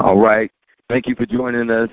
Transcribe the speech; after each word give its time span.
All 0.00 0.18
right. 0.18 0.50
Thank 0.88 1.06
you 1.06 1.14
for 1.14 1.26
joining 1.26 1.70
us 1.70 1.90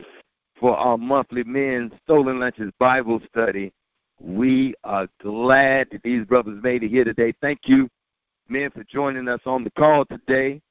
for 0.59 0.77
our 0.77 0.97
monthly 0.97 1.43
men's 1.43 1.91
Stolen 2.03 2.39
Lunches 2.39 2.71
Bible 2.79 3.21
study. 3.29 3.73
We 4.21 4.73
are 4.83 5.07
glad 5.21 5.89
that 5.91 6.01
these 6.03 6.25
brothers 6.25 6.63
made 6.63 6.83
it 6.83 6.89
here 6.89 7.03
today. 7.03 7.33
Thank 7.41 7.61
you, 7.65 7.89
men, 8.47 8.71
for 8.71 8.83
joining 8.85 9.27
us 9.27 9.41
on 9.45 9.63
the 9.63 9.71
call 9.71 10.05
today. 10.05 10.61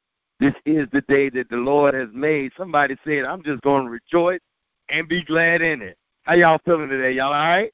This 0.41 0.55
is 0.65 0.87
the 0.93 1.03
day 1.03 1.29
that 1.31 1.51
the 1.51 1.57
Lord 1.57 1.95
has 1.95 2.09
made. 2.13 2.53
Somebody 2.57 2.97
said, 3.05 3.25
I'm 3.25 3.43
just 3.43 3.63
going 3.63 3.85
to 3.85 3.91
rejoice 3.91 4.41
and 4.89 5.09
be 5.09 5.23
glad 5.25 5.61
in 5.61 5.83
it. 5.83 5.99
How 6.23 6.35
y'all 6.35 6.61
feeling 6.65 6.89
today? 6.89 7.13
Y'all 7.13 7.27
all 7.27 7.33
right? 7.33 7.73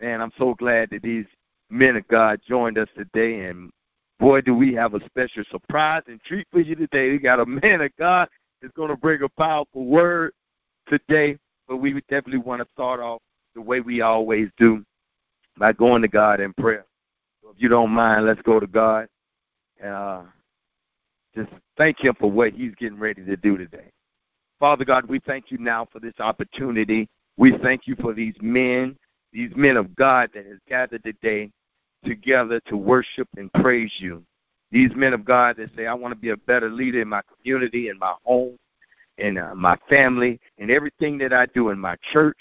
Man, 0.00 0.20
I'm 0.20 0.32
so 0.36 0.54
glad 0.54 0.90
that 0.90 1.02
these 1.02 1.24
men 1.70 1.96
of 1.96 2.06
God 2.08 2.40
joined 2.46 2.78
us 2.78 2.88
today. 2.96 3.46
And 3.46 3.70
boy, 4.18 4.40
do 4.40 4.54
we 4.54 4.74
have 4.74 4.94
a 4.94 5.04
special 5.06 5.44
surprise 5.50 6.02
and 6.06 6.20
treat 6.22 6.46
for 6.50 6.60
you 6.60 6.74
today. 6.74 7.10
We 7.10 7.18
got 7.18 7.40
a 7.40 7.46
man 7.46 7.80
of 7.80 7.90
God 7.98 8.28
that's 8.60 8.74
going 8.74 8.90
to 8.90 8.96
bring 8.96 9.22
a 9.22 9.28
powerful 9.28 9.86
word 9.86 10.32
today. 10.88 11.38
But 11.68 11.78
we 11.78 11.92
definitely 12.08 12.38
want 12.38 12.62
to 12.62 12.68
start 12.72 13.00
off 13.00 13.20
the 13.54 13.60
way 13.60 13.80
we 13.80 14.00
always 14.00 14.48
do 14.56 14.84
by 15.58 15.72
going 15.72 16.02
to 16.02 16.08
God 16.08 16.40
in 16.40 16.52
prayer. 16.54 16.84
So 17.42 17.50
if 17.50 17.56
you 17.60 17.68
don't 17.68 17.90
mind, 17.90 18.26
let's 18.26 18.42
go 18.42 18.60
to 18.60 18.66
God. 18.66 19.08
Uh, 19.84 20.22
just 21.34 21.50
thank 21.76 21.98
Him 21.98 22.14
for 22.18 22.30
what 22.30 22.52
He's 22.52 22.74
getting 22.76 22.98
ready 22.98 23.24
to 23.24 23.36
do 23.36 23.56
today. 23.56 23.90
Father 24.58 24.84
God, 24.84 25.06
we 25.06 25.18
thank 25.20 25.50
you 25.50 25.58
now 25.58 25.86
for 25.92 26.00
this 26.00 26.14
opportunity. 26.18 27.08
We 27.36 27.58
thank 27.58 27.86
you 27.86 27.96
for 27.96 28.14
these 28.14 28.34
men, 28.40 28.96
these 29.32 29.50
men 29.54 29.76
of 29.76 29.94
God 29.96 30.30
that 30.34 30.46
has 30.46 30.58
gathered 30.68 31.04
today 31.04 31.50
together 32.06 32.60
to 32.66 32.76
worship 32.76 33.28
and 33.36 33.52
praise 33.54 33.92
you. 33.98 34.24
These 34.70 34.90
men 34.94 35.12
of 35.12 35.24
God 35.24 35.56
that 35.56 35.70
say, 35.76 35.86
I 35.86 35.94
want 35.94 36.12
to 36.12 36.20
be 36.20 36.30
a 36.30 36.36
better 36.36 36.70
leader 36.70 37.00
in 37.00 37.08
my 37.08 37.22
community, 37.36 37.88
in 37.88 37.98
my 37.98 38.14
home, 38.24 38.58
in 39.18 39.38
uh, 39.38 39.54
my 39.54 39.76
family, 39.88 40.40
in 40.58 40.70
everything 40.70 41.18
that 41.18 41.32
I 41.32 41.46
do 41.46 41.70
in 41.70 41.78
my 41.78 41.96
church. 42.12 42.38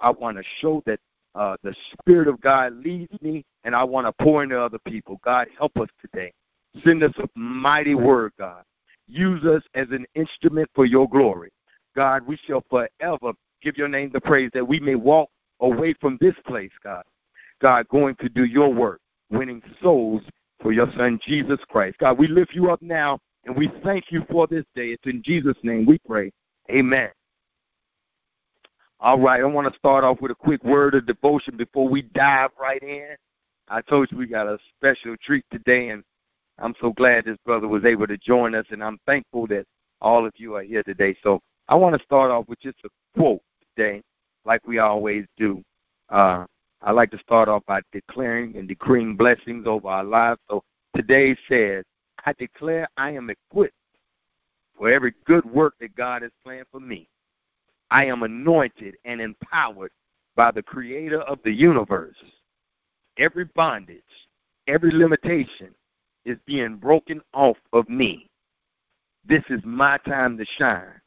I 0.00 0.10
want 0.10 0.36
to 0.36 0.42
show 0.60 0.82
that 0.86 1.00
uh, 1.34 1.56
the 1.62 1.74
Spirit 1.92 2.28
of 2.28 2.40
God 2.40 2.72
leads 2.74 3.12
me, 3.20 3.44
and 3.64 3.74
I 3.74 3.84
want 3.84 4.06
to 4.06 4.24
pour 4.24 4.42
into 4.42 4.60
other 4.60 4.78
people. 4.86 5.20
God, 5.24 5.48
help 5.58 5.76
us 5.78 5.88
today. 6.00 6.32
Send 6.84 7.02
us 7.02 7.12
a 7.18 7.28
mighty 7.38 7.94
word, 7.94 8.32
God. 8.38 8.62
Use 9.06 9.44
us 9.44 9.62
as 9.74 9.86
an 9.90 10.06
instrument 10.14 10.68
for 10.74 10.84
your 10.84 11.08
glory. 11.08 11.50
God, 11.94 12.26
we 12.26 12.38
shall 12.46 12.64
forever 12.68 13.32
give 13.62 13.76
your 13.76 13.88
name 13.88 14.10
the 14.12 14.20
praise 14.20 14.50
that 14.54 14.66
we 14.66 14.80
may 14.80 14.94
walk 14.94 15.30
away 15.60 15.94
from 16.00 16.18
this 16.20 16.34
place, 16.46 16.72
God. 16.82 17.04
God, 17.60 17.88
going 17.88 18.16
to 18.16 18.28
do 18.28 18.44
your 18.44 18.72
work, 18.72 19.00
winning 19.30 19.62
souls 19.82 20.22
for 20.60 20.72
your 20.72 20.90
son 20.96 21.18
Jesus 21.26 21.60
Christ. 21.68 21.98
God, 21.98 22.18
we 22.18 22.28
lift 22.28 22.54
you 22.54 22.70
up 22.70 22.82
now 22.82 23.18
and 23.44 23.56
we 23.56 23.70
thank 23.84 24.10
you 24.10 24.24
for 24.30 24.46
this 24.46 24.64
day. 24.74 24.88
It's 24.88 25.06
in 25.06 25.22
Jesus' 25.22 25.56
name 25.62 25.86
we 25.86 25.98
pray. 25.98 26.30
Amen. 26.70 27.10
All 28.98 29.20
right, 29.20 29.40
I 29.40 29.44
want 29.44 29.70
to 29.70 29.78
start 29.78 30.04
off 30.04 30.20
with 30.20 30.30
a 30.30 30.34
quick 30.34 30.64
word 30.64 30.94
of 30.94 31.06
devotion 31.06 31.56
before 31.56 31.88
we 31.88 32.02
dive 32.02 32.50
right 32.60 32.82
in. 32.82 33.14
I 33.68 33.82
told 33.82 34.10
you 34.10 34.18
we 34.18 34.26
got 34.26 34.46
a 34.46 34.58
special 34.76 35.16
treat 35.22 35.44
today, 35.52 35.90
and 35.90 36.02
I'm 36.58 36.74
so 36.80 36.92
glad 36.92 37.24
this 37.24 37.36
brother 37.44 37.68
was 37.68 37.84
able 37.84 38.06
to 38.06 38.16
join 38.16 38.54
us, 38.54 38.64
and 38.70 38.82
I'm 38.82 38.98
thankful 39.06 39.46
that 39.48 39.66
all 40.00 40.24
of 40.24 40.32
you 40.36 40.54
are 40.56 40.62
here 40.62 40.82
today. 40.82 41.14
So 41.22 41.40
I 41.68 41.74
want 41.74 41.96
to 41.96 42.02
start 42.02 42.30
off 42.30 42.48
with 42.48 42.60
just 42.60 42.78
a 42.84 42.88
quote 43.18 43.42
today, 43.76 44.02
like 44.44 44.66
we 44.66 44.78
always 44.78 45.26
do. 45.36 45.62
Uh, 46.08 46.46
I 46.82 46.92
like 46.92 47.10
to 47.12 47.18
start 47.18 47.48
off 47.48 47.64
by 47.66 47.80
declaring 47.92 48.56
and 48.56 48.68
decreeing 48.68 49.16
blessings 49.16 49.66
over 49.66 49.88
our 49.88 50.04
lives. 50.04 50.40
So 50.48 50.62
today 50.94 51.36
says, 51.48 51.84
I 52.24 52.32
declare 52.34 52.88
I 52.96 53.10
am 53.10 53.30
equipped 53.30 53.74
for 54.76 54.90
every 54.90 55.14
good 55.24 55.44
work 55.44 55.74
that 55.80 55.96
God 55.96 56.22
has 56.22 56.30
planned 56.44 56.66
for 56.70 56.80
me. 56.80 57.08
I 57.90 58.06
am 58.06 58.22
anointed 58.22 58.96
and 59.04 59.20
empowered 59.20 59.92
by 60.34 60.50
the 60.50 60.62
creator 60.62 61.20
of 61.22 61.38
the 61.44 61.52
universe. 61.52 62.16
Every 63.18 63.44
bondage, 63.44 64.02
every 64.66 64.90
limitation 64.92 65.74
is 66.24 66.36
being 66.46 66.76
broken 66.76 67.22
off 67.32 67.56
of 67.72 67.88
me. 67.88 68.28
This 69.26 69.44
is 69.48 69.60
my 69.64 69.98
time 69.98 70.36
to 70.36 70.44
shine. 70.58 71.00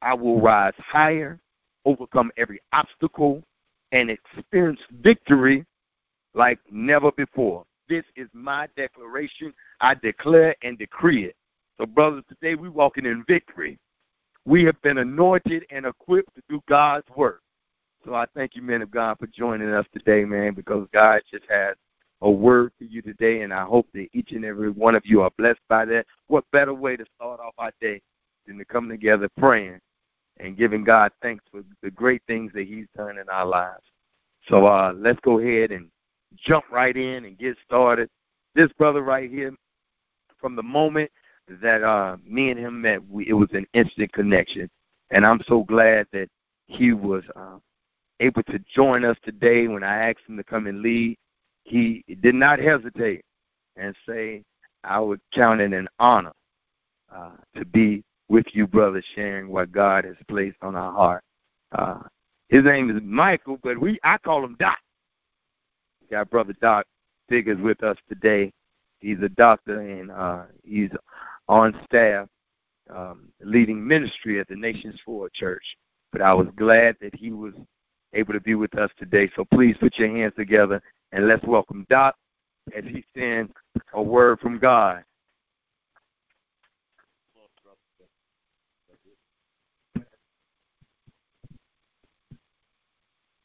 I 0.00 0.14
will 0.14 0.40
rise 0.40 0.72
higher, 0.78 1.38
overcome 1.84 2.32
every 2.36 2.60
obstacle, 2.72 3.42
and 3.92 4.10
experience 4.10 4.80
victory 5.02 5.64
like 6.34 6.58
never 6.70 7.12
before. 7.12 7.64
This 7.88 8.04
is 8.16 8.28
my 8.32 8.68
declaration. 8.76 9.52
I 9.80 9.94
declare 9.94 10.56
and 10.62 10.78
decree 10.78 11.26
it. 11.26 11.36
So, 11.78 11.86
brothers, 11.86 12.24
today 12.28 12.54
we're 12.54 12.70
walking 12.70 13.06
in 13.06 13.24
victory. 13.28 13.78
We 14.44 14.64
have 14.64 14.80
been 14.82 14.98
anointed 14.98 15.64
and 15.70 15.86
equipped 15.86 16.34
to 16.34 16.42
do 16.48 16.62
God's 16.68 17.06
work. 17.16 17.42
So 18.04 18.14
I 18.14 18.26
thank 18.34 18.56
you, 18.56 18.62
men 18.62 18.82
of 18.82 18.90
God, 18.90 19.18
for 19.18 19.28
joining 19.28 19.70
us 19.70 19.86
today, 19.92 20.24
man, 20.24 20.54
because 20.54 20.88
God 20.92 21.22
just 21.30 21.44
has 21.48 21.76
a 22.20 22.30
word 22.30 22.72
for 22.76 22.84
you 22.84 23.02
today, 23.02 23.42
and 23.42 23.52
I 23.52 23.62
hope 23.62 23.86
that 23.94 24.08
each 24.12 24.32
and 24.32 24.44
every 24.44 24.70
one 24.70 24.96
of 24.96 25.02
you 25.04 25.22
are 25.22 25.30
blessed 25.38 25.60
by 25.68 25.84
that. 25.86 26.06
What 26.26 26.44
better 26.50 26.74
way 26.74 26.96
to 26.96 27.04
start 27.14 27.38
off 27.40 27.54
our 27.58 27.72
day 27.80 28.00
than 28.46 28.58
to 28.58 28.64
come 28.64 28.88
together 28.88 29.28
praying 29.38 29.80
and 30.38 30.56
giving 30.56 30.84
God 30.84 31.12
thanks 31.22 31.44
for 31.50 31.62
the 31.82 31.90
great 31.90 32.22
things 32.26 32.52
that 32.54 32.66
He's 32.66 32.86
done 32.96 33.18
in 33.18 33.28
our 33.28 33.46
lives. 33.46 33.84
So 34.48 34.66
uh, 34.66 34.92
let's 34.96 35.20
go 35.20 35.38
ahead 35.38 35.70
and 35.70 35.88
jump 36.36 36.64
right 36.70 36.96
in 36.96 37.24
and 37.24 37.38
get 37.38 37.56
started. 37.64 38.08
This 38.54 38.72
brother 38.72 39.02
right 39.02 39.30
here, 39.30 39.54
from 40.38 40.56
the 40.56 40.62
moment 40.62 41.10
that 41.60 41.82
uh, 41.82 42.16
me 42.26 42.50
and 42.50 42.58
him 42.58 42.82
met, 42.82 43.06
we, 43.08 43.28
it 43.28 43.34
was 43.34 43.48
an 43.52 43.66
instant 43.74 44.12
connection, 44.12 44.68
and 45.10 45.24
I'm 45.24 45.40
so 45.46 45.62
glad 45.62 46.06
that 46.12 46.28
he 46.66 46.92
was 46.92 47.22
uh, 47.36 47.58
able 48.20 48.42
to 48.44 48.58
join 48.74 49.04
us 49.04 49.16
today. 49.24 49.68
When 49.68 49.84
I 49.84 50.10
asked 50.10 50.28
him 50.28 50.36
to 50.36 50.44
come 50.44 50.66
and 50.66 50.82
lead, 50.82 51.16
he 51.64 52.04
did 52.20 52.34
not 52.34 52.58
hesitate 52.58 53.22
and 53.76 53.94
say, 54.08 54.42
"I 54.84 55.00
would 55.00 55.20
count 55.32 55.60
it 55.60 55.72
an 55.72 55.88
honor 55.98 56.32
uh, 57.14 57.32
to 57.56 57.64
be 57.64 58.02
with 58.32 58.46
you, 58.54 58.66
brother, 58.66 59.02
sharing 59.14 59.48
what 59.48 59.70
God 59.70 60.04
has 60.04 60.16
placed 60.26 60.56
on 60.62 60.74
our 60.74 60.92
heart." 60.92 61.24
Uh, 61.70 62.00
his 62.48 62.64
name 62.64 62.94
is 62.94 63.02
Michael, 63.02 63.58
but 63.62 63.80
we 63.80 63.98
I 64.02 64.18
call 64.18 64.44
him 64.44 64.56
Doc. 64.58 64.78
We 66.00 66.08
got 66.08 66.30
brother 66.30 66.54
Doc 66.60 66.86
Figures 67.28 67.60
with 67.60 67.82
us 67.82 67.96
today. 68.08 68.52
He's 69.00 69.20
a 69.22 69.28
doctor 69.28 69.80
and 69.80 70.10
uh, 70.10 70.44
he's 70.62 70.90
on 71.48 71.74
staff 71.84 72.28
um, 72.94 73.28
leading 73.40 73.86
ministry 73.86 74.38
at 74.38 74.48
the 74.48 74.56
Nations 74.56 75.00
Forward 75.04 75.32
Church. 75.32 75.64
But 76.12 76.22
I 76.22 76.34
was 76.34 76.46
glad 76.56 76.96
that 77.00 77.14
he 77.14 77.32
was 77.32 77.54
able 78.12 78.34
to 78.34 78.40
be 78.40 78.54
with 78.54 78.76
us 78.76 78.90
today. 78.98 79.30
So 79.34 79.44
please 79.52 79.76
put 79.80 79.98
your 79.98 80.14
hands 80.14 80.34
together 80.36 80.82
and 81.12 81.26
let's 81.26 81.44
welcome 81.44 81.86
Doc 81.88 82.16
as 82.76 82.84
he 82.84 83.04
sends 83.16 83.52
a 83.94 84.02
word 84.02 84.40
from 84.40 84.58
God. 84.58 85.04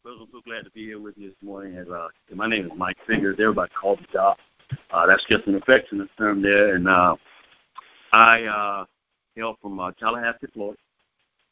I'm 0.07 0.27
so 0.31 0.39
glad 0.45 0.63
to 0.63 0.71
be 0.71 0.85
here 0.85 1.01
with 1.01 1.17
you 1.17 1.29
this 1.29 1.37
morning. 1.43 1.77
As, 1.77 1.87
uh, 1.89 2.07
my 2.33 2.47
name 2.47 2.67
is 2.67 2.71
Mike 2.77 2.95
Fingers. 3.05 3.35
Everybody 3.41 3.69
calls 3.79 3.99
me 3.99 4.05
Doc. 4.13 4.37
Uh, 4.89 5.05
that's 5.05 5.25
just 5.29 5.45
an 5.47 5.55
affectionate 5.55 6.07
term 6.17 6.41
there. 6.41 6.75
And 6.75 6.87
uh, 6.87 7.15
I 8.13 8.43
uh, 8.43 8.85
hail 9.35 9.57
from 9.61 9.77
uh, 9.81 9.91
Tallahassee, 9.99 10.47
Florida. 10.53 10.79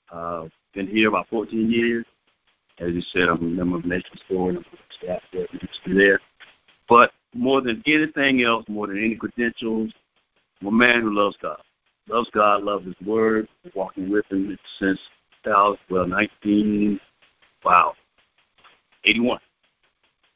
Uh, 0.10 0.46
been 0.74 0.88
here 0.88 1.10
about 1.10 1.28
14 1.30 1.70
years. 1.70 2.06
As 2.80 2.94
you 2.94 3.02
said, 3.12 3.24
I'm 3.24 3.40
a 3.40 3.42
member 3.42 3.78
of 3.78 3.86
Nations 3.86 4.22
Forward. 4.26 4.56
I'm 4.56 4.66
staff 5.04 5.22
there, 5.34 5.48
there. 5.88 6.20
But 6.88 7.12
more 7.34 7.60
than 7.60 7.84
anything 7.86 8.42
else, 8.42 8.64
more 8.70 8.88
than 8.88 9.04
any 9.04 9.16
credentials, 9.16 9.92
I'm 10.62 10.68
a 10.68 10.72
man 10.72 11.02
who 11.02 11.14
loves 11.14 11.36
God. 11.42 11.60
Loves 12.08 12.30
God, 12.34 12.64
loves 12.64 12.86
His 12.86 12.96
Word, 13.06 13.50
walking 13.74 14.10
with 14.10 14.26
Him 14.32 14.58
since 14.80 15.00
2000, 15.44 15.78
well, 15.90 16.08
19, 16.08 17.00
wow, 17.66 17.94
81. 19.06 19.40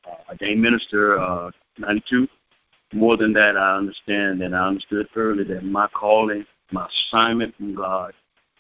Uh, 0.07 0.15
I 0.29 0.35
gained 0.35 0.61
minister 0.61 1.19
uh, 1.19 1.51
92 1.77 2.27
more 2.93 3.17
than 3.17 3.33
that, 3.33 3.55
I 3.55 3.77
understand 3.77 4.41
and 4.41 4.55
I 4.55 4.67
understood 4.67 5.07
early 5.15 5.43
that 5.45 5.63
my 5.63 5.87
calling, 5.87 6.45
my 6.71 6.87
assignment 6.87 7.55
from 7.55 7.75
God 7.75 8.13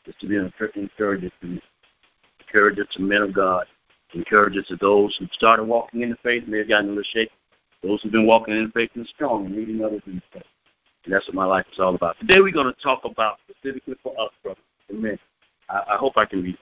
is 0.05 0.15
to 0.21 0.27
be 0.27 0.35
an 0.35 0.51
encourager 0.75 1.29
to 1.29 1.47
me, 1.47 1.61
encourager 2.39 2.85
to 2.85 3.01
men 3.01 3.23
of 3.23 3.33
God, 3.33 3.65
encourager 4.13 4.61
to 4.63 4.75
those 4.75 5.15
who 5.19 5.25
started 5.31 5.63
walking 5.63 6.01
in 6.01 6.11
the 6.11 6.17
faith, 6.17 6.43
and 6.43 6.51
may 6.51 6.59
have 6.59 6.69
gotten 6.69 6.87
a 6.87 6.89
little 6.89 7.03
shaky, 7.11 7.31
those 7.81 8.01
who've 8.01 8.11
been 8.11 8.27
walking 8.27 8.55
in 8.55 8.65
the 8.65 8.71
faith 8.71 8.91
and 8.95 9.07
strong 9.07 9.47
and 9.47 9.55
leading 9.55 9.83
others 9.83 10.01
in 10.05 10.15
the 10.15 10.21
faith. 10.31 10.43
And 11.05 11.13
that's 11.13 11.27
what 11.27 11.35
my 11.35 11.45
life 11.45 11.65
is 11.71 11.79
all 11.79 11.95
about. 11.95 12.19
Today 12.19 12.39
we're 12.39 12.51
going 12.51 12.71
to 12.71 12.81
talk 12.81 13.05
about 13.05 13.37
specifically 13.49 13.95
for 14.03 14.13
us, 14.19 14.31
brother. 14.43 14.59
Amen. 14.91 15.17
I, 15.69 15.93
I 15.93 15.97
hope 15.97 16.17
I 16.17 16.25
can 16.25 16.43
read. 16.43 16.57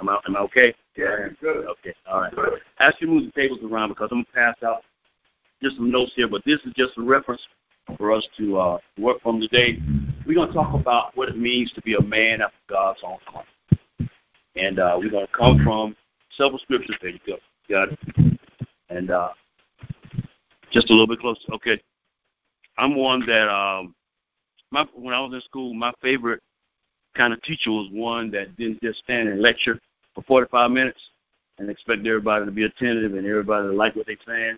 Am 0.00 0.08
I, 0.08 0.18
am 0.26 0.36
I 0.36 0.40
okay? 0.40 0.74
Yeah, 0.96 1.06
I 1.06 1.24
am 1.24 1.36
good. 1.40 1.66
Okay, 1.66 1.94
all 2.10 2.20
right. 2.22 2.32
Ask 2.78 3.00
you 3.00 3.08
move 3.08 3.24
the 3.24 3.40
tables 3.40 3.60
around 3.62 3.90
because 3.90 4.08
I'm 4.10 4.18
going 4.18 4.24
to 4.24 4.32
pass 4.32 4.56
out 4.64 4.82
just 5.62 5.76
some 5.76 5.90
notes 5.90 6.12
here, 6.16 6.28
but 6.28 6.42
this 6.46 6.58
is 6.64 6.72
just 6.74 6.96
a 6.96 7.02
reference 7.02 7.40
for 7.98 8.12
us 8.12 8.26
to 8.38 8.58
uh, 8.58 8.78
work 8.98 9.20
from 9.22 9.40
today. 9.40 9.78
We're 10.26 10.34
going 10.34 10.48
to 10.48 10.54
talk 10.54 10.74
about 10.74 11.16
what 11.16 11.28
it 11.28 11.36
means 11.36 11.70
to 11.72 11.82
be 11.82 11.94
a 11.94 12.02
man 12.02 12.40
after 12.40 12.56
God's 12.68 13.00
own 13.04 13.18
heart. 13.26 13.46
And 14.56 14.78
uh, 14.78 14.96
we're 14.98 15.10
going 15.10 15.26
to 15.26 15.32
come 15.32 15.60
from 15.62 15.94
several 16.36 16.58
scriptures. 16.58 16.96
There 17.00 17.10
you 17.10 17.18
go. 17.26 17.36
Got 17.68 17.92
it. 17.92 18.38
And 18.88 19.10
uh, 19.10 19.30
just 20.72 20.88
a 20.88 20.92
little 20.92 21.06
bit 21.06 21.20
closer. 21.20 21.40
Okay. 21.54 21.80
I'm 22.78 22.96
one 22.96 23.24
that 23.26 23.48
um, 23.48 23.94
my 24.70 24.86
when 24.94 25.14
I 25.14 25.20
was 25.20 25.34
in 25.34 25.40
school, 25.42 25.74
my 25.74 25.92
favorite 26.00 26.40
kind 27.16 27.32
of 27.32 27.42
teacher 27.42 27.70
was 27.70 27.88
one 27.92 28.30
that 28.30 28.56
didn't 28.56 28.80
just 28.82 29.00
stand 29.00 29.28
and 29.28 29.42
lecture 29.42 29.78
for 30.14 30.22
45 30.22 30.70
minutes 30.70 31.00
and 31.58 31.70
expect 31.70 32.06
everybody 32.06 32.44
to 32.44 32.50
be 32.50 32.64
attentive 32.64 33.14
and 33.14 33.26
everybody 33.26 33.68
to 33.68 33.74
like 33.74 33.94
what 33.96 34.06
they're 34.06 34.16
saying. 34.26 34.56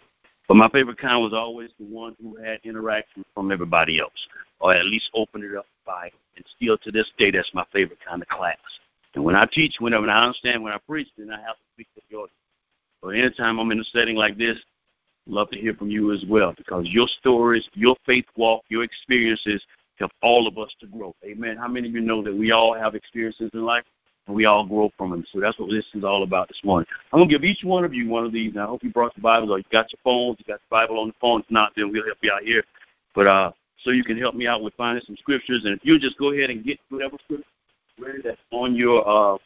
But 0.48 0.54
my 0.54 0.68
favorite 0.68 0.98
kind 0.98 1.22
was 1.22 1.32
always 1.32 1.70
the 1.78 1.86
one 1.86 2.16
who 2.20 2.36
had 2.36 2.60
interaction 2.64 3.24
from 3.34 3.52
everybody 3.52 4.00
else, 4.00 4.10
or 4.60 4.74
at 4.74 4.84
least 4.84 5.10
opened 5.14 5.44
it 5.44 5.56
up 5.56 5.66
by. 5.86 6.10
And 6.36 6.44
still 6.56 6.78
to 6.78 6.90
this 6.90 7.10
day, 7.18 7.30
that's 7.30 7.50
my 7.54 7.64
favorite 7.72 7.98
kind 8.06 8.22
of 8.22 8.28
class. 8.28 8.56
And 9.14 9.24
when 9.24 9.36
I 9.36 9.46
teach, 9.52 9.74
whenever 9.78 10.08
I 10.08 10.24
understand 10.24 10.62
when 10.62 10.72
I 10.72 10.78
preach, 10.78 11.08
then 11.16 11.30
I 11.30 11.40
have 11.40 11.56
to 11.56 11.62
speak 11.74 11.88
to 11.94 12.00
the 12.10 12.16
audience. 12.16 12.32
But 13.02 13.08
anytime 13.10 13.58
I'm 13.58 13.70
in 13.70 13.80
a 13.80 13.84
setting 13.84 14.16
like 14.16 14.38
this, 14.38 14.58
love 15.26 15.50
to 15.50 15.58
hear 15.58 15.74
from 15.74 15.90
you 15.90 16.12
as 16.12 16.24
well 16.28 16.54
because 16.56 16.88
your 16.88 17.06
stories, 17.18 17.68
your 17.74 17.96
faith 18.06 18.24
walk, 18.36 18.64
your 18.68 18.84
experiences 18.84 19.62
help 19.96 20.12
all 20.22 20.46
of 20.46 20.58
us 20.58 20.74
to 20.80 20.86
grow. 20.86 21.14
Amen. 21.24 21.56
How 21.56 21.68
many 21.68 21.88
of 21.88 21.94
you 21.94 22.00
know 22.00 22.22
that 22.22 22.34
we 22.34 22.52
all 22.52 22.74
have 22.74 22.94
experiences 22.94 23.50
in 23.52 23.64
life 23.64 23.84
and 24.26 24.36
we 24.36 24.44
all 24.44 24.66
grow 24.66 24.90
from 24.96 25.10
them? 25.10 25.24
So 25.32 25.40
that's 25.40 25.58
what 25.58 25.70
this 25.70 25.84
is 25.94 26.04
all 26.04 26.22
about 26.22 26.48
this 26.48 26.60
morning. 26.64 26.86
I'm 27.12 27.18
going 27.18 27.28
to 27.28 27.34
give 27.34 27.44
each 27.44 27.64
one 27.64 27.84
of 27.84 27.94
you 27.94 28.08
one 28.08 28.24
of 28.24 28.32
these. 28.32 28.54
Now, 28.54 28.64
I 28.64 28.68
hope 28.68 28.82
you 28.82 28.90
brought 28.90 29.16
your 29.16 29.22
Bibles 29.22 29.50
or 29.50 29.58
you 29.58 29.64
got 29.72 29.92
your 29.92 30.00
phones, 30.04 30.38
you 30.38 30.44
got 30.52 30.60
the 30.60 30.70
Bible 30.70 31.00
on 31.00 31.08
the 31.08 31.14
phone. 31.20 31.40
If 31.40 31.50
not, 31.50 31.72
then 31.76 31.90
we'll 31.90 32.04
help 32.04 32.18
you 32.22 32.32
out 32.32 32.42
here. 32.42 32.64
But 33.14 33.26
uh, 33.26 33.52
so 33.82 33.90
you 33.90 34.04
can 34.04 34.18
help 34.18 34.34
me 34.34 34.46
out 34.46 34.62
with 34.62 34.74
finding 34.74 35.04
some 35.04 35.16
scriptures. 35.16 35.62
And 35.64 35.74
if 35.74 35.80
you 35.82 35.98
just 35.98 36.18
go 36.18 36.32
ahead 36.32 36.50
and 36.50 36.64
get 36.64 36.78
whatever 36.88 37.16
scripture 37.24 38.22
that's 38.24 38.40
on 38.50 38.74
your, 38.74 39.06
uh, 39.06 39.38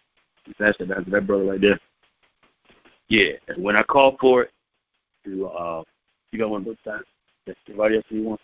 that's 0.59 0.79
that, 0.79 0.89
that's 0.89 1.11
that 1.11 1.27
brother 1.27 1.45
right 1.45 1.61
there. 1.61 1.81
Yeah, 3.09 3.33
and 3.49 3.63
when 3.63 3.77
I 3.77 3.83
call 3.83 4.17
for 4.21 4.43
it, 4.43 4.51
to 5.25 5.47
uh, 5.47 5.83
you 6.33 6.39
got 6.39 6.51
one 6.51 6.65
book 6.65 6.79
time. 6.85 7.03
Anybody 7.69 7.97
else 7.97 8.05
you 8.09 8.23
want? 8.23 8.41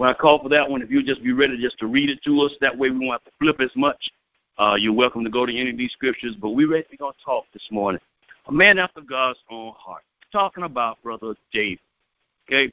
When 0.00 0.08
I 0.08 0.14
call 0.14 0.40
for 0.40 0.48
that 0.48 0.66
one, 0.66 0.80
if 0.80 0.90
you 0.90 1.02
just 1.02 1.22
be 1.22 1.34
ready 1.34 1.60
just 1.60 1.78
to 1.80 1.86
read 1.86 2.08
it 2.08 2.22
to 2.24 2.40
us, 2.40 2.52
that 2.62 2.74
way 2.74 2.88
we 2.88 3.00
won't 3.00 3.20
have 3.20 3.24
to 3.24 3.30
flip 3.38 3.60
as 3.60 3.70
much. 3.76 4.02
Uh, 4.58 4.74
you're 4.74 4.94
welcome 4.94 5.22
to 5.24 5.30
go 5.30 5.44
to 5.44 5.54
any 5.54 5.68
of 5.68 5.76
these 5.76 5.92
scriptures, 5.92 6.34
but 6.40 6.52
we're 6.52 6.70
ready 6.70 6.86
to 6.90 7.12
talk 7.22 7.44
this 7.52 7.68
morning. 7.70 8.00
A 8.46 8.52
man 8.52 8.78
after 8.78 9.02
God's 9.02 9.40
own 9.50 9.74
heart. 9.76 10.02
Talking 10.32 10.64
about 10.64 10.96
Brother 11.02 11.34
David. 11.52 11.80
Okay? 12.48 12.72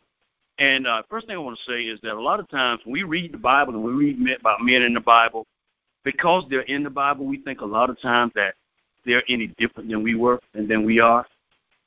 And 0.60 0.88
uh, 0.88 1.04
first 1.10 1.28
thing 1.28 1.36
I 1.36 1.40
want 1.40 1.58
to 1.58 1.70
say 1.70 1.82
is 1.82 2.00
that 2.02 2.14
a 2.14 2.22
lot 2.22 2.40
of 2.40 2.48
times 2.48 2.80
when 2.86 2.94
we 2.94 3.04
read 3.04 3.34
the 3.34 3.38
Bible 3.38 3.74
and 3.74 3.84
we 3.84 3.92
read 3.92 4.40
about 4.40 4.62
men 4.62 4.84
in 4.84 4.94
the 4.94 5.02
Bible, 5.02 5.46
because 6.06 6.46
they're 6.50 6.62
in 6.62 6.82
the 6.82 6.90
Bible, 6.90 7.26
we 7.26 7.40
think 7.40 7.60
a 7.60 7.66
lot 7.66 7.90
of 7.90 8.00
times 8.00 8.32
that 8.36 8.54
they're 9.06 9.24
any 9.28 9.48
different 9.58 9.90
than 9.90 10.02
we 10.02 10.16
were 10.16 10.40
and 10.54 10.70
than 10.70 10.86
we 10.86 11.02
are. 11.02 11.26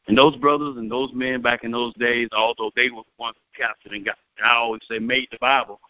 And 0.07 0.19
those 0.19 0.37
brothers 0.37 0.77
and 0.77 0.91
those 0.91 1.13
men 1.15 1.41
back 1.41 1.65
in 1.65 1.71
those 1.71 1.95
days, 1.95 2.29
although 2.37 2.71
they 2.77 2.91
were 2.91 3.05
once 3.19 3.39
captured 3.57 3.93
and 3.93 4.05
got, 4.05 4.17
I 4.45 4.55
always 4.55 4.83
say, 4.89 4.99
made 4.99 5.29
the 5.31 5.39
Bible, 5.41 5.81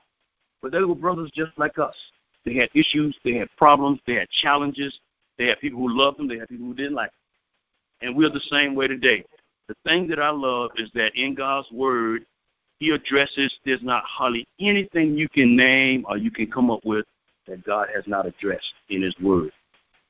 but 0.63 0.73
they 0.73 0.81
were 0.81 0.95
brothers 0.95 1.31
just 1.35 1.53
like 1.57 1.79
us. 1.79 1.95
They 2.45 2.55
had 2.55 2.71
issues, 2.75 3.17
they 3.25 3.35
had 3.35 3.49
problems, 3.57 4.01
they 4.07 4.15
had 4.15 4.29
challenges, 4.43 4.99
they 5.39 5.47
had 5.47 5.61
people 5.61 5.81
who 5.81 5.89
loved 5.91 6.19
them, 6.19 6.29
they 6.29 6.39
had 6.39 6.49
people 6.49 6.67
who 6.67 6.75
didn't 6.75 6.95
like 6.95 7.11
them. 7.11 8.09
And 8.09 8.17
we're 8.17 8.31
the 8.31 8.41
same 8.51 8.75
way 8.75 8.89
today. 8.89 9.25
The 9.69 9.75
thing 9.85 10.09
that 10.09 10.19
I 10.19 10.31
love 10.31 10.71
is 10.77 10.91
that 10.95 11.13
in 11.15 11.35
God's 11.35 11.71
Word, 11.71 12.25
He 12.79 12.91
addresses, 12.91 13.55
there's 13.65 13.83
not 13.83 14.05
hardly 14.05 14.47
anything 14.59 15.17
you 15.17 15.29
can 15.29 15.57
name 15.57 16.05
or 16.09 16.17
you 16.17 16.31
can 16.31 16.51
come 16.51 16.71
up 16.71 16.85
with 16.85 17.07
that 17.47 17.65
God 17.65 17.89
has 17.95 18.05
not 18.07 18.27
addressed 18.27 18.73
in 18.89 19.03
His 19.03 19.15
Word. 19.21 19.53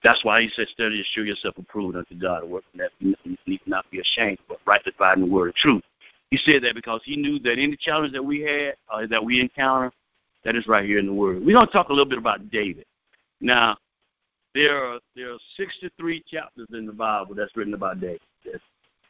That's 0.03 0.25
why 0.25 0.43
he 0.43 0.51
said, 0.55 0.67
study 0.69 0.97
to 0.97 1.05
show 1.13 1.23
yourself 1.23 1.59
approved 1.59 1.97
unto 1.97 2.15
God, 2.15 2.43
a 2.43 2.47
work 2.47 2.65
that 2.77 2.91
need 3.01 3.61
not 3.67 3.85
be 3.91 4.01
ashamed, 4.01 4.39
but 4.49 4.59
right 4.67 4.83
dividing 4.83 5.25
the 5.25 5.31
word 5.31 5.51
of 5.51 5.55
truth. 5.57 5.83
He 6.31 6.39
said 6.45 6.63
that 6.63 6.75
because 6.75 7.01
he 7.05 7.17
knew 7.17 7.39
that 7.41 7.59
any 7.59 7.77
challenge 7.77 8.13
that 8.13 8.25
we 8.25 8.41
had, 8.41 8.75
uh, 8.93 9.07
that 9.09 9.25
we 9.25 9.41
encounter, 9.41 9.93
that 10.45 10.55
is 10.55 10.67
right 10.67 10.85
here 10.85 10.99
in 10.99 11.07
the 11.07 11.13
Word. 11.13 11.45
We're 11.45 11.55
going 11.55 11.67
to 11.67 11.73
talk 11.73 11.89
a 11.89 11.93
little 11.93 12.09
bit 12.09 12.19
about 12.19 12.51
David. 12.51 12.87
Now, 13.41 13.77
there 14.55 14.77
are 14.77 15.01
there 15.15 15.33
are 15.33 15.39
63 15.57 16.25
chapters 16.31 16.69
in 16.73 16.87
the 16.87 16.93
Bible 16.93 17.35
that's 17.35 17.55
written 17.57 17.75
about 17.75 18.01
David. 18.01 18.21
There's 18.45 18.61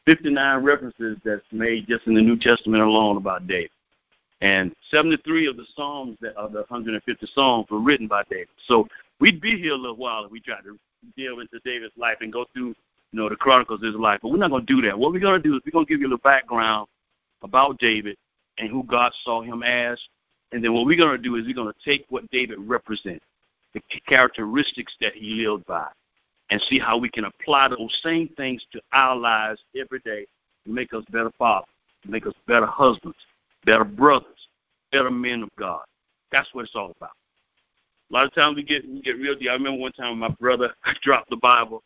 59 0.06 0.64
references 0.64 1.19
that's 1.25 1.44
made 1.52 1.87
just 1.87 2.06
in 2.06 2.14
the 2.14 2.22
New 2.22 2.38
Testament 2.38 2.82
alone 2.82 3.17
about 3.17 3.46
David. 3.46 3.70
And 4.40 4.75
73 4.90 5.49
of 5.49 5.56
the 5.56 5.67
Psalms 5.76 6.17
that 6.22 6.37
are 6.37 6.49
the 6.49 6.64
150 6.69 7.26
Psalms 7.34 7.67
were 7.70 7.81
written 7.81 8.06
by 8.06 8.22
David. 8.31 8.49
So 8.67 8.88
we'd 9.20 9.40
be 9.40 9.61
here 9.61 9.72
a 9.72 9.76
little 9.76 9.96
while 9.96 10.25
if 10.25 10.31
we 10.31 10.40
tried 10.40 10.62
to 10.62 10.78
deal 11.17 11.40
into 11.40 11.61
David's 11.64 11.93
life 11.99 12.19
and 12.22 12.32
go 12.32 12.46
through, 12.55 12.69
you 12.69 12.75
know, 13.12 13.28
the 13.28 13.37
chronicles 13.37 13.81
of 13.81 13.87
his 13.87 13.94
life. 13.96 14.20
But 14.22 14.31
we're 14.31 14.38
not 14.38 14.50
going 14.50 14.64
to 14.64 14.75
do 14.75 14.81
that. 14.88 14.99
What 14.99 15.12
we're 15.12 15.20
going 15.20 15.43
to 15.43 15.46
do 15.46 15.56
is 15.56 15.61
we're 15.67 15.72
going 15.72 15.84
to 15.84 15.93
give 15.93 16.00
you 16.00 16.06
a 16.06 16.11
little 16.11 16.22
background 16.22 16.88
about 17.42 17.78
David 17.78 18.16
and 18.58 18.70
who 18.70 18.82
God 18.84 19.12
saw 19.25 19.42
him 19.42 19.62
as. 19.62 20.00
And 20.52 20.62
then 20.64 20.72
what 20.75 20.87
we're 20.87 20.96
going 20.96 21.16
to 21.16 21.22
do 21.22 21.37
is 21.37 21.46
we're 21.46 21.54
going 21.54 21.72
to 21.72 21.90
take 21.90 22.04
what 22.08 22.28
David 22.31 22.58
represents, 22.58 23.25
the 23.75 23.81
characteristics 24.06 24.94
that 25.00 25.14
he 25.14 25.46
lived 25.46 25.66
by, 25.66 25.87
and 26.50 26.60
see 26.69 26.78
how 26.78 26.98
we 26.98 27.08
can 27.08 27.25
apply 27.25 27.69
those 27.69 28.00
same 28.02 28.28
things 28.37 28.64
to 28.72 28.81
our 28.92 29.16
lives 29.16 29.60
every 29.78 30.00
day 30.00 30.26
to 30.64 30.72
make 30.72 30.92
us 30.92 31.04
better 31.10 31.31
fathers, 31.38 31.69
to 32.02 32.10
make 32.10 32.26
us 32.26 32.34
better 32.46 32.66
husbands, 32.66 33.16
better 33.64 33.84
brothers, 33.84 34.48
better 34.90 35.10
men 35.10 35.43
of 35.43 35.48
God. 35.56 35.82
That's 36.32 36.48
what 36.52 36.64
it's 36.64 36.75
all 36.75 36.93
about. 36.96 37.10
A 38.10 38.14
lot 38.14 38.25
of 38.25 38.34
times 38.34 38.56
we 38.56 38.64
get 38.64 38.88
we 38.88 39.00
get 39.02 39.19
real 39.19 39.38
deep. 39.38 39.50
I 39.50 39.54
remember 39.54 39.81
one 39.81 39.93
time 39.93 40.19
my 40.19 40.28
brother 40.40 40.75
dropped 41.02 41.31
the 41.31 41.36
Bible, 41.36 41.82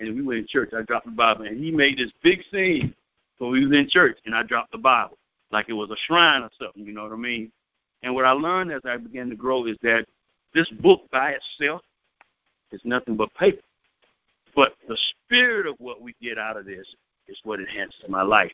and 0.00 0.14
we 0.14 0.22
were 0.22 0.34
in 0.34 0.46
church. 0.48 0.70
I 0.76 0.82
dropped 0.82 1.06
the 1.06 1.12
Bible, 1.12 1.44
and 1.44 1.62
he 1.62 1.70
made 1.70 1.98
this 1.98 2.10
big 2.22 2.40
scene. 2.50 2.94
So 3.38 3.48
we 3.48 3.66
was 3.66 3.76
in 3.76 3.88
church, 3.88 4.18
and 4.26 4.34
I 4.34 4.42
dropped 4.42 4.72
the 4.72 4.78
Bible 4.78 5.16
like 5.50 5.68
it 5.68 5.74
was 5.74 5.90
a 5.90 5.96
shrine 6.06 6.42
or 6.42 6.50
something. 6.60 6.84
You 6.84 6.92
know 6.92 7.04
what 7.04 7.12
I 7.12 7.16
mean? 7.16 7.50
And 8.02 8.14
what 8.14 8.24
I 8.24 8.32
learned 8.32 8.72
as 8.72 8.82
I 8.84 8.96
began 8.96 9.28
to 9.30 9.36
grow 9.36 9.66
is 9.66 9.76
that 9.82 10.06
this 10.54 10.68
book 10.80 11.02
by 11.10 11.34
itself 11.34 11.82
is 12.72 12.80
nothing 12.84 13.16
but 13.16 13.32
paper. 13.34 13.62
But 14.54 14.74
the 14.88 14.96
spirit 15.24 15.66
of 15.66 15.76
what 15.78 16.00
we 16.00 16.14
get 16.20 16.38
out 16.38 16.56
of 16.56 16.64
this 16.64 16.86
is 17.28 17.38
what 17.44 17.60
enhances 17.60 18.00
my 18.08 18.22
life 18.22 18.52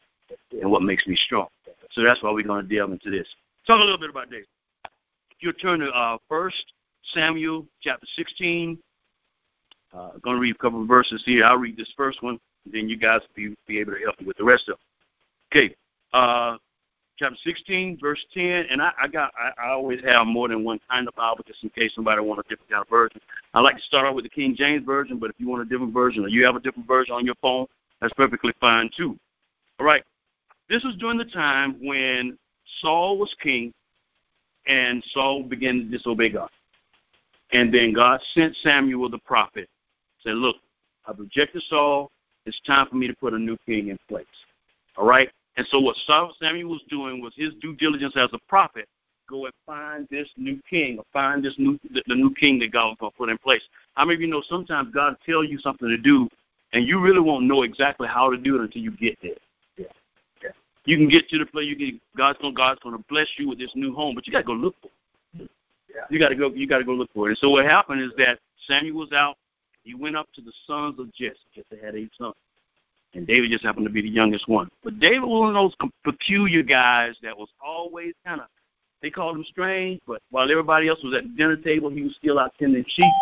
and 0.60 0.70
what 0.70 0.82
makes 0.82 1.06
me 1.06 1.16
strong. 1.16 1.48
So 1.92 2.02
that's 2.02 2.22
why 2.22 2.32
we're 2.32 2.42
going 2.42 2.66
to 2.66 2.74
delve 2.74 2.92
into 2.92 3.10
this. 3.10 3.28
Talk 3.66 3.80
a 3.80 3.84
little 3.84 3.98
bit 3.98 4.10
about 4.10 4.30
David. 4.30 4.46
If 5.30 5.36
you 5.40 5.52
turn 5.52 5.80
to 5.80 5.88
uh, 5.88 6.18
Samuel 7.12 7.66
chapter 7.80 8.06
16, 8.16 8.78
uh, 9.94 10.10
I'm 10.14 10.20
going 10.20 10.36
to 10.36 10.40
read 10.40 10.54
a 10.54 10.58
couple 10.58 10.82
of 10.82 10.88
verses 10.88 11.22
here. 11.24 11.44
I'll 11.44 11.58
read 11.58 11.76
this 11.76 11.92
first 11.96 12.22
one, 12.22 12.38
then 12.72 12.88
you 12.88 12.96
guys 12.96 13.20
will 13.22 13.50
be, 13.50 13.56
be 13.66 13.78
able 13.78 13.92
to 13.92 13.98
help 14.00 14.20
me 14.20 14.26
with 14.26 14.36
the 14.36 14.44
rest 14.44 14.68
of 14.68 14.76
them. 14.76 14.78
Okay, 15.52 15.74
uh, 16.12 16.56
chapter 17.18 17.36
16, 17.44 17.98
verse 18.00 18.24
10, 18.32 18.66
and 18.70 18.82
I, 18.82 18.92
I 19.00 19.08
got 19.08 19.32
I, 19.38 19.66
I 19.66 19.70
always 19.70 20.00
have 20.04 20.26
more 20.26 20.48
than 20.48 20.64
one 20.64 20.80
kind 20.90 21.06
of 21.06 21.14
Bible 21.14 21.44
just 21.46 21.62
in 21.62 21.70
case 21.70 21.92
somebody 21.94 22.20
wants 22.20 22.42
a 22.46 22.48
different 22.48 22.70
kind 22.70 22.82
of 22.82 22.88
version. 22.88 23.20
I 23.52 23.60
like 23.60 23.76
to 23.76 23.82
start 23.82 24.06
off 24.06 24.14
with 24.14 24.24
the 24.24 24.30
King 24.30 24.54
James 24.56 24.84
version, 24.84 25.18
but 25.18 25.30
if 25.30 25.36
you 25.38 25.48
want 25.48 25.62
a 25.62 25.66
different 25.66 25.92
version 25.92 26.24
or 26.24 26.28
you 26.28 26.44
have 26.44 26.56
a 26.56 26.60
different 26.60 26.88
version 26.88 27.14
on 27.14 27.24
your 27.24 27.36
phone, 27.40 27.66
that's 28.00 28.12
perfectly 28.14 28.52
fine 28.60 28.90
too. 28.96 29.18
All 29.78 29.86
right, 29.86 30.02
this 30.68 30.82
was 30.84 30.96
during 30.96 31.18
the 31.18 31.24
time 31.24 31.76
when 31.82 32.38
Saul 32.80 33.18
was 33.18 33.34
king, 33.42 33.72
and 34.66 35.02
Saul 35.12 35.42
began 35.42 35.76
to 35.76 35.84
disobey 35.84 36.30
God. 36.30 36.50
And 37.52 37.72
then 37.72 37.92
God 37.92 38.20
sent 38.34 38.56
Samuel 38.56 39.10
the 39.10 39.18
prophet, 39.18 39.68
said, 40.22 40.34
Look, 40.34 40.56
I've 41.06 41.18
rejected 41.18 41.62
Saul. 41.68 42.10
It's 42.46 42.60
time 42.66 42.86
for 42.88 42.96
me 42.96 43.06
to 43.06 43.14
put 43.14 43.32
a 43.32 43.38
new 43.38 43.56
king 43.66 43.88
in 43.88 43.98
place. 44.08 44.26
All 44.96 45.06
right? 45.06 45.30
And 45.56 45.66
so 45.70 45.80
what 45.80 45.96
Samuel 46.40 46.70
was 46.70 46.82
doing 46.88 47.22
was 47.22 47.32
his 47.36 47.54
due 47.60 47.74
diligence 47.76 48.14
as 48.16 48.28
a 48.32 48.38
prophet, 48.48 48.88
go 49.28 49.46
and 49.46 49.54
find 49.64 50.06
this 50.10 50.28
new 50.36 50.60
king 50.68 50.98
or 50.98 51.04
find 51.12 51.42
this 51.44 51.54
new 51.58 51.78
the, 51.92 52.02
the 52.06 52.14
new 52.14 52.34
king 52.34 52.58
that 52.58 52.72
God 52.72 52.88
was 52.88 52.96
going 53.00 53.12
to 53.12 53.18
put 53.18 53.28
in 53.30 53.38
place. 53.38 53.62
How 53.94 54.04
many 54.04 54.16
of 54.16 54.20
you 54.20 54.26
know 54.26 54.42
sometimes 54.48 54.92
God 54.92 55.16
tell 55.24 55.44
you 55.44 55.58
something 55.58 55.88
to 55.88 55.96
do 55.96 56.28
and 56.74 56.86
you 56.86 57.00
really 57.00 57.20
won't 57.20 57.46
know 57.46 57.62
exactly 57.62 58.08
how 58.08 58.28
to 58.30 58.36
do 58.36 58.56
it 58.56 58.62
until 58.62 58.82
you 58.82 58.90
get 58.90 59.16
there. 59.22 59.30
Yeah. 59.78 59.86
yeah. 60.42 60.50
You 60.84 60.96
can 60.96 61.08
get 61.08 61.28
to 61.28 61.38
the 61.38 61.46
place 61.46 61.66
you 61.66 61.76
can. 61.76 62.00
God's 62.16 62.38
gonna 62.42 62.52
God's 62.52 62.80
gonna 62.82 62.98
bless 63.08 63.28
you 63.38 63.48
with 63.48 63.58
this 63.58 63.70
new 63.74 63.94
home, 63.94 64.14
but 64.14 64.26
you 64.26 64.32
gotta 64.32 64.44
go 64.44 64.52
look 64.52 64.74
for 64.82 64.88
it. 65.38 65.50
Yeah. 65.88 66.02
You 66.10 66.18
gotta 66.18 66.34
go 66.34 66.50
you 66.52 66.66
gotta 66.66 66.84
go 66.84 66.92
look 66.92 67.10
for 67.14 67.28
it. 67.28 67.30
And 67.30 67.38
so 67.38 67.50
what 67.50 67.64
happened 67.64 68.02
is 68.02 68.10
that 68.18 68.40
Samuel 68.66 68.98
was 68.98 69.12
out, 69.12 69.36
he 69.84 69.94
went 69.94 70.16
up 70.16 70.28
to 70.34 70.40
the 70.40 70.52
sons 70.66 70.98
of 70.98 71.12
Jesse. 71.14 71.36
Jesse 71.54 71.82
had 71.82 71.94
eight 71.94 72.10
sons 72.18 72.34
and 73.14 73.26
David 73.26 73.50
just 73.50 73.64
happened 73.64 73.86
to 73.86 73.92
be 73.92 74.02
the 74.02 74.10
youngest 74.10 74.48
one. 74.48 74.68
But 74.82 74.98
David 74.98 75.22
was 75.22 75.40
one 75.40 75.48
of 75.50 75.54
those 75.54 75.90
peculiar 76.04 76.62
guys 76.62 77.14
that 77.22 77.36
was 77.36 77.48
always 77.64 78.12
kind 78.26 78.40
of, 78.40 78.46
they 79.02 79.10
called 79.10 79.36
him 79.36 79.44
strange, 79.48 80.00
but 80.06 80.20
while 80.30 80.50
everybody 80.50 80.88
else 80.88 81.02
was 81.02 81.14
at 81.14 81.24
the 81.24 81.36
dinner 81.36 81.56
table, 81.56 81.90
he 81.90 82.02
was 82.02 82.14
still 82.16 82.38
out 82.38 82.52
tending 82.58 82.84
sheep. 82.88 83.12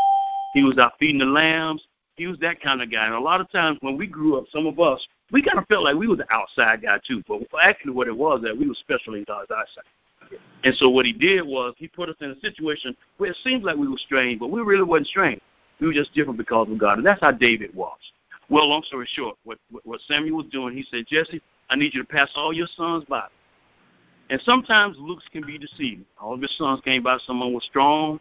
He 0.54 0.62
was 0.62 0.78
out 0.78 0.92
feeding 0.98 1.18
the 1.18 1.24
lambs. 1.24 1.82
He 2.16 2.26
was 2.26 2.38
that 2.40 2.60
kind 2.60 2.82
of 2.82 2.92
guy. 2.92 3.06
And 3.06 3.14
a 3.14 3.20
lot 3.20 3.40
of 3.40 3.50
times 3.50 3.78
when 3.80 3.96
we 3.96 4.06
grew 4.06 4.38
up, 4.38 4.44
some 4.52 4.66
of 4.66 4.78
us, 4.78 5.04
we 5.30 5.42
kind 5.42 5.58
of 5.58 5.66
felt 5.66 5.84
like 5.84 5.96
we 5.96 6.06
were 6.06 6.16
the 6.16 6.30
outside 6.30 6.82
guy 6.82 7.00
too. 7.06 7.22
But 7.26 7.42
actually, 7.62 7.92
what 7.92 8.06
it 8.06 8.16
was 8.16 8.42
that 8.42 8.56
we 8.56 8.68
were 8.68 8.74
special 8.74 9.14
in 9.14 9.24
God's 9.24 9.50
eyesight. 9.50 10.40
And 10.64 10.74
so 10.76 10.88
what 10.88 11.04
he 11.04 11.12
did 11.12 11.42
was 11.42 11.74
he 11.78 11.88
put 11.88 12.08
us 12.08 12.16
in 12.20 12.30
a 12.30 12.40
situation 12.40 12.96
where 13.16 13.30
it 13.30 13.36
seemed 13.42 13.64
like 13.64 13.76
we 13.76 13.88
were 13.88 13.98
strange, 13.98 14.38
but 14.38 14.50
we 14.50 14.60
really 14.62 14.82
wasn't 14.82 15.08
strange. 15.08 15.40
We 15.80 15.88
were 15.88 15.92
just 15.92 16.14
different 16.14 16.38
because 16.38 16.68
of 16.70 16.78
God. 16.78 16.98
And 16.98 17.06
that's 17.06 17.20
how 17.20 17.32
David 17.32 17.74
was. 17.74 17.98
Well, 18.48 18.68
long 18.68 18.82
story 18.84 19.08
short, 19.14 19.36
what, 19.44 19.58
what 19.84 20.00
Samuel 20.06 20.38
was 20.38 20.46
doing, 20.52 20.76
he 20.76 20.84
said, 20.90 21.06
Jesse, 21.06 21.40
I 21.70 21.76
need 21.76 21.94
you 21.94 22.02
to 22.02 22.08
pass 22.08 22.30
all 22.34 22.52
your 22.52 22.68
sons 22.76 23.04
by. 23.08 23.26
And 24.30 24.40
sometimes 24.44 24.96
looks 24.98 25.24
can 25.32 25.44
be 25.46 25.58
deceiving. 25.58 26.04
All 26.20 26.34
of 26.34 26.40
his 26.40 26.54
sons 26.56 26.80
came 26.84 27.02
by. 27.02 27.18
Someone 27.26 27.52
was 27.52 27.64
strong, 27.64 28.20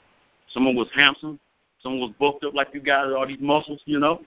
someone 0.53 0.75
was 0.75 0.87
handsome, 0.95 1.39
someone 1.81 2.01
was 2.01 2.11
bulked 2.19 2.43
up 2.43 2.53
like 2.53 2.69
you 2.73 2.81
got 2.81 3.11
all 3.11 3.27
these 3.27 3.39
muscles, 3.39 3.81
you 3.85 3.99
know. 3.99 4.21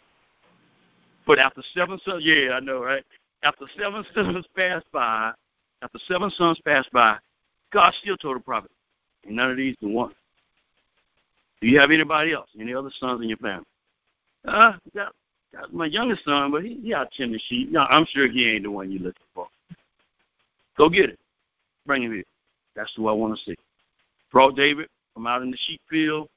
But 1.27 1.39
after 1.39 1.63
seven 1.75 1.99
sons, 2.05 2.23
yeah, 2.25 2.53
I 2.53 2.61
know, 2.61 2.83
right? 2.83 3.05
After 3.43 3.67
seven 3.79 4.05
sons 4.15 4.47
passed 4.57 4.87
by, 4.93 5.33
after 5.83 5.99
seven 6.07 6.31
sons 6.31 6.61
passed 6.65 6.93
by, 6.93 7.19
God 7.73 7.93
still 8.01 8.17
told 8.17 8.37
the 8.37 8.41
prophet, 8.41 8.71
none 9.27 9.51
of 9.51 9.57
these 9.57 9.77
the 9.81 9.89
one. 9.89 10.13
Do 11.65 11.71
you 11.71 11.81
have 11.81 11.91
anybody 11.91 12.35
else? 12.35 12.51
Any 12.61 12.75
other 12.75 12.91
sons 13.01 13.23
in 13.23 13.29
your 13.31 13.39
family? 13.39 13.65
Uh, 14.47 14.73
got, 14.95 15.15
got 15.51 15.73
my 15.73 15.87
youngest 15.87 16.23
son, 16.23 16.51
but 16.51 16.63
he, 16.63 16.79
he 16.83 16.93
out 16.93 17.09
tending 17.17 17.41
sheep. 17.49 17.73
No, 17.73 17.87
I'm 17.89 18.05
sure 18.11 18.29
he 18.29 18.51
ain't 18.51 18.65
the 18.65 18.71
one 18.71 18.91
you're 18.91 19.01
looking 19.01 19.25
for. 19.35 19.47
Go 20.77 20.91
get 20.91 21.09
it. 21.09 21.19
Bring 21.87 22.03
him 22.03 22.13
here. 22.13 22.25
That's 22.77 22.93
who 22.95 23.09
I 23.09 23.13
want 23.13 23.39
to 23.39 23.45
see. 23.47 23.57
Brought 24.31 24.57
David 24.57 24.91
from 25.15 25.27
out 25.27 25.41
in 25.41 25.51
the 25.51 25.57
sheep 25.67 25.81
field, 25.89 26.29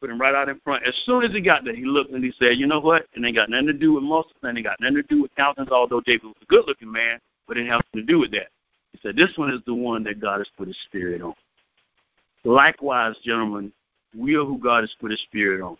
put 0.00 0.10
him 0.10 0.20
right 0.20 0.34
out 0.34 0.48
in 0.48 0.58
front. 0.64 0.84
As 0.84 0.96
soon 1.06 1.22
as 1.22 1.30
he 1.30 1.40
got 1.40 1.64
there, 1.64 1.76
he 1.76 1.84
looked 1.84 2.10
and 2.10 2.24
he 2.24 2.32
said, 2.36 2.56
You 2.56 2.66
know 2.66 2.80
what? 2.80 3.06
It 3.14 3.24
ain't 3.24 3.36
got 3.36 3.50
nothing 3.50 3.68
to 3.68 3.72
do 3.72 3.92
with 3.92 4.02
muscles, 4.02 4.34
and 4.42 4.58
it 4.58 4.62
got 4.62 4.80
nothing 4.80 4.96
to 4.96 5.02
do 5.04 5.22
with 5.22 5.34
countenance, 5.36 5.70
although 5.70 6.00
David 6.00 6.24
was 6.24 6.34
a 6.42 6.46
good 6.46 6.64
looking 6.66 6.90
man, 6.90 7.20
but 7.46 7.56
it 7.56 7.60
didn't 7.60 7.72
have 7.72 7.84
to 7.94 8.02
do 8.02 8.18
with 8.18 8.32
that. 8.32 8.48
He 8.90 8.98
said, 9.00 9.14
This 9.14 9.30
one 9.36 9.50
is 9.52 9.60
the 9.64 9.74
one 9.76 10.02
that 10.02 10.20
God 10.20 10.38
has 10.38 10.48
put 10.58 10.66
his 10.66 10.76
spirit 10.86 11.22
on. 11.22 11.34
Likewise, 12.42 13.14
gentlemen, 13.22 13.70
we 14.16 14.34
are 14.36 14.44
who 14.44 14.58
God 14.58 14.82
has 14.82 14.94
put 15.00 15.10
his 15.10 15.20
spirit 15.22 15.62
on. 15.62 15.76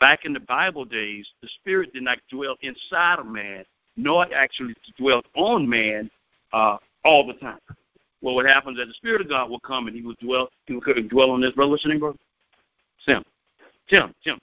Back 0.00 0.24
in 0.24 0.32
the 0.32 0.40
Bible 0.40 0.84
days, 0.84 1.28
the 1.42 1.48
spirit 1.60 1.92
did 1.92 2.02
not 2.02 2.18
dwell 2.30 2.56
inside 2.62 3.18
of 3.18 3.26
man, 3.26 3.64
nor 3.96 4.26
actually 4.34 4.74
dwell 4.98 5.22
on 5.34 5.68
man 5.68 6.10
uh, 6.52 6.76
all 7.04 7.26
the 7.26 7.34
time. 7.34 7.58
Well, 8.22 8.36
what 8.36 8.46
happens 8.46 8.78
is 8.78 8.86
the 8.86 8.94
Spirit 8.94 9.20
of 9.20 9.28
God 9.28 9.50
will 9.50 9.60
come 9.60 9.88
and 9.88 9.96
He 9.96 10.02
will 10.02 10.14
dwell. 10.20 10.48
He 10.66 10.74
will 10.74 10.82
dwell 11.08 11.32
on 11.32 11.40
this 11.40 11.52
brother. 11.52 11.76
Name, 11.84 11.98
brother? 11.98 12.18
Tim. 13.04 13.24
Tim. 13.90 14.14
Tim. 14.22 14.38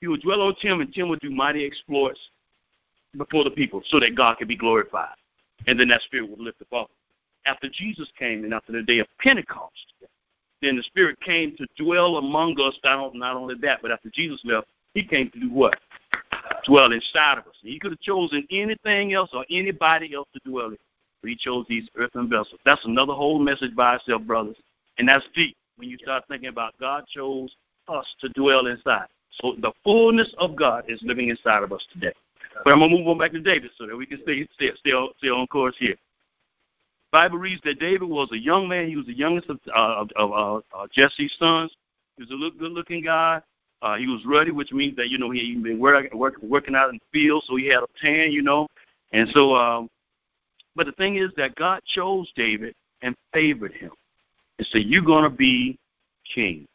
He 0.00 0.06
will 0.06 0.18
dwell 0.18 0.42
on 0.42 0.54
Tim, 0.62 0.80
and 0.80 0.92
Tim 0.94 1.08
will 1.08 1.16
do 1.16 1.30
mighty 1.30 1.66
exploits 1.66 2.20
before 3.16 3.42
the 3.42 3.50
people, 3.50 3.82
so 3.86 3.98
that 3.98 4.14
God 4.14 4.38
can 4.38 4.46
be 4.46 4.56
glorified. 4.56 5.16
And 5.66 5.78
then 5.78 5.88
that 5.88 6.02
Spirit 6.02 6.30
will 6.30 6.42
lift 6.42 6.62
up. 6.72 6.90
After 7.46 7.68
Jesus 7.72 8.08
came, 8.16 8.44
and 8.44 8.54
after 8.54 8.70
the 8.70 8.82
day 8.82 9.00
of 9.00 9.08
Pentecost, 9.18 9.94
then 10.62 10.76
the 10.76 10.82
Spirit 10.82 11.18
came 11.20 11.56
to 11.56 11.66
dwell 11.76 12.16
among 12.16 12.56
us. 12.60 12.78
Not, 12.84 13.14
not 13.14 13.36
only 13.36 13.54
that, 13.62 13.80
but 13.82 13.90
after 13.90 14.10
Jesus 14.12 14.40
left, 14.44 14.68
He 14.94 15.04
came 15.04 15.30
to 15.30 15.40
do 15.40 15.50
what? 15.50 15.76
Dwell 16.66 16.92
inside 16.92 17.38
of 17.38 17.46
us. 17.46 17.56
He 17.62 17.78
could 17.78 17.92
have 17.92 18.00
chosen 18.00 18.46
anything 18.50 19.12
else 19.12 19.30
or 19.32 19.44
anybody 19.50 20.14
else 20.14 20.28
to 20.34 20.50
dwell 20.50 20.70
in. 20.70 20.78
But 21.22 21.30
He 21.30 21.36
chose 21.36 21.66
these 21.68 21.88
earthen 21.96 22.28
vessels. 22.28 22.60
That's 22.64 22.84
another 22.84 23.12
whole 23.12 23.38
message 23.38 23.74
by 23.74 23.96
itself, 23.96 24.22
brothers. 24.22 24.56
And 24.98 25.08
that's 25.08 25.24
deep 25.34 25.56
when 25.76 25.88
you 25.88 25.96
start 25.98 26.24
thinking 26.28 26.48
about 26.48 26.74
God 26.78 27.04
chose 27.06 27.54
us 27.88 28.06
to 28.20 28.28
dwell 28.30 28.66
inside. 28.66 29.06
So 29.40 29.54
the 29.60 29.72
fullness 29.84 30.34
of 30.38 30.56
God 30.56 30.84
is 30.88 31.00
living 31.02 31.28
inside 31.28 31.62
of 31.62 31.72
us 31.72 31.86
today. 31.92 32.12
But 32.64 32.72
I'm 32.72 32.80
gonna 32.80 32.96
move 32.96 33.06
on 33.06 33.18
back 33.18 33.32
to 33.32 33.40
David 33.40 33.70
so 33.78 33.86
that 33.86 33.96
we 33.96 34.06
can 34.06 34.20
stay 34.22 34.46
stay, 34.54 34.70
stay, 34.76 34.90
on, 34.90 35.10
stay 35.18 35.28
on 35.28 35.46
course 35.46 35.76
here. 35.78 35.94
Bible 37.10 37.38
reads 37.38 37.60
that 37.64 37.80
David 37.80 38.08
was 38.08 38.28
a 38.32 38.38
young 38.38 38.68
man. 38.68 38.88
He 38.88 38.96
was 38.96 39.06
the 39.06 39.16
youngest 39.16 39.48
of, 39.48 39.58
uh, 39.74 40.04
of 40.16 40.32
uh, 40.32 40.76
uh, 40.76 40.86
Jesse's 40.92 41.34
sons. 41.38 41.74
He 42.16 42.22
was 42.22 42.30
a 42.30 42.34
look, 42.34 42.58
good-looking 42.58 43.04
guy. 43.04 43.40
Uh, 43.80 43.96
he 43.96 44.06
was 44.06 44.24
ruddy, 44.26 44.50
which 44.50 44.72
means 44.72 44.96
that 44.96 45.08
you 45.08 45.18
know 45.18 45.30
he 45.30 45.54
had 45.54 45.62
been 45.62 45.78
work, 45.78 46.12
work, 46.12 46.34
working 46.42 46.74
out 46.74 46.90
in 46.90 46.96
the 46.96 47.18
field, 47.18 47.44
so 47.46 47.56
he 47.56 47.68
had 47.68 47.82
a 47.82 47.86
tan, 48.00 48.32
you 48.32 48.42
know. 48.42 48.66
And 49.12 49.28
so, 49.30 49.54
um, 49.54 49.88
but 50.74 50.86
the 50.86 50.92
thing 50.92 51.16
is 51.16 51.30
that 51.36 51.54
God 51.54 51.80
chose 51.86 52.30
David 52.34 52.74
and 53.02 53.14
favored 53.32 53.72
him, 53.72 53.92
and 54.58 54.66
said, 54.72 54.82
"You're 54.84 55.02
going 55.02 55.24
to 55.24 55.30
be 55.30 55.78
king. 56.34 56.66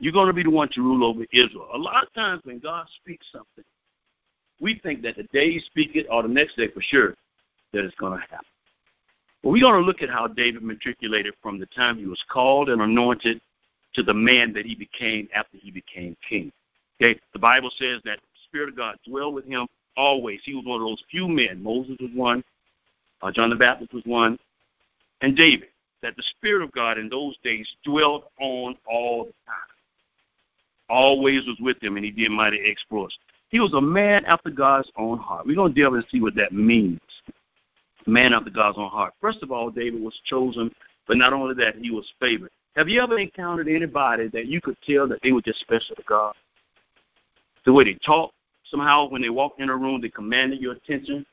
You're 0.00 0.12
going 0.12 0.26
to 0.26 0.32
be 0.32 0.42
the 0.42 0.50
one 0.50 0.68
to 0.72 0.82
rule 0.82 1.04
over 1.04 1.24
Israel." 1.32 1.68
A 1.72 1.78
lot 1.78 2.04
of 2.04 2.12
times 2.14 2.40
when 2.44 2.58
God 2.58 2.86
speaks 3.00 3.26
something, 3.32 3.64
we 4.60 4.80
think 4.82 5.02
that 5.02 5.16
the 5.16 5.24
day 5.32 5.52
He 5.52 5.60
speaks 5.60 5.92
it 5.94 6.06
or 6.10 6.22
the 6.24 6.28
next 6.28 6.56
day 6.56 6.68
for 6.68 6.82
sure 6.82 7.14
that 7.72 7.84
it's 7.84 7.94
going 7.94 8.12
to 8.12 8.18
happen. 8.18 8.44
But 9.42 9.50
we're 9.50 9.62
going 9.62 9.80
to 9.80 9.86
look 9.86 10.02
at 10.02 10.10
how 10.10 10.26
David 10.26 10.62
matriculated 10.62 11.34
from 11.42 11.58
the 11.58 11.66
time 11.66 11.98
he 11.98 12.06
was 12.06 12.22
called 12.28 12.68
and 12.68 12.82
anointed 12.82 13.40
to 13.94 14.02
the 14.02 14.14
man 14.14 14.52
that 14.52 14.66
he 14.66 14.74
became 14.74 15.28
after 15.34 15.56
he 15.58 15.70
became 15.70 16.16
king. 16.28 16.52
Okay, 17.00 17.18
the 17.32 17.38
Bible 17.38 17.70
says 17.78 18.00
that 18.04 18.18
the 18.18 18.38
Spirit 18.48 18.70
of 18.70 18.76
God 18.76 18.96
dwelled 19.06 19.34
with 19.34 19.44
him 19.44 19.66
always. 19.96 20.40
He 20.44 20.54
was 20.54 20.64
one 20.64 20.80
of 20.80 20.86
those 20.86 21.02
few 21.10 21.28
men. 21.28 21.62
Moses 21.62 21.96
was 22.00 22.10
one, 22.14 22.42
uh, 23.22 23.30
John 23.30 23.50
the 23.50 23.56
Baptist 23.56 23.92
was 23.92 24.04
one, 24.04 24.38
and 25.20 25.36
David. 25.36 25.68
That 26.00 26.14
the 26.14 26.22
Spirit 26.36 26.62
of 26.62 26.70
God 26.70 26.96
in 26.96 27.08
those 27.08 27.36
days 27.42 27.68
dwelled 27.84 28.22
on 28.40 28.76
all 28.86 29.24
the 29.24 29.32
time. 29.46 29.56
Always 30.88 31.44
was 31.44 31.56
with 31.58 31.82
him, 31.82 31.96
and 31.96 32.04
he 32.04 32.12
did 32.12 32.30
mighty 32.30 32.60
exploits. 32.70 33.18
He 33.48 33.58
was 33.58 33.72
a 33.72 33.80
man 33.80 34.24
after 34.24 34.48
God's 34.48 34.88
own 34.96 35.18
heart. 35.18 35.44
We're 35.44 35.56
going 35.56 35.74
to 35.74 35.80
delve 35.80 35.94
and 35.94 36.06
see 36.08 36.20
what 36.20 36.36
that 36.36 36.52
means 36.52 37.00
man 38.08 38.32
after 38.32 38.50
God's 38.50 38.78
own 38.78 38.90
heart. 38.90 39.14
First 39.20 39.42
of 39.42 39.50
all, 39.50 39.70
David 39.70 40.02
was 40.02 40.18
chosen, 40.24 40.74
but 41.06 41.16
not 41.16 41.32
only 41.32 41.54
that, 41.54 41.76
he 41.76 41.90
was 41.90 42.10
favored. 42.20 42.50
Have 42.76 42.88
you 42.88 43.00
ever 43.00 43.18
encountered 43.18 43.68
anybody 43.68 44.28
that 44.28 44.46
you 44.46 44.60
could 44.60 44.76
tell 44.86 45.08
that 45.08 45.18
they 45.22 45.32
were 45.32 45.42
just 45.42 45.60
special 45.60 45.96
to 45.96 46.02
God? 46.02 46.34
The 47.64 47.72
way 47.72 47.84
they 47.84 47.98
talk, 48.04 48.32
somehow 48.64 49.08
when 49.08 49.22
they 49.22 49.30
walked 49.30 49.60
in 49.60 49.68
a 49.68 49.76
room, 49.76 50.00
they 50.00 50.08
commanded 50.08 50.60
your 50.60 50.72
attention. 50.72 51.26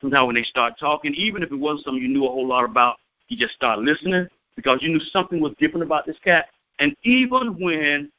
Somehow 0.00 0.26
when 0.26 0.34
they 0.34 0.42
start 0.42 0.74
talking, 0.78 1.14
even 1.14 1.42
if 1.42 1.50
it 1.50 1.56
wasn't 1.56 1.84
something 1.84 2.02
you 2.02 2.08
knew 2.08 2.24
a 2.24 2.28
whole 2.30 2.46
lot 2.46 2.64
about, 2.64 2.96
you 3.28 3.36
just 3.36 3.54
start 3.54 3.78
listening 3.78 4.26
because 4.56 4.78
you 4.82 4.90
knew 4.90 5.00
something 5.00 5.40
was 5.40 5.52
different 5.58 5.84
about 5.84 6.06
this 6.06 6.16
cat. 6.24 6.46
And 6.78 6.96
even 7.02 7.60
when 7.60 8.10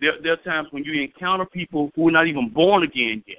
there, 0.00 0.12
there 0.22 0.32
are 0.32 0.36
times 0.36 0.68
when 0.70 0.84
you 0.84 1.00
encounter 1.02 1.44
people 1.44 1.90
who 1.94 2.08
are 2.08 2.12
not 2.12 2.26
even 2.26 2.48
born 2.48 2.82
again 2.82 3.22
yet, 3.26 3.38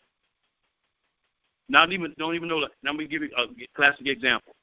not 1.70 1.92
even 1.92 2.14
don't 2.18 2.36
even 2.36 2.50
know 2.50 2.62
that. 2.62 2.72
Let 2.84 2.96
me 2.96 3.08
give 3.08 3.22
you 3.22 3.30
a 3.38 3.46
classic 3.76 4.08
example. 4.08 4.54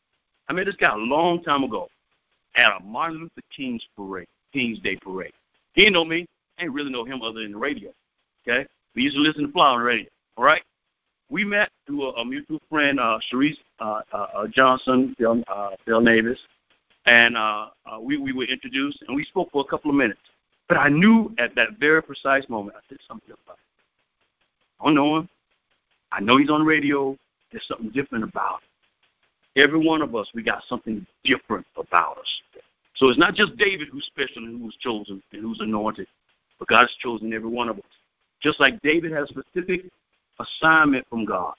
I 0.49 0.53
met 0.53 0.67
this 0.67 0.77
guy 0.77 0.93
a 0.93 0.97
long 0.97 1.43
time 1.43 1.65
ago 1.65 1.89
at 2.57 2.77
a 2.77 2.85
Martin 2.85 3.19
Luther 3.19 3.43
King's 3.55 3.87
parade, 3.97 4.29
King's 4.53 4.79
Day 4.81 4.97
parade. 4.97 5.33
He 5.75 5.83
didn't 5.83 5.95
know 5.95 6.05
me. 6.05 6.27
I 6.59 6.63
didn't 6.63 6.75
really 6.75 6.91
know 6.91 7.05
him 7.05 7.23
other 7.23 7.43
than 7.43 7.53
the 7.53 7.59
radio. 7.59 7.91
Okay, 8.47 8.67
we 8.95 9.03
used 9.03 9.17
to 9.17 9.23
listen 9.23 9.47
to 9.47 9.53
Fly 9.53 9.69
on 9.71 9.79
the 9.79 9.85
radio. 9.85 10.09
All 10.37 10.45
right. 10.45 10.63
We 11.29 11.45
met 11.45 11.71
through 11.87 12.05
a, 12.05 12.13
a 12.21 12.25
mutual 12.25 12.61
friend, 12.71 13.01
uh, 13.01 13.19
Sharice 13.33 13.57
uh, 13.81 14.01
uh, 14.13 14.17
uh, 14.17 14.47
Johnson, 14.47 15.15
Bill, 15.19 15.43
uh, 15.49 15.71
Bill 15.85 16.01
Navis, 16.01 16.39
and 17.07 17.37
uh, 17.37 17.69
uh, 17.85 18.01
we 18.01 18.17
we 18.17 18.33
were 18.33 18.45
introduced 18.45 19.03
and 19.07 19.17
we 19.17 19.25
spoke 19.25 19.51
for 19.51 19.63
a 19.63 19.69
couple 19.69 19.91
of 19.91 19.97
minutes. 19.97 20.21
But 20.69 20.79
I 20.79 20.89
knew 20.89 21.35
at 21.39 21.55
that 21.55 21.79
very 21.79 22.03
precise 22.03 22.49
moment, 22.49 22.77
I 22.77 22.81
said 22.89 22.99
something 23.07 23.31
about 23.31 23.55
it. 23.55 24.81
I 24.81 24.85
don't 24.85 24.95
know 24.95 25.17
him. 25.19 25.29
I 26.13 26.21
know 26.21 26.39
he's 26.39 26.51
on 26.51 26.65
radio. 26.65 27.17
There's 27.51 27.67
something 27.67 27.91
different 27.91 28.25
about. 28.25 28.61
Every 29.57 29.85
one 29.85 30.03
of 30.03 30.15
us, 30.15 30.29
we 30.35 30.43
got 30.43 30.63
something 30.69 31.07
different 31.25 31.67
about 31.77 32.19
us. 32.19 32.63
So 32.97 33.09
it's 33.09 33.19
not 33.19 33.35
just 33.35 33.57
David 33.57 33.89
who's 33.91 34.07
special 34.07 34.45
and 34.45 34.61
who's 34.61 34.77
chosen 34.77 35.23
and 35.33 35.43
who's 35.43 35.61
anointed, 35.61 36.07
but 36.59 36.69
God 36.69 36.81
has 36.83 36.95
chosen 37.01 37.33
every 37.33 37.49
one 37.49 37.69
of 37.69 37.79
us. 37.79 37.85
Just 38.43 38.61
like 38.61 38.81
David 38.83 39.13
has 39.13 39.31
a 39.31 39.43
specific 39.43 39.85
assignment 40.39 41.07
from 41.09 41.25
God. 41.25 41.55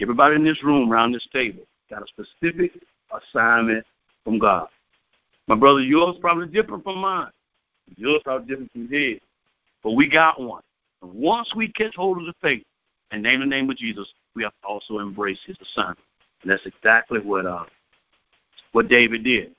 Everybody 0.00 0.36
in 0.36 0.44
this 0.44 0.62
room 0.64 0.90
around 0.90 1.12
this 1.12 1.26
table 1.32 1.62
got 1.90 2.02
a 2.02 2.06
specific 2.08 2.72
assignment 3.12 3.84
from 4.24 4.38
God. 4.38 4.68
My 5.48 5.54
brother, 5.54 5.80
yours 5.80 6.16
probably 6.20 6.46
different 6.46 6.82
from 6.84 6.98
mine. 6.98 7.30
Yours 7.96 8.20
probably 8.24 8.48
different 8.48 8.72
from 8.72 8.88
his. 8.88 9.18
But 9.82 9.92
we 9.92 10.08
got 10.08 10.40
one. 10.40 10.62
And 11.02 11.12
once 11.12 11.52
we 11.54 11.68
catch 11.72 11.94
hold 11.96 12.18
of 12.18 12.26
the 12.26 12.34
faith, 12.40 12.64
and 13.12 13.22
name 13.22 13.40
the 13.40 13.46
name 13.46 13.70
of 13.70 13.76
Jesus, 13.76 14.08
we 14.34 14.42
have 14.42 14.52
to 14.62 14.66
also 14.66 14.98
embrace 14.98 15.38
his 15.46 15.56
assignment. 15.60 15.98
And 16.42 16.50
that's 16.50 16.66
exactly 16.66 17.20
what 17.20 17.46
uh, 17.46 17.64
what 18.72 18.88
David 18.88 19.22
did. 19.22 19.54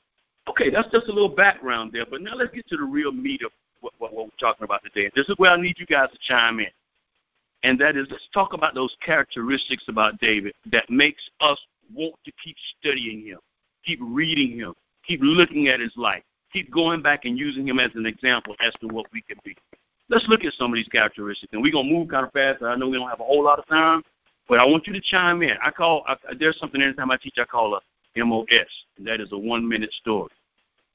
Okay, 0.50 0.70
that's 0.70 0.90
just 0.92 1.08
a 1.08 1.14
little 1.14 1.30
background 1.30 1.92
there, 1.94 2.06
but 2.10 2.22
now 2.22 2.36
let's 2.36 2.54
get 2.54 2.68
to 2.68 2.76
the 2.76 2.84
real 2.84 3.14
meat 3.14 3.42
of 3.44 3.52
what, 3.80 3.94
what, 4.00 4.14
what 4.14 4.26
we're 4.26 4.32
talking 4.40 4.66
about 4.66 4.82
today. 4.84 5.10
This 5.16 5.30
is 5.30 5.36
where 5.38 5.52
I 5.52 5.62
need 5.62 5.80
you 5.80 5.86
guys 5.86 6.10
to 6.12 6.18
chime 6.28 6.60
in. 6.60 6.68
And 7.64 7.80
that 7.80 7.96
is, 7.96 8.08
let's 8.12 8.28
talk 8.34 8.52
about 8.52 8.76
those 8.76 8.94
characteristics 9.06 9.86
about 9.88 10.20
David 10.20 10.54
that 10.72 10.90
makes 10.90 11.24
us 11.40 11.58
want 11.94 12.16
to 12.26 12.32
keep 12.44 12.58
studying 12.78 13.26
him, 13.26 13.40
keep 13.86 14.00
reading 14.02 14.58
him, 14.58 14.74
keep 15.08 15.22
looking 15.24 15.70
at 15.70 15.80
his 15.80 15.94
life, 15.96 16.24
keep 16.52 16.70
going 16.72 17.02
back 17.02 17.24
and 17.24 17.38
using 17.38 17.66
him 17.66 17.80
as 17.80 17.92
an 17.96 18.06
example 18.06 18.54
as 18.60 18.74
to 18.82 18.88
what 18.88 19.06
we 19.14 19.22
can 19.22 19.38
be. 19.46 19.56
Let's 20.10 20.26
look 20.28 20.44
at 20.44 20.54
some 20.54 20.72
of 20.72 20.76
these 20.76 20.88
characteristics, 20.88 21.52
and 21.54 21.62
we're 21.62 21.72
gonna 21.72 21.90
move 21.90 22.10
kind 22.10 22.26
of 22.26 22.32
fast. 22.34 22.62
I 22.62 22.76
know 22.76 22.90
we 22.90 22.98
don't 22.98 23.10
have 23.10 23.20
a 23.20 23.24
whole 23.24 23.44
lot 23.44 23.60
of 23.60 23.68
time, 23.68 24.04
but 24.48 24.60
I 24.60 24.66
want 24.66 24.86
you 24.86 24.94
to 24.94 25.02
chime 25.02 25.42
in. 25.42 25.56
I 25.64 25.72
call 25.72 26.04
I, 26.08 26.16
there's 26.40 26.60
something 26.60 26.82
anytime 26.82 27.12
I 27.12 27.18
teach 27.18 27.36
I 27.38 27.46
call 27.46 27.76
a 27.76 27.80
MOS, 28.24 28.48
and 28.98 29.08
that 29.08 29.22
is 29.22 29.32
a 29.32 29.38
one 29.38 29.68
minute 29.68 29.92
story. 29.94 30.30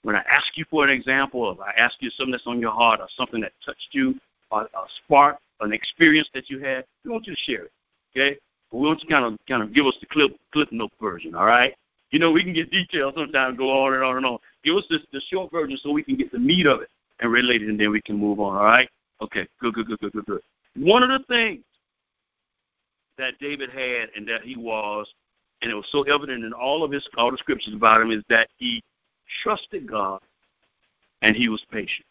When 0.03 0.15
I 0.15 0.23
ask 0.31 0.57
you 0.57 0.65
for 0.71 0.85
an 0.85 0.91
example 0.91 1.49
of, 1.49 1.61
I 1.61 1.73
ask 1.77 1.97
you 2.01 2.11
something 2.11 2.33
that's 2.33 2.47
on 2.47 2.61
your 2.61 2.71
heart 2.71 3.01
or 3.01 3.09
something 3.17 3.41
that 3.41 3.53
touched 3.65 3.89
you, 3.93 4.15
or 4.51 4.63
a 4.63 4.69
spark, 5.05 5.39
an 5.61 5.73
experience 5.73 6.29
that 6.35 6.49
you 6.49 6.61
had, 6.61 6.85
we 7.05 7.11
want 7.11 7.27
you 7.27 7.35
to 7.35 7.41
share 7.41 7.65
it. 7.65 7.73
Okay? 8.15 8.39
But 8.71 8.79
we 8.79 8.87
want 8.87 9.01
you 9.03 9.09
to 9.09 9.13
kind 9.13 9.25
of 9.25 9.39
kind 9.49 9.63
of 9.63 9.75
give 9.75 9.87
us 9.87 9.97
the 10.01 10.07
clip 10.07 10.33
clip 10.53 10.71
note 10.71 10.93
version. 11.01 11.35
All 11.35 11.47
right? 11.47 11.75
You 12.11 12.19
know, 12.19 12.31
we 12.31 12.43
can 12.43 12.55
get 12.55 12.71
details 12.71 13.15
sometimes, 13.17 13.59
go 13.59 13.71
on 13.71 13.95
and 13.95 14.03
on 14.03 14.17
and 14.17 14.27
on. 14.27 14.39
Give 14.65 14.77
us 14.77 14.85
this, 14.89 15.01
the 15.13 15.21
short 15.31 15.51
version 15.51 15.77
so 15.83 15.93
we 15.93 16.03
can 16.03 16.17
get 16.17 16.33
the 16.33 16.39
meat 16.39 16.67
of 16.67 16.81
it 16.81 16.89
and 17.21 17.31
relate 17.31 17.63
it, 17.63 17.69
and 17.69 17.79
then 17.79 17.91
we 17.91 18.01
can 18.01 18.17
move 18.17 18.41
on. 18.41 18.57
All 18.57 18.65
right? 18.65 18.89
Okay. 19.21 19.47
Good. 19.61 19.75
Good. 19.75 19.87
Good. 19.87 20.01
Good. 20.01 20.13
Good. 20.13 20.27
Good. 20.27 20.41
One 20.77 21.03
of 21.03 21.09
the 21.09 21.25
things 21.27 21.65
that 23.19 23.39
David 23.41 23.71
had 23.71 24.11
and 24.17 24.27
that 24.29 24.43
he 24.43 24.57
was, 24.57 25.13
and 25.63 25.71
it 25.71 25.75
was 25.75 25.87
so 25.91 26.03
evident 26.03 26.45
in 26.45 26.53
all 26.53 26.85
of 26.85 26.93
his 26.93 27.07
all 27.17 27.31
the 27.31 27.39
scriptures 27.39 27.75
about 27.75 28.01
him, 28.01 28.11
is 28.11 28.23
that 28.29 28.49
he 28.57 28.83
trusted 29.43 29.89
God 29.89 30.21
and 31.23 31.37
he 31.37 31.49
was 31.49 31.65
patient. 31.71 32.07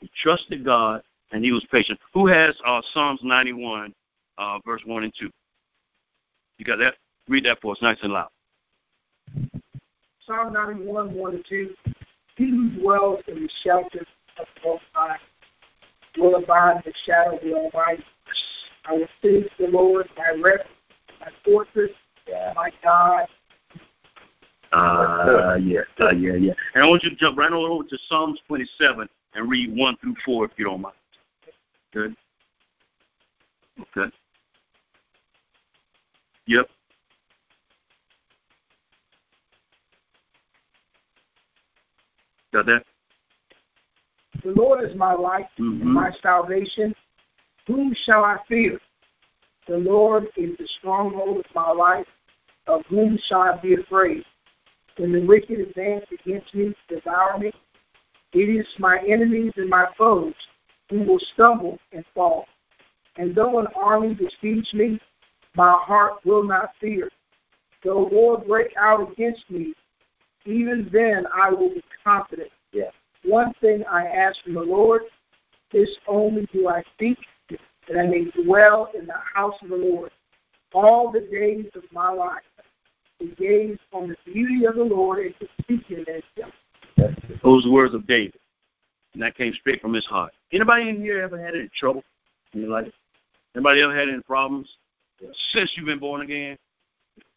He 0.00 0.10
trusted 0.22 0.64
God 0.64 1.02
and 1.32 1.44
he 1.44 1.52
was 1.52 1.64
patient. 1.70 1.98
Who 2.12 2.26
has 2.26 2.56
uh, 2.66 2.82
Psalms 2.92 3.20
91, 3.22 3.92
uh, 4.38 4.58
verse 4.64 4.82
1 4.84 5.04
and 5.04 5.12
2? 5.18 5.30
You 6.58 6.64
got 6.64 6.78
that? 6.78 6.94
Read 7.28 7.44
that 7.44 7.60
for 7.60 7.72
us 7.72 7.78
nice 7.80 7.98
and 8.02 8.12
loud. 8.12 8.28
Psalm 10.26 10.52
91, 10.52 11.14
1 11.14 11.34
and 11.34 11.44
2. 11.48 11.74
He 12.36 12.50
who 12.50 12.70
dwells 12.80 13.20
in 13.28 13.42
the 13.42 13.48
shelter 13.62 14.06
of 14.38 14.46
the 14.62 14.68
Most 14.68 14.82
High 14.92 15.16
will 16.18 16.36
abide 16.36 16.82
the 16.84 16.92
shadow 17.06 17.36
of 17.36 17.42
the 17.42 17.54
Almighty. 17.54 18.04
I 18.86 18.92
will 18.92 19.06
sing 19.22 19.44
the 19.58 19.68
Lord, 19.68 20.08
my 20.16 20.40
refuge, 20.40 20.66
my 21.20 21.28
fortress, 21.44 21.90
yeah. 22.28 22.52
my 22.56 22.70
God. 22.82 23.26
Uh, 24.72 25.56
yeah, 25.56 25.80
uh, 26.00 26.10
yeah, 26.12 26.34
yeah. 26.34 26.52
And 26.74 26.84
I 26.84 26.86
want 26.86 27.02
you 27.02 27.10
to 27.10 27.16
jump 27.16 27.36
right 27.36 27.50
over 27.50 27.84
to 27.84 27.98
Psalms 28.08 28.40
27 28.46 29.08
and 29.34 29.50
read 29.50 29.76
1 29.76 29.96
through 30.00 30.14
4 30.24 30.44
if 30.46 30.52
you 30.56 30.64
don't 30.64 30.80
mind. 30.80 30.94
Good. 31.92 32.14
Okay. 33.96 34.14
Yep. 36.46 36.68
Got 42.52 42.66
that? 42.66 42.84
The 44.44 44.52
Lord 44.52 44.88
is 44.88 44.96
my 44.96 45.12
light 45.12 45.46
mm-hmm. 45.58 45.82
and 45.82 45.92
my 45.92 46.10
salvation. 46.22 46.94
Whom 47.66 47.94
shall 48.04 48.24
I 48.24 48.38
fear? 48.48 48.78
The 49.68 49.76
Lord 49.76 50.24
is 50.36 50.56
the 50.58 50.68
stronghold 50.78 51.38
of 51.38 51.44
my 51.54 51.70
life. 51.70 52.06
Of 52.66 52.82
whom 52.88 53.18
shall 53.26 53.40
I 53.40 53.56
be 53.60 53.74
afraid? 53.74 54.24
When 54.96 55.12
the 55.12 55.24
wicked 55.24 55.60
advance 55.60 56.04
against 56.12 56.54
me 56.54 56.74
to 56.88 56.94
devour 56.96 57.38
me, 57.38 57.52
it 58.32 58.38
is 58.38 58.66
my 58.78 58.98
enemies 59.06 59.52
and 59.56 59.68
my 59.68 59.86
foes 59.96 60.34
who 60.88 61.02
will 61.02 61.20
stumble 61.34 61.78
and 61.92 62.04
fall. 62.14 62.46
And 63.16 63.34
though 63.34 63.58
an 63.58 63.66
army 63.76 64.14
besiege 64.14 64.68
me, 64.72 65.00
my 65.56 65.72
heart 65.72 66.24
will 66.24 66.44
not 66.44 66.70
fear. 66.80 67.10
Though 67.82 68.08
war 68.10 68.38
break 68.38 68.72
out 68.76 69.10
against 69.10 69.50
me, 69.50 69.74
even 70.46 70.88
then 70.92 71.26
I 71.34 71.50
will 71.50 71.70
be 71.70 71.82
confident. 72.04 72.50
Yeah. 72.72 72.90
One 73.24 73.52
thing 73.60 73.84
I 73.90 74.06
ask 74.06 74.42
from 74.42 74.54
the 74.54 74.60
Lord, 74.60 75.02
this 75.72 75.90
only 76.08 76.48
do 76.52 76.68
I 76.68 76.82
seek, 76.98 77.18
that 77.48 77.98
I 77.98 78.06
may 78.06 78.24
dwell 78.42 78.90
in 78.98 79.06
the 79.06 79.20
house 79.34 79.54
of 79.62 79.68
the 79.68 79.76
Lord 79.76 80.10
all 80.72 81.10
the 81.10 81.20
days 81.20 81.66
of 81.74 81.82
my 81.92 82.10
life, 82.10 82.42
to 83.18 83.26
gaze 83.36 83.78
on 83.92 84.08
the 84.08 84.16
beauty 84.32 84.64
of 84.64 84.76
the 84.76 84.84
Lord 84.84 85.26
and 85.26 85.34
to 85.40 85.48
seek 85.68 85.86
Him 85.86 86.06
as 86.08 86.22
Him. 86.36 86.50
Those 87.42 87.66
words 87.66 87.94
of 87.94 88.06
David, 88.06 88.38
and 89.14 89.22
that 89.22 89.36
came 89.36 89.52
straight 89.54 89.80
from 89.80 89.92
his 89.94 90.06
heart. 90.06 90.32
Anybody 90.52 90.88
in 90.88 91.00
here 91.00 91.20
ever 91.22 91.42
had 91.42 91.54
any 91.54 91.68
trouble 91.78 92.04
in 92.54 92.60
your 92.60 92.70
life? 92.70 92.92
Anybody 93.54 93.82
ever 93.82 93.96
had 93.96 94.08
any 94.08 94.20
problems 94.22 94.68
since 95.52 95.70
you've 95.76 95.86
been 95.86 95.98
born 95.98 96.22
again? 96.22 96.56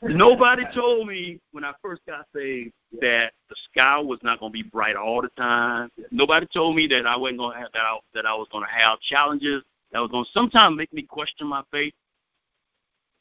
Nobody 0.00 0.64
told 0.74 1.06
me 1.06 1.38
when 1.52 1.64
I 1.64 1.72
first 1.82 2.02
got 2.06 2.26
saved 2.34 2.72
that 3.00 3.32
the 3.48 3.56
sky 3.70 4.00
was 4.00 4.18
not 4.22 4.40
going 4.40 4.52
to 4.52 4.62
be 4.62 4.62
bright 4.62 4.96
all 4.96 5.22
the 5.22 5.28
time. 5.36 5.90
Nobody 6.10 6.46
told 6.52 6.76
me 6.76 6.86
that 6.88 7.06
I 7.06 7.16
wasn't 7.16 7.38
going 7.38 7.54
to 7.54 7.60
have 7.60 7.72
that 7.72 7.80
I, 7.82 7.98
that 8.14 8.26
I 8.26 8.34
was 8.34 8.48
going 8.50 8.64
to 8.64 8.70
have 8.70 9.00
challenges 9.00 9.62
that 9.92 10.00
was 10.00 10.10
going 10.10 10.24
to 10.24 10.30
sometimes 10.32 10.76
make 10.76 10.92
me 10.92 11.02
question 11.02 11.46
my 11.46 11.62
faith. 11.70 11.92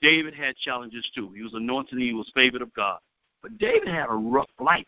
David 0.01 0.34
had 0.34 0.55
challenges 0.57 1.07
too. 1.13 1.31
He 1.36 1.43
was 1.43 1.53
anointed. 1.53 1.99
He 1.99 2.13
was 2.13 2.31
favored 2.34 2.62
of 2.62 2.73
God. 2.73 2.99
But 3.41 3.57
David 3.57 3.88
had 3.88 4.07
a 4.10 4.13
rough 4.13 4.49
life. 4.60 4.86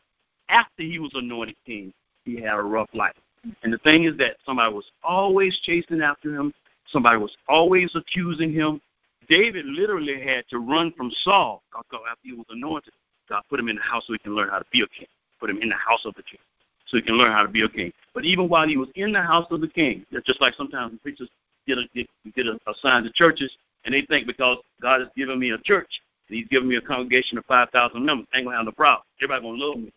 After 0.50 0.84
he 0.84 1.00
was 1.00 1.12
anointed 1.14 1.56
king, 1.66 1.94
he 2.26 2.42
had 2.42 2.56
a 2.56 2.62
rough 2.62 2.90
life. 2.94 3.16
And 3.64 3.74
the 3.74 3.78
thing 3.80 4.06
is 4.06 4.18
that 4.18 4.38
somebody 4.46 4.74
was 4.74 4.86
always 5.04 5.58
chasing 5.64 6.02
after 6.02 6.34
him. 6.34 6.54
Somebody 6.88 7.18
was 7.18 7.36
always 7.48 7.92
accusing 7.96 8.54
him. 8.54 8.82
David 9.28 9.66
literally 9.66 10.22
had 10.22 10.48
to 10.50 10.60
run 10.60 10.94
from 10.98 11.12
Saul 11.24 11.64
after 11.76 11.98
he 12.24 12.34
was 12.34 12.46
anointed. 12.50 12.94
God 13.30 13.42
put 13.50 13.60
him 13.60 13.70
in 13.70 13.76
the 13.76 13.82
house 13.82 14.04
so 14.08 14.14
he 14.14 14.20
can 14.20 14.36
learn 14.36 14.50
how 14.50 14.60
to 14.60 14.66
be 14.72 14.82
a 14.82 14.88
king. 14.88 15.08
Put 15.40 15.50
him 15.50 15.60
in 15.62 15.70
the 15.70 15.76
house 15.76 16.06
of 16.06 16.14
the 16.16 16.24
king 16.24 16.40
so 16.86 16.98
he 16.98 17.04
can 17.04 17.16
learn 17.16 17.32
how 17.32 17.44
to 17.44 17.50
be 17.50 17.64
a 17.64 17.70
king. 17.70 17.92
But 18.14 18.26
even 18.26 18.50
while 18.50 18.68
he 18.68 18.78
was 18.78 18.90
in 18.96 19.12
the 19.12 19.22
house 19.22 19.48
of 19.50 19.62
the 19.62 19.68
king, 19.68 20.06
just 20.26 20.42
like 20.42 20.54
sometimes 20.56 21.00
preachers 21.02 21.30
get 21.68 21.78
a, 21.78 21.84
get, 21.96 22.08
get 22.36 22.46
a, 22.46 22.60
assigned 22.70 23.06
to 23.06 23.12
churches, 23.14 23.52
and 23.86 23.94
they 23.94 24.02
think 24.02 24.28
because 24.28 24.58
God 24.82 25.02
has 25.02 25.10
given 25.16 25.40
me 25.40 25.52
a 25.52 25.58
church 25.60 25.90
and 26.30 26.38
He's 26.38 26.48
given 26.48 26.70
me 26.70 26.76
a 26.76 26.82
congregation 26.82 27.38
of 27.38 27.46
five 27.46 27.70
thousand 27.72 28.06
members, 28.06 28.28
I 28.34 28.38
ain't 28.38 28.46
gonna 28.46 28.58
have 28.58 28.66
no 28.66 28.72
problem. 28.72 29.04
Everybody 29.20 29.42
gonna 29.44 29.64
love 29.64 29.78
me 29.78 29.92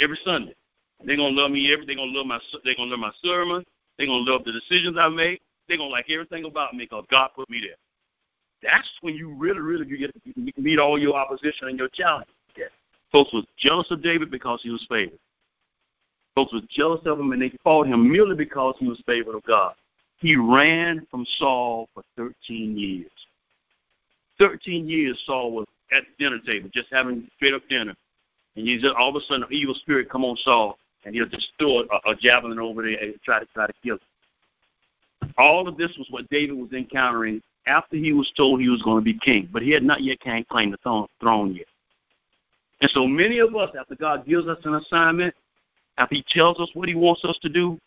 every 0.00 0.18
Sunday. 0.24 0.54
They're 1.04 1.16
gonna 1.16 1.36
love 1.36 1.50
me 1.50 1.72
every. 1.72 1.86
They're 1.86 1.96
gonna 1.96 2.12
love 2.12 2.26
my. 2.26 2.40
They're 2.64 2.74
gonna 2.74 2.90
love 2.90 3.00
my 3.00 3.12
sermon. 3.22 3.64
They're 3.96 4.06
gonna 4.06 4.30
love 4.30 4.44
the 4.44 4.52
decisions 4.52 4.96
I 4.98 5.08
make. 5.08 5.42
They're 5.68 5.76
gonna 5.76 5.90
like 5.90 6.08
everything 6.08 6.44
about 6.44 6.72
me 6.72 6.84
because 6.84 7.04
God 7.10 7.30
put 7.34 7.50
me 7.50 7.60
there. 7.60 7.76
That's 8.62 8.88
when 9.02 9.14
you 9.14 9.34
really, 9.34 9.60
really 9.60 9.84
get 9.84 10.14
meet 10.56 10.78
all 10.78 10.98
your 10.98 11.16
opposition 11.16 11.68
and 11.68 11.78
your 11.78 11.88
challenge. 11.88 12.28
Folks 13.12 13.32
was 13.32 13.44
jealous 13.56 13.90
of 13.90 14.02
David 14.02 14.30
because 14.30 14.60
he 14.62 14.70
was 14.70 14.84
favored. 14.88 15.18
Folks 16.34 16.52
was 16.52 16.62
jealous 16.70 17.00
of 17.06 17.18
him 17.18 17.32
and 17.32 17.40
they 17.40 17.52
fought 17.64 17.86
him 17.86 18.10
merely 18.10 18.36
because 18.36 18.74
he 18.78 18.86
was 18.86 19.02
favored 19.06 19.34
of 19.34 19.42
God. 19.44 19.74
He 20.20 20.36
ran 20.36 21.06
from 21.10 21.24
Saul 21.38 21.88
for 21.94 22.02
13 22.16 22.76
years. 22.76 23.10
13 24.38 24.88
years 24.88 25.20
Saul 25.26 25.52
was 25.52 25.66
at 25.90 26.04
the 26.04 26.24
dinner 26.24 26.38
table, 26.44 26.68
just 26.72 26.88
having 26.92 27.28
straight 27.36 27.54
up 27.54 27.62
dinner. 27.68 27.94
And 28.56 28.66
he 28.66 28.78
just 28.78 28.94
all 28.94 29.10
of 29.10 29.16
a 29.16 29.20
sudden 29.22 29.44
an 29.44 29.48
evil 29.50 29.74
spirit 29.74 30.10
come 30.10 30.24
on 30.24 30.36
Saul 30.44 30.78
and 31.04 31.14
he'll 31.14 31.26
just 31.26 31.48
throw 31.58 31.80
a, 31.80 32.10
a 32.10 32.16
javelin 32.20 32.58
over 32.58 32.82
there 32.82 32.98
and 32.98 33.14
try 33.24 33.40
to 33.40 33.46
try 33.54 33.66
to 33.66 33.72
kill 33.82 33.96
him. 33.96 35.32
All 35.38 35.66
of 35.66 35.76
this 35.76 35.94
was 35.96 36.06
what 36.10 36.28
David 36.30 36.56
was 36.56 36.72
encountering 36.72 37.42
after 37.68 37.96
he 37.96 38.12
was 38.12 38.30
told 38.36 38.60
he 38.60 38.68
was 38.68 38.82
going 38.82 38.98
to 38.98 39.04
be 39.04 39.18
king, 39.18 39.48
but 39.52 39.62
he 39.62 39.70
had 39.70 39.82
not 39.82 40.02
yet 40.02 40.18
claimed 40.20 40.72
the 40.72 41.06
throne 41.20 41.54
yet. 41.54 41.66
And 42.80 42.90
so 42.92 43.06
many 43.06 43.38
of 43.38 43.54
us, 43.56 43.70
after 43.78 43.96
God 43.96 44.24
gives 44.26 44.46
us 44.46 44.58
an 44.64 44.74
assignment, 44.74 45.34
after 45.96 46.14
He 46.14 46.24
tells 46.28 46.60
us 46.60 46.70
what 46.74 46.88
He 46.88 46.94
wants 46.94 47.24
us 47.24 47.38
to 47.42 47.48
do, 47.48 47.78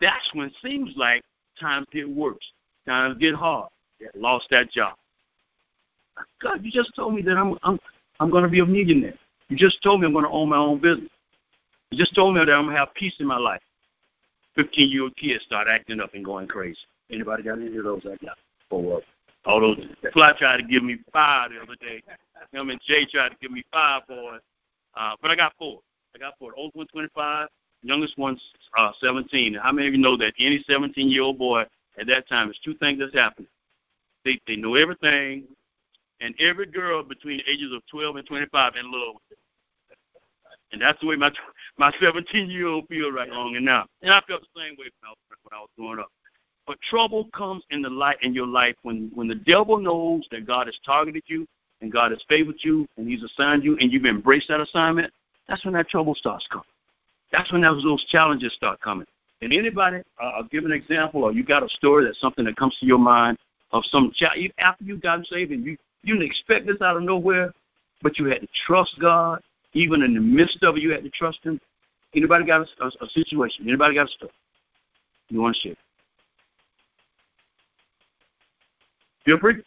that's 0.00 0.30
when 0.32 0.46
it 0.46 0.54
seems 0.62 0.94
like 0.96 1.22
times 1.60 1.86
get 1.92 2.08
worse, 2.08 2.52
times 2.86 3.18
get 3.18 3.34
hard. 3.34 3.68
Yeah, 4.00 4.08
lost 4.14 4.46
that 4.50 4.70
job. 4.70 4.94
God, 6.40 6.64
you 6.64 6.70
just 6.70 6.94
told 6.94 7.14
me 7.14 7.22
that 7.22 7.36
I'm 7.36 7.58
I'm 7.62 7.78
I'm 8.20 8.30
going 8.30 8.44
to 8.44 8.48
be 8.48 8.60
a 8.60 8.66
millionaire. 8.66 9.14
You 9.48 9.56
just 9.56 9.82
told 9.82 10.00
me 10.00 10.06
I'm 10.06 10.12
going 10.12 10.24
to 10.24 10.30
own 10.30 10.48
my 10.48 10.56
own 10.56 10.80
business. 10.80 11.10
You 11.90 11.98
just 11.98 12.14
told 12.14 12.34
me 12.34 12.44
that 12.44 12.52
I'm 12.52 12.64
going 12.64 12.74
to 12.74 12.80
have 12.80 12.94
peace 12.94 13.14
in 13.18 13.26
my 13.26 13.38
life. 13.38 13.62
Fifteen-year-old 14.54 15.16
kids 15.16 15.44
start 15.44 15.68
acting 15.68 16.00
up 16.00 16.14
and 16.14 16.24
going 16.24 16.46
crazy. 16.48 16.78
Anybody 17.10 17.42
got 17.42 17.58
any 17.58 17.76
of 17.76 17.84
those? 17.84 18.02
I 18.04 18.24
got 18.24 18.38
four. 18.68 19.02
All 19.44 19.60
those. 19.60 19.84
Fly 20.12 20.32
tried 20.38 20.58
to 20.58 20.62
give 20.64 20.82
me 20.82 20.98
five 21.12 21.50
the 21.50 21.60
other 21.60 21.76
day. 21.80 22.02
Him 22.52 22.70
and 22.70 22.80
Jay 22.86 23.06
tried 23.10 23.30
to 23.30 23.36
give 23.40 23.50
me 23.50 23.64
five 23.72 24.02
boys, 24.08 24.40
uh, 24.94 25.14
but 25.22 25.30
I 25.30 25.36
got 25.36 25.54
four. 25.58 25.80
I 26.14 26.18
got 26.18 26.34
four. 26.38 26.50
The 26.50 26.56
oldest 26.56 26.76
one 26.76 26.86
25, 26.92 27.48
youngest 27.82 28.18
one's 28.18 28.42
uh, 28.76 28.92
17. 29.00 29.54
How 29.54 29.72
many 29.72 29.88
of 29.88 29.94
you 29.94 30.00
know 30.00 30.16
that 30.16 30.34
any 30.38 30.62
17 30.68 31.08
year 31.08 31.22
old 31.22 31.38
boy 31.38 31.64
at 31.98 32.06
that 32.06 32.28
time, 32.28 32.48
there's 32.48 32.60
two 32.64 32.74
things 32.74 32.98
that's 33.00 33.14
happening. 33.14 33.48
They 34.24 34.40
they 34.46 34.56
know 34.56 34.74
everything, 34.74 35.44
and 36.20 36.34
every 36.40 36.66
girl 36.66 37.02
between 37.02 37.38
the 37.38 37.50
ages 37.50 37.72
of 37.72 37.82
12 37.90 38.16
and 38.16 38.26
25 38.26 38.72
in 38.76 38.92
love. 38.92 39.16
And 40.72 40.82
that's 40.82 41.00
the 41.00 41.06
way 41.06 41.16
my 41.16 41.30
my 41.78 41.92
17 42.00 42.50
year 42.50 42.66
old 42.66 42.88
feel 42.88 43.12
right 43.12 43.30
long 43.30 43.56
and 43.56 43.64
now. 43.64 43.86
And 44.02 44.12
I 44.12 44.20
felt 44.28 44.42
the 44.42 44.60
same 44.60 44.72
way 44.72 44.90
when 45.00 45.52
I 45.52 45.60
was 45.60 45.68
growing 45.78 46.00
up. 46.00 46.10
But 46.68 46.78
trouble 46.82 47.30
comes 47.34 47.64
in 47.70 47.80
the 47.80 47.88
light 47.88 48.18
in 48.20 48.34
your 48.34 48.46
life 48.46 48.76
when 48.82 49.10
when 49.14 49.26
the 49.26 49.34
devil 49.34 49.78
knows 49.78 50.28
that 50.30 50.46
God 50.46 50.66
has 50.66 50.78
targeted 50.84 51.22
you 51.26 51.48
and 51.80 51.90
God 51.90 52.10
has 52.10 52.22
favored 52.28 52.56
you 52.58 52.86
and 52.98 53.08
He's 53.08 53.22
assigned 53.22 53.64
you 53.64 53.78
and 53.80 53.90
you've 53.90 54.04
embraced 54.04 54.48
that 54.48 54.60
assignment. 54.60 55.10
That's 55.48 55.64
when 55.64 55.72
that 55.72 55.88
trouble 55.88 56.14
starts 56.14 56.46
coming. 56.52 56.66
That's 57.32 57.50
when 57.50 57.62
those, 57.62 57.82
those 57.82 58.04
challenges 58.04 58.52
start 58.52 58.82
coming. 58.82 59.06
And 59.40 59.50
anybody, 59.50 60.02
uh, 60.22 60.26
I'll 60.36 60.44
give 60.44 60.66
an 60.66 60.72
example, 60.72 61.24
or 61.24 61.32
you 61.32 61.42
got 61.42 61.62
a 61.62 61.68
story 61.70 62.04
that's 62.04 62.20
something 62.20 62.44
that 62.44 62.56
comes 62.56 62.76
to 62.80 62.86
your 62.86 62.98
mind 62.98 63.38
of 63.72 63.82
some 63.86 64.12
child 64.14 64.36
after 64.58 64.84
you 64.84 64.98
got 64.98 65.24
saved 65.26 65.52
and 65.52 65.64
you 65.64 65.78
you 66.02 66.14
didn't 66.16 66.26
expect 66.26 66.66
this 66.66 66.82
out 66.82 66.98
of 66.98 67.02
nowhere, 67.02 67.54
but 68.02 68.18
you 68.18 68.26
had 68.26 68.42
to 68.42 68.48
trust 68.66 68.94
God 69.00 69.40
even 69.72 70.02
in 70.02 70.12
the 70.12 70.20
midst 70.20 70.62
of 70.62 70.76
it. 70.76 70.82
You 70.82 70.90
had 70.90 71.02
to 71.02 71.10
trust 71.10 71.38
Him. 71.44 71.58
Anybody 72.14 72.44
got 72.44 72.60
a, 72.60 72.84
a, 72.84 72.88
a 72.88 73.08
situation? 73.08 73.66
Anybody 73.66 73.94
got 73.94 74.08
a 74.08 74.10
story? 74.10 74.32
You 75.30 75.40
want 75.40 75.56
to 75.56 75.68
share? 75.68 75.76
Feel 79.28 79.38
free. 79.40 79.62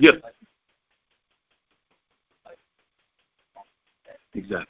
Yeah. 0.00 0.10
Exactly. 4.34 4.66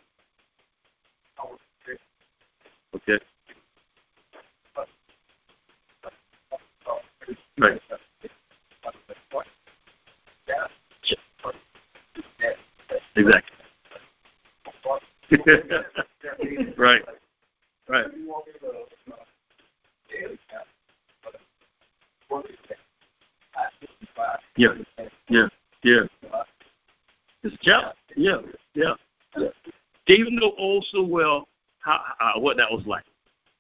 Okay. 2.95 3.19
Right. 7.59 7.81
Exactly. 13.17 13.57
right. 16.77 17.03
Right. 17.89 18.07
Yeah. 24.57 24.69
Yeah. 25.29 25.47
Yeah. 25.83 26.01
It's 27.43 27.55
a. 27.67 27.93
Yeah. 28.17 28.39
Yeah. 28.75 28.93
yeah. 29.37 29.49
David 30.07 30.33
knew 30.35 30.53
also 30.59 31.03
well 31.03 31.49
how, 31.81 32.01
how 32.19 32.41
what 32.41 32.57
that 32.57 32.71
was 32.71 32.85
like. 32.87 33.05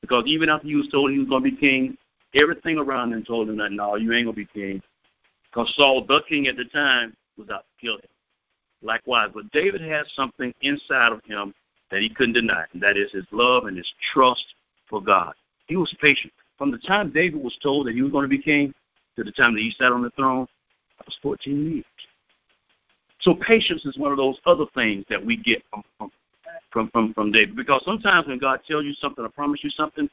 Because 0.00 0.24
even 0.26 0.48
after 0.48 0.66
he 0.66 0.76
was 0.76 0.88
told 0.88 1.10
he 1.10 1.18
was 1.18 1.28
going 1.28 1.44
to 1.44 1.50
be 1.50 1.56
king, 1.56 1.96
everything 2.34 2.78
around 2.78 3.12
him 3.12 3.24
told 3.24 3.48
him 3.48 3.56
that, 3.58 3.72
no, 3.72 3.96
you 3.96 4.12
ain't 4.12 4.26
going 4.26 4.34
to 4.34 4.44
be 4.44 4.46
king. 4.46 4.82
Because 5.50 5.72
Saul, 5.76 6.04
the 6.06 6.22
king 6.28 6.46
at 6.46 6.56
the 6.56 6.64
time, 6.66 7.14
was 7.36 7.48
out 7.50 7.64
to 7.64 7.86
kill 7.86 7.96
him. 7.96 8.08
Likewise, 8.82 9.30
but 9.34 9.50
David 9.52 9.80
had 9.80 10.06
something 10.14 10.54
inside 10.62 11.12
of 11.12 11.22
him 11.24 11.52
that 11.90 12.00
he 12.00 12.08
couldn't 12.08 12.34
deny, 12.34 12.64
and 12.72 12.82
that 12.82 12.96
is 12.96 13.10
his 13.12 13.26
love 13.30 13.66
and 13.66 13.76
his 13.76 13.90
trust 14.12 14.44
for 14.88 15.02
God. 15.02 15.34
He 15.66 15.76
was 15.76 15.94
patient. 16.00 16.32
From 16.60 16.70
the 16.70 16.76
time 16.76 17.10
David 17.10 17.42
was 17.42 17.56
told 17.62 17.86
that 17.86 17.94
he 17.94 18.02
was 18.02 18.12
going 18.12 18.24
to 18.24 18.28
be 18.28 18.36
king 18.36 18.74
to 19.16 19.24
the 19.24 19.32
time 19.32 19.54
that 19.54 19.62
he 19.62 19.74
sat 19.78 19.92
on 19.92 20.02
the 20.02 20.10
throne, 20.10 20.46
that 20.98 21.06
was 21.06 21.16
14 21.22 21.72
years. 21.72 21.84
So 23.22 23.34
patience 23.34 23.86
is 23.86 23.96
one 23.96 24.12
of 24.12 24.18
those 24.18 24.38
other 24.44 24.66
things 24.74 25.06
that 25.08 25.24
we 25.24 25.38
get 25.38 25.62
from, 25.70 25.82
from 25.96 26.10
from 26.70 26.90
from 26.90 27.14
from 27.14 27.32
David. 27.32 27.56
Because 27.56 27.82
sometimes 27.86 28.26
when 28.26 28.38
God 28.38 28.60
tells 28.68 28.84
you 28.84 28.92
something, 28.92 29.24
I 29.24 29.28
promise 29.28 29.60
you 29.64 29.70
something, 29.70 30.06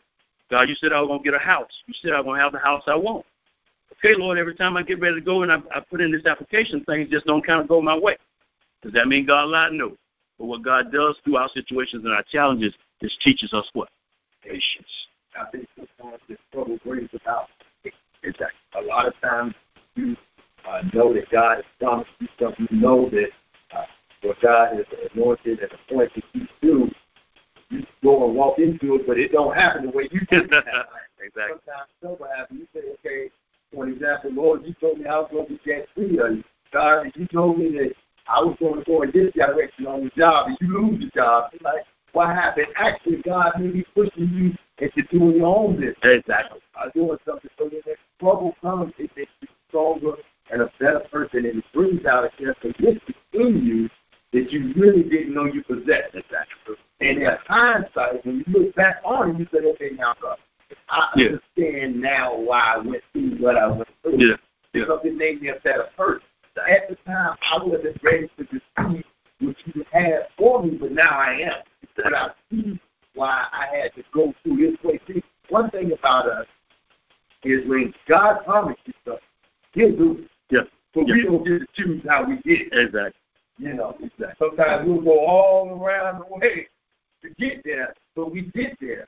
God, 0.49 0.69
you 0.69 0.75
said 0.75 0.93
I 0.93 1.01
was 1.01 1.09
gonna 1.09 1.21
get 1.21 1.33
a 1.33 1.37
house. 1.37 1.83
You 1.85 1.93
said 2.01 2.13
I 2.13 2.21
was 2.21 2.25
gonna 2.27 2.41
have 2.41 2.53
the 2.53 2.59
house 2.59 2.83
I 2.87 2.95
want. 2.95 3.25
Okay, 3.97 4.15
Lord, 4.17 4.37
every 4.37 4.55
time 4.55 4.77
I 4.77 4.83
get 4.83 5.01
ready 5.01 5.15
to 5.15 5.21
go 5.21 5.43
and 5.43 5.51
I, 5.51 5.57
I 5.75 5.81
put 5.81 5.99
in 5.99 6.13
this 6.13 6.25
application, 6.25 6.81
things 6.85 7.09
just 7.09 7.25
don't 7.25 7.45
kind 7.45 7.59
of 7.59 7.67
go 7.67 7.81
my 7.81 7.97
way. 7.97 8.15
Does 8.83 8.93
that 8.93 9.09
mean 9.09 9.25
God 9.25 9.49
lied? 9.49 9.73
No. 9.73 9.97
But 10.39 10.45
what 10.45 10.63
God 10.63 10.93
does 10.93 11.17
through 11.25 11.35
our 11.35 11.49
situations 11.49 12.05
and 12.05 12.13
our 12.13 12.23
challenges 12.31 12.73
is 13.01 13.17
teaches 13.21 13.51
us 13.51 13.69
what? 13.73 13.89
Patience. 14.43 15.07
I 15.39 15.45
think 15.51 15.67
sometimes 15.75 16.21
the 16.27 16.37
struggle 16.49 16.77
brings 16.85 17.09
about 17.13 17.47
is 18.23 18.33
that 18.39 18.49
a 18.77 18.81
lot 18.81 19.07
of 19.07 19.13
times 19.21 19.53
you 19.95 20.15
uh, 20.67 20.81
know 20.93 21.13
that 21.13 21.29
God 21.29 21.57
has 21.57 21.65
promised 21.79 22.11
you 22.19 22.27
something. 22.39 22.67
You 22.71 22.79
know 22.79 23.09
that 23.09 23.29
uh, 23.75 23.85
what 24.21 24.39
God 24.41 24.75
has 24.75 24.85
anointed 25.13 25.59
and 25.59 25.71
appointed 25.71 26.23
you 26.33 26.41
to 26.41 26.53
do. 26.61 26.91
You 27.69 27.85
go 28.01 28.25
and 28.25 28.35
walk 28.35 28.59
into 28.59 28.95
it, 28.95 29.07
but 29.07 29.17
it 29.17 29.31
don't 29.31 29.55
happen 29.55 29.85
the 29.85 29.91
way 29.91 30.07
you 30.11 30.21
think 30.29 30.51
it 30.51 30.65
exactly. 31.21 31.57
Sometimes 31.65 31.89
trouble 32.01 32.27
happens. 32.35 32.61
You 32.61 32.81
say, 32.81 32.87
okay, 32.99 33.29
for 33.73 33.87
example, 33.87 34.31
Lord, 34.33 34.65
you 34.65 34.73
told 34.79 34.99
me 34.99 35.05
I 35.05 35.19
was 35.19 35.29
going 35.31 35.47
to 35.47 35.53
be 35.53 35.59
debt 35.65 35.87
free. 35.93 36.17
Or 36.17 36.37
God, 36.71 37.11
you 37.15 37.27
told 37.27 37.59
me 37.59 37.71
that 37.73 37.93
I 38.27 38.39
was 38.39 38.55
going 38.59 38.79
to 38.79 38.85
go 38.85 39.01
in 39.01 39.11
this 39.11 39.33
direction 39.33 39.87
on 39.87 40.05
the 40.05 40.11
job, 40.17 40.47
and 40.47 40.57
you 40.61 40.81
lose 40.81 41.03
the 41.03 41.09
job. 41.09 41.51
It's 41.53 41.63
like, 41.63 41.83
what 42.17 42.35
happened? 42.35 42.67
Actually, 42.75 43.21
God 43.21 43.51
may 43.59 43.67
be 43.67 43.85
pushing 43.93 44.27
you 44.33 44.51
into 44.79 45.03
doing 45.11 45.37
your 45.37 45.55
own 45.55 45.75
business. 45.75 45.95
Exactly. 46.03 46.59
Uh, 46.75 46.89
doing 46.95 47.17
something 47.25 47.51
so 47.59 47.65
when 47.65 47.81
that 47.85 47.95
trouble 48.19 48.55
comes, 48.59 48.91
it 48.97 49.11
makes 49.15 49.29
you 49.41 49.47
stronger 49.69 50.13
and 50.51 50.63
a 50.63 50.71
better 50.79 51.01
person, 51.11 51.45
and 51.45 51.59
it 51.59 51.65
brings 51.73 52.05
out 52.05 52.23
a 52.23 52.29
characteristic 52.35 53.15
in 53.33 53.63
you 53.63 53.89
that 54.33 54.51
you 54.51 54.73
really 54.75 55.03
didn't 55.03 55.33
know 55.33 55.45
you 55.45 55.63
possessed. 55.63 56.15
Exactly. 56.15 56.75
And 57.01 57.21
in 57.21 57.29
hindsight, 57.47 58.25
when 58.25 58.37
you 58.37 58.45
look 58.47 58.75
back 58.75 58.95
on 59.05 59.31
it, 59.31 59.39
you 59.39 59.47
say, 59.53 59.65
okay, 59.73 59.91
now, 59.95 60.15
God, 60.19 60.37
I 60.89 61.11
Yeah. 61.15 61.25
understand 61.27 62.01
now 62.01 62.35
why 62.35 62.61
I 62.75 62.77
went 62.79 63.03
through 63.13 63.37
what 63.37 63.57
I 63.57 63.67
went 63.67 63.87
through. 64.01 64.17
Yeah. 64.17 64.35
Yeah. 64.73 64.81
Because 64.81 65.01
it 65.05 65.15
made 65.15 65.41
me 65.41 65.49
a 65.49 65.59
better 65.59 65.87
person. 65.95 66.23
At 66.67 66.89
the 66.89 66.95
time, 67.05 67.37
I 67.51 67.63
wasn't 67.63 68.01
ready 68.01 68.27
to 68.37 68.47
receive 68.51 69.05
what 69.39 69.55
you 69.65 69.85
had 69.91 70.27
for 70.37 70.63
me, 70.63 70.77
but 70.79 70.91
now 70.91 71.09
I 71.09 71.33
am. 71.41 71.63
But 71.95 72.13
I 72.13 72.29
see 72.51 72.79
why 73.13 73.45
I 73.51 73.75
had 73.75 73.93
to 73.95 74.03
go 74.13 74.33
through 74.43 74.57
this 74.57 74.83
way. 74.83 74.99
See, 75.07 75.23
one 75.49 75.69
thing 75.71 75.91
about 75.97 76.29
us 76.29 76.45
is 77.43 77.67
when 77.67 77.93
God 78.07 78.43
promises 78.45 78.79
you 78.85 78.93
something, 79.05 79.21
He'll 79.73 79.95
do 79.95 80.11
it. 80.23 80.29
Yeah. 80.49 80.61
But 80.93 81.07
Yeah. 81.07 81.15
we 81.15 81.23
don't 81.23 81.43
get 81.43 81.59
to 81.59 81.67
choose 81.73 82.01
how 82.07 82.25
we 82.25 82.35
get 82.37 82.67
it. 82.67 82.73
Exactly. 82.73 83.13
You 83.59 83.73
know, 83.73 83.97
exactly. 83.99 84.35
sometimes 84.39 84.87
we'll 84.87 85.01
go 85.01 85.19
all 85.25 85.83
around 85.83 86.19
the 86.21 86.35
way 86.35 86.67
to 87.23 87.29
get 87.39 87.63
there, 87.63 87.93
but 88.15 88.31
we 88.31 88.43
get 88.53 88.77
there, 88.79 89.07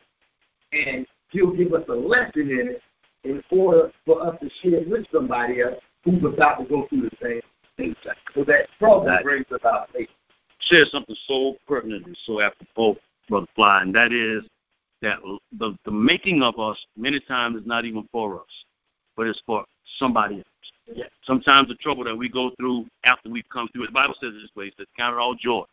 and 0.73 1.05
He'll 1.29 1.51
give 1.51 1.73
us 1.73 1.87
a 1.89 1.93
lesson 1.93 2.49
in 2.49 2.67
it 2.69 2.81
in 3.23 3.43
order 3.51 3.91
for 4.05 4.25
us 4.25 4.39
to 4.39 4.49
share 4.61 4.81
with 4.87 5.05
somebody 5.11 5.61
else 5.61 5.79
who's 6.03 6.23
about 6.23 6.59
to 6.59 6.65
go 6.65 6.87
through 6.87 7.09
the 7.09 7.15
same 7.21 7.41
thing. 7.77 7.95
So 8.33 8.43
that 8.45 8.67
trouble 8.79 9.15
brings 9.21 9.45
about 9.51 9.91
faith. 9.93 10.09
Said 10.61 10.87
something 10.91 11.15
so 11.27 11.55
pertinent 11.67 12.05
and 12.05 12.17
so 12.25 12.41
apropos, 12.41 12.97
Brother 13.27 13.47
Fly, 13.55 13.81
and 13.81 13.95
that 13.95 14.11
is 14.11 14.43
that 15.01 15.19
the, 15.57 15.77
the 15.85 15.91
making 15.91 16.41
of 16.41 16.59
us 16.59 16.77
many 16.97 17.19
times 17.21 17.57
is 17.61 17.65
not 17.65 17.85
even 17.85 18.07
for 18.11 18.35
us, 18.35 18.65
but 19.15 19.27
it's 19.27 19.41
for 19.45 19.65
somebody 19.97 20.35
else. 20.35 20.45
Yeah. 20.93 21.05
Sometimes 21.23 21.67
the 21.69 21.75
trouble 21.75 22.03
that 22.03 22.15
we 22.15 22.29
go 22.29 22.51
through 22.59 22.85
after 23.05 23.29
we've 23.29 23.47
come 23.51 23.69
through 23.69 23.83
it, 23.83 23.87
the 23.87 23.93
Bible 23.93 24.15
says 24.19 24.33
it 24.35 24.41
this 24.41 24.51
way, 24.55 24.65
it 24.65 24.73
says, 24.77 24.87
count 24.97 25.15
it 25.15 25.19
all 25.19 25.35
joy 25.35 25.63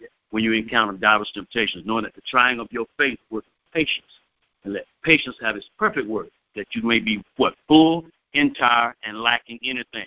Yeah. 0.00 0.06
when 0.30 0.44
you 0.44 0.52
encounter 0.52 0.92
diverse 0.96 1.30
temptations, 1.32 1.84
knowing 1.84 2.04
that 2.04 2.14
the 2.14 2.22
trying 2.28 2.60
of 2.60 2.68
your 2.70 2.86
faith 2.96 3.18
with 3.30 3.44
patience, 3.72 4.06
and 4.64 4.74
let 4.74 4.86
patience 5.02 5.36
have 5.40 5.56
its 5.56 5.68
perfect 5.78 6.06
work, 6.08 6.28
that 6.54 6.66
you 6.72 6.82
may 6.82 7.00
be 7.00 7.22
what? 7.36 7.54
Full, 7.68 8.04
entire, 8.32 8.94
and 9.04 9.18
lacking 9.18 9.58
anything. 9.64 10.06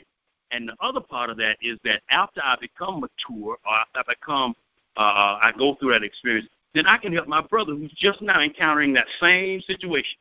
And 0.51 0.67
the 0.67 0.75
other 0.81 0.99
part 0.99 1.29
of 1.29 1.37
that 1.37 1.57
is 1.61 1.77
that 1.83 2.01
after 2.09 2.41
I 2.43 2.55
become 2.59 3.01
mature, 3.01 3.57
or 3.57 3.59
I 3.65 3.85
become, 4.07 4.55
uh, 4.97 5.37
I 5.41 5.51
go 5.57 5.75
through 5.75 5.93
that 5.93 6.03
experience, 6.03 6.47
then 6.73 6.85
I 6.85 6.97
can 6.97 7.13
help 7.13 7.27
my 7.27 7.41
brother 7.41 7.73
who's 7.73 7.93
just 7.97 8.21
now 8.21 8.41
encountering 8.41 8.93
that 8.93 9.07
same 9.19 9.61
situation. 9.61 10.17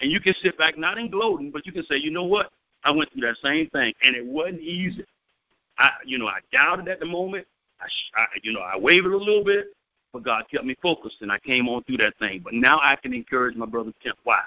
And 0.00 0.10
you 0.10 0.20
can 0.20 0.34
sit 0.42 0.56
back, 0.58 0.78
not 0.78 0.98
in 0.98 1.10
gloating, 1.10 1.50
but 1.50 1.66
you 1.66 1.72
can 1.72 1.84
say, 1.84 1.96
you 1.96 2.10
know 2.10 2.24
what? 2.24 2.50
I 2.84 2.92
went 2.92 3.12
through 3.12 3.22
that 3.22 3.36
same 3.42 3.68
thing, 3.70 3.92
and 4.02 4.14
it 4.14 4.24
wasn't 4.24 4.60
easy. 4.60 5.04
I, 5.78 5.90
you 6.04 6.18
know, 6.18 6.26
I 6.26 6.38
doubted 6.52 6.88
at 6.88 7.00
the 7.00 7.06
moment. 7.06 7.46
I, 7.80 7.86
I, 8.20 8.26
you 8.42 8.52
know, 8.52 8.60
I 8.60 8.76
wavered 8.76 9.12
a 9.12 9.16
little 9.16 9.44
bit, 9.44 9.66
but 10.12 10.22
God 10.24 10.44
kept 10.50 10.64
me 10.64 10.76
focused, 10.80 11.16
and 11.20 11.30
I 11.30 11.38
came 11.40 11.68
on 11.68 11.82
through 11.84 11.98
that 11.98 12.18
thing. 12.18 12.40
But 12.42 12.54
now 12.54 12.78
I 12.80 12.96
can 12.96 13.12
encourage 13.12 13.56
my 13.56 13.66
brother 13.66 13.92
Tim. 14.02 14.14
Why? 14.24 14.40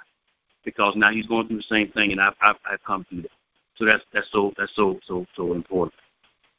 Because 0.64 0.96
now 0.96 1.12
he's 1.12 1.28
going 1.28 1.48
through 1.48 1.58
the 1.58 1.64
same 1.64 1.92
thing, 1.92 2.12
and 2.12 2.22
I've, 2.22 2.34
I've, 2.42 2.58
I've 2.70 2.84
come 2.86 3.06
through 3.10 3.24
that. 3.24 3.32
So 3.82 3.86
that's 3.86 4.04
that's 4.14 4.28
so 4.32 4.54
that's 4.60 4.72
so 4.76 5.00
so 5.08 5.26
so 5.36 5.54
important. 5.54 5.96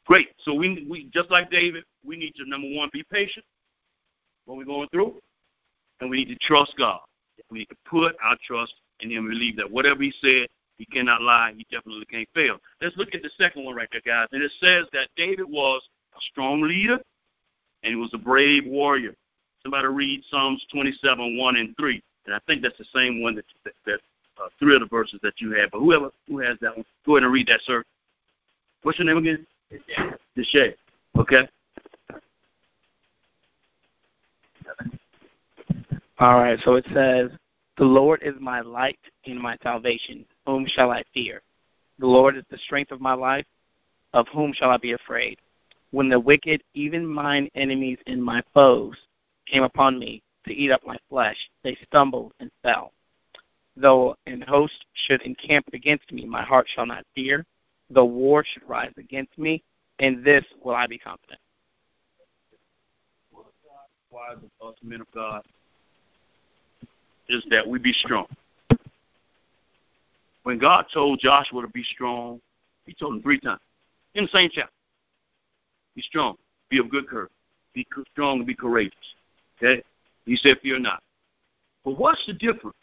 Great. 0.05 0.27
So 0.39 0.53
we 0.53 0.85
we 0.89 1.09
just 1.13 1.31
like 1.31 1.49
David, 1.49 1.85
we 2.05 2.17
need 2.17 2.35
to 2.35 2.43
number 2.45 2.67
one 2.75 2.89
be 2.91 3.01
patient 3.09 3.45
when 4.43 4.57
we're 4.57 4.65
going 4.65 4.89
through, 4.89 5.13
and 6.01 6.09
we 6.09 6.17
need 6.17 6.37
to 6.37 6.45
trust 6.45 6.73
God. 6.77 6.99
We 7.49 7.59
need 7.59 7.69
to 7.69 7.77
put 7.89 8.17
our 8.21 8.35
trust 8.45 8.73
in 8.99 9.09
Him 9.09 9.29
believe 9.29 9.55
that 9.55 9.71
whatever 9.71 10.03
He 10.03 10.13
said, 10.19 10.49
He 10.77 10.85
cannot 10.85 11.21
lie. 11.21 11.53
He 11.55 11.65
definitely 11.71 12.03
can't 12.11 12.27
fail. 12.35 12.57
Let's 12.81 12.97
look 12.97 13.15
at 13.15 13.23
the 13.23 13.29
second 13.37 13.63
one 13.63 13.75
right 13.75 13.87
there, 13.93 14.01
guys. 14.05 14.27
And 14.33 14.43
it 14.43 14.51
says 14.59 14.87
that 14.91 15.07
David 15.15 15.45
was 15.47 15.81
a 16.17 16.19
strong 16.29 16.61
leader 16.61 16.99
and 17.83 17.91
he 17.91 17.95
was 17.95 18.13
a 18.13 18.17
brave 18.17 18.65
warrior. 18.65 19.15
Somebody 19.61 19.87
read 19.87 20.23
Psalms 20.29 20.65
27, 20.73 21.37
1 21.37 21.55
and 21.55 21.73
3. 21.77 22.03
And 22.25 22.35
I 22.35 22.39
think 22.47 22.61
that's 22.61 22.77
the 22.77 22.85
same 22.93 23.21
one 23.21 23.35
that, 23.35 23.45
that, 23.63 23.73
that 23.85 23.99
uh, 24.41 24.49
three 24.59 24.75
of 24.75 24.81
the 24.81 24.87
verses 24.87 25.19
that 25.23 25.39
you 25.39 25.53
had. 25.53 25.71
But 25.71 25.79
whoever 25.79 26.11
who 26.27 26.39
has 26.39 26.57
that 26.61 26.75
one, 26.75 26.85
go 27.05 27.15
ahead 27.15 27.23
and 27.23 27.33
read 27.33 27.47
that, 27.47 27.61
sir. 27.65 27.83
What's 28.83 28.99
your 28.99 29.07
name 29.07 29.17
again? 29.17 29.45
Deshay. 30.37 30.73
Okay. 31.17 31.47
All 36.19 36.39
right, 36.39 36.59
so 36.63 36.75
it 36.75 36.85
says, 36.93 37.31
The 37.77 37.83
Lord 37.83 38.21
is 38.23 38.35
my 38.39 38.61
light 38.61 38.99
and 39.25 39.39
my 39.39 39.57
salvation. 39.63 40.25
Whom 40.45 40.65
shall 40.67 40.91
I 40.91 41.03
fear? 41.13 41.41
The 41.99 42.07
Lord 42.07 42.37
is 42.37 42.43
the 42.49 42.57
strength 42.59 42.91
of 42.91 43.01
my 43.01 43.13
life. 43.13 43.45
Of 44.13 44.27
whom 44.27 44.53
shall 44.53 44.69
I 44.69 44.77
be 44.77 44.93
afraid? 44.93 45.39
when 45.93 46.09
the 46.09 46.19
wicked, 46.19 46.63
even 46.73 47.05
mine 47.05 47.47
enemies 47.53 47.99
and 48.07 48.21
my 48.21 48.43
foes, 48.51 48.97
came 49.45 49.61
upon 49.61 49.99
me 49.99 50.23
to 50.47 50.53
eat 50.53 50.71
up 50.71 50.81
my 50.85 50.97
flesh, 51.07 51.37
they 51.63 51.77
stumbled 51.87 52.33
and 52.39 52.49
fell. 52.63 52.91
Though 53.75 54.15
an 54.27 54.41
host 54.41 54.85
should 54.93 55.21
encamp 55.23 55.65
against 55.73 56.11
me, 56.11 56.25
my 56.25 56.43
heart 56.43 56.67
shall 56.73 56.85
not 56.85 57.05
fear. 57.15 57.45
Though 57.89 58.05
war 58.05 58.43
should 58.45 58.67
rise 58.67 58.93
against 58.97 59.37
me, 59.37 59.63
in 59.99 60.23
this 60.23 60.45
will 60.63 60.75
I 60.75 60.87
be 60.87 60.97
confident. 60.97 61.39
Why 64.09 64.35
the 64.35 64.87
men 64.87 65.01
of 65.01 65.11
God 65.11 65.41
is 67.29 67.43
that 67.49 67.67
we 67.67 67.79
be 67.79 67.93
strong. 67.93 68.27
When 70.43 70.59
God 70.59 70.85
told 70.93 71.19
Joshua 71.19 71.61
to 71.61 71.67
be 71.69 71.83
strong, 71.83 72.39
he 72.85 72.93
told 72.93 73.15
him 73.15 73.21
three 73.21 73.39
times 73.39 73.61
in 74.13 74.25
the 74.25 74.29
same 74.29 74.49
chapter. 74.53 74.71
Be 75.95 76.01
strong. 76.01 76.35
Be 76.69 76.79
of 76.79 76.89
good 76.89 77.07
courage. 77.07 77.31
Be 77.73 77.87
strong 78.11 78.39
and 78.39 78.47
be 78.47 78.55
courageous. 78.55 79.15
Okay? 79.57 79.81
He 80.25 80.35
said, 80.35 80.57
fear 80.61 80.79
not. 80.79 81.01
But 81.83 81.97
what's 81.97 82.23
the 82.27 82.33
difference? 82.33 82.75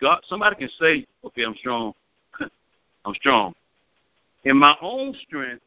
God, 0.00 0.20
somebody 0.28 0.56
can 0.56 0.70
say, 0.80 1.06
okay, 1.24 1.42
I'm 1.44 1.56
strong. 1.56 1.92
I'm 3.04 3.14
strong. 3.14 3.54
In 4.44 4.56
my 4.56 4.76
own 4.80 5.14
strength, 5.26 5.62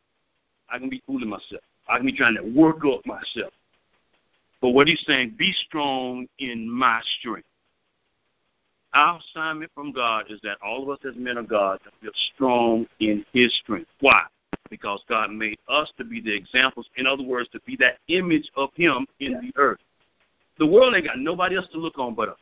I 0.70 0.80
can 0.80 0.90
be 0.90 1.02
fooling 1.06 1.30
myself. 1.30 1.62
I 1.88 1.98
can 1.98 2.06
be 2.06 2.14
trying 2.14 2.36
to 2.36 2.44
work 2.44 2.86
up 2.86 3.06
myself. 3.06 3.52
But 4.62 4.70
what 4.70 4.88
he's 4.88 5.04
saying, 5.06 5.36
be 5.38 5.54
strong 5.68 6.28
in 6.40 6.70
my 6.70 7.02
strength. 7.20 7.48
Our 8.94 9.20
assignment 9.20 9.72
from 9.74 9.92
God 9.92 10.26
is 10.30 10.40
that 10.44 10.58
all 10.64 10.84
of 10.84 10.90
us 10.90 11.00
as 11.08 11.16
men 11.16 11.38
of 11.38 11.48
God 11.48 11.80
to 11.84 11.92
be 12.02 12.10
strong 12.34 12.86
in 13.00 13.26
his 13.34 13.54
strength. 13.64 13.90
Why? 14.02 14.24
Because 14.70 15.02
God 15.10 15.32
made 15.32 15.58
us 15.68 15.92
to 15.98 16.04
be 16.04 16.22
the 16.22 16.36
examples. 16.36 16.88
In 16.98 17.08
other 17.08 17.24
words, 17.24 17.50
to 17.50 17.60
be 17.66 17.76
that 17.78 17.98
image 18.08 18.50
of 18.56 18.70
him 18.76 19.06
in 19.20 19.34
the 19.34 19.52
earth. 19.56 19.80
The 20.60 20.68
world 20.68 20.94
ain't 20.94 21.06
got 21.06 21.20
nobody 21.20 21.56
else 21.56 21.68
to 21.72 21.80
look 21.80 21.98
on 21.98 22.14
but 22.14 22.30
us. 22.30 22.36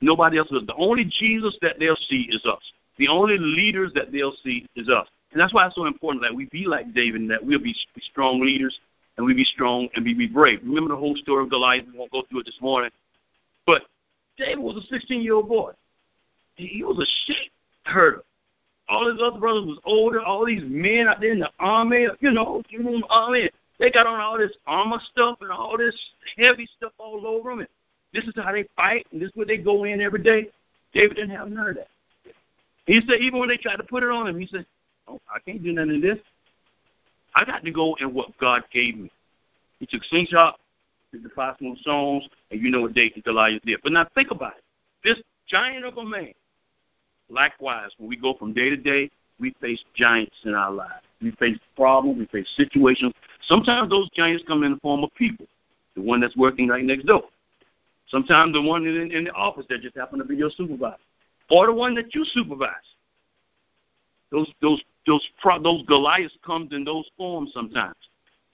Nobody 0.00 0.38
else. 0.38 0.48
The 0.50 0.74
only 0.76 1.04
Jesus 1.04 1.56
that 1.62 1.78
they'll 1.78 1.96
see 2.08 2.28
is 2.30 2.44
us. 2.44 2.62
The 2.98 3.08
only 3.08 3.38
leaders 3.38 3.92
that 3.94 4.12
they'll 4.12 4.36
see 4.42 4.66
is 4.76 4.88
us. 4.88 5.08
And 5.32 5.40
that's 5.40 5.52
why 5.52 5.66
it's 5.66 5.74
so 5.74 5.86
important 5.86 6.22
that 6.22 6.34
we 6.34 6.46
be 6.46 6.66
like 6.66 6.94
David 6.94 7.20
and 7.22 7.30
that 7.30 7.44
we'll 7.44 7.58
be 7.58 7.74
strong 8.00 8.40
leaders 8.40 8.78
and 9.16 9.26
we 9.26 9.34
be 9.34 9.44
strong 9.44 9.88
and 9.94 10.04
we 10.04 10.14
be 10.14 10.26
brave. 10.26 10.60
Remember 10.62 10.94
the 10.94 11.00
whole 11.00 11.16
story 11.16 11.44
of 11.44 11.50
Goliath? 11.50 11.84
We 11.92 11.98
won't 11.98 12.12
go 12.12 12.22
through 12.28 12.40
it 12.40 12.46
this 12.46 12.58
morning. 12.60 12.90
But 13.66 13.82
David 14.38 14.58
was 14.58 14.76
a 14.76 14.86
16 14.86 15.22
year 15.22 15.34
old 15.34 15.48
boy. 15.48 15.72
He 16.56 16.82
was 16.82 16.98
a 16.98 17.06
sheep 17.26 17.52
herder. 17.84 18.22
All 18.88 19.10
his 19.10 19.20
other 19.20 19.38
brothers 19.38 19.66
was 19.66 19.78
older. 19.84 20.20
All 20.20 20.46
these 20.46 20.62
men 20.64 21.08
out 21.08 21.20
there 21.20 21.32
in 21.32 21.40
the 21.40 21.50
army, 21.58 22.06
you 22.20 22.30
know, 22.30 22.62
you 22.68 22.82
know, 22.82 23.02
army, 23.10 23.50
they 23.78 23.90
got 23.90 24.06
on 24.06 24.20
all 24.20 24.38
this 24.38 24.56
armor 24.66 25.00
stuff 25.12 25.38
and 25.40 25.50
all 25.50 25.76
this 25.76 25.96
heavy 26.38 26.68
stuff 26.76 26.92
all 26.98 27.26
over 27.26 27.50
them. 27.50 27.60
And 27.60 27.68
this 28.16 28.24
is 28.24 28.34
how 28.36 28.52
they 28.52 28.64
fight, 28.76 29.06
and 29.12 29.20
this 29.20 29.28
is 29.28 29.36
where 29.36 29.46
they 29.46 29.58
go 29.58 29.84
in 29.84 30.00
every 30.00 30.22
day. 30.22 30.48
David 30.94 31.16
didn't 31.16 31.36
have 31.36 31.48
none 31.50 31.68
of 31.68 31.74
that. 31.76 31.88
He 32.86 33.00
said, 33.06 33.20
even 33.20 33.40
when 33.40 33.48
they 33.48 33.56
tried 33.56 33.76
to 33.76 33.82
put 33.82 34.02
it 34.02 34.10
on 34.10 34.26
him, 34.26 34.38
he 34.38 34.46
said, 34.46 34.64
oh, 35.08 35.20
I 35.28 35.38
can't 35.40 35.62
do 35.62 35.72
none 35.72 35.90
of 35.90 36.00
this. 36.00 36.18
I 37.34 37.44
got 37.44 37.64
to 37.64 37.70
go 37.70 37.96
in 38.00 38.14
what 38.14 38.36
God 38.38 38.62
gave 38.72 38.96
me. 38.96 39.10
He 39.80 39.86
took 39.86 40.02
slingshot, 40.04 40.58
did 41.12 41.22
the 41.22 41.28
five 41.30 41.56
smooth 41.58 41.78
stones, 41.78 42.26
and 42.50 42.60
you 42.60 42.70
know 42.70 42.82
what 42.82 42.94
David 42.94 43.24
Goliath 43.24 43.62
did. 43.64 43.80
But 43.82 43.92
now 43.92 44.06
think 44.14 44.30
about 44.30 44.54
it. 44.56 44.64
This 45.04 45.22
giant 45.46 45.84
of 45.84 45.98
a 45.98 46.04
man, 46.04 46.32
likewise, 47.28 47.90
when 47.98 48.08
we 48.08 48.16
go 48.16 48.34
from 48.34 48.54
day 48.54 48.70
to 48.70 48.76
day, 48.76 49.10
we 49.38 49.54
face 49.60 49.84
giants 49.94 50.36
in 50.44 50.54
our 50.54 50.70
lives. 50.70 51.04
We 51.20 51.32
face 51.32 51.58
problems, 51.76 52.18
we 52.18 52.26
face 52.26 52.48
situations. 52.56 53.12
Sometimes 53.46 53.90
those 53.90 54.08
giants 54.10 54.44
come 54.46 54.62
in 54.62 54.72
the 54.72 54.80
form 54.80 55.04
of 55.04 55.14
people, 55.14 55.46
the 55.94 56.00
one 56.00 56.20
that's 56.20 56.36
working 56.36 56.68
right 56.68 56.84
next 56.84 57.04
door. 57.04 57.24
Sometimes 58.08 58.52
the 58.52 58.62
one 58.62 58.86
in, 58.86 59.10
in 59.10 59.24
the 59.24 59.32
office 59.32 59.66
that 59.68 59.82
just 59.82 59.96
happened 59.96 60.22
to 60.22 60.28
be 60.28 60.36
your 60.36 60.50
supervisor, 60.50 60.96
or 61.50 61.66
the 61.66 61.72
one 61.72 61.94
that 61.94 62.14
you 62.14 62.24
supervise. 62.24 62.70
Those 64.30 64.50
those 64.60 64.82
those 65.06 65.26
those 65.62 65.82
Goliaths 65.86 66.36
comes 66.44 66.72
in 66.72 66.84
those 66.84 67.08
forms 67.16 67.52
sometimes. 67.52 67.96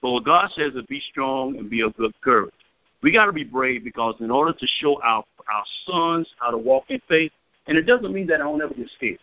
But 0.01 0.11
what 0.11 0.25
God 0.25 0.49
says 0.51 0.73
is 0.73 0.83
be 0.87 1.01
strong 1.11 1.57
and 1.57 1.69
be 1.69 1.81
of 1.81 1.95
good 1.95 2.13
courage. 2.21 2.53
We 3.01 3.11
got 3.11 3.25
to 3.25 3.33
be 3.33 3.43
brave 3.43 3.83
because 3.83 4.15
in 4.19 4.31
order 4.31 4.53
to 4.53 4.67
show 4.79 4.99
our 5.01 5.23
our 5.51 5.63
sons 5.85 6.27
how 6.39 6.51
to 6.51 6.57
walk 6.57 6.85
in 6.89 7.01
faith, 7.07 7.31
and 7.67 7.77
it 7.77 7.83
doesn't 7.83 8.13
mean 8.13 8.27
that 8.27 8.35
I 8.41 8.45
don't 8.45 8.61
ever 8.61 8.73
get 8.73 8.89
scared. 8.95 9.19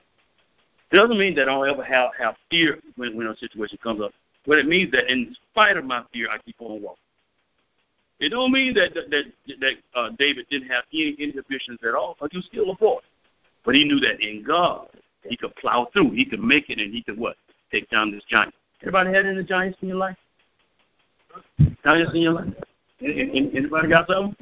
It 0.92 0.96
doesn't 0.96 1.18
mean 1.18 1.34
that 1.36 1.48
I 1.48 1.52
don't 1.52 1.68
ever 1.68 1.84
have 1.84 2.10
have 2.18 2.34
fear 2.50 2.78
when 2.96 3.16
when 3.16 3.26
a 3.26 3.36
situation 3.36 3.78
comes 3.82 4.00
up. 4.00 4.12
But 4.46 4.58
it 4.58 4.66
means 4.66 4.90
that 4.92 5.10
in 5.10 5.34
spite 5.50 5.76
of 5.76 5.84
my 5.84 6.02
fear, 6.12 6.28
I 6.30 6.38
keep 6.38 6.56
on 6.60 6.82
walking. 6.82 6.98
It 8.20 8.28
don't 8.28 8.52
mean 8.52 8.74
that 8.74 8.92
that 8.94 9.24
that, 9.60 9.74
uh, 9.94 10.10
David 10.18 10.46
didn't 10.50 10.68
have 10.68 10.84
any 10.92 11.16
inhibitions 11.18 11.78
at 11.86 11.94
all, 11.94 12.16
because 12.20 12.30
he 12.32 12.38
was 12.38 12.46
still 12.46 12.70
a 12.70 12.76
boy. 12.76 13.00
But 13.64 13.74
he 13.74 13.84
knew 13.84 14.00
that 14.00 14.20
in 14.20 14.42
God 14.42 14.88
he 15.28 15.36
could 15.36 15.54
plow 15.56 15.88
through, 15.92 16.10
he 16.10 16.24
could 16.24 16.40
make 16.40 16.70
it, 16.70 16.78
and 16.78 16.92
he 16.92 17.02
could 17.02 17.18
what 17.18 17.36
take 17.72 17.88
down 17.90 18.10
this 18.10 18.22
giant. 18.28 18.54
Everybody 18.82 19.12
had 19.12 19.26
any 19.26 19.44
giants 19.44 19.78
in 19.82 19.88
your 19.88 19.98
life? 19.98 20.16
Giants 21.84 22.12
in 22.14 22.22
your 22.22 22.32
life? 22.32 22.54
Anybody 23.00 23.88
got 23.88 24.08
something? 24.08 24.36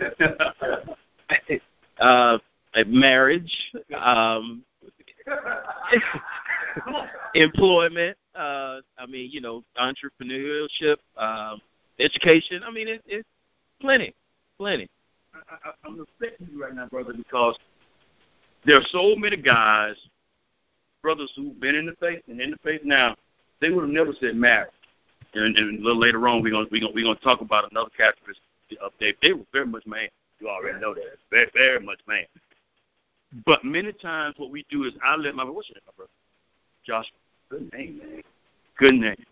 uh, 2.00 2.38
marriage, 2.86 3.52
um, 3.96 4.62
employment. 7.34 8.16
Uh, 8.34 8.80
I 8.98 9.06
mean, 9.08 9.30
you 9.32 9.40
know, 9.40 9.62
entrepreneurship. 9.80 10.96
Um, 11.16 11.60
education. 11.98 12.62
I 12.64 12.70
mean, 12.70 12.88
it, 12.88 13.02
it's 13.06 13.28
plenty, 13.80 14.14
plenty. 14.58 14.88
I, 15.34 15.68
I, 15.68 15.72
I'm 15.84 15.98
respecting 15.98 16.48
you 16.52 16.62
right 16.62 16.74
now, 16.74 16.86
brother, 16.86 17.12
because 17.12 17.56
there 18.64 18.76
are 18.76 18.84
so 18.90 19.14
many 19.16 19.36
guys, 19.36 19.94
brothers 21.02 21.32
who've 21.36 21.58
been 21.60 21.74
in 21.74 21.86
the 21.86 21.94
faith 22.00 22.22
and 22.28 22.40
in 22.40 22.52
the 22.52 22.58
faith 22.62 22.80
now. 22.84 23.16
They 23.60 23.70
would 23.70 23.82
have 23.82 23.90
never 23.90 24.12
said 24.20 24.36
marriage. 24.36 24.70
And, 25.34 25.56
and 25.56 25.80
a 25.80 25.82
little 25.82 26.00
later 26.00 26.26
on, 26.28 26.42
we're 26.42 26.52
gonna 26.52 26.66
we're 26.70 26.80
gonna 26.80 26.92
we're 26.94 27.04
gonna 27.04 27.18
talk 27.20 27.40
about 27.40 27.70
another 27.70 27.90
characteristic 27.96 28.42
of. 28.80 28.92
They 29.00 29.32
were 29.32 29.44
very 29.52 29.66
much 29.66 29.86
man. 29.86 30.08
You 30.40 30.48
already 30.48 30.80
know 30.80 30.94
that. 30.94 31.18
Very 31.30 31.50
very 31.54 31.80
much 31.80 31.98
man. 32.06 32.24
But 33.46 33.64
many 33.64 33.92
times, 33.92 34.34
what 34.38 34.50
we 34.50 34.64
do 34.70 34.84
is 34.84 34.92
I 35.02 35.16
let 35.16 35.34
my 35.34 35.44
what's 35.44 35.68
your 35.68 35.76
name, 35.76 35.82
my 35.86 35.92
brother? 35.96 36.10
Joshua. 36.86 37.16
Good 37.50 37.72
name, 37.72 37.98
man. 37.98 38.22
Good 38.78 38.94
name. 38.94 39.23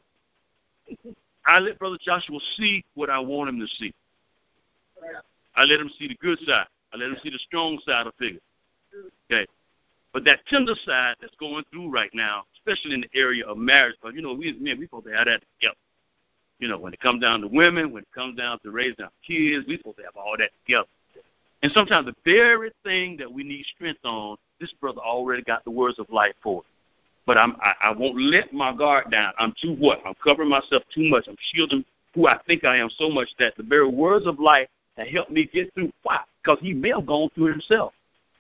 I 1.47 1.59
let 1.59 1.79
Brother 1.79 1.99
Joshua 2.01 2.39
see 2.57 2.85
what 2.95 3.11
I 3.11 3.19
want 3.19 3.49
him 3.49 3.61
to 3.61 3.67
see. 3.67 3.93
I 5.57 5.65
let 5.65 5.81
him 5.81 5.91
see 5.99 6.09
the 6.09 6.15
good 6.17 6.39
side. 6.47 6.67
I 6.93 6.97
let 6.97 7.09
him 7.09 7.17
see 7.23 7.31
the 7.31 7.39
strong 7.39 7.79
side 7.85 8.07
of 8.07 8.15
figure. 8.15 8.41
Okay. 9.31 9.47
But 10.13 10.25
that 10.25 10.41
tender 10.47 10.75
side 10.85 11.17
that's 11.21 11.35
going 11.41 11.65
through 11.73 11.91
right 11.91 12.11
now, 12.13 12.45
especially 12.55 12.95
in 12.95 13.01
the 13.01 13.19
area 13.19 13.47
of 13.47 13.57
marriage, 13.57 13.97
because 14.01 14.15
you 14.15 14.23
know, 14.23 14.35
we 14.35 14.51
as 14.51 14.57
men, 14.61 14.79
we 14.79 14.87
supposed 14.87 15.07
to 15.07 15.13
have 15.13 15.27
that 15.27 15.43
together. 15.59 15.77
You 16.59 16.69
know, 16.69 16.79
when 16.79 16.93
it 16.93 17.01
comes 17.01 17.23
down 17.23 17.41
to 17.41 17.49
women, 17.49 17.93
when 17.93 18.03
it 18.03 18.13
comes 18.15 18.37
down 18.37 18.59
to 18.61 18.71
raising 18.71 19.03
our 19.03 19.11
kids, 19.27 19.67
we 19.67 19.79
supposed 19.79 19.97
to 19.97 20.05
have 20.05 20.17
all 20.17 20.37
that 20.39 20.51
together. 20.65 20.87
And 21.63 21.73
sometimes 21.73 22.07
the 22.07 22.15
very 22.25 22.73
thing 22.85 23.17
that 23.19 23.33
we 23.33 23.43
need 23.43 23.65
strength 23.75 24.05
on, 24.05 24.37
this 24.61 24.73
brother 24.81 25.01
already 25.01 25.43
got 25.43 25.65
the 25.65 25.71
words 25.71 25.99
of 25.99 26.09
life 26.11 26.35
for 26.43 26.63
but 27.27 27.39
I'm, 27.39 27.57
I, 27.61 27.75
I 27.83 27.91
won't 27.93 28.21
let 28.21 28.53
my 28.53 28.75
guard 28.75 29.11
down. 29.11 29.33
I'm 29.39 29.55
too 29.61 29.75
what? 29.79 30.01
I'm 30.05 30.15
covering 30.23 30.49
myself 30.49 30.83
too 30.95 31.09
much. 31.09 31.27
I'm 31.29 31.37
shielding 31.53 31.85
who 32.15 32.27
I 32.27 32.39
think 32.47 32.65
I 32.65 32.77
am 32.77 32.91
so 32.99 33.09
much 33.09 33.29
that 33.39 33.57
the 33.57 33.63
very 33.63 33.89
words 33.89 34.27
of 34.27 34.39
life 34.39 34.69
that 34.97 35.09
help 35.09 35.31
me 35.31 35.49
get 35.53 35.73
through. 35.75 35.93
Why? 36.03 36.21
Because 36.43 36.59
he 36.61 36.75
may 36.75 36.91
have 36.91 37.07
gone 37.07 37.31
through 37.35 37.53
himself. 37.53 37.93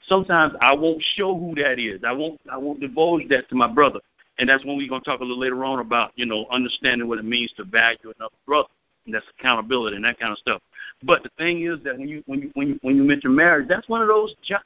Sometimes 0.06 0.54
I 0.60 0.74
won't 0.74 1.02
show 1.14 1.38
who 1.38 1.54
that 1.56 1.78
is. 1.78 2.02
I 2.04 2.12
won't. 2.12 2.40
I 2.50 2.56
won't 2.58 2.80
divulge 2.80 3.28
that 3.28 3.48
to 3.50 3.54
my 3.54 3.68
brother. 3.68 4.00
And 4.38 4.48
that's 4.48 4.64
when 4.64 4.76
we're 4.76 4.88
going 4.88 5.00
to 5.00 5.04
talk 5.04 5.20
a 5.20 5.22
little 5.22 5.38
later 5.38 5.64
on 5.64 5.78
about 5.78 6.12
you 6.16 6.26
know 6.26 6.46
understanding 6.50 7.08
what 7.08 7.18
it 7.18 7.24
means 7.24 7.52
to 7.56 7.64
value 7.64 8.12
another 8.18 8.34
brother. 8.46 8.68
And 9.06 9.14
that's 9.14 9.26
accountability 9.38 9.96
and 9.96 10.04
that 10.04 10.18
kind 10.18 10.32
of 10.32 10.38
stuff. 10.38 10.60
But 11.02 11.22
the 11.22 11.30
thing 11.38 11.62
is 11.62 11.82
that 11.84 11.98
when 11.98 12.08
you 12.08 12.22
when 12.26 12.42
you 12.42 12.50
when 12.54 12.68
you 12.68 12.78
when 12.82 12.96
you 12.96 13.04
mention 13.04 13.34
marriage, 13.34 13.68
that's 13.68 13.88
one 13.88 14.02
of 14.02 14.08
those 14.08 14.34
jobs. 14.42 14.64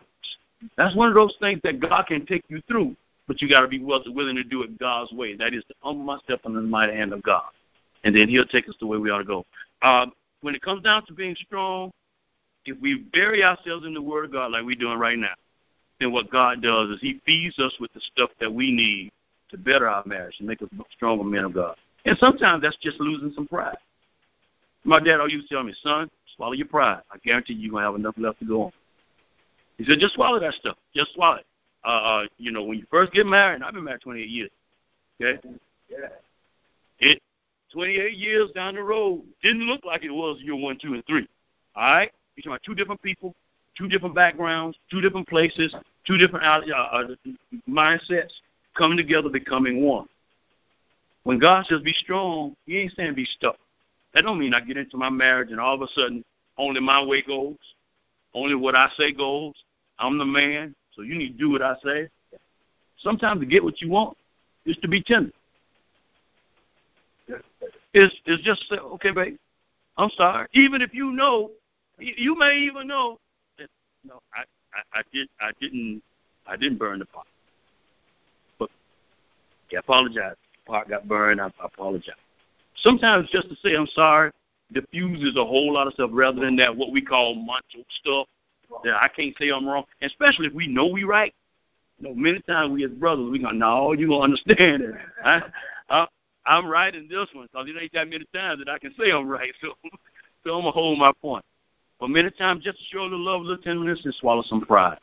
That's 0.77 0.97
one 0.97 1.09
of 1.09 1.15
those 1.15 1.35
things 1.39 1.61
that 1.65 1.81
God 1.81 2.07
can 2.07 2.25
take 2.25 2.45
you 2.49 2.63
through 2.67 2.97
but 3.27 3.43
you 3.43 3.49
got 3.49 3.61
to 3.61 3.69
be 3.69 3.79
willing 3.79 4.37
to 4.37 4.45
do 4.45 4.63
it 4.63 4.79
God's 4.79 5.13
way. 5.13 5.37
That 5.37 5.55
is 5.55 5.65
to 5.65 5.75
humble 5.81 6.05
myself 6.05 6.41
under 6.45 6.61
the 6.61 6.67
mighty 6.67 6.95
hand 6.95 7.13
of 7.13 7.23
God, 7.23 7.45
and 8.05 8.15
then 8.15 8.29
He'll 8.29 8.47
take 8.47 8.69
us 8.69 8.75
the 8.81 8.87
way 8.87 8.99
we 8.99 9.11
ought 9.11 9.19
to 9.19 9.25
go. 9.25 9.45
Uh, 9.83 10.07
when 10.43 10.55
it 10.55 10.63
comes 10.63 10.83
down 10.83 11.05
to 11.07 11.13
being 11.13 11.35
strong, 11.35 11.91
if 12.65 12.81
we 12.81 13.05
bury 13.13 13.43
ourselves 13.43 13.87
in 13.87 13.95
the 13.95 14.03
Word 14.03 14.27
of 14.27 14.33
God 14.33 14.53
like 14.53 14.65
we're 14.65 14.77
doing 14.77 14.99
right 14.99 15.19
now, 15.19 15.35
then 16.01 16.13
what 16.13 16.31
God 16.31 16.63
does 16.63 16.91
is 16.91 17.01
He 17.01 17.21
feeds 17.27 17.59
us 17.59 17.73
with 17.81 17.93
the 17.93 18.01
stuff 18.13 18.31
that 18.41 18.53
we 18.53 18.73
need 18.73 19.11
to 19.51 19.59
better 19.59 19.89
our 19.89 20.05
marriage 20.07 20.37
and 20.39 20.49
make 20.49 20.63
us 20.63 20.69
stronger 20.93 21.25
men 21.25 21.45
of 21.45 21.55
God. 21.55 21.77
And 22.05 22.17
sometimes 22.19 22.63
that's 22.63 22.77
just 22.77 23.01
losing 23.01 23.33
some 23.35 23.47
pride. 23.47 23.77
My 24.85 25.01
dad 25.01 25.19
always 25.19 25.33
used 25.33 25.49
to 25.49 25.55
tell 25.55 25.65
me, 25.65 25.75
son, 25.83 26.09
swallow 26.37 26.53
your 26.53 26.69
pride. 26.69 27.01
I 27.11 27.19
guarantee 27.25 27.55
you're 27.55 27.73
going 27.73 27.83
to 27.83 27.87
have 27.87 27.95
enough 27.97 28.15
left 28.19 28.39
to 28.41 28.45
go 28.45 28.65
on. 28.65 28.73
He 29.79 29.85
said, 29.85 29.99
just 29.99 30.15
swallow 30.15 30.39
that 30.39 30.55
stuff. 30.55 30.77
Just 30.95 31.13
swallow 31.15 31.37
it 31.37 31.47
uh, 31.87 31.89
uh, 31.89 32.27
you 32.37 32.51
know, 32.51 32.65
when 32.65 32.79
you 32.79 32.87
first 32.91 33.13
get 33.13 33.27
married, 33.27 33.63
I've 33.63 33.73
been 33.73 33.85
married 33.85 34.01
28 34.01 34.29
years. 34.29 34.51
Okay, 35.23 35.41
yeah. 35.89 36.09
It 36.99 37.23
28 37.73 38.15
years 38.15 38.51
down 38.53 38.75
the 38.75 38.83
road, 38.83 39.23
didn't 39.43 39.63
look 39.63 39.85
like 39.85 40.05
it 40.05 40.11
was 40.11 40.41
year 40.41 40.57
one, 40.57 40.79
two, 40.81 40.95
and 40.95 41.07
three. 41.07 41.29
All 41.75 41.83
right? 41.83 42.13
You're 42.35 42.43
talking 42.43 42.53
about 42.53 42.63
two 42.65 42.75
different 42.75 43.03
people, 43.03 43.35
two 43.77 43.89
different 43.89 44.15
backgrounds, 44.15 44.77
two 44.91 45.01
different 45.01 45.29
places, 45.29 45.75
two 46.07 46.17
different 46.17 46.45
uh, 46.45 46.75
uh, 46.75 47.05
mindsets 47.69 48.33
coming 48.77 48.97
together, 48.97 49.29
becoming 49.29 49.85
one. 49.85 50.07
When 51.25 51.39
God 51.39 51.67
says 51.67 51.81
be 51.83 51.93
strong, 51.93 52.55
He 52.67 52.79
ain't 52.79 52.93
saying 52.97 53.15
be 53.15 53.25
stuck. 53.25 53.57
That 54.15 54.23
don't 54.23 54.39
mean 54.39 54.55
I 54.55 54.61
get 54.61 54.77
into 54.77 54.97
my 54.97 55.11
marriage 55.11 55.51
and 55.51 55.61
all 55.61 55.75
of 55.75 55.83
a 55.83 55.89
sudden 55.95 56.25
only 56.59 56.81
my 56.81 57.05
way 57.05 57.23
goes, 57.23 57.57
only 58.35 58.55
what 58.55 58.75
I 58.75 58.89
say 58.97 59.13
goes. 59.13 59.53
I'm 59.99 60.19
the 60.19 60.25
man, 60.25 60.75
so 60.97 61.03
you 61.03 61.17
need 61.17 61.33
to 61.33 61.39
do 61.39 61.51
what 61.51 61.63
I 61.63 61.75
say. 61.85 62.09
Sometimes 62.99 63.41
to 63.41 63.47
get 63.47 63.63
what 63.63 63.81
you 63.81 63.91
want 63.91 64.17
is 64.65 64.77
to 64.79 64.89
be 64.89 65.03
tender. 65.03 65.31
It's, 67.93 68.15
it's 68.25 68.43
just 68.43 68.67
say, 68.69 68.77
okay, 68.77 69.11
babe, 69.11 69.37
I'm 69.99 70.11
sorry. 70.17 70.49
Even 70.55 70.81
if 70.83 70.93
you 70.93 71.13
know, 71.13 71.51
you 71.99 72.37
may 72.37 72.59
even 72.59 72.89
know 72.89 73.19
that 73.59 73.69
no, 74.05 74.21
I, 74.35 74.41
I, 74.75 75.01
I 75.01 75.03
did, 75.13 75.29
I 75.41 75.51
didn't, 75.61 76.03
I 76.47 76.57
didn't 76.57 76.79
burn 76.79 76.99
the 76.99 77.07
pot. 77.07 77.27
But 78.59 78.71
I 79.73 79.79
apologize. 79.79 80.37
The 80.67 80.73
pot 80.73 80.89
got 80.89 81.09
burned. 81.09 81.41
I, 81.41 81.47
I 81.47 81.67
apologize. 81.67 82.15
Sometimes 82.83 83.31
just 83.31 83.49
to 83.49 83.57
say 83.57 83.75
I'm 83.75 83.87
sorry 83.89 84.31
diffuses 84.73 85.37
a 85.37 85.45
whole 85.45 85.73
lot 85.73 85.87
of 85.87 85.93
stuff 85.93 86.11
rather 86.13 86.41
than 86.41 86.57
that 86.57 86.77
what 86.77 86.91
we 86.91 87.01
call 87.01 87.35
macho 87.35 87.85
stuff 88.01 88.27
that 88.85 88.95
I 88.95 89.09
can't 89.09 89.35
say 89.39 89.51
I'm 89.51 89.67
wrong, 89.67 89.85
especially 90.03 90.47
if 90.47 90.55
we 90.55 90.67
know 90.67 90.87
we 90.87 91.05
right. 91.05 91.35
You 91.99 92.09
know, 92.09 92.15
many 92.15 92.41
times 92.41 92.73
we 92.73 92.85
as 92.85 92.91
brothers 92.91 93.31
we 93.31 93.39
go, 93.39 93.51
no, 93.51 93.93
you 93.93 94.09
gonna 94.09 94.21
understand 94.21 94.83
it. 94.83 94.95
I, 95.25 95.43
I, 95.89 96.07
I'm 96.45 96.67
right 96.67 96.95
in 96.95 97.09
this 97.09 97.29
one 97.33 97.49
because 97.51 97.69
it 97.69 97.81
ain't 97.81 97.93
that 97.93 98.09
many 98.09 98.27
times 98.35 98.59
that 98.65 98.71
I 98.71 98.79
can 98.79 98.95
say 98.99 99.11
I'm 99.11 99.29
right. 99.29 99.53
So, 99.61 99.73
so 100.45 100.55
I'm 100.55 100.61
gonna 100.61 100.71
hold 100.71 100.99
my 100.99 101.13
point. 101.21 101.45
But 101.99 102.11
many 102.11 102.31
times, 102.31 102.63
just 102.63 102.79
to 102.79 102.85
show 102.85 103.03
little 103.03 103.19
love, 103.19 103.43
little 103.43 103.63
tenderness, 103.63 104.05
and 104.05 104.15
swallow 104.15 104.43
some 104.43 104.61
pride, 104.61 104.99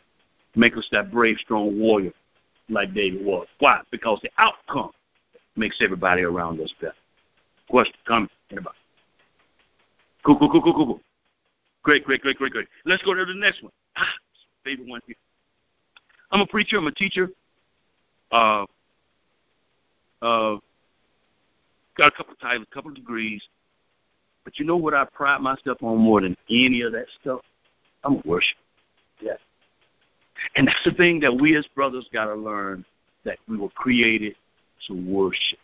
make 0.55 0.77
us 0.77 0.87
that 0.91 1.11
brave, 1.11 1.37
strong 1.39 1.77
warrior 1.79 2.13
like 2.69 2.93
David 2.93 3.25
was. 3.25 3.47
Why? 3.59 3.81
Because 3.91 4.19
the 4.21 4.29
outcome 4.37 4.91
makes 5.55 5.77
everybody 5.81 6.21
around 6.21 6.61
us 6.61 6.73
better. 6.79 6.93
Question, 7.69 7.95
comment, 8.07 8.31
anybody? 8.51 8.77
Cool, 10.25 10.37
cool, 10.37 10.49
cool, 10.49 10.61
cool, 10.61 10.73
cool, 10.73 10.85
cool. 10.85 11.01
Great, 11.83 12.05
great, 12.05 12.21
great, 12.21 12.37
great, 12.37 12.51
great. 12.51 12.67
Let's 12.85 13.03
go 13.03 13.13
to 13.13 13.25
the 13.25 13.35
next 13.35 13.61
one. 13.61 13.71
Ah, 13.97 14.05
favorite 14.63 14.87
one 14.87 15.01
here. 15.05 15.15
I'm 16.31 16.41
a 16.41 16.47
preacher. 16.47 16.77
I'm 16.77 16.87
a 16.87 16.91
teacher. 16.91 17.29
Uh, 18.31 18.65
uh, 20.21 20.57
got 21.97 22.07
a 22.07 22.11
couple 22.11 22.33
titles, 22.41 22.65
a 22.71 22.73
couple 22.73 22.89
of 22.89 22.95
degrees. 22.95 23.43
But 24.43 24.59
you 24.59 24.65
know 24.65 24.77
what 24.77 24.93
I 24.93 25.05
pride 25.05 25.41
myself 25.41 25.77
on 25.83 25.97
more 25.99 26.21
than 26.21 26.35
any 26.49 26.81
of 26.81 26.93
that 26.93 27.05
stuff? 27.21 27.41
I'm 28.03 28.15
a 28.15 28.21
worshiper. 28.25 28.59
Yes. 29.21 29.37
And 30.55 30.67
that's 30.67 30.83
the 30.85 30.91
thing 30.91 31.19
that 31.21 31.33
we 31.33 31.55
as 31.55 31.65
brothers 31.75 32.07
got 32.11 32.25
to 32.25 32.35
learn 32.35 32.83
that 33.25 33.37
we 33.47 33.57
were 33.57 33.69
created 33.69 34.35
to 34.87 34.93
worship. 34.93 35.59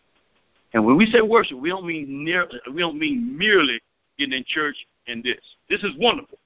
And 0.74 0.86
when 0.86 0.98
we 0.98 1.08
say 1.08 1.22
worship, 1.22 1.60
we 1.60 1.70
don't 1.70 1.86
mean 1.86 2.24
near, 2.24 2.48
we 2.74 2.80
don't 2.80 3.00
mean 3.00 3.38
merely 3.38 3.82
getting 4.18 4.38
in 4.38 4.46
church 4.48 4.76
and 5.10 5.24
this. 5.24 5.40
This 5.70 5.84
is 5.84 5.92
wonderful. 5.98 6.38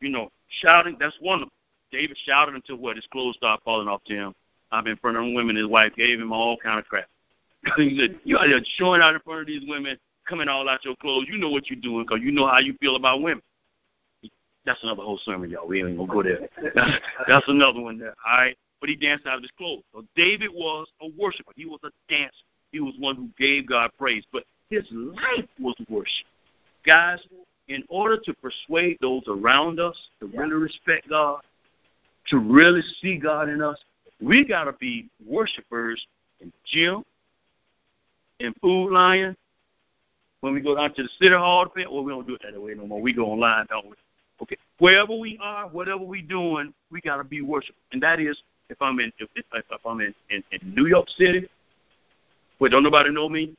You 0.00 0.10
know, 0.10 0.30
shouting, 0.62 0.96
that's 0.98 1.16
wonderful. 1.20 1.52
David 1.90 2.16
shouted 2.24 2.54
until 2.54 2.76
what 2.76 2.96
his 2.96 3.06
clothes 3.06 3.36
started 3.36 3.62
falling 3.64 3.88
off 3.88 4.04
to 4.04 4.14
him. 4.14 4.34
Been 4.70 4.88
in 4.88 4.96
front 4.98 5.16
of 5.16 5.24
women. 5.34 5.56
His 5.56 5.66
wife 5.66 5.92
gave 5.96 6.20
him 6.20 6.32
all 6.32 6.56
kind 6.58 6.78
of 6.78 6.84
crap. 6.86 7.06
he 7.76 7.98
said, 7.98 8.20
"You 8.24 8.36
are 8.36 8.46
showing 8.76 9.00
out 9.00 9.14
in 9.14 9.20
front 9.22 9.40
of 9.40 9.46
these 9.46 9.62
women, 9.66 9.98
coming 10.28 10.46
all 10.46 10.68
out 10.68 10.84
your 10.84 10.94
clothes. 10.96 11.26
You 11.28 11.38
know 11.38 11.50
what 11.50 11.70
you're 11.70 11.80
doing 11.80 12.04
because 12.04 12.22
you 12.22 12.32
know 12.32 12.46
how 12.46 12.58
you 12.58 12.74
feel 12.80 12.96
about 12.96 13.22
women." 13.22 13.42
That's 14.66 14.82
another 14.82 15.02
whole 15.02 15.18
sermon, 15.24 15.48
y'all. 15.48 15.66
We 15.66 15.82
ain't 15.82 15.96
gonna 15.96 16.12
go 16.12 16.22
there. 16.22 16.48
That's 17.26 17.48
another 17.48 17.80
one 17.80 17.98
there. 17.98 18.14
All 18.26 18.38
right, 18.38 18.56
but 18.80 18.90
he 18.90 18.96
danced 18.96 19.26
out 19.26 19.36
of 19.36 19.42
his 19.42 19.50
clothes. 19.56 19.82
So 19.94 20.04
David 20.14 20.50
was 20.52 20.86
a 21.00 21.08
worshiper. 21.18 21.52
He 21.56 21.64
was 21.64 21.80
a 21.84 21.90
dancer. 22.10 22.44
He 22.70 22.80
was 22.80 22.94
one 22.98 23.16
who 23.16 23.30
gave 23.38 23.66
God 23.66 23.90
praise, 23.98 24.24
but 24.30 24.44
his 24.68 24.84
life 24.90 25.48
was 25.58 25.74
worship. 25.88 26.26
Guys, 26.84 27.20
in 27.68 27.84
order 27.88 28.18
to 28.24 28.34
persuade 28.34 28.98
those 29.00 29.22
around 29.28 29.78
us 29.78 29.96
to 30.20 30.26
really 30.26 30.54
respect 30.54 31.08
God, 31.08 31.40
to 32.28 32.38
really 32.38 32.82
see 33.00 33.16
God 33.16 33.48
in 33.48 33.62
us, 33.62 33.78
we 34.20 34.44
got 34.44 34.64
to 34.64 34.72
be 34.72 35.08
worshipers 35.26 36.04
in 36.40 36.52
gym, 36.66 37.04
in 38.40 38.54
Food 38.60 38.92
Lion, 38.92 39.36
when 40.40 40.54
we 40.54 40.60
go 40.60 40.76
down 40.76 40.94
to 40.94 41.02
the 41.02 41.08
city 41.20 41.34
hall, 41.34 41.66
to, 41.66 41.86
well, 41.90 42.04
we 42.04 42.12
don't 42.12 42.26
do 42.26 42.34
it 42.34 42.42
that 42.44 42.60
way 42.60 42.74
no 42.74 42.86
more. 42.86 43.00
We 43.00 43.12
go 43.12 43.26
online, 43.26 43.66
don't 43.68 43.86
we? 43.86 43.94
Okay, 44.40 44.56
wherever 44.78 45.14
we 45.16 45.38
are, 45.42 45.66
whatever 45.68 46.04
we 46.04 46.22
doing, 46.22 46.72
we 46.92 47.00
got 47.00 47.16
to 47.16 47.24
be 47.24 47.42
worshiping. 47.42 47.74
And 47.92 48.02
that 48.02 48.20
is, 48.20 48.40
if 48.70 48.80
I'm 48.80 49.00
in, 49.00 49.12
if, 49.18 49.28
if, 49.34 49.64
I'm 49.84 50.00
in, 50.00 50.14
in, 50.30 50.44
in 50.52 50.74
New 50.74 50.86
York 50.86 51.08
City, 51.10 51.48
where 52.58 52.70
don't 52.70 52.84
nobody 52.84 53.10
know 53.10 53.28
me, 53.28 53.54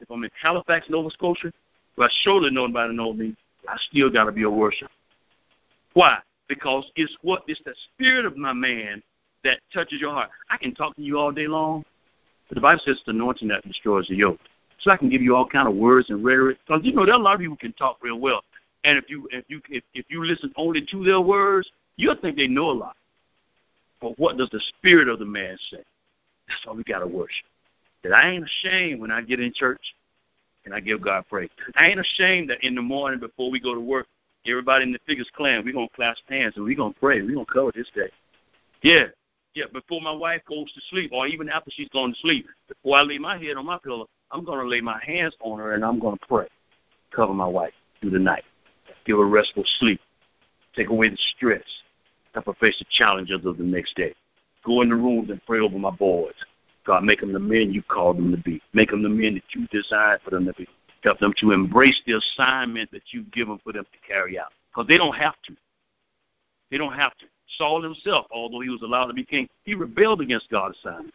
if 0.00 0.10
I'm 0.10 0.22
in 0.22 0.30
Halifax, 0.40 0.86
Nova 0.90 1.10
Scotia, 1.10 1.50
where 1.94 2.10
surely 2.22 2.50
nobody 2.50 2.94
know 2.94 3.12
me, 3.12 3.34
I 3.68 3.76
still 3.90 4.10
got 4.10 4.24
to 4.24 4.32
be 4.32 4.42
a 4.42 4.50
worshiper. 4.50 4.90
Why? 5.92 6.18
Because 6.48 6.90
it's 6.96 7.14
what 7.22 7.42
it's 7.46 7.60
the 7.64 7.74
spirit 7.94 8.24
of 8.24 8.36
my 8.36 8.52
man 8.52 9.02
that 9.44 9.60
touches 9.72 10.00
your 10.00 10.12
heart. 10.12 10.30
I 10.50 10.56
can 10.56 10.74
talk 10.74 10.96
to 10.96 11.02
you 11.02 11.18
all 11.18 11.32
day 11.32 11.46
long, 11.46 11.84
but 12.48 12.54
the 12.54 12.60
Bible 12.60 12.80
says 12.84 13.00
the 13.04 13.12
anointing 13.12 13.48
that 13.48 13.66
destroys 13.66 14.08
the 14.08 14.16
yoke. 14.16 14.38
So 14.80 14.90
I 14.90 14.96
can 14.96 15.10
give 15.10 15.22
you 15.22 15.36
all 15.36 15.46
kind 15.46 15.68
of 15.68 15.74
words 15.74 16.08
and 16.10 16.24
rhetoric. 16.24 16.58
Because 16.66 16.82
you 16.84 16.92
know 16.94 17.04
there 17.04 17.14
are 17.14 17.20
a 17.20 17.22
lot 17.22 17.34
of 17.34 17.40
people 17.40 17.54
who 17.54 17.58
can 17.58 17.72
talk 17.74 17.98
real 18.02 18.18
well, 18.18 18.42
and 18.84 18.96
if 18.96 19.10
you 19.10 19.28
if 19.30 19.44
you 19.48 19.60
if, 19.68 19.84
if 19.94 20.06
you 20.08 20.24
listen 20.24 20.52
only 20.56 20.86
to 20.90 21.04
their 21.04 21.20
words, 21.20 21.70
you'll 21.96 22.16
think 22.16 22.36
they 22.36 22.46
know 22.46 22.70
a 22.70 22.72
lot. 22.72 22.96
But 24.00 24.18
what 24.18 24.38
does 24.38 24.48
the 24.50 24.60
spirit 24.78 25.08
of 25.08 25.18
the 25.18 25.26
man 25.26 25.58
say? 25.70 25.82
That's 26.46 26.60
all 26.66 26.76
we 26.76 26.84
got 26.84 27.00
to 27.00 27.06
worship. 27.06 27.46
That 28.04 28.12
I 28.12 28.30
ain't 28.30 28.44
ashamed 28.44 29.00
when 29.00 29.10
I 29.10 29.20
get 29.20 29.40
in 29.40 29.52
church 29.52 29.80
and 30.68 30.74
I 30.74 30.80
give 30.80 31.00
God 31.00 31.24
praise. 31.30 31.48
I 31.76 31.86
ain't 31.86 31.98
ashamed 31.98 32.50
that 32.50 32.62
in 32.62 32.74
the 32.74 32.82
morning 32.82 33.18
before 33.18 33.50
we 33.50 33.58
go 33.58 33.74
to 33.74 33.80
work, 33.80 34.06
everybody 34.46 34.84
in 34.84 34.92
the 34.92 34.98
Figures 35.06 35.30
clan, 35.34 35.64
we're 35.64 35.72
going 35.72 35.88
to 35.88 35.94
clasp 35.94 36.20
hands 36.28 36.54
and 36.56 36.64
we're 36.64 36.76
going 36.76 36.92
to 36.92 37.00
pray. 37.00 37.22
We're 37.22 37.32
going 37.34 37.46
to 37.46 37.52
cover 37.52 37.72
this 37.74 37.88
day. 37.94 38.10
Yeah, 38.82 39.04
yeah, 39.54 39.64
before 39.72 40.02
my 40.02 40.12
wife 40.12 40.42
goes 40.46 40.70
to 40.74 40.80
sleep 40.90 41.10
or 41.12 41.26
even 41.26 41.48
after 41.48 41.70
she's 41.70 41.88
gone 41.88 42.10
to 42.10 42.18
sleep, 42.20 42.46
before 42.68 42.98
I 42.98 43.02
lay 43.02 43.16
my 43.16 43.38
head 43.38 43.56
on 43.56 43.64
my 43.64 43.78
pillow, 43.82 44.08
I'm 44.30 44.44
going 44.44 44.60
to 44.60 44.68
lay 44.68 44.82
my 44.82 45.02
hands 45.02 45.34
on 45.40 45.58
her 45.58 45.72
and 45.72 45.82
I'm 45.82 45.98
going 45.98 46.18
to 46.18 46.26
pray. 46.26 46.48
Cover 47.16 47.32
my 47.32 47.46
wife 47.46 47.72
through 48.00 48.10
the 48.10 48.18
night. 48.18 48.44
Give 49.06 49.16
her 49.16 49.26
restful 49.26 49.64
sleep. 49.78 50.00
Take 50.76 50.90
away 50.90 51.08
the 51.08 51.18
stress. 51.36 51.64
Help 52.34 52.44
her 52.44 52.54
face 52.60 52.76
the 52.78 52.84
challenges 52.90 53.46
of 53.46 53.56
the 53.56 53.64
next 53.64 53.96
day. 53.96 54.14
Go 54.66 54.82
in 54.82 54.90
the 54.90 54.96
rooms 54.96 55.30
and 55.30 55.40
pray 55.46 55.60
over 55.60 55.78
my 55.78 55.90
boys. 55.90 56.34
God, 56.88 57.04
make 57.04 57.20
them 57.20 57.34
the 57.34 57.38
men 57.38 57.70
you 57.70 57.82
called 57.82 58.16
them 58.16 58.30
to 58.30 58.38
be. 58.38 58.62
Make 58.72 58.90
them 58.90 59.02
the 59.02 59.10
men 59.10 59.34
that 59.34 59.42
you 59.50 59.66
designed 59.66 60.20
for 60.24 60.30
them 60.30 60.46
to 60.46 60.54
be. 60.54 60.66
Help 61.04 61.18
them 61.18 61.34
to 61.38 61.52
embrace 61.52 62.00
the 62.06 62.14
assignment 62.16 62.90
that 62.92 63.02
you've 63.10 63.30
given 63.30 63.60
for 63.62 63.74
them 63.74 63.84
to 63.84 64.08
carry 64.08 64.38
out. 64.38 64.48
Because 64.70 64.88
they 64.88 64.96
don't 64.96 65.14
have 65.14 65.34
to. 65.44 65.54
They 66.70 66.78
don't 66.78 66.94
have 66.94 67.14
to. 67.18 67.26
Saul 67.58 67.82
himself, 67.82 68.24
although 68.32 68.60
he 68.60 68.70
was 68.70 68.80
allowed 68.80 69.08
to 69.08 69.12
be 69.12 69.22
king, 69.22 69.50
he 69.64 69.74
rebelled 69.74 70.22
against 70.22 70.48
God's 70.48 70.78
assignment. 70.78 71.12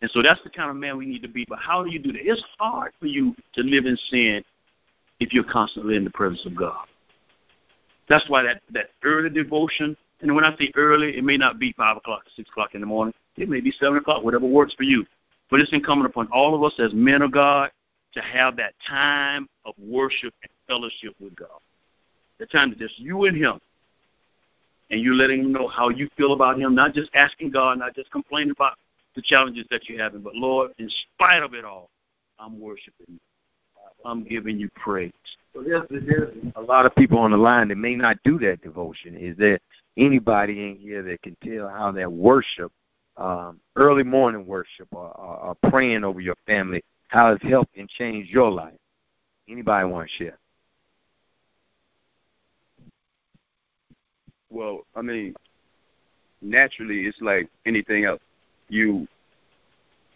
And 0.00 0.10
so 0.12 0.22
that's 0.22 0.42
the 0.42 0.48
kind 0.48 0.70
of 0.70 0.76
man 0.76 0.96
we 0.96 1.04
need 1.04 1.22
to 1.22 1.28
be. 1.28 1.44
But 1.46 1.58
how 1.58 1.84
do 1.84 1.90
you 1.90 1.98
do 1.98 2.12
that? 2.12 2.20
It's 2.22 2.42
hard 2.58 2.92
for 2.98 3.06
you 3.06 3.36
to 3.52 3.62
live 3.62 3.84
in 3.84 3.98
sin 4.10 4.42
if 5.20 5.34
you're 5.34 5.44
constantly 5.44 5.96
in 5.96 6.04
the 6.04 6.10
presence 6.10 6.46
of 6.46 6.56
God. 6.56 6.86
That's 8.08 8.24
why 8.30 8.44
that, 8.44 8.62
that 8.72 8.86
early 9.04 9.28
devotion, 9.28 9.94
and 10.22 10.34
when 10.34 10.44
I 10.44 10.56
say 10.56 10.72
early, 10.74 11.18
it 11.18 11.24
may 11.24 11.36
not 11.36 11.58
be 11.58 11.74
5 11.76 11.98
o'clock 11.98 12.22
6 12.34 12.48
o'clock 12.48 12.74
in 12.74 12.80
the 12.80 12.86
morning. 12.86 13.12
It 13.36 13.48
may 13.48 13.60
be 13.60 13.70
7 13.70 13.96
o'clock, 13.96 14.24
whatever 14.24 14.46
works 14.46 14.74
for 14.74 14.82
you. 14.82 15.06
But 15.50 15.60
it's 15.60 15.72
incumbent 15.72 16.10
upon 16.10 16.28
all 16.32 16.54
of 16.54 16.62
us 16.62 16.72
as 16.78 16.92
men 16.92 17.22
of 17.22 17.32
God 17.32 17.70
to 18.14 18.20
have 18.20 18.56
that 18.56 18.74
time 18.88 19.48
of 19.64 19.74
worship 19.78 20.34
and 20.42 20.50
fellowship 20.66 21.14
with 21.20 21.36
God. 21.36 21.60
The 22.38 22.46
time 22.46 22.70
that 22.70 22.78
just 22.78 22.98
you 22.98 23.26
and 23.26 23.36
Him. 23.36 23.60
And 24.90 25.00
you 25.00 25.14
letting 25.14 25.40
Him 25.40 25.52
know 25.52 25.68
how 25.68 25.88
you 25.88 26.08
feel 26.16 26.32
about 26.32 26.58
Him, 26.58 26.74
not 26.74 26.94
just 26.94 27.10
asking 27.14 27.50
God, 27.50 27.78
not 27.78 27.94
just 27.94 28.10
complaining 28.10 28.52
about 28.52 28.74
the 29.14 29.22
challenges 29.22 29.66
that 29.70 29.88
you're 29.88 30.02
having, 30.02 30.20
but 30.20 30.34
Lord, 30.34 30.72
in 30.78 30.90
spite 31.14 31.42
of 31.42 31.54
it 31.54 31.64
all, 31.64 31.88
I'm 32.38 32.60
worshiping 32.60 33.06
you. 33.08 33.18
I'm 34.04 34.22
giving 34.22 34.58
you 34.58 34.68
praise. 34.76 35.12
So 35.54 35.62
there's, 35.62 35.82
there's 35.90 36.34
a 36.54 36.60
lot 36.60 36.86
of 36.86 36.94
people 36.94 37.18
on 37.18 37.32
the 37.32 37.36
line 37.36 37.68
that 37.68 37.76
may 37.76 37.96
not 37.96 38.18
do 38.24 38.38
that 38.40 38.62
devotion. 38.62 39.16
Is 39.16 39.36
there 39.36 39.58
anybody 39.96 40.68
in 40.68 40.76
here 40.76 41.02
that 41.02 41.22
can 41.22 41.36
tell 41.42 41.68
how 41.68 41.90
that 41.92 42.12
worship 42.12 42.70
um, 43.16 43.60
early 43.76 44.02
morning 44.02 44.46
worship 44.46 44.88
or, 44.92 45.10
or, 45.10 45.36
or 45.36 45.70
praying 45.70 46.04
over 46.04 46.20
your 46.20 46.36
family, 46.46 46.82
how 47.08 47.32
it's 47.32 47.44
helped 47.44 47.76
and 47.76 47.88
changed 47.88 48.30
your 48.30 48.50
life? 48.50 48.74
Anybody 49.48 49.88
want 49.88 50.08
to 50.08 50.24
share? 50.24 50.38
Well, 54.50 54.86
I 54.94 55.02
mean, 55.02 55.34
naturally, 56.40 57.02
it's 57.02 57.20
like 57.20 57.48
anything 57.66 58.04
else. 58.04 58.20
You 58.68 59.06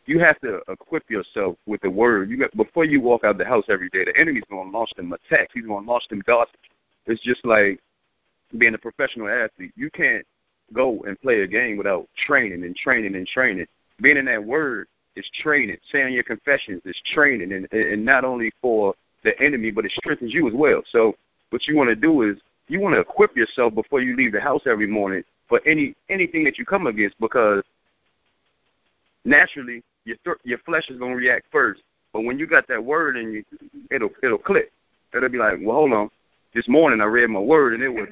you 0.07 0.19
have 0.19 0.41
to 0.41 0.61
equip 0.69 1.09
yourself 1.09 1.57
with 1.67 1.81
the 1.83 1.91
word. 1.91 2.31
You 2.31 2.39
got 2.39 2.57
before 2.57 2.85
you 2.85 3.01
walk 3.01 3.23
out 3.23 3.39
the 3.39 3.45
house 3.45 3.65
every 3.69 3.89
day. 3.91 4.05
The 4.05 4.19
enemy's 4.19 4.43
going 4.51 4.71
to 4.71 4.77
launch 4.77 4.91
them 4.97 5.13
attacks. 5.13 5.53
He's 5.55 5.67
going 5.67 5.85
to 5.85 5.91
launch 5.91 6.05
them 6.09 6.23
darts. 6.27 6.53
It's 7.07 7.23
just 7.23 7.45
like 7.45 7.81
being 8.59 8.75
a 8.75 8.79
professional 8.79 9.29
athlete. 9.29 9.73
You 9.77 9.91
can't 9.91 10.27
go 10.73 11.01
and 11.07 11.21
play 11.21 11.41
a 11.41 11.47
game 11.47 11.77
without 11.77 12.09
training 12.27 12.65
and 12.65 12.77
training 12.77 13.15
and 13.15 13.27
training. 13.27 13.67
Being 14.01 14.17
in 14.17 14.25
that 14.27 14.43
word 14.43 14.89
is 15.17 15.29
training. 15.43 15.77
Saying 15.93 16.15
your 16.15 16.23
confessions 16.23 16.83
is 16.85 17.01
training, 17.13 17.53
and 17.53 17.73
and 17.73 18.05
not 18.05 18.25
only 18.25 18.53
for 18.63 18.95
the 19.25 19.39
enemy, 19.41 19.71
but 19.71 19.85
it 19.85 19.93
strengthens 19.93 20.33
you 20.33 20.49
as 20.49 20.55
well. 20.55 20.83
So 20.91 21.15
what 21.51 21.67
you 21.67 21.77
want 21.77 21.91
to 21.91 21.97
do 21.97 22.23
is 22.23 22.37
you 22.69 22.81
want 22.81 22.95
to 22.95 23.01
equip 23.01 23.37
yourself 23.37 23.75
before 23.75 24.01
you 24.01 24.17
leave 24.17 24.33
the 24.33 24.41
house 24.41 24.63
every 24.67 24.87
morning 24.87 25.23
for 25.49 25.61
any 25.67 25.95
anything 26.09 26.45
that 26.45 26.59
you 26.59 26.65
come 26.65 26.87
against 26.87 27.19
because 27.21 27.63
naturally 29.25 29.83
your 30.05 30.17
th- 30.25 30.39
your 30.45 30.59
flesh 30.59 30.89
is 30.89 30.99
going 30.99 31.13
to 31.13 31.17
react 31.17 31.47
first. 31.51 31.83
But 32.13 32.23
when 32.23 32.39
you 32.39 32.47
got 32.47 32.67
that 32.69 32.83
word 32.83 33.17
and 33.17 33.33
you, 33.33 33.45
it'll 33.91 34.11
it'll 34.23 34.39
click. 34.39 34.73
It'll 35.15 35.29
be 35.29 35.39
like, 35.39 35.59
well, 35.61 35.77
hold 35.77 35.93
on. 35.93 36.11
This 36.55 36.69
morning 36.69 37.01
I 37.01 37.05
read 37.05 37.31
my 37.31 37.41
word 37.41 37.75
and 37.75 37.83
it 37.83 37.89
was, 37.89 38.09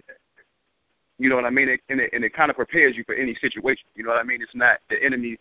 you 1.18 1.28
know 1.28 1.36
what 1.36 1.44
I 1.44 1.50
mean? 1.50 1.68
It, 1.68 1.80
and 1.88 2.00
it 2.00 2.10
and 2.12 2.24
it 2.24 2.32
kind 2.34 2.50
of 2.50 2.56
prepares 2.56 2.96
you 2.96 3.04
for 3.04 3.14
any 3.14 3.34
situation. 3.36 3.86
You 3.94 4.04
know 4.04 4.10
what 4.10 4.20
I 4.20 4.22
mean? 4.22 4.40
It's 4.42 4.54
not 4.54 4.78
the 4.88 5.02
enemy. 5.02 5.38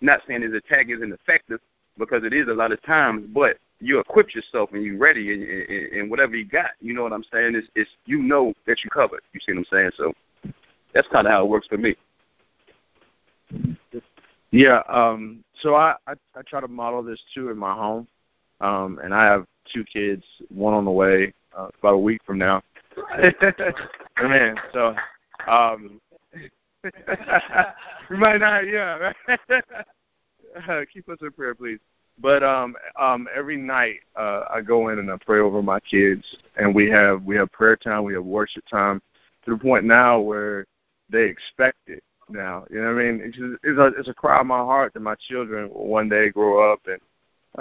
Not 0.00 0.20
saying 0.28 0.42
his 0.42 0.52
attack 0.52 0.88
isn't 0.90 1.12
effective 1.12 1.60
because 1.98 2.22
it 2.24 2.34
is 2.34 2.48
a 2.48 2.52
lot 2.52 2.70
of 2.70 2.82
times, 2.82 3.26
but 3.32 3.56
you 3.80 3.98
equip 3.98 4.34
yourself 4.34 4.70
and 4.72 4.82
you're 4.82 4.98
ready 4.98 5.32
and, 5.32 5.42
and, 5.42 5.92
and 5.92 6.10
whatever 6.10 6.36
you 6.36 6.44
got. 6.44 6.70
You 6.80 6.92
know 6.92 7.02
what 7.02 7.12
I'm 7.12 7.24
saying? 7.32 7.54
It's, 7.54 7.68
it's 7.74 7.90
you 8.04 8.22
know 8.22 8.52
that 8.66 8.78
you 8.84 8.90
covered. 8.90 9.22
You 9.32 9.40
see 9.40 9.52
what 9.52 9.58
I'm 9.58 9.64
saying? 9.70 9.90
So 9.96 10.12
that's 10.92 11.08
kind 11.08 11.26
of 11.26 11.32
how 11.32 11.44
it 11.44 11.48
works 11.48 11.66
for 11.66 11.78
me. 11.78 11.96
Yeah, 14.50 14.80
um, 14.88 15.44
so 15.60 15.74
I, 15.74 15.94
I 16.06 16.12
I 16.34 16.42
try 16.46 16.60
to 16.60 16.68
model 16.68 17.02
this 17.02 17.20
too 17.34 17.50
in 17.50 17.58
my 17.58 17.74
home, 17.74 18.06
um, 18.60 19.00
and 19.02 19.14
I 19.14 19.24
have 19.24 19.44
two 19.72 19.84
kids, 19.84 20.24
one 20.48 20.72
on 20.72 20.84
the 20.84 20.90
way, 20.90 21.32
uh, 21.56 21.68
about 21.78 21.94
a 21.94 21.98
week 21.98 22.20
from 22.24 22.38
now. 22.38 22.62
Man, 24.22 24.56
so 24.72 24.96
um, 25.46 26.00
we 28.10 28.16
might 28.16 28.38
not, 28.38 28.66
yeah. 28.66 29.12
Keep 30.92 31.08
us 31.08 31.18
in 31.20 31.30
prayer, 31.32 31.54
please. 31.54 31.78
But 32.18 32.42
um, 32.42 32.76
um, 32.98 33.28
every 33.34 33.58
night 33.58 34.00
uh, 34.16 34.44
I 34.50 34.62
go 34.62 34.88
in 34.88 34.98
and 34.98 35.10
I 35.10 35.16
pray 35.18 35.40
over 35.40 35.62
my 35.62 35.80
kids, 35.80 36.24
and 36.56 36.74
we 36.74 36.88
have 36.90 37.22
we 37.24 37.36
have 37.36 37.52
prayer 37.52 37.76
time, 37.76 38.04
we 38.04 38.14
have 38.14 38.24
worship 38.24 38.64
time, 38.70 39.02
to 39.44 39.50
the 39.50 39.58
point 39.58 39.84
now 39.84 40.18
where 40.18 40.66
they 41.10 41.24
expect 41.24 41.76
it 41.86 42.02
now. 42.30 42.64
You 42.70 42.80
know 42.80 42.94
what 42.94 43.02
I 43.02 43.04
mean? 43.04 43.20
It's 43.22 43.36
it's 43.62 43.78
a 43.78 43.86
it's 43.98 44.08
a 44.08 44.14
cry 44.14 44.40
of 44.40 44.46
my 44.46 44.58
heart 44.58 44.94
that 44.94 45.00
my 45.00 45.14
children 45.28 45.68
will 45.68 45.86
one 45.86 46.08
day 46.08 46.30
grow 46.30 46.72
up 46.72 46.80
and 46.86 47.00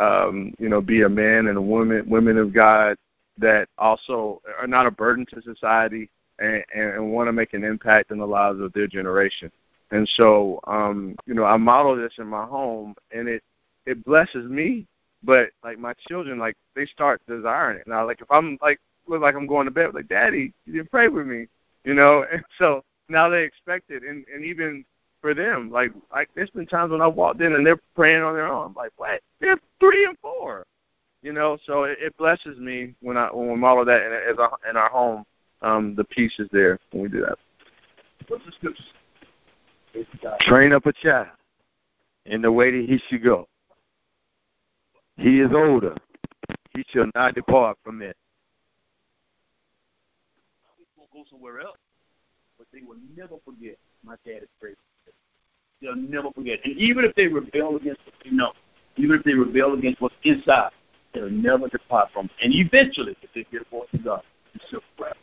um, 0.01 0.53
you 0.57 0.69
know 0.69 0.79
be 0.79 1.01
a 1.01 1.09
man 1.09 1.47
and 1.47 1.57
a 1.57 1.61
woman 1.61 2.09
women 2.09 2.37
of 2.37 2.53
God 2.53 2.97
that 3.37 3.67
also 3.77 4.41
are 4.59 4.67
not 4.67 4.85
a 4.85 4.91
burden 4.91 5.25
to 5.27 5.41
society 5.41 6.09
and, 6.39 6.63
and 6.73 7.11
want 7.11 7.27
to 7.27 7.33
make 7.33 7.53
an 7.53 7.63
impact 7.63 8.11
in 8.11 8.17
the 8.17 8.27
lives 8.27 8.59
of 8.59 8.73
their 8.73 8.87
generation. 8.87 9.51
And 9.91 10.07
so, 10.15 10.59
um, 10.65 11.15
you 11.25 11.33
know, 11.33 11.45
I 11.45 11.57
model 11.57 11.95
this 11.95 12.13
in 12.17 12.27
my 12.27 12.45
home, 12.45 12.95
and 13.11 13.27
it 13.27 13.43
it 13.85 14.03
blesses 14.03 14.49
me. 14.49 14.85
But 15.23 15.49
like 15.63 15.79
my 15.79 15.93
children, 16.07 16.37
like 16.39 16.55
they 16.75 16.85
start 16.85 17.21
desiring 17.27 17.79
it 17.79 17.87
now. 17.87 18.05
Like 18.05 18.21
if 18.21 18.29
I'm 18.31 18.57
like 18.61 18.79
look 19.07 19.21
like 19.21 19.35
I'm 19.35 19.47
going 19.47 19.65
to 19.65 19.71
bed, 19.71 19.93
like 19.93 20.07
Daddy, 20.07 20.53
you 20.65 20.73
didn't 20.73 20.91
pray 20.91 21.07
with 21.07 21.27
me, 21.27 21.47
you 21.83 21.93
know. 21.93 22.25
And 22.31 22.43
so 22.57 22.83
now 23.09 23.29
they 23.29 23.43
expect 23.43 23.91
it, 23.91 24.03
and 24.03 24.25
and 24.33 24.43
even 24.43 24.85
for 25.21 25.33
them, 25.33 25.71
like 25.71 25.91
like 26.11 26.29
there's 26.35 26.49
been 26.49 26.67
times 26.67 26.91
when 26.91 27.01
I 27.01 27.07
walked 27.07 27.41
in 27.41 27.53
and 27.53 27.65
they're 27.65 27.79
praying 27.95 28.23
on 28.23 28.33
their 28.33 28.47
own. 28.47 28.67
I'm 28.67 28.73
like, 28.73 28.91
what? 28.97 29.21
They're 29.39 29.59
three 29.79 30.05
and 30.05 30.17
four, 30.19 30.65
you 31.25 31.33
know. 31.33 31.57
So 31.65 31.83
it, 31.83 31.97
it 31.99 32.15
blesses 32.17 32.57
me 32.59 32.93
when 33.01 33.17
I 33.17 33.27
when 33.33 33.49
we 33.49 33.55
model 33.55 33.83
that 33.85 34.05
in, 34.05 34.13
as 34.13 34.37
in 34.69 34.77
our 34.77 34.89
home. 34.89 35.25
Um, 35.61 35.95
the 35.95 36.03
peace 36.03 36.33
is 36.37 36.47
there 36.51 36.79
when 36.91 37.03
we 37.03 37.09
do 37.09 37.21
that. 37.21 37.37
What's 38.27 38.45
the 38.45 38.51
scripture? 38.51 38.83
Train 40.41 40.73
up 40.73 40.85
a 40.85 40.93
child 40.93 41.27
in 42.25 42.41
the 42.41 42.51
way 42.51 42.69
that 42.69 42.89
he 42.89 42.99
should 43.09 43.23
go. 43.23 43.47
He 45.17 45.39
is 45.39 45.49
older. 45.53 45.95
He 46.75 46.83
shall 46.89 47.09
not 47.15 47.33
depart 47.33 47.77
from 47.83 48.01
it. 48.01 48.17
People 50.77 51.07
go 51.13 51.23
somewhere 51.29 51.61
else, 51.61 51.77
but 52.57 52.67
they 52.73 52.81
will 52.85 52.97
never 53.15 53.35
forget 53.45 53.77
my 54.03 54.15
daddy's 54.25 54.49
praise. 54.59 54.75
They'll 55.81 55.95
never 55.95 56.31
forget. 56.31 56.59
And 56.65 56.77
even 56.77 57.05
if 57.05 57.15
they 57.15 57.27
rebel 57.27 57.77
against 57.77 58.01
what 58.05 58.15
they 58.23 58.31
know, 58.31 58.51
even 58.97 59.17
if 59.17 59.23
they 59.23 59.33
rebel 59.33 59.73
against 59.73 60.01
what's 60.01 60.15
inside, 60.23 60.71
they'll 61.15 61.29
never 61.29 61.67
depart 61.69 62.09
from. 62.13 62.29
And 62.41 62.53
eventually, 62.53 63.15
if 63.21 63.29
they 63.33 63.45
get 63.51 63.65
a 63.65 63.69
voice 63.69 63.87
of 63.93 64.03
God, 64.03 64.21
they 64.53 64.59
circle 64.69 64.83
right, 64.99 65.15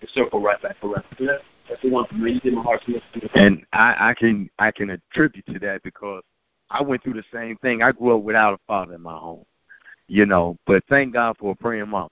they 0.00 0.06
circle 0.14 0.40
right 0.40 0.60
back 0.62 0.76
around. 0.82 1.04
That's, 1.18 1.82
the 1.82 1.90
one 1.90 2.06
for 2.06 2.14
me. 2.14 2.32
You 2.32 2.40
did 2.40 2.54
heart 2.54 2.82
feel. 2.84 3.00
And 3.34 3.64
I, 3.72 4.10
I 4.10 4.14
can 4.14 4.50
I 4.58 4.70
can 4.70 4.90
attribute 4.90 5.46
to 5.46 5.58
that 5.60 5.82
because 5.82 6.22
I 6.70 6.82
went 6.82 7.02
through 7.02 7.14
the 7.14 7.24
same 7.32 7.56
thing. 7.58 7.82
I 7.82 7.92
grew 7.92 8.16
up 8.16 8.22
without 8.22 8.54
a 8.54 8.58
father 8.66 8.94
in 8.94 9.00
my 9.00 9.16
home, 9.16 9.44
you 10.06 10.26
know. 10.26 10.56
But 10.66 10.84
thank 10.88 11.14
God 11.14 11.36
for 11.38 11.52
a 11.52 11.56
praying 11.56 11.88
mama. 11.88 12.10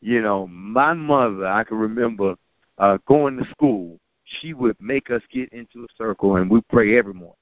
You 0.00 0.22
know, 0.22 0.46
my 0.46 0.92
mother, 0.94 1.46
I 1.46 1.64
can 1.64 1.78
remember 1.78 2.36
uh 2.78 2.98
going 3.06 3.36
to 3.38 3.50
school. 3.50 3.98
She 4.40 4.54
would 4.54 4.76
make 4.80 5.10
us 5.10 5.22
get 5.32 5.48
into 5.52 5.84
a 5.84 5.88
circle 5.96 6.36
and 6.36 6.50
we 6.50 6.60
pray 6.68 6.98
every 6.98 7.14
morning. 7.14 7.36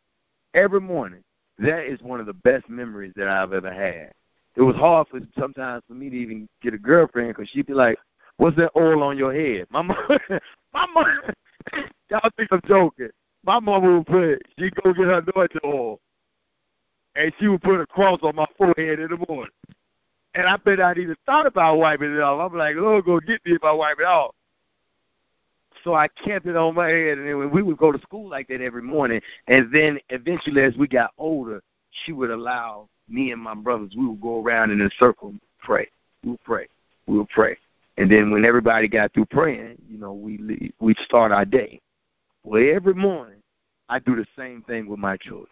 Every 0.54 0.80
morning. 0.80 1.22
That 1.58 1.84
is 1.84 2.00
one 2.02 2.20
of 2.20 2.26
the 2.26 2.32
best 2.32 2.68
memories 2.68 3.12
that 3.16 3.28
I've 3.28 3.52
ever 3.52 3.72
had. 3.72 4.12
It 4.56 4.62
was 4.62 4.76
hard 4.76 5.08
for 5.08 5.20
sometimes 5.38 5.82
for 5.88 5.94
me 5.94 6.10
to 6.10 6.16
even 6.16 6.48
get 6.62 6.74
a 6.74 6.78
girlfriend 6.78 7.34
because 7.34 7.48
she'd 7.48 7.66
be 7.66 7.74
like, 7.74 7.98
"What's 8.36 8.56
that 8.56 8.72
oil 8.76 9.02
on 9.02 9.18
your 9.18 9.34
head?" 9.34 9.66
My 9.70 9.82
mom, 9.82 9.96
my 10.72 10.86
mom, 10.94 11.18
y'all 12.10 12.30
think 12.36 12.50
I'm 12.52 12.60
joking. 12.66 13.10
My 13.44 13.60
mama 13.60 13.98
would 13.98 14.06
put, 14.06 14.42
she'd 14.58 14.74
go 14.76 14.92
get 14.92 15.04
her 15.04 15.24
anointing 15.26 15.60
oil 15.64 16.00
and 17.16 17.32
she 17.38 17.48
would 17.48 17.62
put 17.62 17.80
a 17.80 17.86
cross 17.86 18.18
on 18.22 18.36
my 18.36 18.46
forehead 18.56 19.00
in 19.00 19.08
the 19.08 19.24
morning. 19.28 19.52
And 20.34 20.46
I 20.46 20.56
bet 20.56 20.80
I'd 20.80 20.98
even 20.98 21.16
thought 21.26 21.46
about 21.46 21.78
wiping 21.78 22.14
it 22.14 22.20
off. 22.20 22.50
I'm 22.50 22.58
like, 22.58 22.76
Lord, 22.76 23.04
go 23.04 23.20
get 23.20 23.44
me 23.46 23.52
if 23.52 23.62
I 23.62 23.72
wipe 23.72 24.00
it 24.00 24.06
off. 24.06 24.34
So 25.84 25.94
I 25.94 26.08
kept 26.08 26.46
it 26.46 26.56
on 26.56 26.74
my 26.74 26.88
head, 26.88 27.18
and 27.18 27.28
then 27.28 27.50
we 27.50 27.62
would 27.62 27.76
go 27.76 27.92
to 27.92 28.00
school 28.00 28.28
like 28.28 28.48
that 28.48 28.60
every 28.60 28.82
morning. 28.82 29.20
And 29.46 29.72
then 29.72 29.98
eventually, 30.08 30.62
as 30.62 30.74
we 30.76 30.88
got 30.88 31.10
older, 31.18 31.62
she 32.04 32.12
would 32.12 32.30
allow 32.30 32.88
me 33.08 33.32
and 33.32 33.40
my 33.40 33.54
brothers. 33.54 33.94
We 33.96 34.06
would 34.06 34.20
go 34.20 34.42
around 34.42 34.70
in 34.70 34.80
a 34.80 34.90
circle, 34.98 35.30
and 35.30 35.40
pray. 35.62 35.88
We 36.22 36.32
would 36.32 36.44
pray. 36.44 36.68
We 37.06 37.18
would 37.18 37.28
pray. 37.28 37.56
And 37.96 38.10
then 38.10 38.30
when 38.30 38.44
everybody 38.44 38.88
got 38.88 39.12
through 39.12 39.26
praying, 39.26 39.76
you 39.88 39.98
know, 39.98 40.12
we 40.12 40.72
we'd 40.80 40.98
start 40.98 41.32
our 41.32 41.44
day. 41.44 41.80
Well, 42.42 42.62
every 42.74 42.94
morning, 42.94 43.42
I 43.88 43.98
do 44.00 44.16
the 44.16 44.26
same 44.36 44.62
thing 44.62 44.86
with 44.86 44.98
my 44.98 45.16
children. 45.16 45.48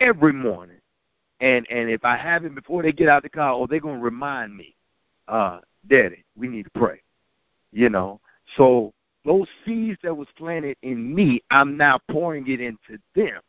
Every 0.00 0.32
morning, 0.32 0.80
and 1.40 1.66
and 1.70 1.90
if 1.90 2.04
I 2.04 2.16
haven't 2.16 2.54
before 2.54 2.82
they 2.82 2.92
get 2.92 3.08
out 3.08 3.22
the 3.22 3.28
car, 3.28 3.52
oh, 3.52 3.66
they're 3.66 3.80
gonna 3.80 3.98
remind 3.98 4.56
me, 4.56 4.74
uh, 5.28 5.60
Daddy, 5.88 6.24
we 6.36 6.48
need 6.48 6.64
to 6.64 6.70
pray. 6.70 7.00
You 7.72 7.90
know, 7.90 8.20
so 8.56 8.94
those 9.24 9.48
seeds 9.64 9.98
that 10.02 10.16
was 10.16 10.28
planted 10.38 10.76
in 10.82 11.14
me, 11.14 11.42
I'm 11.50 11.76
now 11.76 12.00
pouring 12.10 12.48
it 12.48 12.60
into 12.60 12.98
them, 13.14 13.40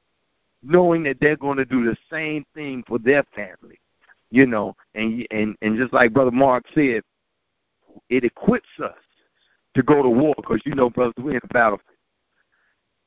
knowing 0.68 1.04
that 1.04 1.18
they're 1.20 1.38
going 1.38 1.58
to 1.58 1.66
do 1.66 1.86
the 1.86 1.98
same 2.12 2.46
thing 2.54 2.84
for 2.88 3.00
their 3.00 3.24
family. 3.36 3.80
You 4.30 4.46
know, 4.46 4.76
and 4.94 5.26
and 5.32 5.56
and 5.62 5.78
just 5.78 5.94
like 5.94 6.14
Brother 6.14 6.32
Mark 6.32 6.66
said, 6.76 7.02
it 8.10 8.24
equips 8.26 8.68
us 8.84 8.94
to 9.74 9.84
go 9.84 10.04
to 10.04 10.10
war 10.10 10.34
because 10.36 10.62
you 10.66 10.76
know, 10.76 10.90
brothers, 10.90 11.14
we're 11.18 11.36
in 11.36 11.40
the 11.42 11.54
battlefield. 11.54 11.96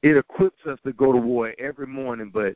It 0.02 0.16
equips 0.16 0.64
us 0.66 0.78
to 0.84 0.94
go 0.94 1.12
to 1.12 1.18
war 1.18 1.52
every 1.58 1.86
morning, 1.86 2.30
but 2.32 2.54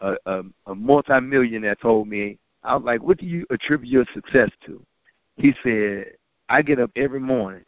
a, 0.00 0.16
a, 0.26 0.42
a 0.66 0.74
multimillionaire 0.74 1.76
told 1.76 2.06
me, 2.06 2.38
I 2.62 2.76
was 2.76 2.84
like, 2.84 3.02
what 3.02 3.16
do 3.16 3.24
you 3.24 3.46
attribute 3.48 3.90
your 3.90 4.04
success 4.12 4.50
to? 4.66 4.84
He 5.36 5.54
said, 5.62 6.12
I 6.50 6.60
get 6.60 6.78
up 6.78 6.90
every 6.96 7.20
morning 7.20 7.64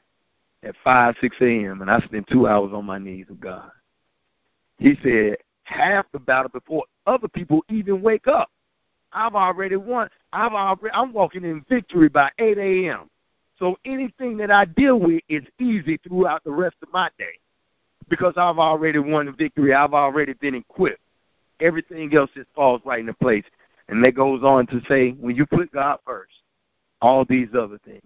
at 0.63 0.75
5, 0.85 1.15
6 1.21 1.37
a.m., 1.41 1.81
and 1.81 1.91
I 1.91 2.01
spend 2.01 2.29
two 2.31 2.47
hours 2.47 2.73
on 2.75 2.85
my 2.85 2.99
knees 2.99 3.27
with 3.29 3.41
God. 3.41 3.71
He 4.79 4.99
said, 5.03 5.37
half 5.65 6.07
the 6.13 6.19
battle 6.19 6.51
before 6.51 6.85
other 7.07 7.29
people 7.29 7.65
even 7.69 8.03
wake 8.03 8.29
up. 8.29 8.51
I've 9.13 9.35
already 9.35 9.77
won. 9.77 10.09
I've 10.33 10.53
already, 10.53 10.95
I'm 10.95 11.13
walking 11.13 11.45
in 11.45 11.65
victory 11.69 12.09
by 12.09 12.31
8 12.39 12.59
a.m. 12.59 13.11
So 13.59 13.77
anything 13.85 14.37
that 14.39 14.51
I 14.51 14.65
deal 14.65 14.99
with 14.99 15.23
is 15.29 15.45
easy 15.61 15.99
throughout 15.99 16.43
the 16.45 16.51
rest 16.51 16.77
of 16.83 16.93
my 16.93 17.09
day 17.19 17.39
because 18.09 18.35
I've 18.37 18.59
already 18.59 18.99
won 18.99 19.27
the 19.27 19.33
victory. 19.33 19.73
I've 19.73 19.95
already 19.95 20.33
been 20.35 20.57
equipped 20.57 21.01
everything 21.61 22.15
else 22.15 22.31
just 22.35 22.49
falls 22.55 22.83
right 22.85 23.01
into 23.01 23.15
place. 23.15 23.45
And 23.89 24.03
that 24.05 24.15
goes 24.15 24.43
on 24.43 24.67
to 24.69 24.81
say, 24.89 25.11
when 25.13 25.37
you 25.37 25.47
put 25.47 25.73
God 25.73 25.99
first, 26.07 26.33
all 27.03 27.25
these 27.25 27.49
other 27.59 27.79
things 27.85 28.03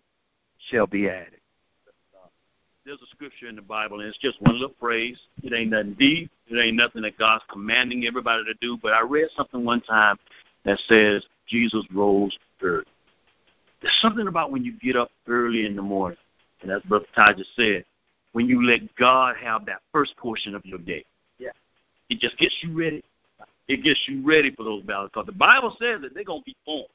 shall 0.71 0.87
be 0.87 1.09
added. 1.09 1.38
There's 2.89 3.03
a 3.03 3.07
scripture 3.15 3.49
in 3.49 3.57
the 3.57 3.63
Bible, 3.63 4.01
and 4.01 4.09
it's 4.09 4.17
just 4.17 4.41
one 4.41 4.55
little 4.55 4.75
phrase. 4.81 5.19
It 5.43 5.53
ain't 5.53 5.71
nothing 5.71 5.95
deep. 5.99 6.31
It 6.49 6.57
ain't 6.57 6.77
nothing 6.77 7.03
that 7.03 7.19
God's 7.19 7.45
commanding 7.53 8.07
everybody 8.07 8.45
to 8.45 8.55
do. 8.63 8.79
But 8.83 8.95
I 8.95 9.03
read 9.03 9.29
something 9.37 9.63
one 9.63 9.83
time 9.83 10.17
that 10.65 10.79
says 10.89 11.23
Jesus 11.47 11.85
rose 11.93 12.37
early. 12.63 12.87
There's 13.83 13.99
something 14.01 14.27
about 14.27 14.51
when 14.51 14.65
you 14.65 14.73
get 14.79 14.97
up 14.97 15.11
early 15.29 15.67
in 15.67 15.77
the 15.77 15.83
morning, 15.83 16.17
and 16.63 16.71
as 16.71 16.81
Brother 16.83 17.05
Ty 17.15 17.35
just 17.35 17.55
said, 17.55 17.85
when 18.33 18.49
you 18.49 18.65
let 18.65 18.81
God 18.97 19.37
have 19.37 19.67
that 19.67 19.83
first 19.93 20.17
portion 20.17 20.55
of 20.55 20.65
your 20.65 20.79
day. 20.79 21.05
Yeah. 21.39 21.51
It 22.09 22.21
just 22.21 22.39
gets 22.39 22.55
you 22.63 22.79
ready. 22.79 23.05
It 23.69 23.85
gets 23.85 24.01
you 24.09 24.27
ready 24.27 24.51
for 24.51 24.65
those 24.65 24.83
battles. 24.83 25.11
Because 25.13 25.27
the 25.27 25.33
Bible 25.33 25.77
says 25.79 26.01
that 26.01 26.15
they're 26.15 26.25
going 26.25 26.41
to 26.41 26.45
be 26.47 26.57
formed. 26.65 26.89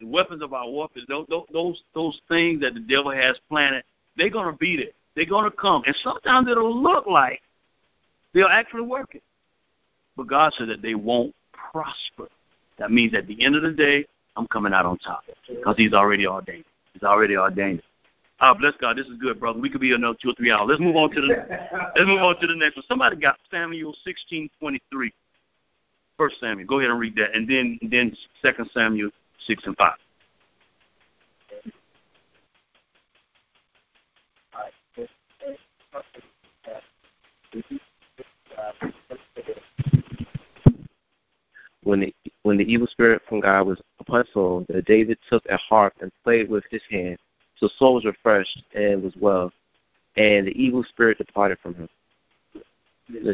The 0.00 0.06
weapons 0.06 0.42
of 0.42 0.52
our 0.52 0.68
warfare, 0.68 1.04
those, 1.08 1.26
those, 1.52 1.82
those 1.94 2.20
things 2.28 2.60
that 2.62 2.74
the 2.74 2.80
devil 2.80 3.12
has 3.12 3.36
planted, 3.48 3.84
they're 4.16 4.30
going 4.30 4.50
to 4.50 4.58
be 4.58 4.76
there. 4.76 4.92
They're 5.14 5.26
going 5.26 5.50
to 5.50 5.56
come. 5.56 5.82
And 5.86 5.94
sometimes 6.02 6.48
it'll 6.48 6.82
look 6.82 7.06
like 7.06 7.40
they're 8.32 8.48
actually 8.48 8.82
working. 8.82 9.20
But 10.16 10.26
God 10.26 10.52
said 10.56 10.68
that 10.68 10.82
they 10.82 10.94
won't 10.94 11.34
prosper. 11.52 12.28
That 12.78 12.90
means 12.90 13.14
at 13.14 13.26
the 13.26 13.44
end 13.44 13.56
of 13.56 13.62
the 13.62 13.72
day, 13.72 14.06
I'm 14.36 14.46
coming 14.48 14.72
out 14.72 14.86
on 14.86 14.98
top 14.98 15.22
because 15.48 15.76
He's 15.76 15.92
already 15.92 16.26
ordained. 16.26 16.64
He's 16.92 17.02
already 17.02 17.36
ordained. 17.36 17.82
Ah, 18.40 18.52
oh, 18.54 18.58
bless 18.58 18.74
God. 18.80 18.96
This 18.96 19.06
is 19.06 19.16
good, 19.20 19.38
brother. 19.38 19.60
We 19.60 19.70
could 19.70 19.80
be 19.80 19.92
another 19.92 20.18
two 20.20 20.30
or 20.30 20.34
three 20.34 20.50
hours. 20.50 20.66
Let's 20.68 20.80
move 20.80 20.96
on 20.96 21.10
to 21.10 21.20
the 21.20 21.28
let's 21.96 22.06
move 22.06 22.20
on 22.20 22.38
to 22.40 22.46
the 22.46 22.56
next 22.56 22.76
one. 22.76 22.84
Somebody 22.88 23.16
got 23.16 23.36
Samuel 23.50 23.94
sixteen 24.04 24.50
twenty 24.58 24.82
three. 24.90 25.12
First 26.16 26.40
Samuel. 26.40 26.66
Go 26.66 26.80
ahead 26.80 26.90
and 26.90 26.98
read 26.98 27.14
that, 27.16 27.34
and 27.34 27.48
then 27.48 27.78
then 27.90 28.16
Second 28.42 28.68
Samuel 28.74 29.10
six 29.46 29.62
and 29.66 29.76
five. 29.76 29.94
When 41.82 42.00
the 42.00 42.14
when 42.42 42.56
the 42.56 42.64
evil 42.64 42.86
spirit 42.86 43.22
from 43.28 43.40
God 43.40 43.66
was 43.66 43.80
upon 44.00 44.24
Saul, 44.32 44.64
that 44.68 44.86
David 44.86 45.18
took 45.28 45.44
a 45.46 45.56
harp 45.56 45.94
and 46.00 46.10
played 46.22 46.48
with 46.48 46.64
his 46.70 46.82
hand. 46.90 47.18
So 47.56 47.68
Saul 47.78 47.94
was 47.94 48.04
refreshed 48.04 48.62
and 48.74 49.02
was 49.02 49.14
well, 49.20 49.52
and 50.16 50.46
the 50.46 50.52
evil 50.52 50.82
spirit 50.84 51.18
departed 51.18 51.58
from 51.62 51.74
him. 51.74 51.88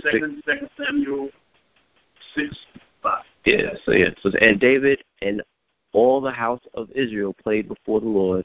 Second, 0.02 0.42
second 0.44 0.70
Samuel 0.76 1.30
six 2.34 2.56
five. 3.02 3.24
Yeah, 3.44 3.74
so 3.84 3.92
yeah, 3.92 4.10
so 4.20 4.30
and 4.40 4.58
David 4.60 5.02
and 5.22 5.42
all 5.92 6.20
the 6.20 6.30
house 6.30 6.60
of 6.74 6.90
Israel 6.90 7.34
played 7.42 7.68
before 7.68 8.00
the 8.00 8.08
Lord 8.08 8.44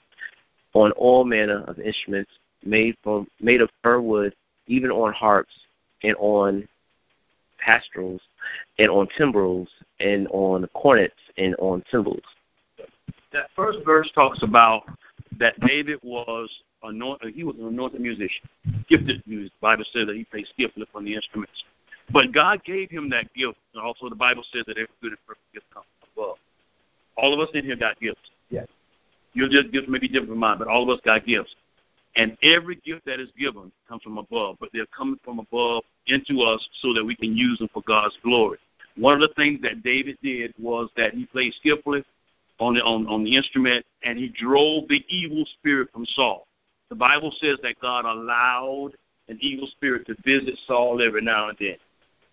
on 0.74 0.91
all 0.93 1.26
manner 1.26 1.63
of 1.68 1.80
instruments 1.80 2.32
made 2.66 2.95
from 3.03 3.28
made 3.39 3.61
of 3.61 3.70
fir 3.84 4.01
wood, 4.01 4.36
even 4.68 4.91
on 4.91 5.13
harps 5.13 5.53
and 6.03 6.16
on 6.20 6.68
psalteries 7.66 8.22
and 8.80 8.89
on 8.89 9.07
timbrels 9.18 9.70
and 9.99 10.28
on 10.30 10.68
cornets 10.74 11.13
and 11.38 11.55
on 11.59 11.84
cymbals. 11.89 12.22
That 13.32 13.49
first 13.55 13.80
verse 13.86 14.09
talks 14.13 14.43
about 14.43 14.84
that 15.39 15.59
David 15.61 15.99
was 16.03 16.49
anointed. 16.84 17.34
He 17.36 17.43
was 17.43 17.55
an 17.57 17.68
anointed 17.68 18.01
musician, 18.01 18.47
gifted 18.89 19.24
music. 19.26 19.51
The 19.59 19.61
Bible 19.61 19.86
says 19.91 20.07
that 20.07 20.16
he 20.16 20.24
played 20.26 20.47
skillfully 20.53 20.86
on 20.93 21.05
the 21.05 21.16
instruments. 21.16 21.63
But 22.11 22.32
God 22.32 22.63
gave 22.63 22.89
him 22.89 23.09
that 23.09 23.34
gift. 23.34 23.57
And 23.74 23.84
also, 23.84 24.09
the 24.09 24.16
Bible 24.16 24.43
says 24.53 24.63
that 24.68 24.78
every 24.78 24.93
good 25.01 25.11
and 25.11 25.18
perfect 25.28 25.53
gift 25.53 25.66
comes 25.74 25.86
from 25.99 26.24
above. 26.24 26.38
All 27.18 27.34
of 27.34 27.39
us 27.39 27.53
in 27.55 27.66
here 27.66 27.76
got 27.76 27.99
gifts. 27.99 28.30
Yes. 28.49 28.68
Your 29.34 29.49
gifts 29.49 29.88
may 29.89 29.99
be 29.99 30.07
different 30.07 30.30
from 30.30 30.39
mine, 30.39 30.57
but 30.57 30.68
all 30.68 30.84
of 30.84 30.89
us 30.89 31.01
got 31.03 31.26
gifts. 31.26 31.55
And 32.18 32.38
every 32.43 32.76
gift 32.76 33.05
that 33.05 33.20
is 33.20 33.30
given 33.38 33.72
comes 33.89 34.01
from 34.01 34.18
above, 34.18 34.57
but 34.59 34.70
they're 34.74 34.86
coming 34.88 35.20
from 35.24 35.39
above 35.39 35.84
into 36.07 36.41
us 36.41 36.66
so 36.82 36.93
that 36.93 37.03
we 37.03 37.16
can 37.16 37.36
use 37.36 37.59
them 37.59 37.70
for 37.74 37.84
God's 37.86 38.18
glory. 38.24 38.57
One 38.95 39.16
of 39.16 39.20
the 39.22 39.36
things 39.36 39.61
that 39.63 39.84
David 39.84 40.18
did 40.24 40.53
was 40.57 40.89
that 40.95 41.13
he 41.13 41.26
played 41.26 41.53
skillfully 41.55 42.05
on 42.59 42.76
the 42.76 42.82
on, 42.82 43.05
on 43.07 43.26
the 43.26 43.36
instrument 43.36 43.86
and 44.03 44.18
he 44.18 44.30
drove 44.30 44.88
the 44.88 45.03
evil 45.09 45.45
spirit 45.59 45.89
from 45.91 46.05
Saul. 46.05 46.47
The 46.89 46.95
Bible 46.95 47.34
says 47.41 47.57
that 47.63 47.80
God 47.82 48.05
allowed 48.05 48.91
an 49.28 49.38
evil 49.41 49.68
spirit 49.68 50.05
to 50.07 50.16
visit 50.24 50.57
Saul 50.68 51.01
every 51.01 51.22
now 51.22 51.49
and 51.49 51.57
then, 51.59 51.76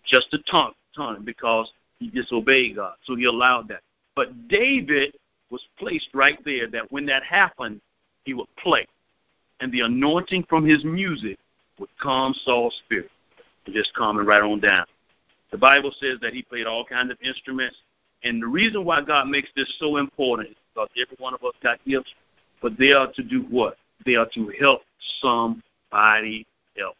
just 0.05 0.29
to 0.31 0.37
taunt, 0.49 0.75
taunt 0.95 1.17
him 1.17 1.25
because 1.25 1.71
he 1.99 2.09
disobeyed 2.09 2.75
God. 2.75 2.93
So 3.03 3.15
he 3.15 3.25
allowed 3.25 3.67
that. 3.69 3.81
But 4.15 4.47
David 4.47 5.15
was 5.49 5.61
placed 5.77 6.09
right 6.13 6.37
there 6.45 6.69
that 6.69 6.91
when 6.91 7.05
that 7.07 7.23
happened, 7.23 7.81
he 8.23 8.33
would 8.33 8.47
play 8.55 8.85
and 9.63 9.71
the 9.71 9.79
anointing 9.79 10.45
from 10.49 10.65
his 10.65 10.83
music 10.83 11.39
would 11.79 11.89
calm 11.97 12.33
Saul's 12.43 12.75
spirit. 12.85 13.09
Just 13.71 13.93
calming 13.93 14.25
right 14.25 14.43
on 14.43 14.59
down. 14.59 14.85
The 15.51 15.57
Bible 15.57 15.93
says 16.01 16.17
that 16.21 16.33
he 16.33 16.41
played 16.41 16.65
all 16.67 16.83
kinds 16.83 17.11
of 17.11 17.17
instruments. 17.25 17.77
And 18.25 18.43
the 18.43 18.47
reason 18.47 18.83
why 18.83 19.01
God 19.01 19.29
makes 19.29 19.47
this 19.55 19.73
so 19.79 19.95
important 19.97 20.49
is 20.49 20.55
because 20.73 20.89
every 21.01 21.15
one 21.17 21.33
of 21.33 21.41
us 21.45 21.53
got 21.63 21.79
gifts, 21.87 22.13
but 22.61 22.77
they 22.77 22.91
are 22.91 23.09
to 23.13 23.23
do 23.23 23.43
what? 23.49 23.77
They 24.05 24.15
are 24.15 24.27
to 24.33 24.51
help 24.59 24.81
somebody 25.21 26.45
else. 26.77 26.95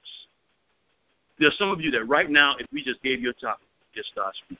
There's 1.40 1.58
some 1.58 1.70
of 1.70 1.82
you 1.82 1.92
that 1.92 2.06
right 2.06 2.30
now, 2.30 2.56
if 2.60 2.68
we 2.72 2.82
just 2.82 3.04
gave 3.04 3.22
you 3.22 3.32
a 3.32 3.34
topic, 3.34 3.68
just 3.94 4.08
start 4.08 4.34
speaking. 4.36 4.58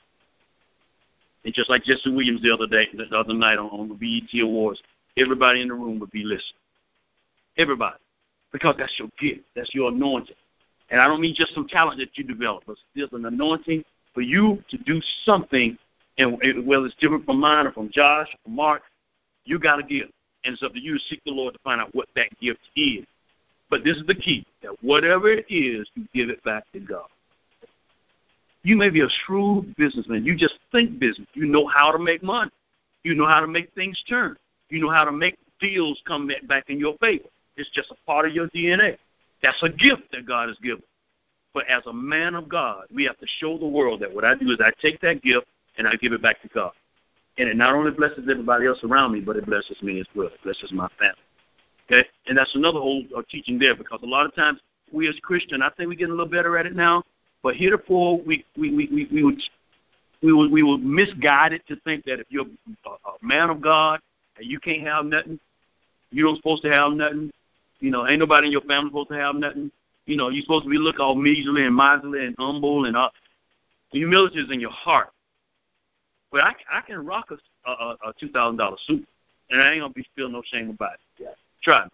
And 1.46 1.54
just 1.54 1.70
like 1.70 1.84
Jesse 1.84 2.12
Williams 2.12 2.42
the 2.42 2.52
other 2.52 2.66
day, 2.66 2.86
the 2.92 3.16
other 3.16 3.32
night 3.32 3.56
on, 3.56 3.68
on 3.68 3.88
the 3.88 3.94
BET 3.94 4.42
Awards, 4.42 4.82
everybody 5.16 5.62
in 5.62 5.68
the 5.68 5.74
room 5.74 5.98
would 6.00 6.10
be 6.10 6.22
listening. 6.22 6.60
Everybody. 7.56 7.96
Because 8.52 8.76
that's 8.78 8.92
your 8.98 9.08
gift. 9.18 9.46
That's 9.56 9.74
your 9.74 9.90
anointing. 9.90 10.36
And 10.90 11.00
I 11.00 11.08
don't 11.08 11.20
mean 11.20 11.34
just 11.36 11.54
some 11.54 11.66
talent 11.66 11.98
that 11.98 12.16
you 12.16 12.24
develop, 12.24 12.64
but 12.66 12.76
there's 12.94 13.12
an 13.12 13.26
anointing 13.26 13.84
for 14.12 14.20
you 14.20 14.62
to 14.70 14.78
do 14.78 15.00
something, 15.24 15.76
and 16.18 16.38
whether 16.66 16.86
it's 16.86 16.94
different 17.00 17.24
from 17.24 17.40
mine 17.40 17.66
or 17.66 17.72
from 17.72 17.90
Josh 17.92 18.28
or 18.32 18.38
from 18.44 18.54
Mark, 18.54 18.82
you 19.44 19.58
got 19.58 19.80
a 19.80 19.82
gift. 19.82 20.12
And 20.44 20.52
it's 20.52 20.62
up 20.62 20.72
to 20.74 20.80
you 20.80 20.94
to 20.94 21.00
seek 21.08 21.22
the 21.24 21.32
Lord 21.32 21.54
to 21.54 21.60
find 21.64 21.80
out 21.80 21.92
what 21.94 22.06
that 22.14 22.28
gift 22.38 22.60
is. 22.76 23.04
But 23.70 23.82
this 23.82 23.96
is 23.96 24.06
the 24.06 24.14
key 24.14 24.46
that 24.62 24.72
whatever 24.82 25.30
it 25.30 25.46
is, 25.48 25.88
you 25.94 26.06
give 26.14 26.28
it 26.28 26.42
back 26.44 26.70
to 26.74 26.80
God. 26.80 27.06
You 28.62 28.76
may 28.76 28.90
be 28.90 29.00
a 29.00 29.08
shrewd 29.24 29.74
businessman. 29.76 30.24
You 30.24 30.36
just 30.36 30.58
think 30.70 30.98
business. 30.98 31.26
You 31.34 31.46
know 31.46 31.66
how 31.66 31.90
to 31.90 31.98
make 31.98 32.22
money. 32.22 32.50
You 33.02 33.14
know 33.14 33.26
how 33.26 33.40
to 33.40 33.46
make 33.46 33.72
things 33.74 34.00
turn. 34.08 34.36
You 34.68 34.80
know 34.80 34.90
how 34.90 35.04
to 35.04 35.12
make 35.12 35.36
deals 35.60 36.00
come 36.06 36.30
back 36.46 36.64
in 36.68 36.78
your 36.78 36.96
favor. 36.98 37.24
It's 37.56 37.70
just 37.70 37.90
a 37.90 37.96
part 38.06 38.26
of 38.26 38.32
your 38.32 38.48
DNA. 38.48 38.96
That's 39.42 39.62
a 39.62 39.68
gift 39.68 40.10
that 40.12 40.26
God 40.26 40.48
has 40.48 40.58
given. 40.58 40.82
But 41.52 41.68
as 41.68 41.86
a 41.86 41.92
man 41.92 42.34
of 42.34 42.48
God, 42.48 42.86
we 42.92 43.04
have 43.04 43.18
to 43.18 43.26
show 43.38 43.58
the 43.58 43.66
world 43.66 44.00
that 44.00 44.12
what 44.12 44.24
I 44.24 44.34
do 44.34 44.50
is 44.50 44.58
I 44.60 44.72
take 44.82 45.00
that 45.02 45.22
gift 45.22 45.46
and 45.78 45.86
I 45.86 45.94
give 45.96 46.12
it 46.12 46.22
back 46.22 46.42
to 46.42 46.48
God. 46.48 46.72
And 47.38 47.48
it 47.48 47.56
not 47.56 47.74
only 47.74 47.90
blesses 47.90 48.26
everybody 48.30 48.66
else 48.66 48.78
around 48.82 49.12
me, 49.12 49.20
but 49.20 49.36
it 49.36 49.46
blesses 49.46 49.76
me 49.82 50.00
as 50.00 50.06
well. 50.14 50.28
It 50.28 50.42
blesses 50.42 50.72
my 50.72 50.88
family. 50.98 51.14
Okay? 51.86 52.08
And 52.26 52.36
that's 52.36 52.54
another 52.54 52.78
whole 52.78 53.04
uh, 53.16 53.22
teaching 53.30 53.58
there 53.58 53.76
because 53.76 54.00
a 54.02 54.06
lot 54.06 54.26
of 54.26 54.34
times 54.34 54.60
we 54.92 55.08
as 55.08 55.16
Christians, 55.22 55.62
I 55.64 55.70
think 55.70 55.88
we're 55.88 55.94
getting 55.94 56.14
a 56.14 56.16
little 56.16 56.30
better 56.30 56.56
at 56.58 56.66
it 56.66 56.74
now, 56.74 57.02
but 57.42 57.56
heretofore 57.56 58.20
we, 58.20 58.44
we, 58.56 58.70
we, 58.74 58.88
we, 58.92 59.08
we 59.12 59.22
would 59.22 59.40
we 60.22 60.32
were, 60.32 60.48
we 60.48 60.62
were 60.62 60.78
misguided 60.78 61.62
to 61.68 61.76
think 61.80 62.04
that 62.06 62.18
if 62.18 62.26
you're 62.30 62.46
a, 62.86 62.88
a 62.88 63.12
man 63.20 63.50
of 63.50 63.60
God 63.60 64.00
and 64.38 64.46
you 64.46 64.58
can't 64.58 64.80
have 64.82 65.04
nothing, 65.04 65.38
you 66.10 66.24
don't 66.24 66.36
supposed 66.36 66.62
to 66.62 66.72
have 66.72 66.92
nothing, 66.92 67.30
you 67.84 67.90
know, 67.90 68.08
ain't 68.08 68.18
nobody 68.18 68.46
in 68.46 68.52
your 68.52 68.62
family 68.62 68.88
supposed 68.88 69.10
to 69.10 69.16
have 69.16 69.34
nothing. 69.34 69.70
You 70.06 70.16
know, 70.16 70.30
you're 70.30 70.40
supposed 70.40 70.64
to 70.64 70.70
be 70.70 70.78
look 70.78 71.00
all 71.00 71.14
measly 71.14 71.66
and 71.66 71.76
miserly 71.76 72.24
and 72.24 72.34
humble 72.38 72.86
and 72.86 72.96
uh, 72.96 73.00
all. 73.00 73.10
Humility 73.92 74.38
is 74.38 74.50
in 74.50 74.58
your 74.58 74.70
heart. 74.70 75.10
But 76.32 76.44
I, 76.44 76.54
I 76.72 76.80
can 76.80 77.04
rock 77.04 77.30
a, 77.30 77.70
a, 77.70 77.96
a 78.06 78.12
two 78.18 78.30
thousand 78.30 78.56
dollar 78.56 78.78
suit, 78.86 79.06
and 79.50 79.60
I 79.60 79.72
ain't 79.72 79.82
gonna 79.82 79.92
be 79.92 80.06
feel 80.16 80.30
no 80.30 80.40
shame 80.46 80.70
about 80.70 80.94
it. 80.94 81.00
Yeah. 81.18 81.28
Try 81.62 81.84
me. 81.84 81.90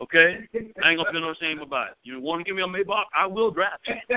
Okay? 0.00 0.38
I 0.84 0.90
ain't 0.90 0.98
gonna 0.98 1.10
feel 1.10 1.20
no 1.20 1.34
shame 1.34 1.58
about 1.58 1.88
it. 1.88 1.94
You 2.04 2.20
want 2.20 2.38
to 2.38 2.44
give 2.44 2.54
me 2.54 2.62
a 2.62 2.66
Maybach? 2.66 3.06
I 3.12 3.26
will 3.26 3.50
drive 3.50 3.72
it. 3.86 3.98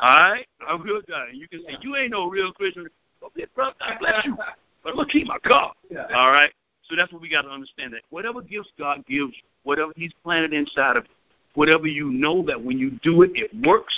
All 0.00 0.30
right? 0.30 0.46
I 0.66 0.74
will 0.76 1.02
drive 1.06 1.28
it. 1.28 1.34
You 1.34 1.46
can 1.46 1.62
say, 1.66 1.76
you 1.82 1.94
ain't 1.96 2.12
no 2.12 2.26
real 2.26 2.52
Christian. 2.52 2.88
Okay, 3.22 3.44
brother, 3.54 3.74
God 3.78 3.98
bless 4.00 4.24
you. 4.24 4.36
But 4.82 4.94
I'm 4.94 5.06
to 5.06 5.12
keep 5.12 5.26
my 5.26 5.36
car. 5.40 5.74
Yeah. 5.90 6.06
So 6.90 6.96
that's 6.96 7.12
what 7.12 7.22
we 7.22 7.30
got 7.30 7.42
to 7.42 7.48
understand 7.48 7.92
that 7.92 8.02
whatever 8.10 8.42
gifts 8.42 8.70
God 8.76 8.98
gives 9.06 9.32
you, 9.32 9.42
whatever 9.62 9.92
He's 9.94 10.12
planted 10.24 10.52
inside 10.52 10.96
of 10.96 11.04
you, 11.04 11.10
whatever 11.54 11.86
you 11.86 12.10
know 12.10 12.42
that 12.46 12.62
when 12.62 12.78
you 12.78 12.90
do 13.02 13.22
it, 13.22 13.30
it 13.34 13.50
works, 13.64 13.94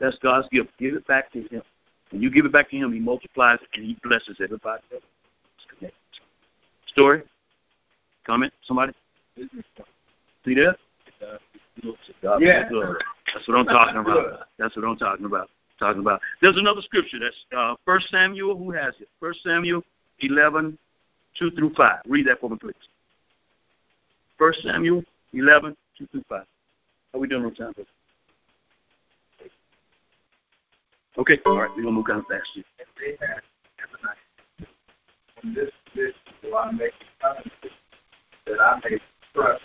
that's 0.00 0.16
God's 0.22 0.48
gift. 0.48 0.70
Give 0.78 0.94
it 0.94 1.06
back 1.06 1.30
to 1.32 1.42
Him. 1.42 1.62
When 2.10 2.22
you 2.22 2.30
give 2.30 2.46
it 2.46 2.52
back 2.52 2.70
to 2.70 2.76
Him, 2.76 2.90
He 2.92 2.98
multiplies 3.00 3.58
it 3.60 3.68
and 3.74 3.86
He 3.86 3.98
blesses 4.02 4.38
everybody. 4.42 4.82
Story? 6.86 7.22
Comment? 8.26 8.52
Somebody? 8.66 8.92
See 9.36 10.54
there? 10.54 10.76
Yeah. 11.20 12.68
That's 13.34 13.48
what 13.48 13.58
I'm 13.58 13.66
talking 13.66 13.98
about. 13.98 14.46
That's 14.58 14.74
what 14.74 14.84
I'm 14.86 14.96
talking 14.96 15.26
about. 15.26 15.50
Talking 15.78 16.00
about. 16.00 16.20
There's 16.40 16.56
another 16.56 16.80
scripture. 16.80 17.18
That's 17.18 17.36
uh, 17.56 17.74
First 17.84 18.08
Samuel. 18.10 18.56
Who 18.56 18.70
has 18.72 18.94
it? 19.00 19.08
First 19.20 19.42
Samuel 19.42 19.82
11, 20.20 20.78
2 21.38 21.50
through 21.52 21.74
5. 21.74 22.00
Read 22.06 22.26
that 22.26 22.40
for 22.40 22.50
me, 22.50 22.56
please. 22.56 22.74
First 24.38 24.62
Samuel 24.62 25.02
11, 25.32 25.76
2 25.98 26.06
through 26.08 26.24
5. 26.28 26.44
How 27.12 27.18
we 27.18 27.28
doing 27.28 27.44
on 27.44 27.54
time? 27.54 27.72
Okay, 31.18 31.38
all 31.44 31.60
right, 31.60 31.70
we're 31.76 31.82
gonna 31.82 31.94
move 31.94 32.06
kind 32.06 32.20
of 32.20 32.26
fast. 32.26 32.48
here. 32.54 32.64
This 35.54 35.70
this 35.94 36.14
will 36.42 36.56
I 36.56 36.70
make 36.70 36.92
a 37.22 37.34
that 38.46 38.60
I 38.60 38.80
may 38.82 38.98
trust, 39.34 39.62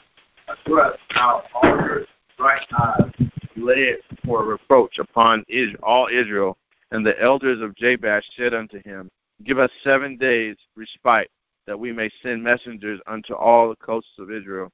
I 0.49 0.55
trust 0.65 0.99
our 1.15 1.43
all 1.53 2.05
right 2.39 2.61
eyes 2.77 3.29
led 3.55 3.97
for 4.25 4.43
reproach 4.43 4.99
upon 4.99 5.43
all 5.83 6.07
Israel. 6.11 6.57
And 6.91 7.05
the 7.05 7.19
elders 7.21 7.61
of 7.61 7.75
Jabesh 7.75 8.23
said 8.37 8.53
unto 8.53 8.81
him, 8.83 9.09
Give 9.43 9.59
us 9.59 9.69
seven 9.83 10.17
days 10.17 10.55
respite, 10.75 11.29
that 11.67 11.79
we 11.79 11.91
may 11.91 12.09
send 12.23 12.41
messengers 12.43 12.99
unto 13.07 13.33
all 13.35 13.69
the 13.69 13.75
coasts 13.75 14.17
of 14.17 14.31
Israel. 14.31 14.71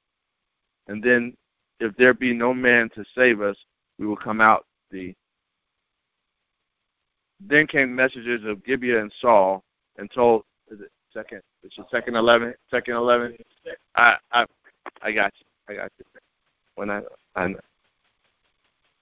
And 0.87 1.03
then, 1.03 1.35
if 1.79 1.95
there 1.97 2.13
be 2.13 2.33
no 2.33 2.53
man 2.53 2.89
to 2.95 3.03
save 3.15 3.41
us, 3.41 3.57
we 3.97 4.05
will 4.05 4.15
come 4.15 4.39
out 4.39 4.65
thee. 4.91 5.15
Then 7.39 7.67
came 7.67 7.93
messengers 7.93 8.41
of 8.45 8.63
Gibeah 8.63 9.01
and 9.01 9.11
Saul, 9.19 9.63
and 9.97 10.09
told, 10.11 10.43
is 10.71 10.79
it 10.79 10.91
second? 11.13 11.41
It's 11.63 11.75
the 11.75 11.83
second 11.91 12.15
eleven. 12.15 12.53
Second 12.71 12.95
eleven. 12.95 13.35
I 13.95 14.15
I 14.31 14.45
I 15.01 15.11
got 15.11 15.33
you. 15.39 15.45
I 15.67 15.75
got 15.75 15.91
you. 15.97 16.05
When 16.75 16.89
I 16.89 17.01
I 17.35 17.53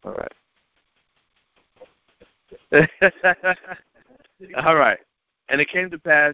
all 0.03 0.13
right. 0.13 0.31
All 4.65 4.75
right. 4.75 4.97
And 5.49 5.61
it 5.61 5.69
came 5.69 5.91
to 5.91 5.99
pass 5.99 6.33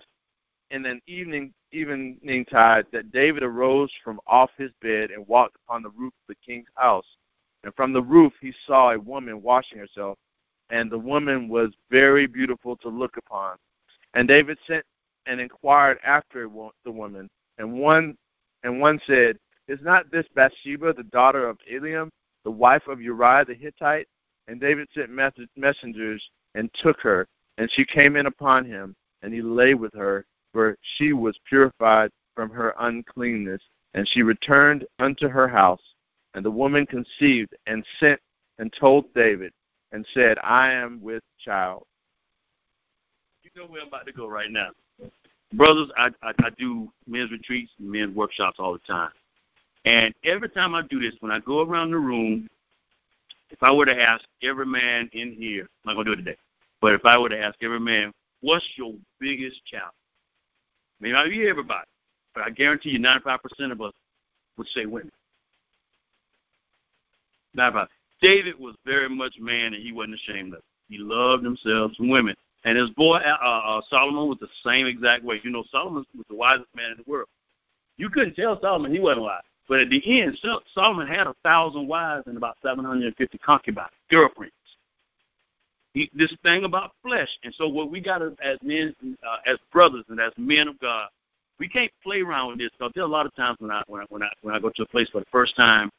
in 0.72 0.86
an 0.86 1.02
evening 1.08 1.54
evening 1.72 2.46
tide 2.50 2.86
that 2.92 3.12
David 3.12 3.44
arose 3.44 3.92
from 4.04 4.20
off 4.26 4.50
his 4.58 4.72
bed 4.82 5.12
and 5.12 5.28
walked 5.28 5.58
upon 5.66 5.84
the 5.84 5.90
roof 5.90 6.14
of 6.14 6.36
the 6.36 6.46
king's 6.46 6.68
house. 6.76 7.18
And 7.64 7.74
from 7.76 7.92
the 7.92 8.02
roof 8.02 8.34
he 8.40 8.54
saw 8.66 8.92
a 8.92 9.00
woman 9.00 9.42
washing 9.42 9.78
herself, 9.78 10.18
and 10.70 10.90
the 10.90 11.00
woman 11.00 11.50
was 11.50 11.72
very 11.90 12.26
beautiful 12.26 12.78
to 12.78 12.90
look 12.90 13.18
upon. 13.18 13.58
And 14.14 14.28
David 14.28 14.58
sent 14.66 14.86
and 15.26 15.42
inquired 15.42 16.00
after 16.06 16.50
the 16.86 16.92
woman, 16.92 17.30
and 17.58 17.74
one 17.74 18.16
and 18.64 18.80
one 18.80 19.00
said, 19.06 19.38
Is 19.68 19.80
not 19.82 20.10
this 20.12 20.26
Bathsheba 20.34 20.94
the 20.94 21.04
daughter 21.04 21.48
of 21.48 21.58
Eliam, 21.72 22.10
the 22.44 22.52
wife 22.52 22.88
of 22.88 23.02
Uriah 23.02 23.46
the 23.46 23.54
Hittite? 23.54 24.08
And 24.48 24.62
David 24.62 24.88
sent 24.94 25.12
messengers 25.58 26.30
and 26.56 26.70
took 26.82 27.02
her, 27.02 27.28
and 27.58 27.70
she 27.72 27.86
came 27.86 28.16
in 28.16 28.26
upon 28.26 28.66
him, 28.66 28.96
and 29.22 29.34
he 29.34 29.42
lay 29.42 29.74
with 29.74 29.94
her, 29.94 30.26
for 30.58 30.76
she 30.96 31.14
was 31.14 31.38
purified 31.48 32.10
from 32.36 32.50
her 32.50 32.74
uncleanness. 32.80 33.62
And 33.94 34.10
she 34.10 34.24
returned 34.24 34.88
unto 34.98 35.28
her 35.28 35.48
house. 35.48 35.82
And 36.34 36.44
the 36.44 36.50
woman 36.50 36.88
conceived 36.88 37.54
and 37.68 37.86
sent 38.00 38.20
and 38.58 38.74
told 38.80 39.14
David, 39.14 39.54
and 39.92 40.04
said, 40.16 40.40
I 40.44 40.72
am 40.72 41.00
with 41.00 41.22
child. 41.46 41.84
You 43.44 43.52
know 43.56 43.68
where 43.68 43.84
I'm 43.84 43.88
about 43.90 44.08
to 44.08 44.12
go 44.14 44.28
right 44.28 44.50
now. 44.50 44.70
Brothers, 45.54 45.92
I, 45.96 46.10
I, 46.24 46.34
I 46.40 46.50
do 46.58 46.92
men's 47.06 47.30
retreats, 47.30 47.72
men's 47.78 48.16
workshops 48.16 48.58
all 48.60 48.74
the 48.74 48.80
time. 48.80 49.12
And 49.86 50.12
every 50.26 50.50
time 50.50 50.74
I 50.74 50.82
do 50.82 51.00
this, 51.00 51.14
when 51.20 51.32
I 51.32 51.40
go 51.40 51.62
around 51.62 51.92
the 51.92 52.00
room, 52.00 52.48
if 53.52 53.62
I 53.62 53.72
were 53.72 53.86
to 53.86 54.02
ask 54.02 54.26
every 54.42 54.66
man 54.66 55.08
in 55.14 55.34
here, 55.34 55.70
I'm 55.86 55.94
not 55.96 56.04
going 56.04 56.08
to 56.08 56.16
do 56.16 56.20
it 56.20 56.26
today, 56.26 56.38
but 56.82 56.96
if 56.96 57.06
I 57.06 57.16
were 57.20 57.30
to 57.30 57.40
ask 57.40 57.56
every 57.62 57.80
man, 57.80 58.12
what's 58.42 58.66
your 58.76 58.96
biggest 59.20 59.64
challenge? 59.68 59.94
Maybe 61.00 61.14
not 61.14 61.30
be 61.30 61.48
everybody, 61.48 61.86
but 62.34 62.44
I 62.44 62.50
guarantee 62.50 62.90
you 62.90 63.00
95% 63.00 63.72
of 63.72 63.82
us 63.82 63.94
would 64.58 64.68
say 64.68 64.86
women. 64.86 65.12
95. 67.54 67.88
David 68.22 68.60
was 68.60 68.76
very 68.86 69.10
much 69.10 69.36
man 69.40 69.74
and 69.74 69.84
he 69.84 69.92
wasn't 69.92 70.16
ashamed 70.16 70.54
of 70.54 70.60
it. 70.60 70.66
He 70.90 70.98
loved 70.98 71.44
himself 71.44 71.92
some 71.96 72.10
women. 72.10 72.36
And 72.66 72.78
his 72.78 72.90
boy 72.92 73.18
uh, 73.18 73.38
uh, 73.44 73.82
Solomon 73.90 74.28
was 74.28 74.40
the 74.40 74.48
same 74.66 74.88
exact 74.88 75.24
way. 75.24 75.40
You 75.44 75.52
know, 75.52 75.64
Solomon 75.72 76.06
was 76.16 76.26
the 76.30 76.36
wisest 76.36 76.68
man 76.76 76.92
in 76.92 76.98
the 76.98 77.10
world. 77.10 77.28
You 77.98 78.10
couldn't 78.10 78.36
tell 78.36 78.60
Solomon 78.62 78.92
he 78.92 79.00
wasn't 79.00 79.24
wise. 79.24 79.42
But 79.68 79.82
at 79.82 79.90
the 79.90 80.22
end, 80.22 80.38
Solomon 80.74 81.08
had 81.08 81.28
a 81.28 81.36
thousand 81.44 81.88
wives 81.88 82.26
and 82.28 82.38
about 82.38 82.58
750 82.64 83.38
concubines, 83.40 83.90
girlfriends. 84.10 84.54
This 85.94 86.34
thing 86.44 86.64
about 86.64 86.92
flesh. 87.02 87.30
And 87.44 87.54
so 87.56 87.68
what 87.68 87.90
we 87.90 88.00
got 88.02 88.22
as 88.22 88.58
men, 88.62 88.96
uh, 89.04 89.38
as 89.52 89.58
brothers 89.72 90.06
and 90.10 90.20
as 90.20 90.32
men 90.38 90.68
of 90.68 90.80
God, 90.80 91.08
we 91.60 91.68
can't 91.68 91.92
play 92.04 92.22
around 92.22 92.50
with 92.50 92.60
this 92.60 92.70
because 92.78 92.92
there 92.94 93.04
are 93.04 93.08
a 93.08 93.12
lot 93.12 93.26
of 93.26 93.36
times 93.36 93.58
when 93.60 93.72
I 93.72 93.82
when 93.88 94.02
I 94.02 94.06
when 94.10 94.22
I 94.22 94.30
when 94.42 94.54
I 94.54 94.60
go 94.60 94.72
to 94.76 94.84
a 94.84 94.88
place 94.88 95.10
for 95.10 95.22
the 95.22 95.26
first 95.32 95.56
time, 95.56 95.90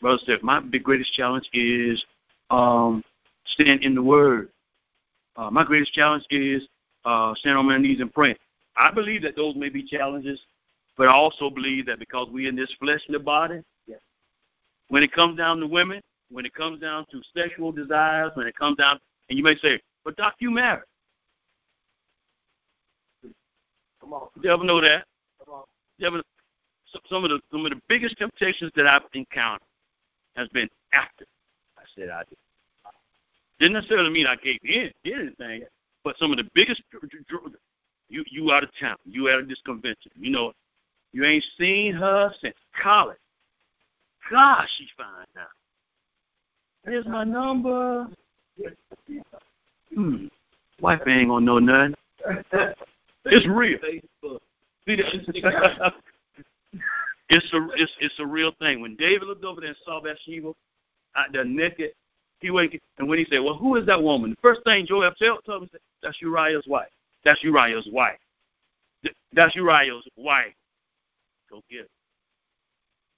brother 0.00 0.18
said 0.26 0.42
my 0.42 0.58
big 0.58 0.82
greatest 0.82 1.12
challenge 1.12 1.48
is 1.52 2.04
um, 2.50 3.04
stand 3.46 3.84
in 3.84 3.94
the 3.94 4.02
Word. 4.02 4.48
Uh, 5.36 5.50
my 5.50 5.62
greatest 5.62 5.92
challenge 5.92 6.24
is 6.30 6.66
uh, 7.04 7.32
stand 7.36 7.56
on 7.56 7.66
my 7.66 7.78
knees 7.78 8.00
and 8.00 8.12
pray. 8.12 8.34
I 8.76 8.90
believe 8.90 9.22
that 9.22 9.36
those 9.36 9.54
may 9.54 9.68
be 9.68 9.84
challenges 9.84 10.40
but 10.96 11.08
I 11.08 11.12
also 11.12 11.50
believe 11.50 11.86
that 11.86 11.98
because 11.98 12.28
we're 12.30 12.48
in 12.48 12.56
this 12.56 12.74
fleshly 12.80 13.18
body, 13.18 13.60
yes. 13.86 14.00
when 14.88 15.02
it 15.02 15.12
comes 15.12 15.36
down 15.36 15.60
to 15.60 15.66
women, 15.66 16.00
when 16.30 16.44
it 16.44 16.54
comes 16.54 16.80
down 16.80 17.06
to 17.10 17.20
sexual 17.36 17.72
desires, 17.72 18.32
when 18.34 18.46
it 18.46 18.56
comes 18.56 18.76
down, 18.76 18.98
and 19.28 19.38
you 19.38 19.44
may 19.44 19.56
say, 19.56 19.80
but 20.04 20.16
Doc, 20.16 20.34
you 20.38 20.50
married. 20.50 20.84
Come 24.00 24.12
on. 24.12 24.28
You 24.40 24.50
ever 24.50 24.64
know 24.64 24.80
that? 24.80 25.04
Come 25.44 25.54
on. 25.54 25.64
You 25.98 26.06
ever, 26.06 26.22
some 27.08 27.24
of 27.24 27.30
the 27.30 27.40
some 27.50 27.64
of 27.64 27.72
the 27.72 27.80
biggest 27.88 28.16
temptations 28.18 28.70
that 28.76 28.86
I've 28.86 29.02
encountered 29.14 29.66
has 30.36 30.48
been 30.48 30.68
after 30.92 31.24
I 31.76 31.82
said 31.94 32.10
I 32.10 32.22
did. 32.28 32.38
Didn't 33.58 33.72
necessarily 33.72 34.10
mean 34.10 34.26
I 34.26 34.36
gave 34.36 34.58
in, 34.62 34.92
did 35.02 35.14
anything, 35.14 35.62
but 36.04 36.16
some 36.18 36.30
of 36.30 36.36
the 36.36 36.48
biggest 36.54 36.82
you 38.08 38.24
you 38.30 38.52
out 38.52 38.62
of 38.62 38.70
town, 38.78 38.96
you 39.04 39.28
at 39.28 39.48
this 39.48 39.60
convention, 39.64 40.12
you 40.14 40.30
know, 40.30 40.52
you 41.12 41.24
ain't 41.24 41.44
seen 41.58 41.94
her 41.94 42.32
since 42.40 42.54
college. 42.80 43.18
Gosh, 44.30 44.68
she's 44.78 44.88
fine 44.96 45.26
now. 45.34 45.46
Here's 46.86 47.06
my 47.06 47.24
number. 47.24 48.06
Hmm. 49.94 50.26
Wife 50.80 51.00
ain't 51.06 51.28
gonna 51.28 51.44
know 51.44 51.58
nothing. 51.58 51.94
It's 53.28 53.44
real. 53.48 53.76
it's 57.28 57.52
a 57.52 57.68
it's 57.74 57.92
it's 57.98 58.14
a 58.20 58.26
real 58.26 58.52
thing. 58.60 58.80
When 58.80 58.94
David 58.94 59.24
looked 59.24 59.44
over 59.44 59.60
there 59.60 59.70
and 59.70 59.78
saw 59.84 60.00
Bathsheba 60.00 60.52
out 61.16 61.32
there 61.32 61.44
naked, 61.44 61.90
he 62.38 62.52
went 62.52 62.72
and 62.98 63.08
when 63.08 63.18
he 63.18 63.24
said, 63.24 63.40
"Well, 63.40 63.56
who 63.56 63.74
is 63.74 63.84
that 63.86 64.00
woman?" 64.00 64.30
The 64.30 64.36
first 64.40 64.62
thing 64.62 64.86
Joab 64.86 65.14
told 65.18 65.42
him, 65.44 65.68
"That's 66.04 66.22
Uriah's 66.22 66.68
wife. 66.68 66.86
That's 67.24 67.42
Uriah's 67.42 67.88
wife. 67.90 68.20
That's 69.32 69.56
Uriah's 69.56 70.06
wife." 70.16 70.54
Go 71.50 71.62
get 71.68 71.80
it. 71.80 71.90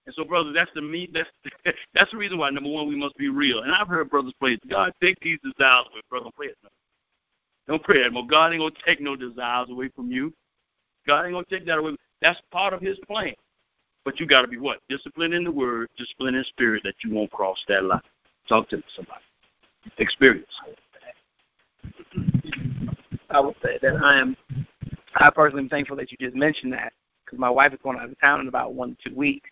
And 0.08 0.14
so, 0.14 0.24
brothers, 0.24 0.54
that's 0.54 0.70
the 0.74 0.80
me. 0.80 1.06
That's 1.12 1.28
that's 1.94 2.10
the 2.12 2.16
reason 2.16 2.38
why. 2.38 2.48
Number 2.48 2.70
one, 2.70 2.88
we 2.88 2.96
must 2.96 3.14
be 3.18 3.28
real. 3.28 3.60
And 3.60 3.70
I've 3.70 3.88
heard 3.88 4.08
brothers 4.08 4.32
play. 4.40 4.58
God, 4.70 4.94
take 5.02 5.20
these 5.20 5.38
desires 5.44 5.84
away, 5.92 6.00
brother. 6.08 6.30
Play 6.34 6.46
it. 6.46 6.56
Don't 7.66 7.82
pray 7.82 7.98
it. 7.98 8.14
Well, 8.14 8.24
God 8.24 8.52
ain't 8.54 8.62
gonna 8.62 8.70
take 8.86 9.02
no 9.02 9.16
desires 9.16 9.68
away 9.68 9.90
from 9.94 10.10
you. 10.10 10.32
God 11.06 11.26
ain't 11.26 11.34
gonna 11.34 11.44
take 11.50 11.66
that 11.66 11.76
away. 11.76 11.94
That's 12.22 12.40
part 12.50 12.72
of 12.72 12.80
His 12.80 12.98
plan. 13.06 13.34
But 14.06 14.18
you 14.18 14.26
got 14.26 14.40
to 14.40 14.48
be 14.48 14.56
what? 14.56 14.78
Disciplined 14.88 15.34
in 15.34 15.44
the 15.44 15.50
Word, 15.50 15.88
disciplined 15.98 16.38
in 16.38 16.44
spirit, 16.44 16.82
that 16.84 16.94
you 17.04 17.12
won't 17.12 17.30
cross 17.30 17.62
that 17.68 17.84
line. 17.84 18.00
Talk 18.48 18.70
to 18.70 18.78
me, 18.78 18.82
somebody. 18.96 19.20
Experience. 19.98 20.46
I 23.28 23.40
would 23.40 23.56
say 23.62 23.78
that 23.82 23.96
I 24.02 24.20
am. 24.20 24.34
I 25.16 25.28
personally 25.28 25.64
am 25.64 25.68
thankful 25.68 25.96
that 25.96 26.10
you 26.10 26.16
just 26.18 26.34
mentioned 26.34 26.72
that 26.72 26.94
because 27.26 27.38
my 27.38 27.50
wife 27.50 27.74
is 27.74 27.78
going 27.82 27.98
out 27.98 28.08
of 28.08 28.18
town 28.20 28.40
in 28.40 28.48
about 28.48 28.72
one 28.72 28.96
to 29.02 29.10
two 29.10 29.14
weeks. 29.14 29.50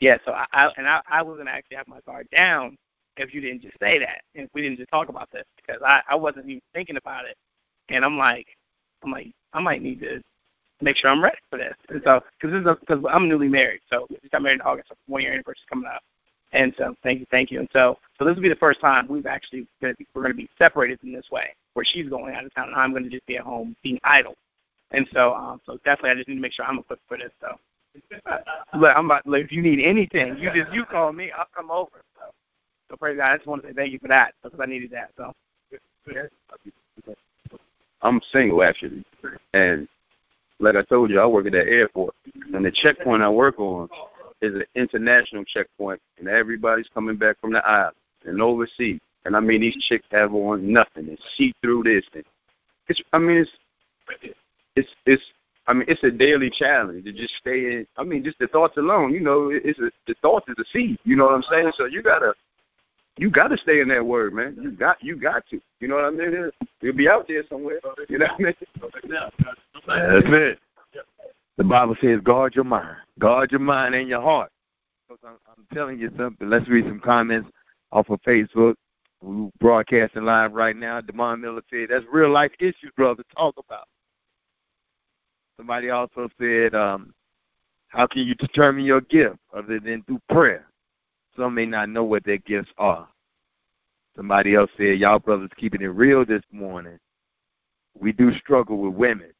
Yeah, 0.00 0.18
so 0.24 0.32
I, 0.32 0.46
I 0.52 0.70
and 0.76 0.86
I, 0.86 1.00
I 1.08 1.22
was 1.22 1.38
gonna 1.38 1.50
actually 1.50 1.76
have 1.76 1.88
my 1.88 2.00
guard 2.06 2.28
down 2.30 2.76
if 3.16 3.32
you 3.32 3.40
didn't 3.40 3.62
just 3.62 3.78
say 3.80 3.98
that 3.98 4.22
and 4.34 4.44
if 4.44 4.50
we 4.52 4.60
didn't 4.60 4.76
just 4.76 4.90
talk 4.90 5.08
about 5.08 5.30
this 5.32 5.44
because 5.56 5.80
I 5.84 6.02
I 6.08 6.14
wasn't 6.14 6.46
even 6.46 6.60
thinking 6.74 6.96
about 6.96 7.24
it, 7.24 7.36
and 7.88 8.04
I'm 8.04 8.18
like 8.18 8.46
I'm 9.02 9.10
like 9.10 9.32
I 9.52 9.60
might 9.60 9.82
need 9.82 10.00
to 10.00 10.22
make 10.82 10.96
sure 10.96 11.10
I'm 11.10 11.22
ready 11.22 11.38
for 11.48 11.58
this. 11.58 11.74
And 11.88 12.02
so 12.04 12.20
because 12.40 12.76
because 12.80 13.04
I'm 13.10 13.28
newly 13.28 13.48
married, 13.48 13.80
so 13.90 14.06
we 14.10 14.16
just 14.16 14.32
got 14.32 14.42
married 14.42 14.56
in 14.56 14.62
August, 14.62 14.88
so 14.88 14.94
one 15.06 15.22
year 15.22 15.32
anniversary 15.32 15.64
coming 15.68 15.86
up. 15.86 16.02
And 16.52 16.72
so 16.78 16.94
thank 17.02 17.20
you, 17.20 17.26
thank 17.30 17.50
you. 17.50 17.60
And 17.60 17.68
so 17.72 17.98
so 18.18 18.24
this 18.24 18.34
will 18.34 18.42
be 18.42 18.48
the 18.48 18.56
first 18.56 18.80
time 18.80 19.06
we've 19.08 19.26
actually 19.26 19.66
gonna 19.80 19.94
be, 19.94 20.06
we're 20.14 20.28
to 20.28 20.34
be 20.34 20.48
separated 20.58 20.98
in 21.02 21.12
this 21.12 21.30
way, 21.30 21.54
where 21.74 21.84
she's 21.84 22.08
going 22.08 22.34
out 22.34 22.44
of 22.44 22.54
town 22.54 22.68
and 22.68 22.76
I'm 22.76 22.94
to 22.94 23.08
just 23.08 23.26
be 23.26 23.38
at 23.38 23.44
home 23.44 23.74
being 23.82 23.98
idle. 24.04 24.34
And 24.92 25.08
so, 25.12 25.34
um, 25.34 25.60
so 25.66 25.78
definitely, 25.84 26.10
I 26.10 26.14
just 26.14 26.28
need 26.28 26.36
to 26.36 26.40
make 26.40 26.52
sure 26.52 26.64
I'm 26.64 26.78
equipped 26.78 27.02
for 27.08 27.18
this. 27.18 27.32
So, 27.40 27.58
I'm 28.72 29.06
about. 29.06 29.22
If 29.26 29.52
you 29.52 29.62
need 29.62 29.80
anything, 29.80 30.36
you 30.38 30.50
just 30.52 30.72
you 30.72 30.84
call 30.84 31.12
me. 31.12 31.30
I'll 31.36 31.48
come 31.54 31.70
over. 31.70 32.02
So, 32.16 32.32
so 32.90 32.96
praise 32.96 33.16
God. 33.16 33.32
I 33.32 33.36
just 33.36 33.46
want 33.46 33.62
to 33.62 33.68
say 33.68 33.74
thank 33.74 33.92
you 33.92 33.98
for 33.98 34.08
that 34.08 34.34
because 34.42 34.58
I 34.60 34.66
needed 34.66 34.90
that. 34.92 35.10
So, 35.16 35.32
I'm 38.02 38.20
single 38.32 38.62
actually, 38.62 39.04
and 39.54 39.88
like 40.60 40.76
I 40.76 40.82
told 40.82 41.10
you, 41.10 41.20
I 41.20 41.26
work 41.26 41.46
at 41.46 41.52
that 41.52 41.68
airport, 41.68 42.14
and 42.54 42.64
the 42.64 42.70
checkpoint 42.70 43.22
I 43.22 43.28
work 43.28 43.58
on, 43.58 43.88
is 44.40 44.54
an 44.54 44.64
international 44.74 45.44
checkpoint, 45.44 46.00
and 46.18 46.28
everybody's 46.28 46.88
coming 46.94 47.16
back 47.16 47.40
from 47.40 47.52
the 47.52 47.66
island 47.66 47.96
and 48.24 48.40
overseas. 48.40 49.00
And 49.24 49.36
I 49.36 49.40
mean, 49.40 49.60
these 49.60 49.76
chicks 49.88 50.06
have 50.12 50.32
on 50.34 50.72
nothing 50.72 51.08
and 51.08 51.18
see 51.36 51.52
through 51.62 51.82
this. 51.84 52.04
And 52.14 52.24
it's, 52.88 53.00
I 53.12 53.18
mean, 53.18 53.38
it's, 53.38 54.34
it's, 54.76 54.88
it's. 55.04 55.22
I 55.68 55.72
mean, 55.72 55.84
it's 55.88 56.02
a 56.04 56.10
daily 56.10 56.50
challenge 56.50 57.04
to 57.04 57.12
just 57.12 57.34
stay 57.40 57.72
in. 57.72 57.86
I 57.96 58.04
mean, 58.04 58.22
just 58.22 58.38
the 58.38 58.46
thoughts 58.48 58.76
alone. 58.76 59.12
You 59.12 59.20
know, 59.20 59.50
it's 59.52 59.78
a, 59.80 59.90
the 60.06 60.14
thoughts 60.22 60.46
is 60.48 60.54
a 60.58 60.64
seed. 60.72 60.98
You 61.04 61.16
know 61.16 61.24
what 61.24 61.34
I'm 61.34 61.42
saying? 61.50 61.72
So 61.76 61.86
you 61.86 62.02
gotta, 62.02 62.34
you 63.16 63.30
gotta 63.30 63.56
stay 63.56 63.80
in 63.80 63.88
that 63.88 64.04
word, 64.04 64.32
man. 64.32 64.56
You 64.60 64.70
got, 64.70 65.02
you 65.02 65.16
got 65.16 65.44
to. 65.50 65.60
You 65.80 65.88
know 65.88 65.96
what 65.96 66.04
I 66.04 66.10
mean? 66.10 66.50
You'll 66.80 66.94
be 66.94 67.08
out 67.08 67.26
there 67.26 67.42
somewhere. 67.48 67.80
You 68.08 68.18
know 68.18 68.26
what 68.26 68.40
I 68.40 68.42
mean? 68.42 68.54
That's 69.86 70.26
it. 70.28 70.58
The 71.56 71.64
Bible 71.64 71.96
says, 72.00 72.20
guard 72.22 72.54
your 72.54 72.64
mind. 72.64 72.96
Guard 73.18 73.50
your 73.50 73.60
mind 73.60 73.94
and 73.94 74.08
your 74.08 74.20
heart. 74.20 74.50
I'm, 75.10 75.36
I'm 75.48 75.66
telling 75.74 75.98
you 75.98 76.10
something. 76.18 76.48
Let's 76.48 76.68
read 76.68 76.84
some 76.84 77.00
comments 77.00 77.48
off 77.92 78.10
of 78.10 78.20
Facebook. 78.22 78.74
We're 79.22 79.48
broadcasting 79.58 80.24
live 80.24 80.52
right 80.52 80.76
now. 80.76 81.00
Demond 81.00 81.40
Miller 81.40 81.62
said, 81.70 81.88
that's 81.90 82.04
real 82.12 82.30
life 82.30 82.52
issues, 82.60 82.92
brother. 82.96 83.22
Talk 83.34 83.54
about. 83.58 83.88
Somebody 85.56 85.90
also 85.90 86.28
said, 86.38 86.74
um, 86.74 87.14
how 87.88 88.06
can 88.06 88.22
you 88.22 88.34
determine 88.34 88.84
your 88.84 89.00
gift 89.00 89.36
other 89.54 89.80
than 89.80 90.02
through 90.02 90.20
prayer? 90.28 90.66
Some 91.36 91.54
may 91.54 91.66
not 91.66 91.88
know 91.88 92.04
what 92.04 92.24
their 92.24 92.38
gifts 92.38 92.70
are. 92.78 93.08
Somebody 94.14 94.54
else 94.54 94.70
said, 94.76 94.98
y'all 94.98 95.18
brothers 95.18 95.50
keeping 95.56 95.82
it 95.82 95.86
real 95.86 96.24
this 96.24 96.42
morning. 96.50 96.98
We 97.98 98.12
do 98.12 98.32
struggle 98.34 98.78
with 98.78 98.94
women. 98.94 99.32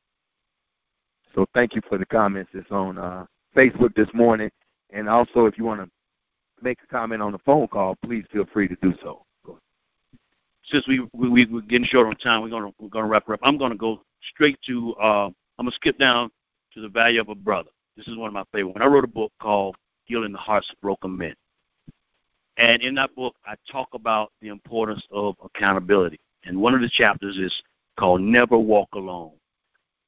So 1.35 1.47
thank 1.55 1.75
you 1.75 1.83
for 1.89 1.99
the 1.99 2.07
comments 2.07 2.51
that's 2.55 2.71
on 2.71 2.97
uh, 2.97 3.27
Facebook 3.55 3.95
this 3.95 4.09
morning. 4.15 4.51
And 4.91 5.09
also, 5.09 5.47
if 5.47 5.59
you 5.59 5.65
want 5.65 5.83
to 5.83 5.91
make 6.63 6.79
a 6.83 6.87
comment 6.87 7.21
on 7.21 7.33
the 7.33 7.39
phone 7.39 7.69
call, 7.69 7.97
please 8.03 8.25
feel 8.33 8.47
free 8.53 8.69
to 8.69 8.77
do 8.81 8.95
so. 9.03 9.23
Since 10.69 10.89
we, 10.89 11.07
we 11.13 11.47
we're 11.47 11.61
getting 11.61 11.87
short 11.87 12.07
on 12.09 12.17
time, 12.17 12.43
we're 12.43 12.51
gonna 12.51 12.71
we're 12.81 12.89
gonna 12.89 13.07
wrap 13.07 13.29
up. 13.29 13.39
I'm 13.43 13.57
gonna 13.57 13.77
go 13.77 14.03
straight 14.35 14.59
to. 14.67 14.95
Uh, 14.95 15.31
I'm 15.59 15.67
gonna 15.67 15.75
skip 15.75 15.99
down 15.99 16.31
to 16.75 16.81
the 16.81 16.89
value 16.89 17.21
of 17.21 17.29
a 17.29 17.35
brother. 17.35 17.71
This 17.97 18.09
is 18.09 18.17
one 18.17 18.29
of 18.29 18.35
my 18.35 18.45
favorite. 18.53 18.75
When 18.75 18.83
I 18.83 18.87
wrote 18.87 19.05
a 19.05 19.09
book 19.09 19.33
called 19.41 19.77
Healing 20.05 20.33
the 20.33 20.39
Hearts 20.39 20.71
of 20.71 20.81
Broken 20.81 21.17
Men, 21.17 21.35
and 22.57 22.83
in 22.83 22.95
that 22.97 23.15
book 23.15 23.35
I 23.45 23.55
talk 23.71 23.89
about 23.95 24.33
the 24.41 24.49
importance 24.49 25.03
of 25.11 25.37
accountability. 25.43 26.21
And 26.45 26.61
one 26.61 26.75
of 26.75 26.81
the 26.81 26.91
chapters 26.91 27.37
is 27.39 27.53
called 27.99 28.21
Never 28.21 28.57
Walk 28.57 28.89
Alone. 28.95 29.33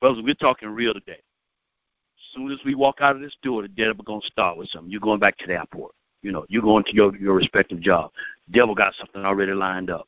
Brothers, 0.00 0.22
we're 0.24 0.34
talking 0.34 0.68
real 0.68 0.94
today. 0.94 1.12
As 1.12 2.34
soon 2.34 2.50
as 2.52 2.58
we 2.64 2.74
walk 2.74 2.98
out 3.00 3.16
of 3.16 3.22
this 3.22 3.36
door, 3.42 3.62
the 3.62 3.68
devil 3.68 4.04
going 4.04 4.20
to 4.20 4.26
start 4.26 4.56
with 4.56 4.68
something. 4.68 4.90
You're 4.90 5.00
going 5.00 5.18
back 5.18 5.36
to 5.38 5.46
the 5.46 5.54
airport. 5.54 5.92
You 6.22 6.32
know, 6.32 6.44
you're 6.48 6.62
going 6.62 6.84
to 6.84 6.94
your, 6.94 7.16
your 7.16 7.34
respective 7.34 7.80
job. 7.80 8.10
Devil 8.50 8.74
got 8.74 8.94
something 8.94 9.24
already 9.24 9.52
lined 9.52 9.90
up. 9.90 10.06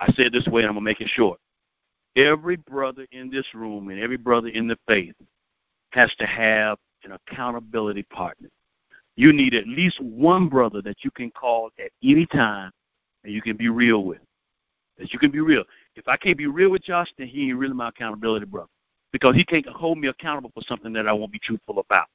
I 0.00 0.06
say 0.12 0.24
it 0.24 0.32
this 0.32 0.46
way, 0.46 0.62
and 0.62 0.68
I'm 0.68 0.74
going 0.74 0.84
to 0.84 0.90
make 0.90 1.00
it 1.00 1.08
short. 1.08 1.40
Every 2.18 2.56
brother 2.56 3.06
in 3.12 3.30
this 3.30 3.46
room 3.54 3.90
and 3.90 4.00
every 4.00 4.16
brother 4.16 4.48
in 4.48 4.66
the 4.66 4.76
faith 4.88 5.14
has 5.90 6.12
to 6.18 6.26
have 6.26 6.76
an 7.04 7.12
accountability 7.12 8.02
partner. 8.02 8.48
You 9.14 9.32
need 9.32 9.54
at 9.54 9.68
least 9.68 10.00
one 10.00 10.48
brother 10.48 10.82
that 10.82 11.04
you 11.04 11.12
can 11.12 11.30
call 11.30 11.70
at 11.78 11.92
any 12.02 12.26
time 12.26 12.72
and 13.22 13.32
you 13.32 13.40
can 13.40 13.56
be 13.56 13.68
real 13.68 14.02
with. 14.02 14.18
That 14.98 15.12
you 15.12 15.20
can 15.20 15.30
be 15.30 15.40
real. 15.40 15.62
If 15.94 16.08
I 16.08 16.16
can't 16.16 16.36
be 16.36 16.48
real 16.48 16.70
with 16.70 16.82
Josh, 16.82 17.08
then 17.18 17.28
he 17.28 17.50
ain't 17.50 17.58
really 17.58 17.74
my 17.74 17.90
accountability 17.90 18.46
brother 18.46 18.68
because 19.12 19.36
he 19.36 19.44
can't 19.44 19.66
hold 19.68 19.98
me 19.98 20.08
accountable 20.08 20.50
for 20.52 20.62
something 20.66 20.92
that 20.94 21.06
I 21.06 21.12
won't 21.12 21.30
be 21.30 21.38
truthful 21.38 21.78
about. 21.78 22.06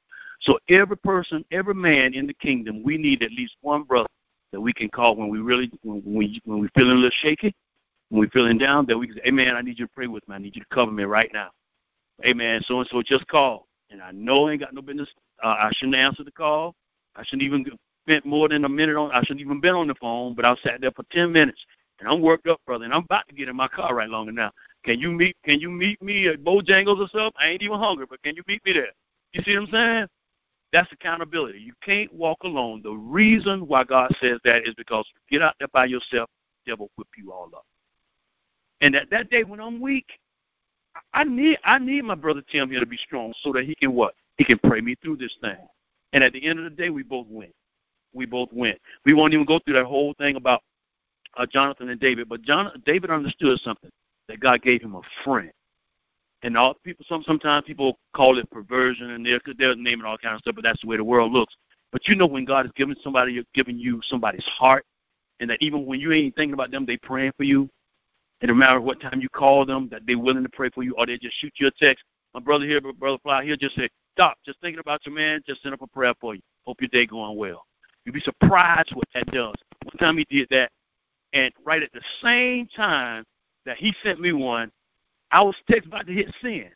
So 0.42 0.58
every 0.68 0.98
person, 0.98 1.46
every 1.50 1.74
man 1.74 2.12
in 2.12 2.26
the 2.26 2.34
kingdom, 2.34 2.82
we 2.82 2.98
need 2.98 3.22
at 3.22 3.32
least 3.32 3.56
one 3.62 3.84
brother 3.84 4.08
that 4.52 4.60
we 4.60 4.74
can 4.74 4.90
call 4.90 5.16
when 5.16 5.30
we 5.30 5.38
really 5.38 5.70
when 5.82 6.02
we 6.04 6.42
when 6.44 6.60
we 6.60 6.68
feeling 6.74 6.92
a 6.92 6.94
little 6.94 7.10
shaky, 7.22 7.54
when 8.08 8.20
we 8.20 8.28
feeling 8.28 8.58
down, 8.58 8.86
that 8.86 8.98
we 8.98 9.06
can 9.06 9.16
say, 9.16 9.22
"Hey 9.24 9.30
man, 9.30 9.56
I 9.56 9.62
need 9.62 9.78
you 9.78 9.86
to 9.86 9.92
pray 9.92 10.06
with 10.06 10.26
me. 10.28 10.34
I 10.34 10.38
need 10.38 10.56
you 10.56 10.62
to 10.62 10.68
cover 10.74 10.90
me 10.90 11.04
right 11.04 11.30
now." 11.32 11.50
Man, 12.22 12.62
so 12.62 12.78
and 12.80 12.88
so 12.88 13.02
just 13.02 13.26
called, 13.26 13.64
and 13.90 14.00
I 14.02 14.12
know 14.12 14.48
I 14.48 14.52
ain't 14.52 14.60
got 14.60 14.72
no 14.72 14.82
business. 14.82 15.08
Uh, 15.42 15.48
I 15.48 15.70
shouldn't 15.72 15.96
answer 15.96 16.22
the 16.22 16.30
call. 16.30 16.74
I 17.16 17.24
shouldn't 17.24 17.42
even 17.42 17.64
spent 18.06 18.24
more 18.24 18.48
than 18.48 18.64
a 18.64 18.68
minute 18.68 18.96
on. 18.96 19.10
I 19.10 19.20
shouldn't 19.22 19.40
even 19.40 19.60
been 19.60 19.74
on 19.74 19.88
the 19.88 19.94
phone, 19.96 20.34
but 20.34 20.44
I 20.44 20.54
sat 20.56 20.80
there 20.80 20.92
for 20.92 21.04
ten 21.10 21.32
minutes, 21.32 21.64
and 21.98 22.08
I'm 22.08 22.22
worked 22.22 22.46
up, 22.46 22.60
brother, 22.66 22.84
and 22.84 22.94
I'm 22.94 23.04
about 23.04 23.26
to 23.28 23.34
get 23.34 23.48
in 23.48 23.56
my 23.56 23.68
car 23.68 23.94
right 23.94 24.08
longer 24.08 24.32
now. 24.32 24.52
Can 24.84 25.00
you 25.00 25.10
meet 25.10 25.36
Can 25.44 25.60
you 25.60 25.70
meet 25.70 26.00
me 26.02 26.28
at 26.28 26.44
Bojangles 26.44 26.98
or 26.98 27.08
something? 27.08 27.32
I 27.40 27.48
ain't 27.48 27.62
even 27.62 27.78
hungry, 27.78 28.06
but 28.08 28.22
can 28.22 28.36
you 28.36 28.42
meet 28.46 28.64
me 28.64 28.74
there? 28.74 28.92
You 29.32 29.42
see 29.42 29.54
what 29.56 29.64
I'm 29.64 29.70
saying? 29.70 30.06
That's 30.72 30.92
accountability. 30.92 31.60
You 31.60 31.72
can't 31.82 32.12
walk 32.12 32.38
alone. 32.42 32.82
The 32.82 32.92
reason 32.92 33.66
why 33.66 33.84
God 33.84 34.14
says 34.20 34.38
that 34.44 34.68
is 34.68 34.74
because 34.74 35.06
get 35.30 35.42
out 35.42 35.54
there 35.58 35.68
by 35.68 35.86
yourself, 35.86 36.28
devil 36.66 36.90
whip 36.96 37.08
you 37.16 37.32
all 37.32 37.50
up. 37.54 37.64
And 38.84 38.94
that 38.94 39.08
that 39.10 39.30
day 39.30 39.44
when 39.44 39.60
I'm 39.60 39.80
weak, 39.80 40.04
I 41.14 41.24
need 41.24 41.56
I 41.64 41.78
need 41.78 42.04
my 42.04 42.14
brother 42.14 42.42
Tim 42.52 42.70
here 42.70 42.80
to 42.80 42.86
be 42.86 42.98
strong 42.98 43.32
so 43.42 43.50
that 43.54 43.64
he 43.64 43.74
can 43.74 43.94
what? 43.94 44.14
He 44.36 44.44
can 44.44 44.58
pray 44.58 44.82
me 44.82 44.94
through 45.02 45.16
this 45.16 45.34
thing. 45.40 45.56
And 46.12 46.22
at 46.22 46.34
the 46.34 46.46
end 46.46 46.58
of 46.58 46.64
the 46.64 46.70
day, 46.70 46.90
we 46.90 47.02
both 47.02 47.26
win. 47.30 47.50
We 48.12 48.26
both 48.26 48.50
win. 48.52 48.76
We 49.06 49.14
won't 49.14 49.32
even 49.32 49.46
go 49.46 49.58
through 49.58 49.76
that 49.76 49.86
whole 49.86 50.12
thing 50.18 50.36
about 50.36 50.60
uh, 51.38 51.46
Jonathan 51.46 51.88
and 51.88 51.98
David, 51.98 52.28
but 52.28 52.42
John 52.42 52.70
David 52.84 53.08
understood 53.08 53.58
something 53.60 53.90
that 54.28 54.40
God 54.40 54.60
gave 54.60 54.82
him 54.82 54.96
a 54.96 55.00
friend. 55.24 55.50
And 56.42 56.54
all 56.58 56.74
people, 56.84 57.06
some 57.08 57.22
sometimes 57.22 57.64
people 57.66 57.98
call 58.14 58.38
it 58.38 58.50
perversion, 58.50 59.12
and 59.12 59.24
they're 59.24 59.40
they're 59.58 59.76
naming 59.76 60.04
all 60.04 60.18
kinds 60.18 60.34
of 60.34 60.40
stuff, 60.40 60.56
but 60.56 60.64
that's 60.64 60.82
the 60.82 60.88
way 60.88 60.98
the 60.98 61.04
world 61.04 61.32
looks. 61.32 61.56
But 61.90 62.06
you 62.06 62.16
know 62.16 62.26
when 62.26 62.44
God 62.44 62.66
is 62.66 62.72
giving 62.76 62.96
somebody, 63.02 63.42
giving 63.54 63.78
you 63.78 64.02
somebody's 64.04 64.44
heart, 64.58 64.84
and 65.40 65.48
that 65.48 65.62
even 65.62 65.86
when 65.86 66.00
you 66.00 66.12
ain't 66.12 66.36
thinking 66.36 66.52
about 66.52 66.70
them, 66.70 66.84
they 66.84 66.98
praying 66.98 67.32
for 67.38 67.44
you. 67.44 67.70
And 68.44 68.50
no 68.50 68.54
matter 68.56 68.78
what 68.78 69.00
time 69.00 69.22
you 69.22 69.30
call 69.30 69.64
them, 69.64 69.88
that 69.90 70.02
they're 70.06 70.18
willing 70.18 70.42
to 70.42 70.50
pray 70.50 70.68
for 70.68 70.82
you, 70.82 70.94
or 70.98 71.06
they 71.06 71.16
just 71.16 71.34
shoot 71.38 71.54
you 71.56 71.66
a 71.66 71.70
text. 71.70 72.04
My 72.34 72.40
brother 72.40 72.66
here, 72.66 72.78
brother 72.78 73.16
Fly, 73.22 73.42
he'll 73.42 73.56
just 73.56 73.74
say, 73.74 73.88
"Stop, 74.12 74.36
just 74.44 74.60
thinking 74.60 74.80
about 74.80 75.00
your 75.06 75.14
man, 75.14 75.42
just 75.46 75.62
send 75.62 75.72
up 75.72 75.80
a 75.80 75.86
prayer 75.86 76.12
for 76.20 76.34
you. 76.34 76.42
Hope 76.66 76.78
your 76.82 76.88
day 76.88 77.06
going 77.06 77.38
well." 77.38 77.64
You'd 78.04 78.12
be 78.12 78.20
surprised 78.20 78.94
what 78.94 79.08
that 79.14 79.24
does. 79.28 79.54
One 79.84 79.96
time 79.98 80.18
he 80.18 80.26
did 80.28 80.46
that, 80.50 80.70
and 81.32 81.54
right 81.64 81.82
at 81.82 81.90
the 81.94 82.02
same 82.22 82.68
time 82.76 83.24
that 83.64 83.78
he 83.78 83.94
sent 84.02 84.20
me 84.20 84.34
one, 84.34 84.70
I 85.30 85.40
was 85.40 85.56
text 85.70 85.86
about 85.86 86.06
to 86.06 86.12
hit 86.12 86.30
send. 86.42 86.68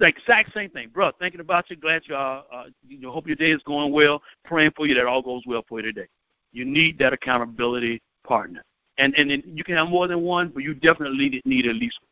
The 0.00 0.08
exact 0.08 0.52
same 0.52 0.70
thing, 0.70 0.88
bro. 0.88 1.12
Thinking 1.12 1.42
about 1.42 1.70
you, 1.70 1.76
glad 1.76 2.02
you 2.06 2.16
are. 2.16 2.42
Uh, 2.52 2.64
you 2.88 2.98
know, 2.98 3.12
hope 3.12 3.28
your 3.28 3.36
day 3.36 3.52
is 3.52 3.62
going 3.62 3.92
well. 3.92 4.20
Praying 4.44 4.72
for 4.74 4.88
you 4.88 4.96
that 4.96 5.06
all 5.06 5.22
goes 5.22 5.42
well 5.46 5.64
for 5.68 5.78
you 5.78 5.84
today. 5.92 6.08
You 6.50 6.64
need 6.64 6.98
that 6.98 7.12
accountability 7.12 8.02
partner, 8.24 8.64
and 8.98 9.14
and 9.14 9.30
then 9.30 9.42
you 9.46 9.64
can 9.64 9.76
have 9.76 9.88
more 9.88 10.08
than 10.08 10.22
one, 10.22 10.48
but 10.48 10.62
you 10.62 10.74
definitely 10.74 11.40
need 11.44 11.66
at 11.66 11.76
least 11.76 11.98
one 12.00 12.08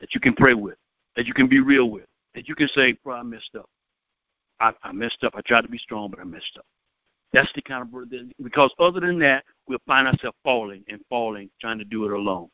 that 0.00 0.14
you 0.14 0.20
can 0.20 0.34
pray 0.34 0.54
with, 0.54 0.76
that 1.16 1.26
you 1.26 1.34
can 1.34 1.48
be 1.48 1.60
real 1.60 1.90
with, 1.90 2.04
that 2.34 2.48
you 2.48 2.54
can 2.54 2.68
say, 2.68 2.92
bro, 3.04 3.16
I 3.16 3.22
messed 3.22 3.54
up. 3.58 3.68
I, 4.60 4.72
I 4.82 4.92
messed 4.92 5.22
up. 5.24 5.34
I 5.36 5.40
tried 5.42 5.62
to 5.62 5.68
be 5.68 5.78
strong, 5.78 6.10
but 6.10 6.20
I 6.20 6.24
messed 6.24 6.56
up. 6.58 6.64
That's 7.32 7.52
the 7.54 7.62
kind 7.62 7.82
of 7.82 8.10
because 8.42 8.72
other 8.78 9.00
than 9.00 9.18
that, 9.18 9.44
we'll 9.68 9.78
find 9.86 10.06
ourselves 10.06 10.36
falling 10.44 10.84
and 10.88 11.00
falling, 11.10 11.50
trying 11.60 11.78
to 11.78 11.84
do 11.84 12.04
it 12.06 12.12
alone. 12.12 12.48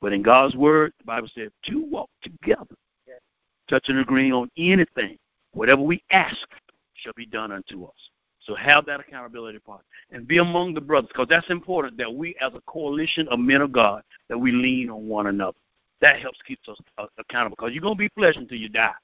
But 0.00 0.12
in 0.12 0.22
God's 0.22 0.56
word, 0.56 0.92
the 0.98 1.04
Bible 1.04 1.28
says, 1.34 1.50
two 1.64 1.84
walk 1.90 2.10
together, 2.22 2.74
yes. 3.06 3.20
touching 3.68 3.96
and 3.96 4.04
agreeing 4.04 4.32
on 4.32 4.50
anything. 4.56 5.16
Whatever 5.52 5.82
we 5.82 6.02
ask 6.10 6.46
shall 6.94 7.12
be 7.14 7.26
done 7.26 7.52
unto 7.52 7.84
us. 7.84 8.10
So 8.40 8.54
have 8.54 8.86
that 8.86 9.00
accountability 9.00 9.58
part 9.58 9.82
and 10.10 10.26
be 10.26 10.38
among 10.38 10.74
the 10.74 10.80
brothers 10.80 11.08
because 11.08 11.28
that's 11.28 11.50
important 11.50 11.98
that 11.98 12.12
we 12.12 12.34
as 12.40 12.52
a 12.54 12.60
coalition 12.66 13.28
of 13.28 13.38
men 13.38 13.60
of 13.60 13.70
God 13.70 14.02
that 14.28 14.38
we 14.38 14.50
lean 14.50 14.90
on 14.90 15.06
one 15.06 15.26
another. 15.26 15.58
That 16.00 16.20
helps 16.20 16.38
keep 16.46 16.58
us 16.68 16.78
uh, 16.96 17.06
accountable 17.18 17.56
because 17.56 17.72
you're 17.74 17.82
going 17.82 17.96
to 17.96 17.98
be 17.98 18.08
flesh 18.16 18.36
until 18.36 18.56
you 18.56 18.70
die. 18.70 18.94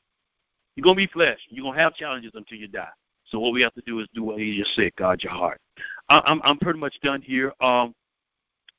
You're 0.74 0.84
going 0.84 0.96
to 0.96 1.02
be 1.02 1.12
flesh. 1.12 1.38
You're 1.50 1.64
going 1.64 1.76
to 1.76 1.82
have 1.82 1.94
challenges 1.94 2.32
until 2.34 2.58
you 2.58 2.68
die. 2.68 2.88
So 3.26 3.38
what 3.38 3.52
we 3.52 3.60
have 3.62 3.74
to 3.74 3.82
do 3.86 3.98
is 4.00 4.08
do 4.14 4.22
what 4.22 4.38
you 4.38 4.62
just 4.62 4.74
said, 4.74 4.94
guard 4.96 5.22
your 5.22 5.32
heart. 5.32 5.60
I'm 6.08 6.40
I'm 6.44 6.58
pretty 6.58 6.78
much 6.78 6.94
done 7.02 7.20
here. 7.20 7.52
Um, 7.60 7.94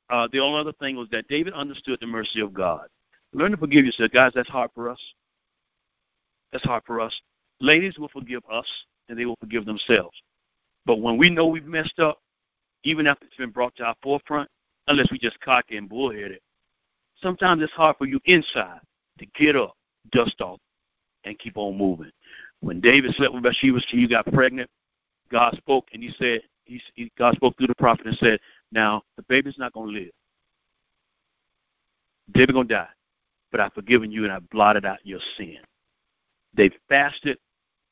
uh, 0.08 0.26
the 0.32 0.40
only 0.40 0.58
other 0.58 0.72
thing 0.72 0.96
was 0.96 1.08
that 1.12 1.28
David 1.28 1.52
understood 1.52 1.98
the 2.00 2.06
mercy 2.06 2.40
of 2.40 2.54
God. 2.54 2.86
Learn 3.34 3.50
to 3.50 3.58
forgive 3.58 3.84
yourself. 3.84 4.10
Guys, 4.10 4.32
that's 4.34 4.48
hard 4.48 4.70
for 4.74 4.88
us. 4.88 5.00
That's 6.50 6.64
hard 6.64 6.82
for 6.86 7.00
us. 7.00 7.14
Ladies 7.60 7.98
will 7.98 8.08
forgive 8.08 8.42
us, 8.50 8.66
and 9.08 9.18
they 9.18 9.26
will 9.26 9.36
forgive 9.38 9.66
themselves. 9.66 10.16
But 10.88 11.02
when 11.02 11.18
we 11.18 11.28
know 11.28 11.46
we've 11.46 11.66
messed 11.66 11.98
up, 11.98 12.22
even 12.82 13.06
after 13.06 13.26
it's 13.26 13.36
been 13.36 13.50
brought 13.50 13.76
to 13.76 13.84
our 13.84 13.94
forefront, 14.02 14.48
unless 14.86 15.12
we 15.12 15.18
just 15.18 15.38
cocky 15.40 15.76
and 15.76 15.86
bullheaded, 15.86 16.40
sometimes 17.20 17.62
it's 17.62 17.74
hard 17.74 17.96
for 17.98 18.06
you 18.06 18.18
inside 18.24 18.80
to 19.18 19.26
get 19.38 19.54
up, 19.54 19.76
dust 20.12 20.40
off, 20.40 20.58
and 21.24 21.38
keep 21.38 21.58
on 21.58 21.76
moving. 21.76 22.10
When 22.60 22.80
David 22.80 23.14
slept 23.16 23.34
with 23.34 23.42
Bathsheba, 23.42 23.80
she 23.86 24.08
got 24.08 24.32
pregnant. 24.32 24.70
God 25.30 25.54
spoke, 25.58 25.88
and 25.92 26.02
He 26.02 26.08
said, 26.18 26.40
he, 26.64 27.12
God 27.18 27.34
spoke 27.34 27.58
through 27.58 27.66
the 27.66 27.74
prophet 27.74 28.06
and 28.06 28.16
said, 28.16 28.40
now, 28.72 29.02
the 29.16 29.22
baby's 29.24 29.58
not 29.58 29.74
going 29.74 29.92
to 29.92 30.00
live. 30.00 30.10
David 32.32 32.54
going 32.54 32.68
to 32.68 32.74
die. 32.74 32.88
But 33.52 33.60
I've 33.60 33.74
forgiven 33.74 34.10
you 34.10 34.24
and 34.24 34.32
I've 34.32 34.48
blotted 34.48 34.86
out 34.86 35.04
your 35.04 35.20
sin. 35.36 35.58
They 36.54 36.70
fasted 36.88 37.36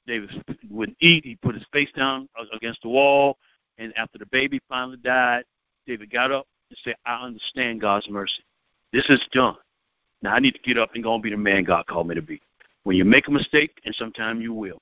David 0.06 0.30
wouldn't 0.70 0.96
eat. 1.00 1.24
He 1.24 1.36
put 1.36 1.54
his 1.54 1.66
face 1.72 1.90
down 1.96 2.28
against 2.52 2.82
the 2.82 2.88
wall. 2.88 3.36
And 3.78 3.96
after 3.96 4.18
the 4.18 4.26
baby 4.26 4.60
finally 4.68 4.98
died, 4.98 5.44
David 5.86 6.10
got 6.10 6.32
up 6.32 6.46
and 6.70 6.78
said, 6.82 6.96
I 7.04 7.24
understand 7.24 7.80
God's 7.80 8.08
mercy. 8.08 8.42
This 8.92 9.04
is 9.08 9.20
done. 9.32 9.56
Now 10.22 10.34
I 10.34 10.40
need 10.40 10.54
to 10.54 10.62
get 10.62 10.78
up 10.78 10.94
and 10.94 11.04
go 11.04 11.14
and 11.14 11.22
be 11.22 11.30
the 11.30 11.36
man 11.36 11.64
God 11.64 11.86
called 11.86 12.08
me 12.08 12.14
to 12.14 12.22
be. 12.22 12.40
When 12.84 12.96
you 12.96 13.04
make 13.04 13.28
a 13.28 13.30
mistake, 13.30 13.80
and 13.84 13.94
sometimes 13.96 14.42
you 14.42 14.54
will, 14.54 14.78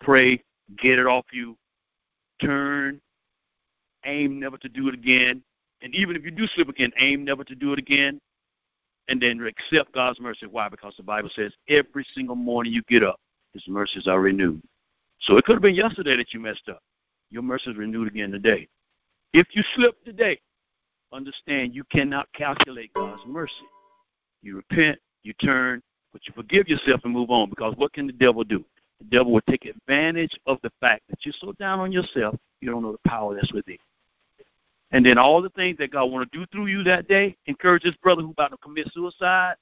pray, 0.00 0.42
get 0.78 0.98
it 0.98 1.06
off 1.06 1.26
you, 1.32 1.56
turn, 2.40 3.00
aim 4.06 4.38
never 4.38 4.56
to 4.58 4.68
do 4.68 4.88
it 4.88 4.94
again. 4.94 5.42
And 5.82 5.94
even 5.94 6.16
if 6.16 6.24
you 6.24 6.30
do 6.30 6.46
slip 6.54 6.68
again, 6.68 6.92
aim 6.98 7.24
never 7.24 7.44
to 7.44 7.54
do 7.54 7.72
it 7.72 7.78
again. 7.78 8.20
And 9.08 9.20
then 9.20 9.40
accept 9.40 9.92
God's 9.92 10.18
mercy. 10.18 10.46
Why? 10.46 10.68
Because 10.68 10.94
the 10.96 11.02
Bible 11.02 11.28
says 11.34 11.52
every 11.68 12.06
single 12.14 12.36
morning 12.36 12.72
you 12.72 12.82
get 12.88 13.02
up, 13.02 13.20
His 13.54 13.64
mercies 13.68 14.06
are 14.06 14.20
renewed. 14.20 14.60
So 15.20 15.36
it 15.36 15.44
could 15.44 15.54
have 15.54 15.62
been 15.62 15.74
yesterday 15.74 16.16
that 16.16 16.34
you 16.34 16.40
messed 16.40 16.68
up. 16.68 16.82
Your 17.30 17.42
mercy 17.42 17.70
is 17.70 17.76
renewed 17.76 18.08
again 18.08 18.30
today. 18.30 18.68
If 19.32 19.46
you 19.52 19.62
slip 19.74 20.04
today, 20.04 20.40
understand 21.12 21.74
you 21.74 21.84
cannot 21.90 22.28
calculate 22.32 22.92
God's 22.94 23.22
mercy. 23.26 23.52
You 24.42 24.56
repent, 24.56 24.98
you 25.22 25.32
turn, 25.34 25.82
but 26.12 26.22
you 26.26 26.34
forgive 26.36 26.68
yourself 26.68 27.00
and 27.04 27.12
move 27.12 27.30
on 27.30 27.48
because 27.48 27.74
what 27.76 27.92
can 27.92 28.06
the 28.06 28.12
devil 28.12 28.44
do? 28.44 28.64
The 29.00 29.06
devil 29.06 29.32
will 29.32 29.40
take 29.48 29.64
advantage 29.64 30.38
of 30.46 30.58
the 30.62 30.70
fact 30.80 31.02
that 31.08 31.24
you're 31.24 31.34
so 31.40 31.52
down 31.52 31.80
on 31.80 31.92
yourself, 31.92 32.36
you 32.60 32.70
don't 32.70 32.82
know 32.82 32.92
the 32.92 33.08
power 33.08 33.34
that's 33.34 33.52
within. 33.52 33.78
And 34.90 35.04
then 35.04 35.18
all 35.18 35.42
the 35.42 35.50
things 35.50 35.78
that 35.78 35.90
God 35.90 36.12
want 36.12 36.30
to 36.30 36.38
do 36.38 36.46
through 36.52 36.66
you 36.66 36.84
that 36.84 37.08
day, 37.08 37.36
encourage 37.46 37.82
this 37.82 37.96
brother 37.96 38.22
who 38.22 38.30
about 38.30 38.52
to 38.52 38.56
commit 38.58 38.88
suicide, 38.92 39.54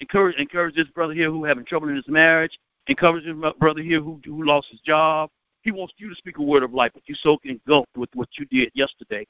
encourage 0.00 0.36
encourage 0.36 0.74
this 0.74 0.88
brother 0.88 1.12
here 1.12 1.30
who 1.30 1.44
having 1.44 1.64
trouble 1.64 1.88
in 1.88 1.96
his 1.96 2.08
marriage, 2.08 2.58
encourage 2.88 3.24
this 3.24 3.52
brother 3.58 3.82
here 3.82 4.00
who 4.00 4.20
who 4.24 4.44
lost 4.44 4.68
his 4.70 4.80
job. 4.80 5.30
He 5.62 5.70
wants 5.70 5.94
you 5.98 6.08
to 6.08 6.14
speak 6.14 6.38
a 6.38 6.42
word 6.42 6.62
of 6.62 6.72
life, 6.72 6.92
but 6.94 7.02
you 7.06 7.14
so 7.16 7.38
engulfed 7.44 7.96
with 7.96 8.08
what 8.14 8.28
you 8.38 8.46
did 8.46 8.70
yesterday, 8.74 9.26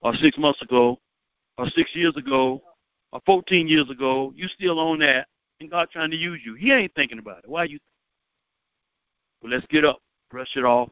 or 0.00 0.14
six 0.14 0.36
months 0.36 0.60
ago, 0.62 0.98
or 1.58 1.68
six 1.70 1.94
years 1.94 2.16
ago, 2.16 2.62
or 3.12 3.20
14 3.26 3.68
years 3.68 3.88
ago. 3.90 4.32
You 4.34 4.48
still 4.48 4.78
on 4.80 4.98
that, 5.00 5.28
and 5.60 5.70
God 5.70 5.88
trying 5.90 6.10
to 6.10 6.16
use 6.16 6.40
you. 6.44 6.54
He 6.54 6.72
ain't 6.72 6.94
thinking 6.94 7.18
about 7.18 7.38
it. 7.38 7.48
Why 7.48 7.64
you? 7.64 7.78
But 9.40 9.50
let's 9.50 9.66
get 9.66 9.84
up, 9.84 9.98
brush 10.30 10.56
it 10.56 10.64
off, 10.64 10.88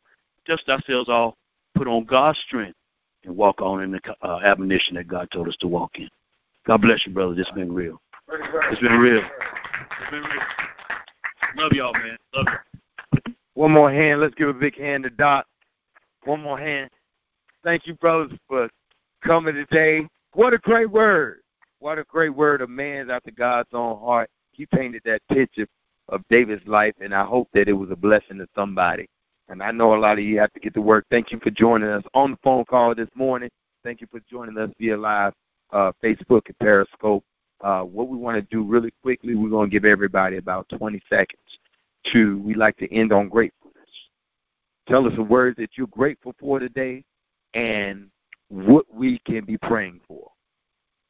dust 0.47 0.69
ourselves 0.69 1.09
off, 1.09 1.35
put 1.75 1.89
on 1.89 2.05
God's 2.05 2.39
strength, 2.47 2.77
and 3.25 3.37
walk 3.37 3.61
on 3.61 3.83
in 3.83 3.91
the 3.91 4.01
uh, 4.23 4.41
admonition 4.45 4.95
that 4.97 5.09
God 5.09 5.29
told 5.33 5.49
us 5.49 5.57
to 5.61 5.69
walk 5.69 5.93
in. 5.99 6.09
God 6.67 6.83
bless 6.83 7.05
you, 7.07 7.13
brother. 7.13 7.35
This 7.35 7.49
has 7.49 7.55
been 7.55 7.73
real. 7.73 8.01
It's 8.31 8.81
been 8.81 8.99
real. 8.99 9.23
It's 9.23 10.11
been 10.11 10.23
real. 10.23 10.43
Love 11.57 11.73
y'all, 11.73 11.93
man. 11.93 12.17
Love 12.35 12.47
you. 12.49 13.35
One 13.55 13.73
more 13.73 13.93
hand. 13.93 14.21
Let's 14.21 14.35
give 14.35 14.49
a 14.49 14.55
big 14.55 14.79
hand 14.79 15.05
to 15.05 15.11
Doc. 15.11 15.47
One 16.25 16.41
more 16.41 16.59
hand. 16.59 16.91
Thank 17.65 17.87
you, 17.87 17.95
brothers, 17.95 18.33
for 18.49 18.69
coming 19.23 19.55
today. 19.55 20.07
What 20.35 20.55
a 20.55 20.59
great 20.59 20.91
word. 20.91 21.41
What 21.79 21.99
a 21.99 22.05
great 22.05 22.35
word 22.35 22.61
of 22.61 22.71
man's 22.71 23.11
after 23.11 23.31
God's 23.31 23.69
own 23.73 23.99
heart. 23.99 24.31
He 24.53 24.67
painted 24.67 25.03
that 25.05 25.21
picture 25.29 25.67
of 26.09 26.23
David's 26.31 26.67
life, 26.67 26.95
and 27.01 27.15
I 27.15 27.25
hope 27.25 27.49
that 27.55 27.69
it 27.69 27.73
was 27.73 27.91
a 27.91 27.97
blessing 27.97 28.39
to 28.39 28.47
somebody. 28.55 29.07
And 29.49 29.63
I 29.63 29.71
know 29.71 29.95
a 29.95 29.99
lot 29.99 30.19
of 30.19 30.25
you 30.25 30.39
have 30.39 30.53
to 30.53 30.61
get 30.61 30.75
to 30.75 30.81
work. 30.81 31.05
Thank 31.11 31.33
you 31.33 31.41
for 31.41 31.51
joining 31.51 31.89
us 31.89 32.05
on 32.15 32.33
the 32.33 32.37
phone 32.43 32.65
call 32.65 32.95
this 32.95 33.09
morning. 33.15 33.51
Thank 33.85 34.01
you 34.01 34.07
for 34.11 34.21
joining 34.31 34.57
us 34.59 34.71
via 34.79 34.97
live 34.97 35.33
uh, 35.73 35.93
Facebook 36.03 36.43
and 36.47 36.59
Periscope. 36.61 37.25
Uh, 37.63 37.83
what 37.83 38.09
we 38.09 38.17
want 38.17 38.37
to 38.37 38.55
do 38.55 38.65
really 38.65 38.93
quickly, 39.03 39.35
we're 39.35 39.49
going 39.49 39.71
to 39.71 39.73
give 39.73 39.85
everybody 39.85 40.37
about 40.37 40.69
20 40.69 41.01
seconds 41.09 41.41
to, 42.13 42.39
we 42.41 42.55
like 42.55 42.77
to 42.77 42.93
end 42.93 43.13
on 43.13 43.29
gratefulness. 43.29 43.79
Tell 44.89 45.07
us 45.07 45.13
a 45.17 45.23
word 45.23 45.55
that 45.59 45.71
you're 45.77 45.87
grateful 45.87 46.35
for 46.41 46.59
today 46.59 47.05
and 47.55 48.09
what 48.49 48.85
we 48.93 49.21
can 49.21 49.45
be 49.45 49.57
praying 49.59 50.01
for. 50.09 50.29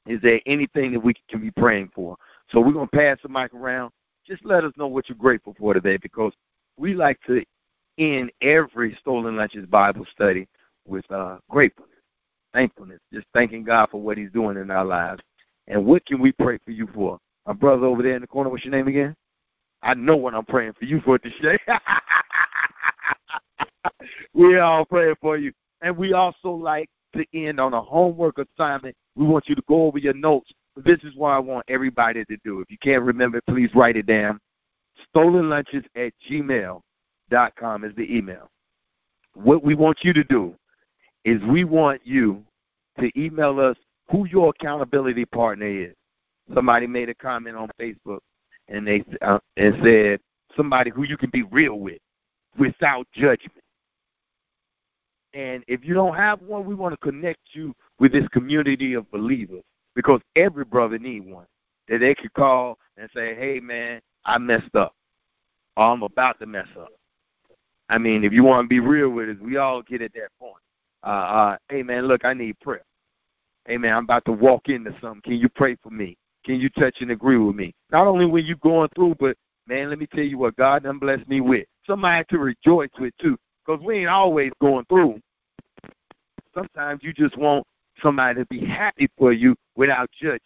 Is 0.06 0.20
there 0.20 0.40
anything 0.46 0.92
that 0.92 1.00
we 1.00 1.14
can 1.28 1.40
be 1.40 1.50
praying 1.50 1.90
for? 1.94 2.16
So 2.50 2.60
we're 2.60 2.72
going 2.72 2.88
to 2.88 2.96
pass 2.96 3.18
the 3.22 3.28
mic 3.28 3.54
around. 3.54 3.92
Just 4.26 4.44
let 4.44 4.64
us 4.64 4.72
know 4.76 4.88
what 4.88 5.08
you're 5.08 5.16
grateful 5.16 5.54
for 5.58 5.72
today 5.72 5.96
because 5.96 6.32
we 6.76 6.92
like 6.94 7.18
to 7.26 7.44
end 7.98 8.30
every 8.40 8.96
Stolen 9.00 9.36
Lunches 9.36 9.66
Bible 9.66 10.06
study 10.12 10.48
with 10.86 11.08
uh, 11.10 11.38
gratefulness, 11.48 11.90
thankfulness, 12.52 13.00
just 13.12 13.26
thanking 13.32 13.64
God 13.64 13.88
for 13.90 14.00
what 14.00 14.18
He's 14.18 14.30
doing 14.32 14.56
in 14.56 14.70
our 14.70 14.84
lives. 14.84 15.22
And 15.68 15.84
what 15.84 16.04
can 16.06 16.20
we 16.20 16.32
pray 16.32 16.58
for 16.64 16.70
you 16.70 16.88
for? 16.94 17.18
My 17.46 17.52
brother 17.52 17.86
over 17.86 18.02
there 18.02 18.14
in 18.14 18.20
the 18.20 18.26
corner, 18.26 18.50
what's 18.50 18.64
your 18.64 18.72
name 18.72 18.88
again? 18.88 19.14
I 19.82 19.94
know 19.94 20.16
what 20.16 20.34
I'm 20.34 20.44
praying 20.44 20.74
for 20.78 20.84
you 20.84 21.00
for 21.00 21.18
today. 21.18 21.58
we 24.34 24.58
all 24.58 24.84
praying 24.84 25.16
for 25.20 25.36
you. 25.36 25.52
And 25.80 25.96
we 25.96 26.12
also 26.12 26.50
like 26.50 26.88
to 27.16 27.24
end 27.34 27.58
on 27.58 27.74
a 27.74 27.82
homework 27.82 28.38
assignment. 28.38 28.94
We 29.16 29.26
want 29.26 29.48
you 29.48 29.54
to 29.54 29.62
go 29.68 29.86
over 29.86 29.98
your 29.98 30.14
notes. 30.14 30.52
This 30.76 31.00
is 31.02 31.14
what 31.16 31.30
I 31.30 31.38
want 31.38 31.64
everybody 31.68 32.24
to 32.24 32.36
do. 32.44 32.60
If 32.60 32.70
you 32.70 32.78
can't 32.78 33.02
remember, 33.02 33.40
please 33.48 33.70
write 33.74 33.96
it 33.96 34.06
down. 34.06 34.40
Stolenlunches 35.14 35.84
at 35.96 36.12
gmail 36.28 36.80
dot 37.30 37.54
com 37.56 37.84
is 37.84 37.94
the 37.96 38.14
email. 38.14 38.48
What 39.34 39.64
we 39.64 39.74
want 39.74 39.98
you 40.02 40.12
to 40.12 40.24
do 40.24 40.54
is 41.24 41.42
we 41.44 41.64
want 41.64 42.00
you 42.04 42.42
to 42.98 43.10
email 43.18 43.58
us 43.58 43.76
who 44.12 44.26
your 44.26 44.50
accountability 44.50 45.24
partner 45.24 45.66
is. 45.66 45.94
Somebody 46.54 46.86
made 46.86 47.08
a 47.08 47.14
comment 47.14 47.56
on 47.56 47.70
Facebook 47.80 48.20
and 48.68 48.86
they 48.86 49.04
uh, 49.22 49.38
and 49.56 49.74
said 49.82 50.20
somebody 50.56 50.90
who 50.90 51.04
you 51.04 51.16
can 51.16 51.30
be 51.30 51.42
real 51.44 51.78
with 51.78 51.98
without 52.58 53.06
judgment. 53.12 53.64
And 55.34 55.64
if 55.66 55.82
you 55.82 55.94
don't 55.94 56.14
have 56.14 56.42
one, 56.42 56.66
we 56.66 56.74
want 56.74 56.92
to 56.92 56.98
connect 56.98 57.40
you 57.52 57.74
with 57.98 58.12
this 58.12 58.28
community 58.28 58.92
of 58.92 59.10
believers 59.10 59.62
because 59.94 60.20
every 60.36 60.64
brother 60.64 60.98
need 60.98 61.20
one 61.20 61.46
that 61.88 61.98
they 61.98 62.14
could 62.14 62.34
call 62.34 62.78
and 62.98 63.08
say, 63.14 63.34
"Hey, 63.34 63.60
man, 63.60 64.02
I 64.26 64.36
messed 64.36 64.74
up, 64.74 64.94
or 65.76 65.84
I'm 65.84 66.02
about 66.02 66.38
to 66.40 66.46
mess 66.46 66.68
up." 66.78 66.92
I 67.88 67.98
mean, 67.98 68.24
if 68.24 68.32
you 68.32 68.44
want 68.44 68.64
to 68.64 68.68
be 68.68 68.80
real 68.80 69.08
with 69.08 69.30
us, 69.30 69.36
we 69.40 69.56
all 69.56 69.80
get 69.82 70.02
at 70.02 70.12
that 70.14 70.28
point. 70.38 70.62
Uh, 71.02 71.06
uh, 71.06 71.56
hey, 71.68 71.82
man, 71.82 72.06
look, 72.06 72.24
I 72.24 72.34
need 72.34 72.60
prayer. 72.60 72.84
Hey, 73.66 73.78
man, 73.78 73.94
I'm 73.94 74.04
about 74.04 74.24
to 74.24 74.32
walk 74.32 74.68
into 74.68 74.92
something. 75.00 75.22
Can 75.22 75.34
you 75.34 75.48
pray 75.48 75.76
for 75.82 75.90
me? 75.90 76.16
Can 76.44 76.56
you 76.56 76.68
touch 76.70 76.96
and 77.00 77.12
agree 77.12 77.38
with 77.38 77.54
me? 77.54 77.72
Not 77.92 78.08
only 78.08 78.26
when 78.26 78.44
you're 78.44 78.56
going 78.56 78.88
through, 78.94 79.14
but, 79.20 79.36
man, 79.68 79.88
let 79.88 80.00
me 80.00 80.06
tell 80.06 80.24
you 80.24 80.38
what 80.38 80.56
God 80.56 80.82
done 80.82 80.98
blessed 80.98 81.28
me 81.28 81.40
with. 81.40 81.66
Somebody 81.86 82.24
to 82.30 82.38
rejoice 82.38 82.90
with, 82.98 83.14
too, 83.20 83.36
because 83.64 83.80
we 83.84 83.98
ain't 83.98 84.08
always 84.08 84.50
going 84.60 84.84
through. 84.86 85.20
Sometimes 86.54 87.02
you 87.04 87.12
just 87.12 87.36
want 87.38 87.64
somebody 88.02 88.40
to 88.40 88.46
be 88.46 88.64
happy 88.64 89.08
for 89.16 89.32
you 89.32 89.54
without 89.76 90.10
judging. 90.20 90.40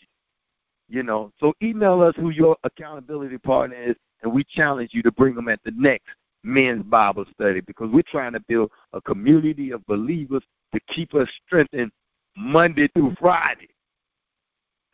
You 0.89 1.03
know, 1.03 1.33
so 1.41 1.55
email 1.63 2.03
us 2.03 2.15
who 2.17 2.31
your 2.31 2.57
accountability 2.65 3.39
partner 3.39 3.77
is, 3.77 3.97
and 4.23 4.33
we 4.33 4.45
challenge 4.45 4.91
you 4.93 5.03
to 5.03 5.11
bring 5.11 5.35
them 5.35 5.49
at 5.49 5.61
the 5.65 5.73
next 5.73 6.09
men's 6.45 6.85
Bible 6.85 7.25
study 7.33 7.61
because 7.61 7.91
we're 7.91 8.03
trying 8.03 8.33
to 8.35 8.41
build 8.41 8.71
a 8.93 9.01
community 9.01 9.73
of 9.73 9.85
believers 9.87 10.43
to 10.75 10.81
keep 10.95 11.15
us 11.15 11.29
strengthened 11.47 11.91
Monday 12.37 12.89
through 12.89 13.15
Friday. 13.19 13.69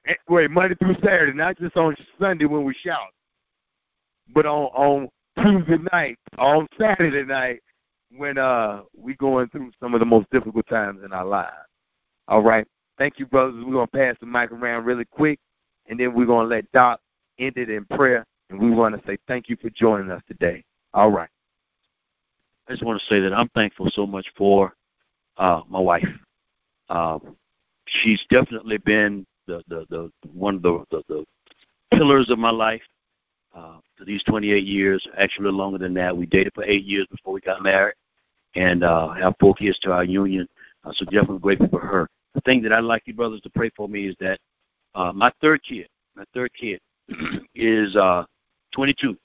Eh, 0.07 0.15
wait, 0.29 0.51
Monday 0.51 0.75
through 0.77 0.95
Saturday, 0.95 1.33
not 1.33 1.59
just 1.59 1.77
on 1.77 1.97
Sunday 2.21 2.45
when 2.45 2.65
we 2.65 2.75
shout, 2.75 3.13
but 4.35 4.47
on 4.47 4.65
on 4.75 5.09
Tuesday 5.39 5.79
night, 5.93 6.19
on 6.39 6.67
Saturday 6.79 7.25
night 7.25 7.61
when 8.17 8.39
uh 8.39 8.83
we 8.97 9.15
going 9.15 9.49
through 9.49 9.71
some 9.81 9.95
of 9.95 10.01
the 10.01 10.07
most 10.07 10.29
difficult 10.31 10.67
times 10.69 11.01
in 11.05 11.13
our 11.13 11.25
lives. 11.25 11.53
All 12.29 12.43
right. 12.43 12.67
Thank 12.99 13.19
you, 13.19 13.27
brothers. 13.27 13.65
We're 13.65 13.73
gonna 13.73 13.87
pass 13.87 14.17
the 14.21 14.27
mic 14.27 14.53
around 14.53 14.85
really 14.85 15.05
quick 15.05 15.39
and 15.87 15.99
then 15.99 16.15
we're 16.15 16.27
gonna 16.27 16.49
let 16.49 16.71
Doc 16.73 17.01
end 17.39 17.57
it 17.57 17.71
in 17.71 17.85
prayer 17.87 18.25
and 18.51 18.61
we 18.61 18.71
want 18.71 18.95
to 18.95 19.07
say 19.07 19.19
thank 19.27 19.49
you 19.49 19.57
for 19.57 19.71
joining 19.71 20.11
us 20.11 20.23
today. 20.29 20.65
All 20.95 21.11
right. 21.11 21.29
I 22.69 22.73
just 22.73 22.85
want 22.85 23.01
to 23.01 23.07
say 23.07 23.21
that 23.21 23.33
I'm 23.33 23.49
thankful 23.51 23.91
so 23.93 24.07
much 24.07 24.27
for 24.37 24.75
uh, 25.37 25.63
my 25.69 25.81
wife. 25.81 26.07
Um, 26.89 27.37
she's 27.87 28.25
definitely 28.31 28.79
been 28.79 29.27
the, 29.47 29.63
the, 29.69 29.87
the 29.91 30.11
one 30.33 30.57
of 30.57 30.63
the, 30.63 30.85
the, 30.91 31.03
the 31.09 31.25
pillars 31.97 32.31
of 32.31 32.39
my 32.39 32.51
life 32.51 32.83
uh, 33.55 33.79
for 33.97 34.05
these 34.05 34.23
28 34.25 34.65
years. 34.65 35.07
Actually, 35.19 35.51
longer 35.51 35.79
than 35.79 35.95
that. 35.95 36.17
We 36.17 36.27
dated 36.27 36.53
for 36.55 36.65
eight 36.65 36.85
years 36.85 37.07
before 37.11 37.35
we 37.35 37.41
got 37.41 37.63
married, 37.63 37.95
and 38.55 38.85
uh, 38.85 39.11
have 39.11 39.35
four 39.41 39.55
kids 39.55 39.79
to 39.81 39.93
our 39.93 40.05
union. 40.05 40.49
Uh, 40.85 40.93
so 40.95 41.05
definitely 41.07 41.39
grateful 41.39 41.69
for 41.69 41.81
her. 41.81 42.09
The 42.35 42.41
thing 42.43 42.63
that 42.63 42.73
I'd 42.73 42.85
like 42.85 43.03
you 43.07 43.15
brothers 43.15 43.41
to 43.43 43.51
pray 43.51 43.71
for 43.77 43.89
me 43.89 44.07
is 44.07 44.17
that 44.21 44.39
uh, 44.95 45.13
my 45.13 45.33
third 45.41 45.61
kid, 45.63 45.89
my 46.17 46.25
third 46.35 46.51
kid, 46.59 46.81
is 47.55 47.95
uh, 47.97 48.25
22. 48.75 49.17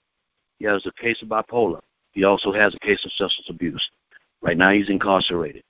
He 0.60 0.66
has 0.66 0.86
a 0.86 1.02
case 1.02 1.22
of 1.22 1.30
bipolar. 1.30 1.82
He 2.12 2.24
also 2.24 2.52
has 2.52 2.74
a 2.74 2.80
case 2.80 3.04
of 3.06 3.12
substance 3.14 3.50
abuse. 3.50 3.90
Right 4.42 4.58
now, 4.58 4.72
he's 4.72 4.90
incarcerated. 4.90 5.64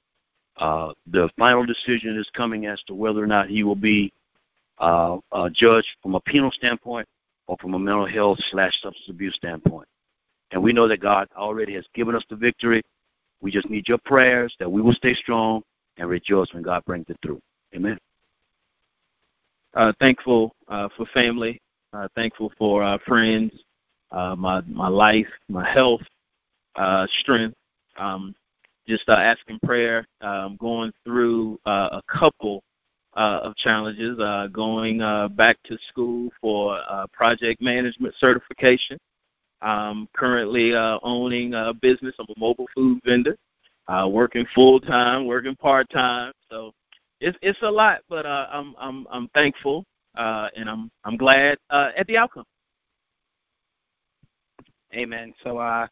Uh, 0.58 0.92
the 1.12 1.30
final 1.38 1.66
decision 1.66 2.18
is 2.18 2.30
coming 2.36 2.66
as 2.66 2.82
to 2.84 2.96
whether 2.96 3.24
or 3.24 3.28
not 3.28 3.48
he 3.48 3.64
will 3.64 3.76
be 3.76 4.12
uh, 4.80 5.18
judged 5.54 5.88
from 6.02 6.16
a 6.16 6.20
penal 6.22 6.52
standpoint 6.52 7.08
or 7.48 7.58
from 7.58 7.74
a 7.74 7.80
mental 7.80 8.08
health 8.08 8.38
slash 8.52 8.74
substance 8.82 9.10
abuse 9.10 9.36
standpoint. 9.36 9.88
And 10.52 10.62
we 10.62 10.74
know 10.74 10.88
that 10.88 11.02
God 11.02 11.28
already 11.36 11.74
has 11.76 11.86
given 11.94 12.16
us 12.16 12.24
the 12.30 12.36
victory. 12.36 12.82
We 13.42 13.52
just 13.52 13.70
need 13.70 13.88
your 13.88 14.00
prayers 14.00 14.56
that 14.60 14.72
we 14.72 14.82
will 14.82 14.94
stay 14.94 15.14
strong 15.14 15.62
and 15.98 16.10
rejoice 16.10 16.54
when 16.54 16.64
God 16.64 16.84
brings 16.86 17.06
it 17.10 17.18
through. 17.22 17.42
Amen. 17.76 17.98
Uh, 19.74 19.94
thankful 20.00 20.56
uh, 20.68 20.90
for 20.96 21.06
family. 21.08 21.60
Uh, 21.94 22.08
thankful 22.16 22.52
for 22.58 22.84
uh, 22.84 22.98
friends, 23.08 23.52
uh, 24.12 24.36
my 24.36 24.62
my 24.62 24.88
life, 24.88 25.28
my 25.48 25.68
health, 25.68 26.02
uh, 26.76 27.08
strength. 27.22 27.56
Um, 27.98 28.36
just 28.88 29.08
uh, 29.10 29.14
asking 29.14 29.60
prayer. 29.64 30.06
Um, 30.22 30.58
going 30.60 30.92
through 31.04 31.60
uh, 31.66 31.90
a 31.94 32.02
couple 32.12 32.64
uh, 33.16 33.42
of 33.44 33.56
challenges. 33.56 34.20
Uh, 34.20 34.48
going 34.52 35.02
uh, 35.02 35.28
back 35.30 35.58
to 35.66 35.78
school 35.90 36.30
for 36.42 36.80
uh, 36.90 37.08
project 37.14 37.62
management 37.62 38.14
certification. 38.18 38.98
Um, 39.62 40.08
currently 40.16 40.76
uh, 40.76 41.00
owning 41.02 41.54
a 41.54 41.74
business. 41.74 42.16
I'm 42.20 42.28
a 42.30 42.40
mobile 42.40 42.68
food 42.76 43.00
vendor. 43.06 43.38
Uh, 43.88 44.08
working 44.12 44.46
full 44.54 44.80
time, 44.80 45.26
working 45.26 45.56
part 45.56 45.90
time. 45.90 46.34
So 46.50 46.74
it's 47.22 47.38
it's 47.42 47.62
a 47.62 47.70
lot, 47.70 48.02
but 48.10 48.26
uh, 48.26 48.48
I'm 48.52 48.76
I'm 48.78 49.08
I'm 49.10 49.28
thankful 49.30 49.86
uh, 50.18 50.50
and 50.56 50.70
I'm 50.70 50.92
I'm 51.06 51.16
glad 51.16 51.58
uh, 51.70 51.92
at 51.96 52.08
the 52.08 52.18
outcome. 52.18 52.46
Amen. 54.94 55.34
So 55.44 55.58
uh, 55.58 55.88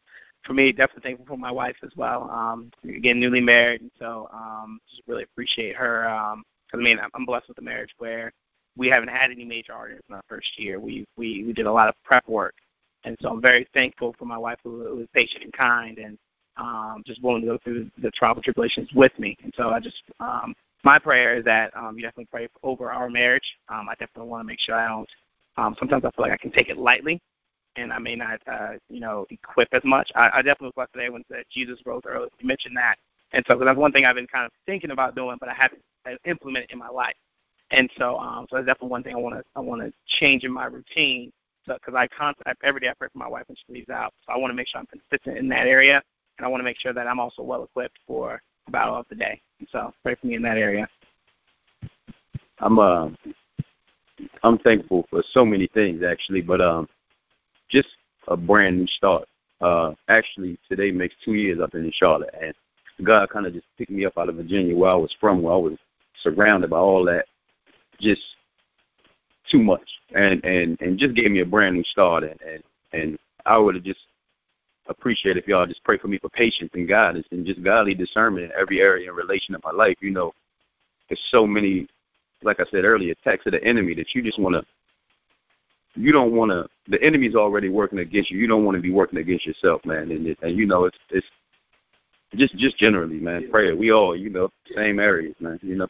for 0.46 0.54
me, 0.54 0.72
definitely 0.72 1.02
thankful 1.02 1.26
for 1.26 1.38
my 1.38 1.50
wife 1.50 1.76
as 1.82 1.90
well. 1.96 2.30
Um, 2.30 2.70
again, 2.84 3.20
newly 3.20 3.40
married, 3.40 3.80
and 3.82 3.90
so 3.98 4.28
um, 4.32 4.80
just 4.88 5.02
really 5.06 5.24
appreciate 5.24 5.76
her. 5.76 6.08
Um, 6.08 6.44
cause, 6.70 6.80
I 6.80 6.84
mean, 6.84 6.98
I'm 7.14 7.26
blessed 7.26 7.48
with 7.48 7.58
a 7.58 7.62
marriage 7.62 7.90
where 7.98 8.32
we 8.76 8.88
haven't 8.88 9.08
had 9.08 9.30
any 9.30 9.44
major 9.44 9.72
arguments 9.72 10.06
in 10.08 10.14
our 10.14 10.24
first 10.28 10.48
year. 10.58 10.78
We 10.78 11.06
we 11.16 11.44
we 11.44 11.52
did 11.52 11.66
a 11.66 11.72
lot 11.72 11.88
of 11.88 11.94
prep 12.04 12.28
work, 12.28 12.54
and 13.04 13.16
so 13.20 13.30
I'm 13.30 13.40
very 13.40 13.66
thankful 13.74 14.14
for 14.18 14.24
my 14.24 14.38
wife 14.38 14.58
who, 14.62 14.84
who 14.84 14.96
was 14.96 15.06
patient 15.12 15.44
and 15.44 15.52
kind 15.52 15.98
and 15.98 16.18
um, 16.56 17.02
just 17.06 17.22
willing 17.22 17.42
to 17.42 17.48
go 17.48 17.58
through 17.62 17.90
the 18.02 18.10
trials 18.12 18.36
and 18.36 18.44
tribulations 18.44 18.88
with 18.94 19.12
me. 19.18 19.36
And 19.42 19.52
so 19.56 19.70
I 19.70 19.80
just, 19.80 20.02
um, 20.20 20.54
my 20.84 20.98
prayer 20.98 21.36
is 21.36 21.44
that 21.44 21.76
um, 21.76 21.96
you 21.96 22.02
definitely 22.02 22.28
pray 22.30 22.48
over 22.62 22.90
our 22.90 23.10
marriage. 23.10 23.44
Um, 23.68 23.88
I 23.88 23.94
definitely 23.94 24.30
want 24.30 24.40
to 24.40 24.46
make 24.46 24.60
sure 24.60 24.74
I 24.74 24.88
don't. 24.88 25.08
Um, 25.58 25.76
sometimes 25.78 26.04
I 26.04 26.10
feel 26.10 26.22
like 26.22 26.32
I 26.32 26.36
can 26.36 26.52
take 26.52 26.68
it 26.68 26.76
lightly, 26.76 27.20
and 27.76 27.92
I 27.92 27.98
may 27.98 28.16
not, 28.16 28.40
uh, 28.46 28.72
you 28.88 29.00
know, 29.00 29.26
equip 29.30 29.68
as 29.72 29.82
much. 29.84 30.10
I, 30.14 30.30
I 30.34 30.42
definitely 30.42 30.68
was 30.68 30.74
blessed 30.76 30.92
today 30.92 31.10
when 31.10 31.24
said 31.30 31.44
Jesus 31.52 31.78
rose 31.84 32.02
early. 32.06 32.28
You 32.38 32.46
mentioned 32.46 32.76
that, 32.76 32.96
and 33.32 33.44
so 33.46 33.58
that's 33.58 33.78
one 33.78 33.92
thing 33.92 34.04
I've 34.04 34.16
been 34.16 34.26
kind 34.26 34.46
of 34.46 34.52
thinking 34.66 34.90
about 34.90 35.14
doing, 35.14 35.36
but 35.38 35.48
I 35.48 35.54
haven't 35.54 35.82
implemented 36.24 36.70
in 36.72 36.78
my 36.78 36.88
life. 36.88 37.14
And 37.70 37.90
so, 37.98 38.16
um, 38.18 38.46
so 38.48 38.56
that's 38.56 38.66
definitely 38.66 38.90
one 38.90 39.02
thing 39.02 39.14
I 39.14 39.18
want 39.18 39.34
to 39.36 39.44
I 39.56 39.60
want 39.60 39.82
to 39.82 39.92
change 40.20 40.44
in 40.44 40.52
my 40.52 40.66
routine 40.66 41.32
So, 41.66 41.74
because 41.74 41.94
I 41.94 42.06
contact 42.06 42.62
every 42.62 42.80
day 42.80 42.88
I 42.88 42.94
pray 42.94 43.08
for 43.12 43.18
my 43.18 43.28
wife 43.28 43.44
when 43.48 43.56
she 43.56 43.72
leaves 43.72 43.90
out. 43.90 44.14
So 44.24 44.32
I 44.32 44.36
want 44.36 44.52
to 44.52 44.54
make 44.54 44.68
sure 44.68 44.80
I'm 44.80 44.86
consistent 44.86 45.38
in 45.38 45.48
that 45.48 45.66
area 45.66 46.02
and 46.38 46.46
I 46.46 46.48
want 46.48 46.60
to 46.60 46.64
make 46.64 46.78
sure 46.78 46.92
that 46.92 47.06
I'm 47.06 47.18
also 47.18 47.42
well 47.42 47.64
equipped 47.64 47.98
for 48.06 48.40
the 48.66 48.72
battle 48.72 48.94
of 48.94 49.06
the 49.08 49.16
day. 49.16 49.40
And 49.58 49.68
So 49.72 49.92
pray 50.04 50.14
for 50.14 50.26
me 50.28 50.36
in 50.36 50.42
that 50.42 50.58
area. 50.58 50.88
I'm 52.58 52.78
uh, 52.78 53.08
I'm 54.44 54.58
thankful 54.58 55.06
for 55.10 55.22
so 55.32 55.44
many 55.44 55.66
things 55.66 56.02
actually, 56.04 56.40
but 56.40 56.60
um, 56.60 56.88
just 57.70 57.88
a 58.28 58.36
brand 58.36 58.78
new 58.78 58.86
start. 58.86 59.28
Uh, 59.60 59.92
actually, 60.08 60.58
today 60.68 60.90
makes 60.90 61.14
two 61.24 61.34
years 61.34 61.60
up 61.60 61.74
in 61.74 61.90
Charlotte, 61.94 62.34
and 62.40 62.54
God 63.04 63.30
kind 63.30 63.46
of 63.46 63.52
just 63.52 63.66
picked 63.78 63.90
me 63.90 64.04
up 64.04 64.18
out 64.18 64.28
of 64.28 64.36
Virginia, 64.36 64.76
where 64.76 64.90
I 64.90 64.96
was 64.96 65.14
from, 65.20 65.42
where 65.42 65.54
I 65.54 65.58
was 65.58 65.78
surrounded 66.22 66.70
by 66.70 66.78
all 66.78 67.04
that, 67.04 67.26
just 68.00 68.22
too 69.50 69.62
much, 69.62 69.88
and 70.14 70.44
and 70.44 70.80
and 70.80 70.98
just 70.98 71.14
gave 71.14 71.30
me 71.30 71.40
a 71.40 71.46
brand 71.46 71.76
new 71.76 71.84
start, 71.84 72.24
and 72.24 72.40
and 72.42 72.62
and 72.92 73.18
I 73.44 73.58
would 73.58 73.76
have 73.76 73.84
just 73.84 74.00
appreciate 74.88 75.36
if 75.36 75.46
y'all 75.48 75.66
just 75.66 75.84
pray 75.84 75.98
for 75.98 76.08
me 76.08 76.18
for 76.18 76.28
patience 76.30 76.70
and 76.74 76.88
guidance 76.88 77.26
and 77.32 77.46
just 77.46 77.62
godly 77.62 77.94
discernment 77.94 78.46
in 78.46 78.52
every 78.58 78.80
area 78.80 79.08
and 79.08 79.16
relation 79.16 79.54
of 79.54 79.64
my 79.64 79.72
life. 79.72 79.96
You 80.00 80.10
know, 80.10 80.32
there's 81.08 81.22
so 81.30 81.46
many, 81.46 81.88
like 82.42 82.60
I 82.60 82.64
said 82.70 82.84
earlier, 82.84 83.12
attacks 83.12 83.46
of 83.46 83.52
the 83.52 83.64
enemy 83.64 83.94
that 83.94 84.14
you 84.14 84.22
just 84.22 84.38
want 84.38 84.54
to. 84.54 84.64
You 85.96 86.12
don't 86.12 86.32
want 86.32 86.50
to. 86.50 86.68
The 86.88 87.02
enemy's 87.02 87.34
already 87.34 87.68
working 87.68 87.98
against 87.98 88.30
you. 88.30 88.38
You 88.38 88.46
don't 88.46 88.64
want 88.64 88.76
to 88.76 88.82
be 88.82 88.92
working 88.92 89.18
against 89.18 89.46
yourself, 89.46 89.84
man. 89.84 90.10
And 90.10 90.26
it, 90.26 90.38
and 90.42 90.56
you 90.56 90.66
know, 90.66 90.84
it's 90.84 90.98
it's 91.10 91.26
just 92.36 92.56
just 92.56 92.76
generally, 92.76 93.18
man. 93.18 93.50
Prayer. 93.50 93.74
We 93.74 93.92
all, 93.92 94.16
you 94.16 94.30
know, 94.30 94.50
same 94.74 94.98
areas, 95.00 95.34
man. 95.40 95.58
You 95.62 95.76
know. 95.76 95.86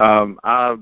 Um, 0.00 0.40
I 0.42 0.74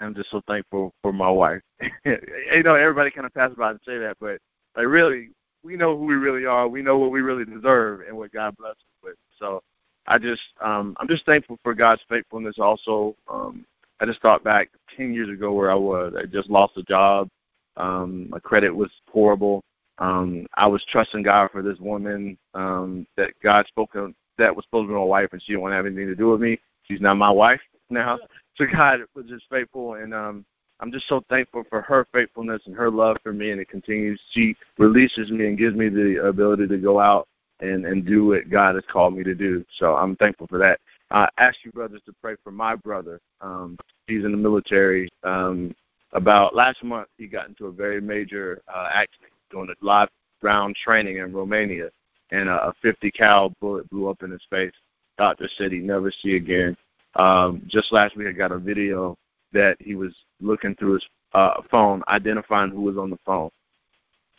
am 0.00 0.14
just 0.14 0.30
so 0.30 0.42
thankful 0.46 0.92
for 1.02 1.12
my 1.12 1.30
wife. 1.30 1.62
you 2.04 2.62
know, 2.62 2.74
everybody 2.74 3.10
kind 3.10 3.26
of 3.26 3.32
passes 3.32 3.56
by 3.56 3.70
and 3.70 3.80
say 3.86 3.96
that, 3.98 4.16
but 4.20 4.38
like 4.76 4.86
really, 4.86 5.30
we 5.62 5.76
know 5.76 5.96
who 5.96 6.04
we 6.04 6.14
really 6.14 6.44
are. 6.44 6.68
We 6.68 6.82
know 6.82 6.98
what 6.98 7.10
we 7.10 7.22
really 7.22 7.44
deserve 7.44 8.02
and 8.06 8.16
what 8.16 8.32
God 8.32 8.56
blesses 8.56 8.76
us 8.78 9.02
with. 9.02 9.16
So 9.38 9.62
I 10.06 10.18
just 10.18 10.42
um 10.60 10.96
I'm 10.98 11.08
just 11.08 11.24
thankful 11.26 11.58
for 11.62 11.74
God's 11.74 12.02
faithfulness 12.08 12.58
also. 12.58 13.16
Um 13.28 13.64
I 14.00 14.06
just 14.06 14.22
thought 14.22 14.44
back 14.44 14.70
ten 14.96 15.12
years 15.12 15.28
ago 15.28 15.52
where 15.52 15.70
I 15.70 15.74
was. 15.74 16.14
I 16.18 16.26
just 16.26 16.50
lost 16.50 16.76
a 16.76 16.82
job. 16.82 17.28
Um 17.76 18.28
my 18.30 18.38
credit 18.38 18.74
was 18.74 18.90
horrible. 19.10 19.62
Um 19.98 20.46
I 20.54 20.66
was 20.66 20.84
trusting 20.90 21.22
God 21.22 21.50
for 21.52 21.62
this 21.62 21.78
woman 21.78 22.36
um 22.54 23.06
that 23.16 23.32
God 23.42 23.66
spoke 23.66 23.94
of 23.94 24.14
that 24.38 24.54
was 24.54 24.64
supposed 24.64 24.84
to 24.84 24.88
be 24.88 24.94
my 24.94 25.04
wife 25.04 25.28
and 25.32 25.42
she 25.42 25.52
didn't 25.52 25.62
want 25.62 25.72
to 25.72 25.76
have 25.76 25.86
anything 25.86 26.06
to 26.06 26.16
do 26.16 26.30
with 26.30 26.40
me. 26.40 26.58
She's 26.84 27.00
not 27.00 27.16
my 27.16 27.30
wife 27.30 27.60
now. 27.88 28.18
So 28.56 28.66
God 28.66 29.00
was 29.14 29.26
just 29.26 29.44
faithful 29.48 29.94
and 29.94 30.12
um 30.12 30.44
I'm 30.80 30.90
just 30.90 31.08
so 31.08 31.22
thankful 31.28 31.64
for 31.68 31.82
her 31.82 32.06
faithfulness 32.12 32.62
and 32.66 32.74
her 32.74 32.90
love 32.90 33.18
for 33.22 33.32
me, 33.32 33.50
and 33.50 33.60
it 33.60 33.68
continues. 33.68 34.20
She 34.30 34.56
releases 34.78 35.30
me 35.30 35.46
and 35.46 35.58
gives 35.58 35.76
me 35.76 35.88
the 35.88 36.26
ability 36.26 36.66
to 36.68 36.78
go 36.78 36.98
out 36.98 37.28
and 37.60 37.84
and 37.84 38.06
do 38.06 38.26
what 38.26 38.48
God 38.50 38.74
has 38.76 38.84
called 38.90 39.14
me 39.14 39.22
to 39.24 39.34
do. 39.34 39.64
So 39.78 39.94
I'm 39.96 40.16
thankful 40.16 40.46
for 40.46 40.58
that. 40.58 40.80
I 41.10 41.28
ask 41.38 41.56
you 41.64 41.72
brothers 41.72 42.02
to 42.06 42.12
pray 42.22 42.36
for 42.42 42.50
my 42.52 42.76
brother. 42.76 43.20
Um, 43.40 43.76
he's 44.06 44.24
in 44.24 44.32
the 44.32 44.38
military. 44.38 45.08
Um, 45.24 45.74
about 46.12 46.54
last 46.54 46.82
month, 46.82 47.08
he 47.18 47.26
got 47.26 47.48
into 47.48 47.66
a 47.66 47.72
very 47.72 48.00
major 48.00 48.62
uh, 48.72 48.88
accident 48.92 49.32
doing 49.50 49.68
a 49.70 49.84
live 49.84 50.08
ground 50.40 50.76
training 50.82 51.18
in 51.18 51.32
Romania, 51.32 51.90
and 52.30 52.48
a, 52.48 52.68
a 52.68 52.74
50 52.82 53.10
cal 53.10 53.52
bullet 53.60 53.88
blew 53.90 54.08
up 54.08 54.22
in 54.22 54.30
his 54.30 54.42
face. 54.50 54.72
Doctor 55.18 55.48
said 55.56 55.72
he'd 55.72 55.84
never 55.84 56.10
see 56.22 56.36
again. 56.36 56.76
Um, 57.16 57.62
just 57.66 57.92
last 57.92 58.16
week, 58.16 58.28
I 58.28 58.32
got 58.32 58.52
a 58.52 58.58
video 58.58 59.16
that 59.52 59.76
he 59.80 59.94
was 59.94 60.14
looking 60.40 60.74
through 60.76 60.94
his 60.94 61.06
uh, 61.34 61.60
phone, 61.70 62.02
identifying 62.08 62.70
who 62.70 62.82
was 62.82 62.96
on 62.96 63.10
the 63.10 63.18
phone. 63.26 63.50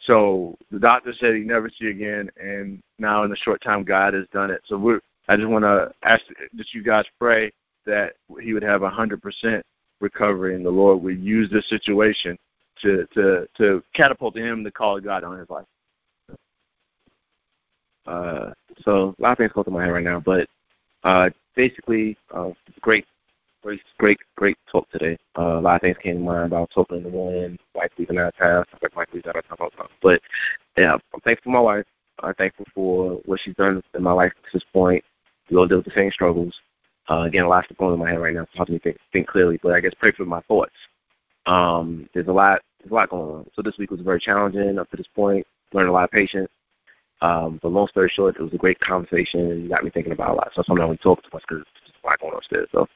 So 0.05 0.55
the 0.71 0.79
doctor 0.79 1.13
said 1.13 1.35
he'd 1.35 1.45
never 1.45 1.69
see 1.69 1.87
again, 1.87 2.29
and 2.41 2.81
now 2.97 3.23
in 3.23 3.31
a 3.31 3.35
short 3.35 3.61
time, 3.61 3.83
God 3.83 4.13
has 4.13 4.25
done 4.33 4.49
it. 4.49 4.61
So 4.65 4.77
we're, 4.77 5.01
I 5.31 5.37
just 5.37 5.47
want 5.47 5.63
to 5.63 5.91
ask 6.03 6.23
that 6.53 6.73
you 6.73 6.83
guys 6.83 7.05
pray 7.17 7.51
that 7.85 8.13
he 8.41 8.53
would 8.53 8.63
have 8.63 8.83
a 8.83 8.89
hundred 8.89 9.21
percent 9.21 9.65
recovery, 10.01 10.55
and 10.55 10.65
the 10.65 10.69
Lord 10.69 11.01
would 11.01 11.23
use 11.23 11.49
this 11.49 11.67
situation 11.69 12.37
to 12.81 13.07
to 13.13 13.47
to 13.57 13.83
catapult 13.93 14.35
him 14.35 14.63
to 14.63 14.71
call 14.71 14.99
God 14.99 15.23
on 15.23 15.39
his 15.39 15.49
life. 15.49 15.65
Uh, 18.05 18.49
so 18.81 19.15
a 19.17 19.21
lot 19.21 19.31
of 19.31 19.37
things 19.37 19.51
go 19.53 19.63
through 19.63 19.73
my 19.73 19.83
head 19.83 19.93
right 19.93 20.03
now, 20.03 20.19
but 20.19 20.49
uh, 21.03 21.29
basically, 21.55 22.17
uh, 22.35 22.49
great 22.81 23.05
Great, 23.63 23.81
great, 23.99 24.17
great 24.37 24.57
talk 24.71 24.89
today. 24.89 25.15
Uh, 25.37 25.59
a 25.59 25.61
lot 25.61 25.75
of 25.75 25.81
things 25.81 25.97
came 26.01 26.15
to 26.15 26.23
mind 26.23 26.47
about 26.47 26.71
talking 26.73 26.97
in 26.97 27.03
the 27.03 27.11
morning, 27.11 27.59
wife 27.75 27.91
leaving 27.99 28.17
out 28.17 28.29
of 28.29 28.35
town, 28.35 28.65
stuff 28.69 28.79
like 28.81 28.95
wife 28.95 29.07
leaving 29.13 29.29
out 29.29 29.35
of 29.35 29.47
town 29.47 29.57
the. 29.57 29.91
But 30.01 30.19
yeah, 30.75 30.93
I'm 30.93 31.21
thankful 31.21 31.51
for 31.51 31.53
my 31.53 31.59
wife. 31.59 31.85
I'm 32.23 32.33
thankful 32.33 32.65
for 32.73 33.21
what 33.25 33.39
she's 33.39 33.53
done 33.55 33.83
in 33.93 34.01
my 34.01 34.13
life 34.13 34.33
to 34.33 34.49
this 34.51 34.65
point. 34.73 35.03
We 35.51 35.57
all 35.57 35.67
deal 35.67 35.77
with 35.77 35.85
the 35.85 35.91
same 35.91 36.09
struggles. 36.11 36.55
Uh, 37.09 37.23
again, 37.27 37.43
a 37.43 37.49
lot 37.49 37.69
of 37.69 37.77
going 37.77 37.91
on 37.91 37.99
in 37.99 38.05
my 38.05 38.09
head 38.09 38.21
right 38.21 38.33
now. 38.33 38.43
It's 38.43 38.55
hard 38.55 38.69
to 38.69 38.79
think, 38.79 38.97
think 39.11 39.27
clearly, 39.27 39.59
but 39.61 39.73
I 39.73 39.81
guess 39.81 39.93
pray 39.99 40.11
for 40.13 40.25
my 40.25 40.39
thoughts. 40.41 40.71
Um, 41.45 42.09
there's 42.13 42.27
a 42.27 42.31
lot, 42.31 42.61
there's 42.79 42.91
a 42.91 42.95
lot 42.95 43.09
going 43.09 43.35
on. 43.35 43.45
So 43.53 43.61
this 43.61 43.77
week 43.77 43.91
was 43.91 43.99
very 43.99 44.19
challenging 44.19 44.79
up 44.79 44.89
to 44.91 44.97
this 44.97 45.07
point. 45.13 45.45
Learned 45.73 45.89
a 45.89 45.91
lot 45.91 46.05
of 46.05 46.11
patience. 46.11 46.49
Um, 47.21 47.59
but 47.61 47.69
long 47.69 47.87
story 47.87 48.11
short, 48.13 48.37
it 48.37 48.41
was 48.41 48.53
a 48.53 48.57
great 48.57 48.79
conversation. 48.79 49.51
and 49.51 49.69
got 49.69 49.83
me 49.83 49.91
thinking 49.91 50.13
about 50.13 50.31
a 50.31 50.33
lot. 50.33 50.51
So 50.53 50.63
I 50.67 50.75
don't 50.75 51.01
talk 51.01 51.21
too 51.21 51.29
much 51.33 51.43
because 51.47 51.65
there's 51.85 51.93
a 52.03 52.07
lot 52.07 52.19
going 52.19 52.33
on 52.33 52.37
upstairs. 52.37 52.69
So 52.71 52.87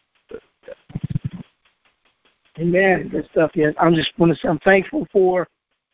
Amen. 2.58 3.10
Good 3.10 3.28
stuff. 3.32 3.52
Yeah, 3.54 3.72
I'm 3.80 3.94
just 3.94 4.18
want 4.18 4.34
to 4.34 4.40
say 4.40 4.48
I'm 4.48 4.60
thankful 4.60 5.08
for 5.12 5.48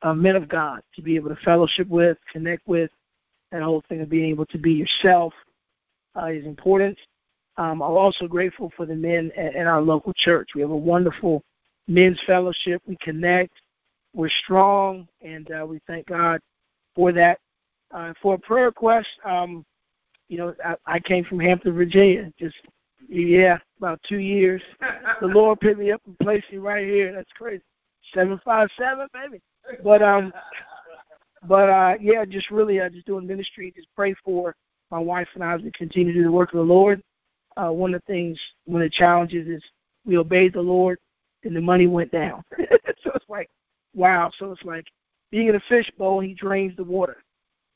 uh, 0.04 0.14
men 0.14 0.36
of 0.36 0.48
God 0.48 0.82
to 0.96 1.02
be 1.02 1.16
able 1.16 1.30
to 1.30 1.36
fellowship 1.44 1.88
with, 1.88 2.18
connect 2.32 2.68
with. 2.68 2.92
That 3.52 3.64
whole 3.64 3.84
thing 3.90 4.02
of 4.02 4.10
being 4.10 4.30
able 4.30 4.46
to 4.46 4.58
be 4.58 4.72
yourself 4.72 5.34
uh, 6.16 6.28
is 6.28 6.46
important. 6.46 6.98
Um, 7.58 7.82
I'm 7.82 7.92
also 7.92 8.28
grateful 8.28 8.72
for 8.76 8.86
the 8.86 8.96
men 8.96 9.32
at, 9.38 9.56
at 9.56 9.68
our 9.68 9.82
local 9.82 10.14
church. 10.14 10.50
We 10.56 10.62
have 10.62 10.72
a 10.72 10.76
wonderful 10.76 11.44
men's 11.88 12.20
fellowship. 12.26 12.82
We 12.88 12.98
connect. 12.98 13.54
We're 14.14 14.30
strong, 14.44 15.08
and 15.22 15.50
uh, 15.52 15.66
we 15.66 15.80
thank 15.88 16.08
God 16.08 16.40
for 16.96 17.12
that. 17.12 17.40
Uh, 17.92 18.14
for 18.22 18.36
a 18.36 18.40
prayer 18.40 18.66
request, 18.66 19.08
um, 19.26 19.66
you 20.30 20.38
know, 20.38 20.56
I, 20.64 20.76
I 20.86 21.00
came 21.00 21.26
from 21.26 21.40
Hampton, 21.40 21.74
Virginia, 21.74 22.32
just 22.40 22.56
yeah, 23.10 23.58
about 23.78 24.00
two 24.08 24.20
years. 24.20 24.62
the 25.20 25.28
Lord 25.28 25.60
picked 25.60 25.80
me 25.80 25.92
up 25.92 26.02
and 26.06 26.18
placed 26.20 26.50
me 26.52 26.58
right 26.58 26.86
here. 26.86 27.14
That's 27.14 27.32
crazy. 27.34 27.64
Seven 28.14 28.40
five 28.46 28.70
seven, 28.78 29.08
baby. 29.14 29.42
But 29.84 30.02
um, 30.02 30.32
But 31.48 31.70
uh, 31.70 31.96
yeah, 32.00 32.24
just 32.26 32.52
really 32.52 32.80
uh, 32.80 32.90
just 32.90 33.08
doing 33.08 33.26
ministry. 33.26 33.74
Just 33.76 33.88
pray 33.96 34.14
for 34.24 34.56
my 34.92 35.00
wife 35.00 35.28
and 35.34 35.44
I 35.44 35.54
as 35.56 35.62
we 35.62 35.72
continue 35.72 36.14
to 36.14 36.20
do 36.20 36.24
the 36.24 36.32
work 36.32 36.54
of 36.54 36.58
the 36.58 36.74
Lord. 36.74 37.02
Uh, 37.58 37.72
one 37.72 37.94
of 37.94 38.02
the 38.06 38.14
things, 38.14 38.40
one 38.66 38.82
of 38.82 38.86
the 38.86 38.96
challenges 38.96 39.48
is 39.48 39.64
we 40.06 40.18
obeyed 40.18 40.54
the 40.54 40.62
Lord, 40.62 41.00
and 41.44 41.56
the 41.56 41.62
money 41.62 41.88
went 41.88 42.12
down. 42.12 42.44
so 42.58 43.12
it's 43.16 43.30
like, 43.30 43.50
wow. 43.96 44.32
So 44.38 44.52
it's 44.52 44.64
like 44.64 44.86
being 45.32 45.48
in 45.48 45.56
a 45.56 45.62
fishbowl, 45.68 46.20
He 46.20 46.34
drains 46.34 46.76
the 46.78 46.84
water. 46.84 47.18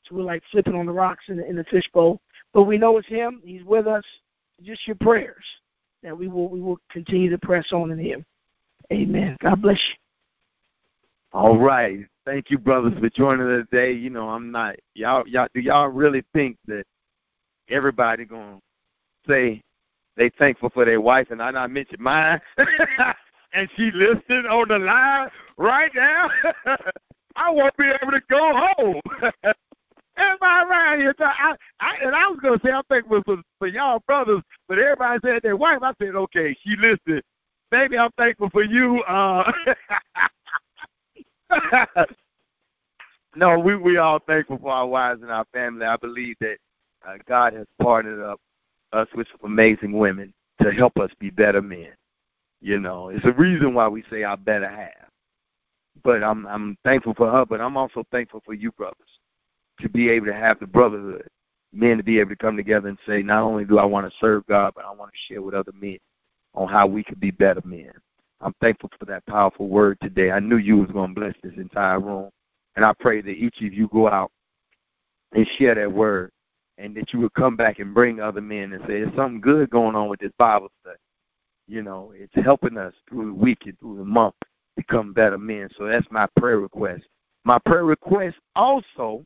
So 0.04 0.14
we're 0.14 0.22
like 0.22 0.42
flipping 0.50 0.74
on 0.74 0.86
the 0.86 0.92
rocks 0.92 1.24
in 1.28 1.38
the, 1.38 1.46
in 1.48 1.56
the 1.56 1.64
fishbowl. 1.64 2.20
But 2.52 2.64
we 2.64 2.78
know 2.78 2.96
it's 2.98 3.08
Him. 3.08 3.40
He's 3.44 3.64
with 3.64 3.86
us. 3.86 4.04
Just 4.62 4.86
your 4.86 4.96
prayers 4.96 5.44
that 6.02 6.16
we 6.16 6.28
will 6.28 6.48
we 6.48 6.60
will 6.60 6.78
continue 6.90 7.28
to 7.30 7.38
press 7.38 7.72
on 7.72 7.90
in 7.90 7.98
Him. 7.98 8.24
Amen. 8.92 9.36
God 9.42 9.60
bless 9.60 9.76
you. 9.76 9.94
All 11.32 11.58
right. 11.58 12.06
Thank 12.24 12.50
you, 12.50 12.58
brothers, 12.58 12.94
for 12.98 13.10
joining 13.10 13.46
us 13.46 13.66
today. 13.70 13.92
You 13.92 14.10
know, 14.10 14.28
I'm 14.28 14.50
not 14.50 14.76
y'all 14.94 15.26
y'all 15.26 15.48
do 15.52 15.60
y'all 15.60 15.88
really 15.88 16.24
think 16.32 16.56
that 16.66 16.84
everybody 17.68 18.24
gonna 18.24 18.58
say 19.26 19.62
they 20.16 20.30
thankful 20.30 20.70
for 20.70 20.84
their 20.84 21.00
wife 21.00 21.30
and 21.30 21.42
I 21.42 21.50
not 21.50 21.70
mention 21.70 22.02
mine 22.02 22.40
and 23.52 23.68
she 23.76 23.90
listening 23.92 24.46
on 24.46 24.68
the 24.68 24.78
line 24.78 25.30
right 25.56 25.90
now? 25.94 26.30
I 27.36 27.50
won't 27.50 27.76
be 27.76 27.84
able 27.84 28.12
to 28.12 28.22
go 28.30 28.52
home. 28.54 29.00
Am 30.18 30.38
I 30.40 30.64
right 30.64 30.98
here? 30.98 31.14
I, 31.18 31.54
I, 31.80 31.96
and 32.02 32.14
I 32.14 32.26
was 32.28 32.38
going 32.40 32.58
to 32.58 32.66
say 32.66 32.72
I'm 32.72 32.82
thankful 32.88 33.22
for, 33.24 33.36
for 33.58 33.68
y'all 33.68 34.02
brothers, 34.06 34.40
but 34.66 34.78
everybody 34.78 35.20
said 35.22 35.42
their 35.42 35.58
wife. 35.58 35.80
I 35.82 35.92
said, 36.00 36.14
okay, 36.14 36.56
she 36.62 36.74
listened. 36.76 37.22
Maybe 37.70 37.98
I'm 37.98 38.10
thankful 38.16 38.48
for 38.48 38.62
you. 38.62 39.02
Uh, 39.02 39.52
no, 43.36 43.58
we 43.58 43.76
we 43.76 43.98
all 43.98 44.20
thankful 44.20 44.58
for 44.58 44.70
our 44.70 44.86
wives 44.86 45.20
and 45.22 45.30
our 45.30 45.44
family. 45.52 45.84
I 45.84 45.96
believe 45.96 46.36
that 46.40 46.56
uh, 47.06 47.16
God 47.28 47.52
has 47.54 47.66
partnered 47.80 48.22
up 48.22 48.40
us 48.92 49.08
with 49.14 49.26
some 49.28 49.50
amazing 49.50 49.92
women 49.92 50.32
to 50.62 50.72
help 50.72 50.98
us 50.98 51.10
be 51.18 51.30
better 51.30 51.62
men. 51.62 51.90
You 52.60 52.80
know, 52.80 53.08
it's 53.08 53.24
a 53.24 53.32
reason 53.32 53.74
why 53.74 53.88
we 53.88 54.02
say 54.10 54.24
I 54.24 54.36
better 54.36 54.68
have. 54.68 55.10
But 56.02 56.22
I'm 56.22 56.46
I'm 56.46 56.76
thankful 56.84 57.14
for 57.14 57.30
her, 57.30 57.44
but 57.44 57.60
I'm 57.60 57.76
also 57.76 58.04
thankful 58.10 58.42
for 58.44 58.54
you 58.54 58.72
brothers 58.72 58.96
to 59.80 59.88
be 59.88 60.08
able 60.08 60.26
to 60.26 60.34
have 60.34 60.58
the 60.58 60.66
brotherhood, 60.66 61.28
men 61.72 61.96
to 61.98 62.02
be 62.02 62.18
able 62.18 62.30
to 62.30 62.36
come 62.36 62.56
together 62.56 62.88
and 62.88 62.98
say, 63.06 63.22
not 63.22 63.42
only 63.42 63.64
do 63.64 63.78
I 63.78 63.84
want 63.84 64.10
to 64.10 64.18
serve 64.18 64.46
God, 64.46 64.72
but 64.74 64.84
I 64.84 64.90
want 64.90 65.12
to 65.12 65.18
share 65.32 65.42
with 65.42 65.54
other 65.54 65.72
men 65.78 65.98
on 66.54 66.68
how 66.68 66.86
we 66.86 67.04
could 67.04 67.20
be 67.20 67.30
better 67.30 67.60
men. 67.64 67.92
I'm 68.40 68.54
thankful 68.60 68.90
for 68.98 69.04
that 69.06 69.26
powerful 69.26 69.68
word 69.68 69.98
today. 70.00 70.30
I 70.30 70.40
knew 70.40 70.56
you 70.56 70.78
was 70.78 70.90
going 70.90 71.14
to 71.14 71.20
bless 71.20 71.34
this 71.42 71.54
entire 71.56 72.00
room, 72.00 72.30
and 72.76 72.84
I 72.84 72.92
pray 72.98 73.20
that 73.20 73.30
each 73.30 73.56
of 73.62 73.72
you 73.72 73.88
go 73.88 74.08
out 74.08 74.30
and 75.32 75.46
share 75.58 75.74
that 75.74 75.92
word, 75.92 76.30
and 76.78 76.94
that 76.96 77.12
you 77.12 77.20
would 77.20 77.34
come 77.34 77.56
back 77.56 77.78
and 77.78 77.94
bring 77.94 78.20
other 78.20 78.40
men 78.40 78.72
and 78.72 78.82
say, 78.82 79.00
"There's 79.00 79.14
something 79.14 79.40
good 79.40 79.70
going 79.70 79.94
on 79.96 80.08
with 80.08 80.20
this 80.20 80.32
Bible 80.38 80.70
study." 80.80 80.98
You 81.68 81.82
know, 81.82 82.12
it's 82.14 82.34
helping 82.44 82.76
us 82.76 82.94
through 83.08 83.26
the 83.26 83.34
week 83.34 83.66
and 83.66 83.78
through 83.78 83.96
the 83.98 84.04
month 84.04 84.34
become 84.76 85.12
better 85.12 85.38
men. 85.38 85.68
So 85.76 85.86
that's 85.86 86.06
my 86.10 86.26
prayer 86.36 86.60
request. 86.60 87.04
My 87.44 87.58
prayer 87.58 87.84
request 87.84 88.36
also 88.54 89.24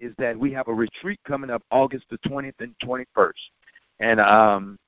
is 0.00 0.14
that 0.18 0.38
we 0.38 0.52
have 0.52 0.68
a 0.68 0.74
retreat 0.74 1.20
coming 1.26 1.50
up 1.50 1.62
August 1.70 2.06
the 2.10 2.18
20th 2.18 2.60
and 2.60 2.74
21st, 2.82 3.32
and 4.00 4.20
um, 4.20 4.78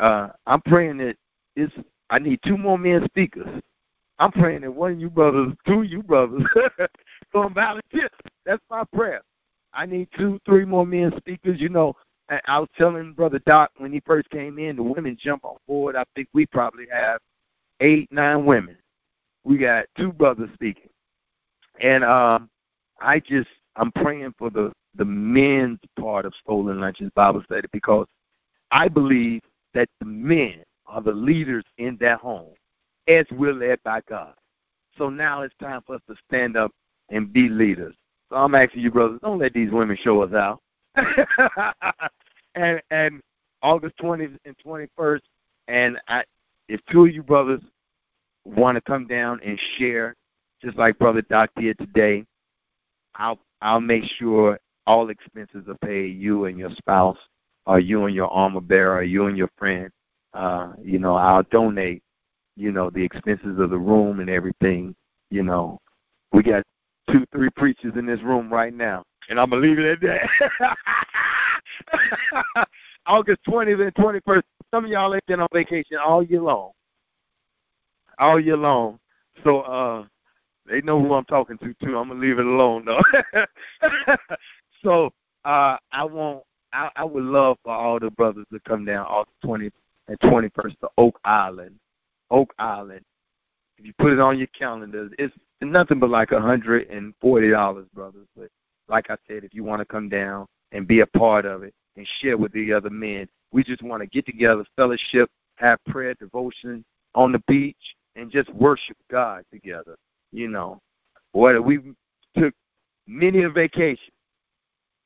uh, 0.00 0.28
I'm 0.46 0.60
praying 0.62 0.98
that 0.98 1.16
it's. 1.54 1.74
I 2.10 2.20
need 2.20 2.40
two 2.44 2.56
more 2.56 2.78
men 2.78 3.04
speakers. 3.06 3.48
I'm 4.18 4.32
praying 4.32 4.62
that 4.62 4.70
one 4.70 4.92
of 4.92 5.00
you 5.00 5.10
brothers, 5.10 5.52
two 5.66 5.80
of 5.80 5.86
you 5.86 6.02
brothers, 6.02 6.42
going 7.32 7.52
volunteer. 7.52 8.08
That's 8.44 8.62
my 8.70 8.84
prayer. 8.94 9.22
I 9.76 9.86
need 9.86 10.08
two, 10.16 10.40
three 10.46 10.64
more 10.64 10.86
men 10.86 11.12
speakers. 11.18 11.60
You 11.60 11.68
know, 11.68 11.94
I 12.46 12.58
was 12.58 12.68
telling 12.76 13.12
Brother 13.12 13.40
Doc 13.46 13.70
when 13.76 13.92
he 13.92 14.00
first 14.06 14.28
came 14.30 14.58
in, 14.58 14.76
the 14.76 14.82
women 14.82 15.16
jump 15.20 15.44
on 15.44 15.56
board. 15.68 15.94
I 15.94 16.04
think 16.14 16.28
we 16.32 16.46
probably 16.46 16.86
have 16.90 17.20
eight, 17.80 18.10
nine 18.10 18.44
women. 18.44 18.76
We 19.44 19.58
got 19.58 19.86
two 19.96 20.12
brothers 20.12 20.50
speaking, 20.54 20.88
and 21.80 22.02
um, 22.02 22.48
I 23.00 23.20
just 23.20 23.48
I'm 23.76 23.92
praying 23.92 24.34
for 24.38 24.50
the 24.50 24.72
the 24.96 25.04
men's 25.04 25.78
part 26.00 26.24
of 26.24 26.34
Stolen 26.42 26.80
Lunches 26.80 27.10
Bible 27.14 27.42
Study 27.44 27.68
because 27.70 28.06
I 28.72 28.88
believe 28.88 29.42
that 29.74 29.88
the 30.00 30.06
men 30.06 30.64
are 30.86 31.02
the 31.02 31.12
leaders 31.12 31.64
in 31.78 31.96
that 32.00 32.18
home 32.18 32.54
as 33.06 33.26
we're 33.30 33.52
led 33.52 33.78
by 33.84 34.00
God. 34.08 34.34
So 34.98 35.10
now 35.10 35.42
it's 35.42 35.54
time 35.60 35.82
for 35.86 35.96
us 35.96 36.00
to 36.08 36.16
stand 36.28 36.56
up 36.56 36.72
and 37.10 37.32
be 37.32 37.48
leaders. 37.48 37.94
So 38.30 38.36
I'm 38.36 38.54
asking 38.54 38.82
you, 38.82 38.90
brothers, 38.90 39.20
don't 39.22 39.38
let 39.38 39.52
these 39.52 39.70
women 39.70 39.96
show 40.00 40.22
us 40.22 40.32
out. 40.32 40.60
and 42.54 42.82
and 42.90 43.20
August 43.62 43.96
20th 43.98 44.36
and 44.44 44.56
21st, 44.64 45.20
and 45.68 45.98
I, 46.08 46.24
if 46.68 46.80
two 46.90 47.06
of 47.06 47.14
you 47.14 47.22
brothers 47.22 47.60
want 48.44 48.76
to 48.76 48.80
come 48.80 49.06
down 49.06 49.40
and 49.44 49.58
share, 49.78 50.14
just 50.62 50.76
like 50.76 50.98
Brother 50.98 51.22
Doc 51.22 51.50
did 51.56 51.78
today, 51.78 52.24
I'll 53.14 53.38
I'll 53.60 53.80
make 53.80 54.04
sure 54.18 54.58
all 54.86 55.10
expenses 55.10 55.64
are 55.68 55.86
paid. 55.86 56.18
You 56.18 56.46
and 56.46 56.58
your 56.58 56.70
spouse, 56.70 57.18
or 57.66 57.78
you 57.80 58.04
and 58.06 58.14
your 58.14 58.28
armor 58.28 58.60
bearer, 58.60 58.96
or 58.96 59.02
you 59.02 59.26
and 59.26 59.36
your 59.36 59.50
friend. 59.58 59.90
Uh, 60.34 60.72
you 60.82 60.98
know, 60.98 61.14
I'll 61.14 61.44
donate. 61.44 62.02
You 62.56 62.72
know, 62.72 62.88
the 62.88 63.04
expenses 63.04 63.58
of 63.58 63.70
the 63.70 63.78
room 63.78 64.20
and 64.20 64.30
everything. 64.30 64.94
You 65.30 65.42
know, 65.42 65.78
we 66.32 66.42
got 66.42 66.64
two, 67.10 67.26
three 67.32 67.50
preachers 67.50 67.94
in 67.96 68.06
this 68.06 68.20
room 68.22 68.52
right 68.52 68.74
now, 68.74 69.04
and 69.28 69.40
I'm 69.40 69.50
gonna 69.50 69.62
leave 69.62 69.78
it 69.78 70.02
at 70.02 70.20
that. 70.60 70.76
August 73.06 73.40
20th 73.48 73.82
and 73.82 73.94
21st. 73.94 74.42
Some 74.72 74.84
of 74.84 74.90
y'all 74.90 75.14
ain't 75.14 75.26
been 75.26 75.40
on 75.40 75.48
vacation 75.52 75.98
all 76.04 76.22
year 76.22 76.40
long. 76.40 76.72
All 78.18 78.40
year 78.40 78.56
long. 78.56 78.98
So 79.44 79.60
uh 79.60 80.04
they 80.68 80.80
know 80.80 81.00
who 81.00 81.14
I'm 81.14 81.24
talking 81.24 81.58
to 81.58 81.74
too. 81.74 81.96
I'm 81.96 82.08
gonna 82.08 82.20
leave 82.20 82.38
it 82.38 82.46
alone 82.46 82.84
though. 82.84 83.46
so 84.82 85.12
uh, 85.44 85.76
I 85.92 86.04
want 86.04 86.42
I, 86.72 86.90
I 86.96 87.04
would 87.04 87.22
love 87.22 87.58
for 87.62 87.72
all 87.72 88.00
the 88.00 88.10
brothers 88.10 88.46
to 88.52 88.60
come 88.60 88.84
down 88.84 89.06
August 89.06 89.36
20th 89.44 89.72
and 90.08 90.18
21st 90.20 90.78
to 90.80 90.88
Oak 90.98 91.18
Island. 91.24 91.76
Oak 92.30 92.52
Island. 92.58 93.04
If 93.78 93.86
you 93.86 93.92
put 93.98 94.12
it 94.12 94.20
on 94.20 94.38
your 94.38 94.46
calendar, 94.48 95.10
it's 95.18 95.34
nothing 95.60 95.98
but 95.98 96.10
like 96.10 96.32
a 96.32 96.40
hundred 96.40 96.88
and 96.88 97.14
forty 97.20 97.50
dollars, 97.50 97.86
brothers. 97.94 98.26
But 98.36 98.48
like 98.88 99.10
I 99.10 99.16
said, 99.28 99.44
if 99.44 99.54
you 99.54 99.64
want 99.64 99.80
to 99.80 99.84
come 99.84 100.08
down 100.08 100.46
and 100.72 100.86
be 100.86 101.00
a 101.00 101.06
part 101.06 101.44
of 101.44 101.62
it 101.62 101.74
and 101.96 102.06
share 102.20 102.36
with 102.36 102.52
the 102.52 102.72
other 102.72 102.90
men, 102.90 103.28
we 103.52 103.62
just 103.62 103.82
want 103.82 104.02
to 104.02 104.06
get 104.06 104.26
together, 104.26 104.64
fellowship, 104.76 105.30
have 105.56 105.78
prayer, 105.86 106.14
devotion 106.14 106.84
on 107.14 107.32
the 107.32 107.42
beach, 107.46 107.76
and 108.16 108.30
just 108.30 108.52
worship 108.54 108.96
God 109.10 109.44
together 109.52 109.96
you 110.32 110.48
know, 110.48 110.80
what 111.32 111.62
we 111.64 111.80
took 112.36 112.54
many 113.06 113.42
a 113.42 113.50
vacation. 113.50 114.12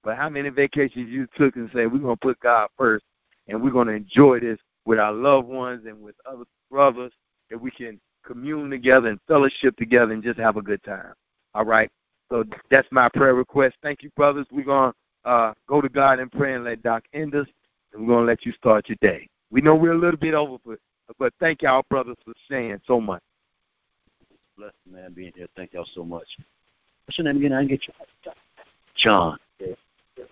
But 0.03 0.17
how 0.17 0.29
many 0.29 0.49
vacations 0.49 1.11
you 1.11 1.27
took 1.37 1.57
and 1.57 1.71
say 1.75 1.87
we're 1.87 1.99
gonna 1.99 2.17
put 2.17 2.41
God 2.41 2.69
first 2.77 3.05
and 3.49 3.63
we're 3.63 3.71
gonna 3.71 3.93
enjoy 3.93 4.41
this 4.41 4.59
with 4.87 4.99
our 4.99 5.13
loved 5.13 5.47
ones 5.47 5.85
and 5.87 6.01
with 6.01 6.15
other 6.27 6.45
brothers 6.71 7.13
that 7.51 7.61
we 7.61 7.71
can 7.71 8.01
commune 8.25 8.71
together 8.71 9.09
and 9.09 9.21
fellowship 9.27 9.77
together 9.77 10.13
and 10.13 10.23
just 10.23 10.39
have 10.39 10.57
a 10.57 10.63
good 10.63 10.83
time. 10.85 11.13
All 11.55 11.65
right. 11.65 11.91
So 12.31 12.45
that's 12.71 12.89
my 12.93 13.09
prayer 13.09 13.35
request. 13.35 13.77
Thank 13.83 14.03
you, 14.03 14.11
brothers. 14.17 14.47
We're 14.53 14.65
gonna 14.65 14.95
uh, 15.25 15.53
go 15.67 15.81
to 15.81 15.89
God 15.89 16.21
and 16.21 16.31
pray 16.31 16.55
and 16.55 16.65
let 16.65 16.83
Doc 16.83 17.05
end 17.13 17.35
us, 17.35 17.47
and 17.93 18.07
we're 18.07 18.15
gonna 18.15 18.27
let 18.27 18.47
you 18.47 18.53
start 18.53 18.89
your 18.89 18.99
day. 19.01 19.29
We 19.51 19.61
know 19.61 19.75
we're 19.75 19.93
a 19.93 19.99
little 19.99 20.19
bit 20.19 20.35
over, 20.35 20.59
but 20.65 20.79
but 21.19 21.35
thank 21.41 21.63
y'all, 21.63 21.85
brothers, 21.91 22.17
for 22.25 22.35
saying 22.49 22.81
so 22.87 23.01
much 23.01 23.23
blessed, 24.61 24.75
man, 24.91 25.13
being 25.15 25.33
here. 25.35 25.47
Thank 25.57 25.73
y'all 25.73 25.89
so 25.95 26.05
much. 26.05 26.27
What's 27.07 27.19
your 27.19 27.25
name 27.25 27.39
again? 27.39 27.53
I 27.53 27.61
didn't 27.61 27.71
get 27.71 27.89
you. 27.89 27.95
John. 28.97 29.39
Yeah. 29.59 30.25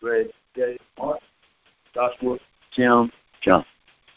Greg, 0.00 0.26
Jay, 0.54 0.78
Mark, 0.98 1.20
Joshua, 1.94 2.36
Jim, 2.76 3.10
John. 3.42 3.64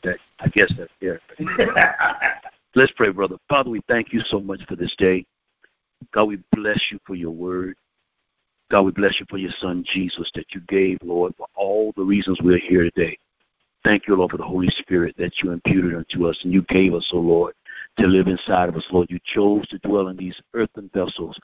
Okay. 0.06 0.18
I 0.40 0.48
guess 0.50 0.74
that's 0.78 0.92
there. 1.00 1.22
Let's 2.76 2.92
pray, 2.96 3.10
brother. 3.10 3.38
Father, 3.50 3.70
we 3.70 3.82
thank 3.88 4.12
you 4.12 4.22
so 4.30 4.40
much 4.40 4.62
for 4.68 4.76
this 4.76 4.94
day. 4.98 5.26
God, 6.14 6.26
we 6.26 6.40
bless 6.52 6.80
you 6.92 7.00
for 7.06 7.16
your 7.16 7.32
word. 7.32 7.76
God, 8.70 8.82
we 8.82 8.92
bless 8.92 9.20
you 9.20 9.26
for 9.30 9.38
your 9.38 9.54
son 9.60 9.84
Jesus 9.94 10.30
that 10.36 10.46
you 10.54 10.62
gave, 10.68 10.98
Lord, 11.04 11.34
for 11.38 11.48
all 11.56 11.94
the 11.96 12.04
reasons 12.04 12.40
we're 12.42 12.58
here 12.58 12.84
today. 12.84 13.18
Thank 13.84 14.08
you, 14.08 14.16
Lord, 14.16 14.32
for 14.32 14.38
the 14.38 14.44
Holy 14.44 14.70
Spirit 14.80 15.16
that 15.18 15.32
you 15.42 15.52
imputed 15.52 15.96
unto 15.96 16.28
us 16.28 16.38
and 16.44 16.52
you 16.52 16.64
gave 16.64 16.94
us, 16.94 17.10
O 17.14 17.18
oh 17.18 17.22
Lord 17.22 17.56
to 17.98 18.08
live 18.08 18.28
inside 18.28 18.70
of 18.70 18.76
us, 18.76 18.86
Lord. 18.92 19.10
You 19.10 19.20
chose 19.26 19.68
to 19.70 19.80
dwell 19.80 20.10
in 20.10 20.18
these 20.18 20.40
earthen 20.54 20.90
vessels 20.94 21.38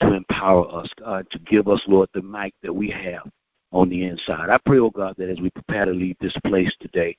to 0.00 0.12
empower 0.12 0.72
us, 0.74 0.88
God, 0.98 1.26
to 1.30 1.38
give 1.40 1.68
us, 1.68 1.82
Lord, 1.86 2.08
the 2.14 2.22
might 2.22 2.54
that 2.62 2.74
we 2.74 2.90
have 2.90 3.30
on 3.72 3.88
the 3.88 4.04
inside. 4.04 4.50
I 4.50 4.58
pray, 4.64 4.78
oh 4.78 4.90
God, 4.90 5.14
that 5.18 5.30
as 5.30 5.40
we 5.40 5.50
prepare 5.50 5.84
to 5.84 5.92
leave 5.92 6.16
this 6.20 6.36
place 6.44 6.74
today, 6.80 7.16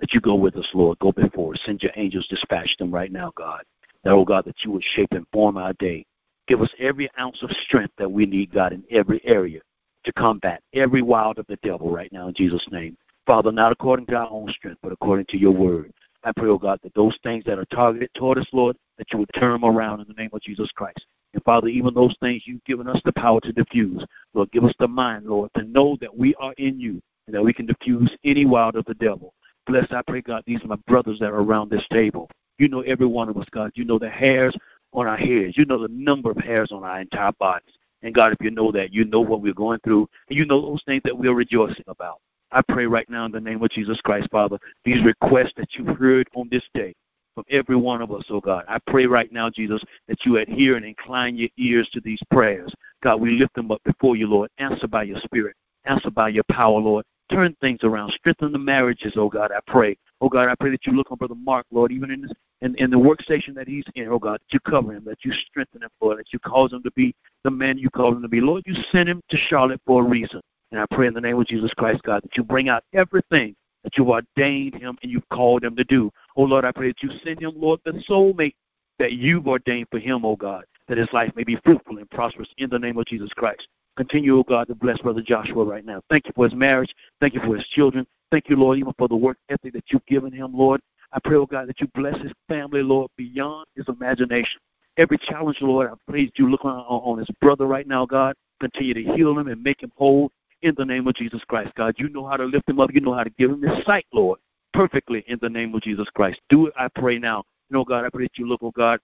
that 0.00 0.12
you 0.12 0.20
go 0.20 0.34
with 0.34 0.56
us, 0.56 0.68
Lord. 0.74 0.98
Go 0.98 1.12
before 1.12 1.54
us. 1.54 1.60
Send 1.64 1.82
your 1.82 1.92
angels, 1.96 2.26
dispatch 2.28 2.76
them 2.78 2.90
right 2.90 3.12
now, 3.12 3.32
God. 3.36 3.62
That, 4.04 4.12
oh 4.12 4.24
God, 4.24 4.44
that 4.44 4.64
you 4.64 4.70
would 4.72 4.84
shape 4.84 5.12
and 5.12 5.26
form 5.32 5.56
our 5.56 5.72
day 5.74 6.06
Give 6.48 6.62
us 6.62 6.70
every 6.78 7.10
ounce 7.20 7.42
of 7.42 7.50
strength 7.66 7.92
that 7.98 8.10
we 8.10 8.24
need, 8.24 8.52
God, 8.52 8.72
in 8.72 8.82
every 8.90 9.20
area 9.24 9.60
to 10.04 10.12
combat 10.14 10.62
every 10.72 11.02
wild 11.02 11.38
of 11.38 11.46
the 11.46 11.58
devil 11.62 11.92
right 11.92 12.10
now 12.10 12.28
in 12.28 12.34
Jesus' 12.34 12.66
name. 12.72 12.96
Father, 13.26 13.52
not 13.52 13.70
according 13.70 14.06
to 14.06 14.16
our 14.16 14.30
own 14.30 14.48
strength, 14.48 14.78
but 14.82 14.90
according 14.90 15.26
to 15.26 15.36
your 15.36 15.52
word. 15.52 15.92
I 16.24 16.32
pray, 16.34 16.48
oh 16.48 16.56
God, 16.56 16.80
that 16.82 16.94
those 16.94 17.16
things 17.22 17.44
that 17.44 17.58
are 17.58 17.66
targeted 17.66 18.08
toward 18.14 18.38
us, 18.38 18.46
Lord, 18.54 18.76
that 18.96 19.12
you 19.12 19.18
would 19.18 19.30
turn 19.34 19.52
them 19.52 19.64
around 19.64 20.00
in 20.00 20.08
the 20.08 20.14
name 20.14 20.30
of 20.32 20.40
Jesus 20.40 20.70
Christ. 20.72 21.04
And 21.34 21.44
Father, 21.44 21.68
even 21.68 21.92
those 21.92 22.16
things 22.20 22.44
you've 22.46 22.64
given 22.64 22.88
us 22.88 23.00
the 23.04 23.12
power 23.12 23.40
to 23.42 23.52
diffuse, 23.52 24.02
Lord, 24.32 24.50
give 24.50 24.64
us 24.64 24.74
the 24.78 24.88
mind, 24.88 25.26
Lord, 25.26 25.50
to 25.54 25.64
know 25.64 25.98
that 26.00 26.16
we 26.16 26.34
are 26.36 26.54
in 26.56 26.80
you 26.80 27.02
and 27.26 27.36
that 27.36 27.44
we 27.44 27.52
can 27.52 27.66
diffuse 27.66 28.10
any 28.24 28.46
wild 28.46 28.76
of 28.76 28.86
the 28.86 28.94
devil. 28.94 29.34
Bless, 29.68 29.86
I 29.92 30.00
pray, 30.06 30.22
God, 30.22 30.42
these 30.46 30.64
are 30.64 30.68
my 30.68 30.76
brothers 30.86 31.18
that 31.18 31.30
are 31.30 31.42
around 31.42 31.70
this 31.70 31.86
table. 31.92 32.30
You 32.58 32.68
know 32.68 32.80
every 32.80 33.06
one 33.06 33.28
of 33.28 33.36
us, 33.36 33.44
God. 33.50 33.70
You 33.74 33.84
know 33.84 33.98
the 33.98 34.08
hairs 34.08 34.56
on 34.94 35.06
our 35.06 35.16
heads. 35.16 35.58
You 35.58 35.66
know 35.66 35.80
the 35.80 35.92
number 35.92 36.30
of 36.30 36.38
hairs 36.38 36.72
on 36.72 36.84
our 36.84 37.00
entire 37.00 37.32
bodies. 37.32 37.74
And 38.02 38.14
God, 38.14 38.32
if 38.32 38.38
you 38.40 38.50
know 38.50 38.72
that, 38.72 38.94
you 38.94 39.04
know 39.04 39.20
what 39.20 39.42
we're 39.42 39.52
going 39.52 39.80
through, 39.84 40.08
and 40.28 40.38
you 40.38 40.46
know 40.46 40.62
those 40.62 40.82
things 40.86 41.02
that 41.04 41.16
we're 41.16 41.34
rejoicing 41.34 41.84
about. 41.86 42.20
I 42.50 42.62
pray 42.66 42.86
right 42.86 43.08
now 43.10 43.26
in 43.26 43.32
the 43.32 43.40
name 43.40 43.62
of 43.62 43.70
Jesus 43.70 44.00
Christ, 44.00 44.28
Father, 44.30 44.58
these 44.86 45.04
requests 45.04 45.52
that 45.58 45.74
you 45.74 45.84
heard 45.84 46.28
on 46.34 46.48
this 46.50 46.64
day 46.72 46.94
from 47.34 47.44
every 47.50 47.76
one 47.76 48.00
of 48.00 48.10
us, 48.10 48.24
oh 48.30 48.40
God. 48.40 48.64
I 48.68 48.78
pray 48.86 49.04
right 49.04 49.30
now, 49.30 49.50
Jesus, 49.50 49.82
that 50.08 50.24
you 50.24 50.38
adhere 50.38 50.76
and 50.76 50.84
incline 50.86 51.36
your 51.36 51.50
ears 51.58 51.90
to 51.92 52.00
these 52.00 52.20
prayers. 52.30 52.72
God, 53.02 53.20
we 53.20 53.32
lift 53.32 53.54
them 53.54 53.70
up 53.70 53.82
before 53.84 54.16
you, 54.16 54.28
Lord. 54.28 54.48
Answer 54.56 54.88
by 54.88 55.02
your 55.02 55.20
spirit. 55.20 55.54
Answer 55.84 56.10
by 56.10 56.30
your 56.30 56.44
power, 56.50 56.80
Lord. 56.80 57.04
Turn 57.30 57.54
things 57.60 57.80
around. 57.82 58.12
Strengthen 58.12 58.52
the 58.52 58.58
marriages, 58.58 59.14
oh 59.16 59.28
God, 59.28 59.50
I 59.52 59.60
pray. 59.66 59.96
Oh 60.20 60.28
God, 60.28 60.48
I 60.48 60.54
pray 60.58 60.70
that 60.70 60.86
you 60.86 60.92
look 60.92 61.10
on 61.10 61.18
Brother 61.18 61.34
Mark, 61.34 61.66
Lord, 61.70 61.92
even 61.92 62.10
in 62.10 62.22
this 62.22 62.32
in, 62.60 62.74
in 62.76 62.90
the 62.90 62.96
workstation 62.96 63.54
that 63.54 63.68
he's 63.68 63.84
in, 63.94 64.08
oh 64.08 64.18
God, 64.18 64.40
that 64.40 64.52
you 64.52 64.60
cover 64.60 64.92
him, 64.92 65.04
that 65.04 65.24
you 65.24 65.32
strengthen 65.32 65.82
him, 65.82 65.90
Lord, 66.00 66.18
that 66.18 66.32
you 66.32 66.38
cause 66.40 66.72
him 66.72 66.82
to 66.82 66.90
be 66.92 67.14
the 67.44 67.50
man 67.50 67.78
you 67.78 67.88
called 67.90 68.16
him 68.16 68.22
to 68.22 68.28
be. 68.28 68.40
Lord, 68.40 68.64
you 68.66 68.74
sent 68.90 69.08
him 69.08 69.20
to 69.30 69.36
Charlotte 69.36 69.80
for 69.86 70.02
a 70.02 70.08
reason. 70.08 70.40
And 70.72 70.80
I 70.80 70.86
pray 70.90 71.06
in 71.06 71.14
the 71.14 71.20
name 71.20 71.38
of 71.38 71.46
Jesus 71.46 71.72
Christ, 71.74 72.02
God, 72.02 72.22
that 72.24 72.36
you 72.36 72.42
bring 72.42 72.68
out 72.68 72.82
everything 72.92 73.54
that 73.84 73.96
you've 73.96 74.08
ordained 74.08 74.74
him 74.74 74.98
and 75.02 75.10
you've 75.10 75.28
called 75.30 75.64
him 75.64 75.76
to 75.76 75.84
do. 75.84 76.10
Oh 76.36 76.42
Lord, 76.42 76.64
I 76.64 76.72
pray 76.72 76.88
that 76.88 77.02
you 77.02 77.10
send 77.24 77.40
him, 77.40 77.52
Lord, 77.56 77.80
the 77.84 77.92
soulmate 78.08 78.54
that 78.98 79.12
you've 79.12 79.46
ordained 79.46 79.86
for 79.90 79.98
him, 79.98 80.24
oh 80.24 80.36
God, 80.36 80.64
that 80.88 80.98
his 80.98 81.08
life 81.12 81.32
may 81.36 81.44
be 81.44 81.56
fruitful 81.64 81.98
and 81.98 82.10
prosperous 82.10 82.48
in 82.58 82.68
the 82.70 82.78
name 82.78 82.98
of 82.98 83.06
Jesus 83.06 83.30
Christ. 83.36 83.66
Continue, 83.98 84.38
oh 84.38 84.44
God, 84.44 84.68
to 84.68 84.76
bless 84.76 85.00
Brother 85.00 85.22
Joshua 85.26 85.64
right 85.64 85.84
now. 85.84 86.00
Thank 86.08 86.26
you 86.26 86.32
for 86.36 86.44
his 86.44 86.54
marriage. 86.54 86.94
Thank 87.20 87.34
you 87.34 87.40
for 87.40 87.56
his 87.56 87.66
children. 87.66 88.06
Thank 88.30 88.48
you, 88.48 88.54
Lord, 88.54 88.78
even 88.78 88.92
for 88.96 89.08
the 89.08 89.16
work 89.16 89.38
ethic 89.48 89.72
that 89.72 89.82
you've 89.88 90.06
given 90.06 90.32
him, 90.32 90.56
Lord. 90.56 90.80
I 91.12 91.18
pray, 91.18 91.36
oh 91.36 91.46
God, 91.46 91.68
that 91.68 91.80
you 91.80 91.88
bless 91.96 92.16
his 92.22 92.30
family, 92.46 92.80
Lord, 92.80 93.10
beyond 93.16 93.66
his 93.74 93.88
imagination. 93.88 94.60
Every 94.98 95.18
challenge, 95.18 95.56
Lord, 95.60 95.90
I 95.90 96.12
that 96.12 96.30
you 96.36 96.48
look 96.48 96.64
on, 96.64 96.78
on 96.78 97.18
his 97.18 97.28
brother 97.40 97.66
right 97.66 97.88
now, 97.88 98.06
God. 98.06 98.36
Continue 98.60 98.94
to 98.94 99.02
heal 99.02 99.36
him 99.36 99.48
and 99.48 99.60
make 99.60 99.82
him 99.82 99.90
whole 99.96 100.30
in 100.62 100.76
the 100.78 100.84
name 100.84 101.08
of 101.08 101.16
Jesus 101.16 101.42
Christ, 101.48 101.72
God. 101.76 101.96
You 101.98 102.08
know 102.08 102.24
how 102.24 102.36
to 102.36 102.44
lift 102.44 102.68
him 102.70 102.78
up. 102.78 102.90
You 102.94 103.00
know 103.00 103.14
how 103.14 103.24
to 103.24 103.30
give 103.30 103.50
him 103.50 103.62
his 103.62 103.84
sight, 103.84 104.06
Lord, 104.12 104.38
perfectly 104.72 105.24
in 105.26 105.40
the 105.42 105.50
name 105.50 105.74
of 105.74 105.82
Jesus 105.82 106.08
Christ. 106.14 106.40
Do 106.50 106.66
it, 106.66 106.74
I 106.78 106.86
pray 106.86 107.18
now. 107.18 107.42
You 107.68 107.78
know, 107.78 107.84
God, 107.84 108.04
I 108.04 108.10
pray 108.10 108.26
that 108.26 108.38
you 108.38 108.46
look, 108.46 108.60
oh 108.62 108.70
God, 108.70 109.00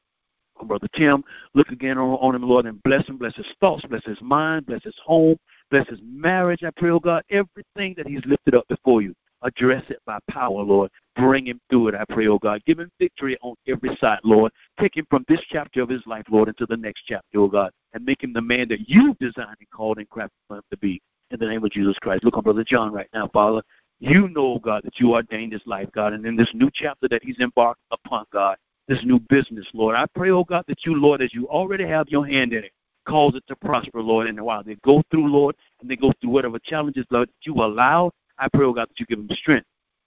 Brother 0.62 0.88
Tim. 0.94 1.24
Look 1.54 1.68
again 1.68 1.98
on, 1.98 2.14
on 2.14 2.34
him, 2.34 2.42
Lord, 2.42 2.66
and 2.66 2.82
bless 2.82 3.06
him. 3.06 3.18
Bless 3.18 3.34
his 3.34 3.46
thoughts. 3.60 3.84
Bless 3.86 4.04
his 4.04 4.20
mind. 4.22 4.66
Bless 4.66 4.82
his 4.82 4.96
home. 5.04 5.36
Bless 5.70 5.88
his 5.88 6.00
marriage. 6.02 6.62
I 6.64 6.70
pray, 6.76 6.90
oh 6.90 7.00
God, 7.00 7.22
everything 7.30 7.94
that 7.96 8.06
he's 8.06 8.24
lifted 8.24 8.54
up 8.54 8.66
before 8.68 9.02
you 9.02 9.14
address 9.42 9.84
it 9.88 9.98
by 10.06 10.18
power, 10.30 10.62
Lord. 10.62 10.90
Bring 11.16 11.46
him 11.46 11.60
through 11.70 11.88
it, 11.88 11.94
I 11.94 12.04
pray, 12.08 12.26
oh 12.26 12.38
God. 12.38 12.62
Give 12.66 12.78
him 12.78 12.90
victory 12.98 13.36
on 13.42 13.54
every 13.68 13.94
side, 13.96 14.20
Lord. 14.24 14.52
Take 14.80 14.96
him 14.96 15.06
from 15.10 15.24
this 15.28 15.40
chapter 15.48 15.82
of 15.82 15.88
his 15.88 16.04
life, 16.06 16.24
Lord, 16.30 16.48
into 16.48 16.66
the 16.66 16.76
next 16.76 17.02
chapter, 17.06 17.38
oh 17.38 17.48
God, 17.48 17.70
and 17.92 18.04
make 18.04 18.22
him 18.22 18.32
the 18.32 18.40
man 18.40 18.68
that 18.68 18.88
you 18.88 19.14
designed 19.20 19.56
and 19.60 19.70
called 19.72 19.98
and 19.98 20.08
crafted 20.08 20.30
him 20.50 20.60
to 20.70 20.76
be. 20.78 21.00
In 21.30 21.40
the 21.40 21.46
name 21.46 21.64
of 21.64 21.70
Jesus 21.70 21.98
Christ. 22.00 22.22
Look 22.22 22.36
on 22.36 22.42
Brother 22.42 22.64
John 22.64 22.92
right 22.92 23.08
now, 23.14 23.28
Father. 23.32 23.62
You 23.98 24.28
know, 24.28 24.58
God, 24.58 24.82
that 24.84 25.00
you 25.00 25.14
ordained 25.14 25.52
his 25.52 25.62
life, 25.66 25.88
God, 25.92 26.12
and 26.12 26.26
in 26.26 26.36
this 26.36 26.50
new 26.52 26.70
chapter 26.72 27.08
that 27.08 27.24
he's 27.24 27.38
embarked 27.38 27.80
upon, 27.90 28.24
God, 28.32 28.56
this 28.88 29.04
new 29.04 29.18
business, 29.28 29.66
Lord. 29.72 29.96
I 29.96 30.06
pray, 30.14 30.30
oh 30.30 30.44
God, 30.44 30.64
that 30.68 30.84
you, 30.84 30.94
Lord, 30.94 31.22
as 31.22 31.32
you 31.32 31.48
already 31.48 31.86
have 31.86 32.08
your 32.08 32.26
hand 32.26 32.52
in 32.52 32.64
it, 32.64 32.72
cause 33.06 33.34
it 33.34 33.44
to 33.48 33.56
prosper, 33.56 34.00
Lord. 34.00 34.26
And 34.26 34.40
while 34.40 34.62
they 34.62 34.76
go 34.84 35.02
through, 35.10 35.28
Lord, 35.28 35.56
and 35.80 35.90
they 35.90 35.96
go 35.96 36.12
through 36.20 36.30
whatever 36.30 36.58
challenges, 36.58 37.06
Lord, 37.10 37.28
that 37.28 37.46
you 37.46 37.54
allow, 37.54 38.10
I 38.38 38.48
pray, 38.52 38.64
oh 38.64 38.72
God, 38.72 38.88
that 38.88 39.00
you 39.00 39.06
give 39.06 39.26
them 39.26 39.36
strength, 39.36 39.66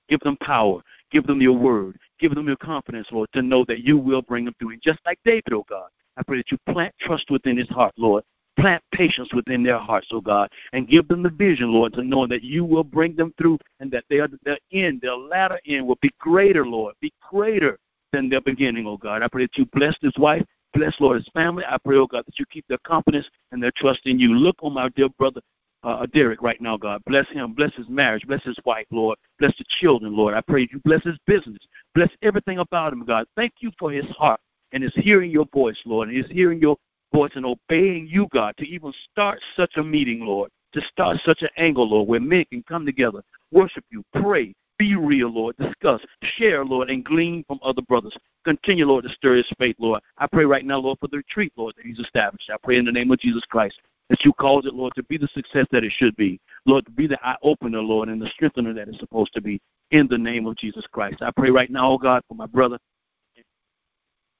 give 0.10 0.20
them 0.22 0.38
power, 0.38 0.82
give 1.12 1.26
them 1.26 1.42
your 1.42 1.58
word, 1.58 1.98
give 2.20 2.36
them 2.36 2.48
your 2.48 2.58
confidence, 2.58 3.08
Lord, 3.12 3.30
to 3.34 3.42
know 3.42 3.66
that 3.66 3.80
you 3.80 3.98
will 3.98 4.22
bring 4.22 4.46
them 4.46 4.56
through. 4.60 4.72
And 4.72 4.82
just 4.82 5.00
like 5.06 5.20
David, 5.26 5.54
oh 5.54 5.66
God, 5.70 5.90
I 6.18 6.24
pray 6.24 6.38
that 6.38 6.52
you 6.52 6.58
plant 6.72 6.94
trust 7.00 7.30
within 7.30 7.58
his 7.58 7.70
heart, 7.70 7.94
Lord. 7.98 8.24
Plant 8.60 8.82
patience 8.92 9.32
within 9.36 9.62
their 9.62 9.78
hearts, 9.78 10.08
oh 10.12 10.20
God, 10.20 10.50
and 10.74 10.88
give 10.88 11.08
them 11.08 11.22
the 11.22 11.30
vision, 11.30 11.72
Lord, 11.72 11.94
to 11.94 12.04
know 12.04 12.26
that 12.26 12.42
you 12.42 12.66
will 12.66 12.84
bring 12.84 13.16
them 13.16 13.32
through 13.38 13.60
and 13.80 13.92
that 13.92 14.06
their, 14.10 14.28
their 14.46 14.58
end, 14.74 15.02
their 15.02 15.16
latter 15.16 15.60
end 15.68 15.86
will 15.86 16.00
be 16.02 16.10
greater, 16.20 16.66
Lord, 16.66 16.96
be 17.00 17.14
greater 17.30 17.78
than 18.14 18.30
their 18.30 18.42
beginning, 18.42 18.88
oh 18.88 18.98
God. 18.98 19.22
I 19.22 19.28
pray 19.28 19.44
that 19.44 19.58
you 19.58 19.66
bless 19.74 19.96
his 20.02 20.14
wife, 20.18 20.44
bless, 20.74 20.96
Lord, 21.00 21.18
his 21.18 21.30
family. 21.34 21.64
I 21.68 21.78
pray, 21.78 21.98
oh 21.98 22.08
God, 22.08 22.24
that 22.26 22.40
you 22.40 22.46
keep 22.46 22.66
their 22.68 22.80
confidence 22.80 23.28
and 23.52 23.62
their 23.62 23.72
trust 23.76 24.02
in 24.06 24.20
you. 24.20 24.34
Look 24.34 24.58
on 24.62 24.74
my 24.74 24.90
dear 24.90 25.10
brother 25.18 25.42
uh, 25.84 26.06
Derek 26.14 26.42
right 26.42 26.60
now, 26.62 26.78
God. 26.78 27.02
Bless 27.06 27.28
him. 27.30 27.54
Bless 27.54 27.74
his 27.76 27.88
marriage. 27.90 28.26
Bless 28.28 28.44
his 28.44 28.58
wife, 28.66 28.86
Lord. 28.92 29.18
Bless 29.40 29.56
the 29.58 29.66
children, 29.80 30.16
Lord. 30.16 30.34
I 30.34 30.42
pray 30.42 30.68
you 30.72 30.80
bless 30.84 31.04
his 31.04 31.18
business. 31.26 31.60
Bless 31.96 32.10
everything 32.22 32.60
about 32.60 32.94
him, 32.94 33.06
God. 33.06 33.26
Thank 33.36 33.54
you 33.60 33.72
for 33.80 33.92
his 33.92 34.06
heart 34.18 34.40
and 34.72 34.84
his 34.84 34.94
hearing 34.96 35.32
your 35.32 35.46
voice, 35.54 35.80
Lord, 35.86 36.10
and 36.10 36.18
his 36.18 36.30
hearing 36.30 36.60
your 36.60 36.78
voice 37.14 37.32
and 37.36 37.46
obeying 37.46 38.08
you, 38.08 38.28
God, 38.34 38.56
to 38.58 38.68
even 38.68 38.94
start 39.12 39.40
such 39.56 39.78
a 39.78 39.84
meeting, 39.84 40.26
Lord, 40.26 40.52
to 40.74 40.82
start 40.82 41.18
such 41.24 41.42
an 41.42 41.50
angle, 41.58 41.90
Lord, 41.90 42.08
where 42.08 42.20
men 42.20 42.46
can 42.52 42.64
come 42.64 42.86
together, 42.86 43.24
worship 43.52 43.86
you, 43.90 44.04
pray, 44.14 44.54
be 44.78 44.96
real, 44.96 45.30
Lord, 45.30 45.56
discuss, 45.58 46.02
share, 46.22 46.64
Lord, 46.64 46.90
and 46.90 47.04
glean 47.04 47.44
from 47.48 47.60
other 47.64 47.82
brothers. 47.84 48.16
Continue, 48.46 48.86
Lord, 48.86 49.04
to 49.04 49.10
stir 49.10 49.36
his 49.36 49.52
faith, 49.58 49.76
Lord. 49.80 50.02
I 50.18 50.28
pray 50.28 50.46
right 50.46 50.66
now, 50.66 50.78
Lord, 50.78 51.00
for 51.00 51.08
the 51.08 51.18
retreat, 51.18 51.54
Lord, 51.56 51.76
that 51.78 51.86
he's 51.86 52.00
established. 52.00 52.50
I 52.52 52.58
pray 52.64 52.78
in 52.78 52.86
the 52.86 52.92
name 52.92 53.12
of 53.12 53.20
Jesus 53.20 53.44
Christ 53.50 53.80
that 54.10 54.24
you 54.24 54.32
cause 54.34 54.66
it, 54.66 54.74
Lord, 54.74 54.94
to 54.96 55.04
be 55.04 55.18
the 55.18 55.28
success 55.34 55.68
that 55.72 55.84
it 55.84 55.92
should 55.98 56.16
be. 56.16 56.40
Lord, 56.66 56.86
to 56.86 56.92
be 56.92 57.08
the 57.08 57.20
eye 57.28 57.36
opener, 57.44 57.80
Lord, 57.80 58.10
and 58.10 58.22
the 58.22 58.30
strengthener 58.30 58.74
that 58.74 58.88
it's 58.88 59.00
supposed 59.00 59.34
to 59.34 59.42
be 59.42 59.60
in 59.92 60.08
the 60.08 60.18
name 60.18 60.46
of 60.48 60.56
Jesus 60.58 60.86
Christ. 60.92 61.22
I 61.22 61.32
pray 61.36 61.50
right 61.50 61.70
now, 61.70 61.92
oh 61.92 61.98
God, 61.98 62.22
for 62.28 62.36
my 62.36 62.46
brother 62.46 62.78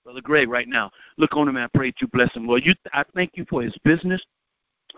Brother 0.04 0.22
Greg 0.22 0.48
right 0.48 0.70
now. 0.70 0.90
Look 1.18 1.36
on 1.36 1.50
him 1.50 1.58
and 1.58 1.66
I 1.66 1.78
pray 1.78 1.90
that 1.90 2.00
you 2.00 2.08
bless 2.08 2.34
him, 2.34 2.48
Lord. 2.48 2.66
You, 2.66 2.74
I 2.94 3.04
thank 3.14 3.32
you 3.36 3.46
for 3.50 3.62
his 3.62 3.78
business. 3.84 4.24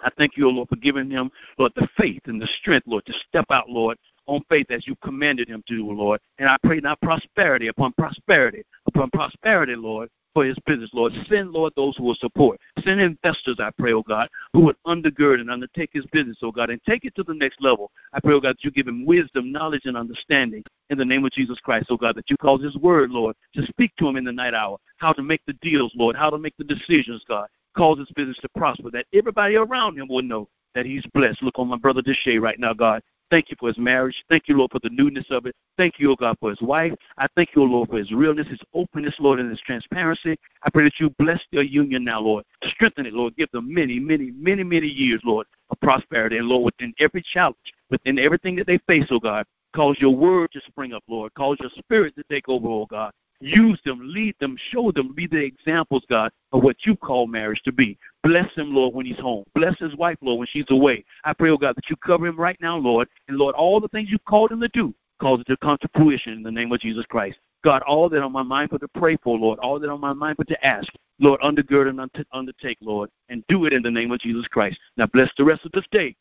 I 0.03 0.11
thank 0.20 0.38
you, 0.38 0.45
oh 0.45 0.52
Lord, 0.52 0.70
for 0.70 0.76
giving 0.76 1.10
him, 1.10 1.32
Lord, 1.57 1.72
the 1.76 1.88
faith 1.98 2.22
and 2.26 2.40
the 2.40 2.48
strength, 2.60 2.86
Lord, 2.86 3.07
to 3.07 3.14
step 3.28 3.45
out, 3.49 3.68
Lord, 3.70 3.98
on 4.30 4.41
faith 4.49 4.68
as 4.69 4.88
you 4.88 4.95
commanded 5.03 5.49
him 5.49 5.64
to, 5.68 5.76
do, 5.76 5.91
Lord. 5.91 6.19
And 6.38 6.47
I 6.47 6.57
pray 6.64 6.80
now 6.80 6.95
prosperity 7.01 7.68
upon 7.68 7.93
prosperity 7.93 8.64
upon 8.88 9.10
prosperity, 9.11 9.76
Lord, 9.76 10.10
for 10.34 10.45
his 10.45 10.57
business, 10.65 10.89
Lord. 10.93 11.14
Send, 11.27 11.51
Lord, 11.51 11.73
those 11.76 11.97
who 11.97 12.03
will 12.03 12.15
support. 12.15 12.60
Send 12.84 13.01
investors, 13.01 13.57
I 13.60 13.72
pray, 13.77 13.93
oh 13.93 14.03
God, 14.03 14.30
who 14.53 14.61
would 14.61 14.76
undergird 14.85 15.39
and 15.39 15.49
undertake 15.49 15.89
his 15.93 16.06
business, 16.11 16.38
oh 16.41 16.51
God, 16.51 16.69
and 16.69 16.81
take 16.84 17.06
it 17.06 17.15
to 17.15 17.23
the 17.23 17.34
next 17.34 17.61
level. 17.61 17.91
I 18.14 18.19
pray, 18.19 18.34
oh 18.34 18.39
God, 18.39 18.56
that 18.56 18.64
you 18.64 18.72
give 18.72 18.88
him 18.88 19.06
wisdom, 19.06 19.51
knowledge, 19.51 19.85
and 19.85 19.97
understanding 19.97 20.64
in 20.89 20.97
the 20.97 21.06
name 21.06 21.26
of 21.26 21.31
Jesus 21.31 21.60
Christ, 21.60 21.88
oh 21.89 21.97
God, 21.97 22.15
that 22.15 22.30
you 22.30 22.38
cause 22.38 22.61
his 22.61 22.77
word, 22.77 23.11
Lord, 23.11 23.35
to 23.56 23.65
speak 23.65 23.95
to 23.97 24.07
him 24.07 24.15
in 24.15 24.23
the 24.23 24.31
night 24.31 24.53
hour, 24.53 24.77
how 24.97 25.14
to 25.14 25.23
make 25.23 25.41
the 25.45 25.53
deals, 25.53 25.93
Lord, 25.95 26.15
how 26.15 26.30
to 26.30 26.38
make 26.38 26.56
the 26.57 26.64
decisions, 26.64 27.23
God. 27.27 27.47
Cause 27.77 27.99
his 27.99 28.10
business 28.15 28.38
to 28.41 28.49
prosper, 28.57 28.89
that 28.91 29.06
everybody 29.14 29.56
around 29.56 29.97
him 29.97 30.07
will 30.07 30.23
know 30.23 30.49
that 30.76 30.85
he's 30.85 31.06
blessed. 31.14 31.43
Look 31.43 31.60
on 31.60 31.68
my 31.68 31.77
brother 31.77 32.01
Deshay 32.01 32.39
right 32.39 32.60
now, 32.60 32.73
God. 32.73 33.01
Thank 33.31 33.51
you 33.51 33.57
for 33.60 33.68
his 33.68 33.77
marriage. 33.77 34.23
Thank 34.27 34.47
you, 34.47 34.57
Lord, 34.57 34.72
for 34.72 34.80
the 34.81 34.89
newness 34.89 35.26
of 35.30 35.45
it. 35.45 35.56
Thank 35.77 35.99
you, 35.99 36.11
O 36.11 36.15
God, 36.15 36.35
for 36.39 36.49
his 36.49 36.61
wife. 36.61 36.93
I 37.18 37.27
thank 37.35 37.49
you, 37.56 37.64
Lord, 37.64 37.89
for 37.89 37.97
his 37.97 38.11
realness, 38.11 38.47
his 38.47 38.61
openness, 38.73 39.15
Lord, 39.19 39.39
and 39.39 39.49
his 39.49 39.61
transparency. 39.61 40.35
I 40.64 40.69
pray 40.72 40.84
that 40.84 40.99
you 40.99 41.11
bless 41.19 41.39
their 41.51 41.64
union 41.64 42.03
now, 42.03 42.22
Lord. 42.22 42.43
Strengthen 42.64 43.06
it, 43.06 43.14
Lord. 43.14 43.35
Give 43.35 43.49
them 43.51 43.72
many, 43.72 43.99
many, 43.99 44.31
many, 44.31 44.64
many 44.64 44.88
years, 44.88 45.22
Lord, 45.23 45.45
of 45.69 45.80
prosperity. 45.80 46.38
And, 46.38 46.47
Lord, 46.47 46.65
within 46.65 46.93
every 46.99 47.23
challenge, 47.34 47.57
within 47.91 48.18
everything 48.18 48.56
that 48.56 48.68
they 48.68 48.80
face, 48.88 49.07
O 49.11 49.19
God, 49.19 49.45
cause 49.76 49.97
your 49.99 50.15
word 50.15 50.51
to 50.53 50.61
spring 50.61 50.93
up, 50.93 51.03
Lord. 51.07 51.34
Cause 51.35 51.57
your 51.60 51.69
spirit 51.77 52.15
to 52.15 52.23
take 52.31 52.49
over, 52.49 52.68
oh 52.68 52.88
God. 52.88 53.11
Use 53.41 53.80
them, 53.85 53.99
lead 54.03 54.35
them, 54.41 54.57
show 54.72 54.91
them, 54.91 55.14
be 55.14 55.26
the 55.26 55.38
examples, 55.38 56.03
God, 56.10 56.31
of 56.51 56.61
what 56.61 56.76
you 56.85 56.95
call 56.97 57.26
marriage 57.26 57.61
to 57.64 57.72
be. 57.72 57.97
Bless 58.23 58.53
him, 58.55 58.73
Lord, 58.73 58.93
when 58.93 59.05
he's 59.05 59.19
home. 59.19 59.45
Bless 59.55 59.77
his 59.79 59.95
wife, 59.95 60.17
Lord, 60.21 60.39
when 60.39 60.47
she's 60.51 60.65
away. 60.69 61.05
I 61.23 61.33
pray, 61.33 61.49
oh 61.51 61.57
God, 61.57 61.75
that 61.75 61.89
you 61.89 61.95
cover 61.97 62.27
him 62.27 62.37
right 62.37 62.57
now, 62.61 62.77
Lord. 62.77 63.07
And 63.27 63.37
Lord, 63.37 63.55
all 63.55 63.79
the 63.79 63.87
things 63.87 64.09
you've 64.11 64.25
called 64.25 64.51
him 64.51 64.59
to 64.61 64.67
do, 64.69 64.93
cause 65.21 65.39
it 65.39 65.47
to 65.47 65.57
come 65.57 65.77
to 65.81 65.89
fruition 65.95 66.33
in 66.33 66.43
the 66.43 66.51
name 66.51 66.71
of 66.71 66.79
Jesus 66.81 67.05
Christ. 67.05 67.37
God, 67.63 67.81
all 67.83 68.09
that 68.09 68.21
on 68.21 68.31
my 68.31 68.43
mind 68.43 68.69
for 68.69 68.79
to 68.79 68.87
pray 68.87 69.17
for, 69.17 69.37
Lord, 69.37 69.59
all 69.59 69.79
that 69.79 69.89
on 69.89 69.99
my 69.99 70.13
mind 70.13 70.37
for 70.37 70.45
to 70.45 70.65
ask, 70.65 70.87
Lord, 71.19 71.41
undergird 71.41 71.89
and 71.89 72.25
undertake, 72.31 72.77
Lord, 72.81 73.09
and 73.29 73.43
do 73.47 73.65
it 73.65 73.73
in 73.73 73.81
the 73.81 73.91
name 73.91 74.11
of 74.11 74.19
Jesus 74.19 74.47
Christ. 74.47 74.79
Now 74.95 75.07
bless 75.07 75.29
the 75.37 75.43
rest 75.43 75.65
of 75.65 75.71
this 75.73 75.85
day. 75.91 76.15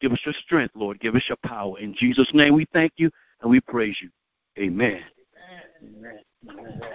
Give 0.00 0.12
us 0.12 0.20
your 0.24 0.34
strength, 0.44 0.76
Lord. 0.76 1.00
Give 1.00 1.14
us 1.14 1.24
your 1.28 1.38
power. 1.44 1.78
In 1.78 1.94
Jesus' 1.94 2.30
name 2.32 2.54
we 2.54 2.66
thank 2.72 2.92
you 2.96 3.10
and 3.40 3.50
we 3.50 3.60
praise 3.60 3.96
you. 4.00 4.10
Amen. 4.58 5.02
Amen. 5.82 6.20
Amen. 6.48 6.90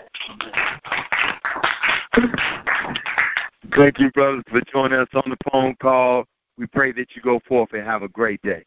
Amen. 2.17 3.07
Thank 3.71 3.99
you, 3.99 4.11
brothers, 4.11 4.43
for 4.49 4.61
joining 4.71 4.99
us 4.99 5.07
on 5.13 5.23
the 5.29 5.37
phone 5.51 5.75
call. 5.81 6.25
We 6.57 6.67
pray 6.67 6.91
that 6.93 7.15
you 7.15 7.21
go 7.21 7.39
forth 7.47 7.69
and 7.73 7.83
have 7.85 8.03
a 8.03 8.09
great 8.09 8.41
day. 8.41 8.63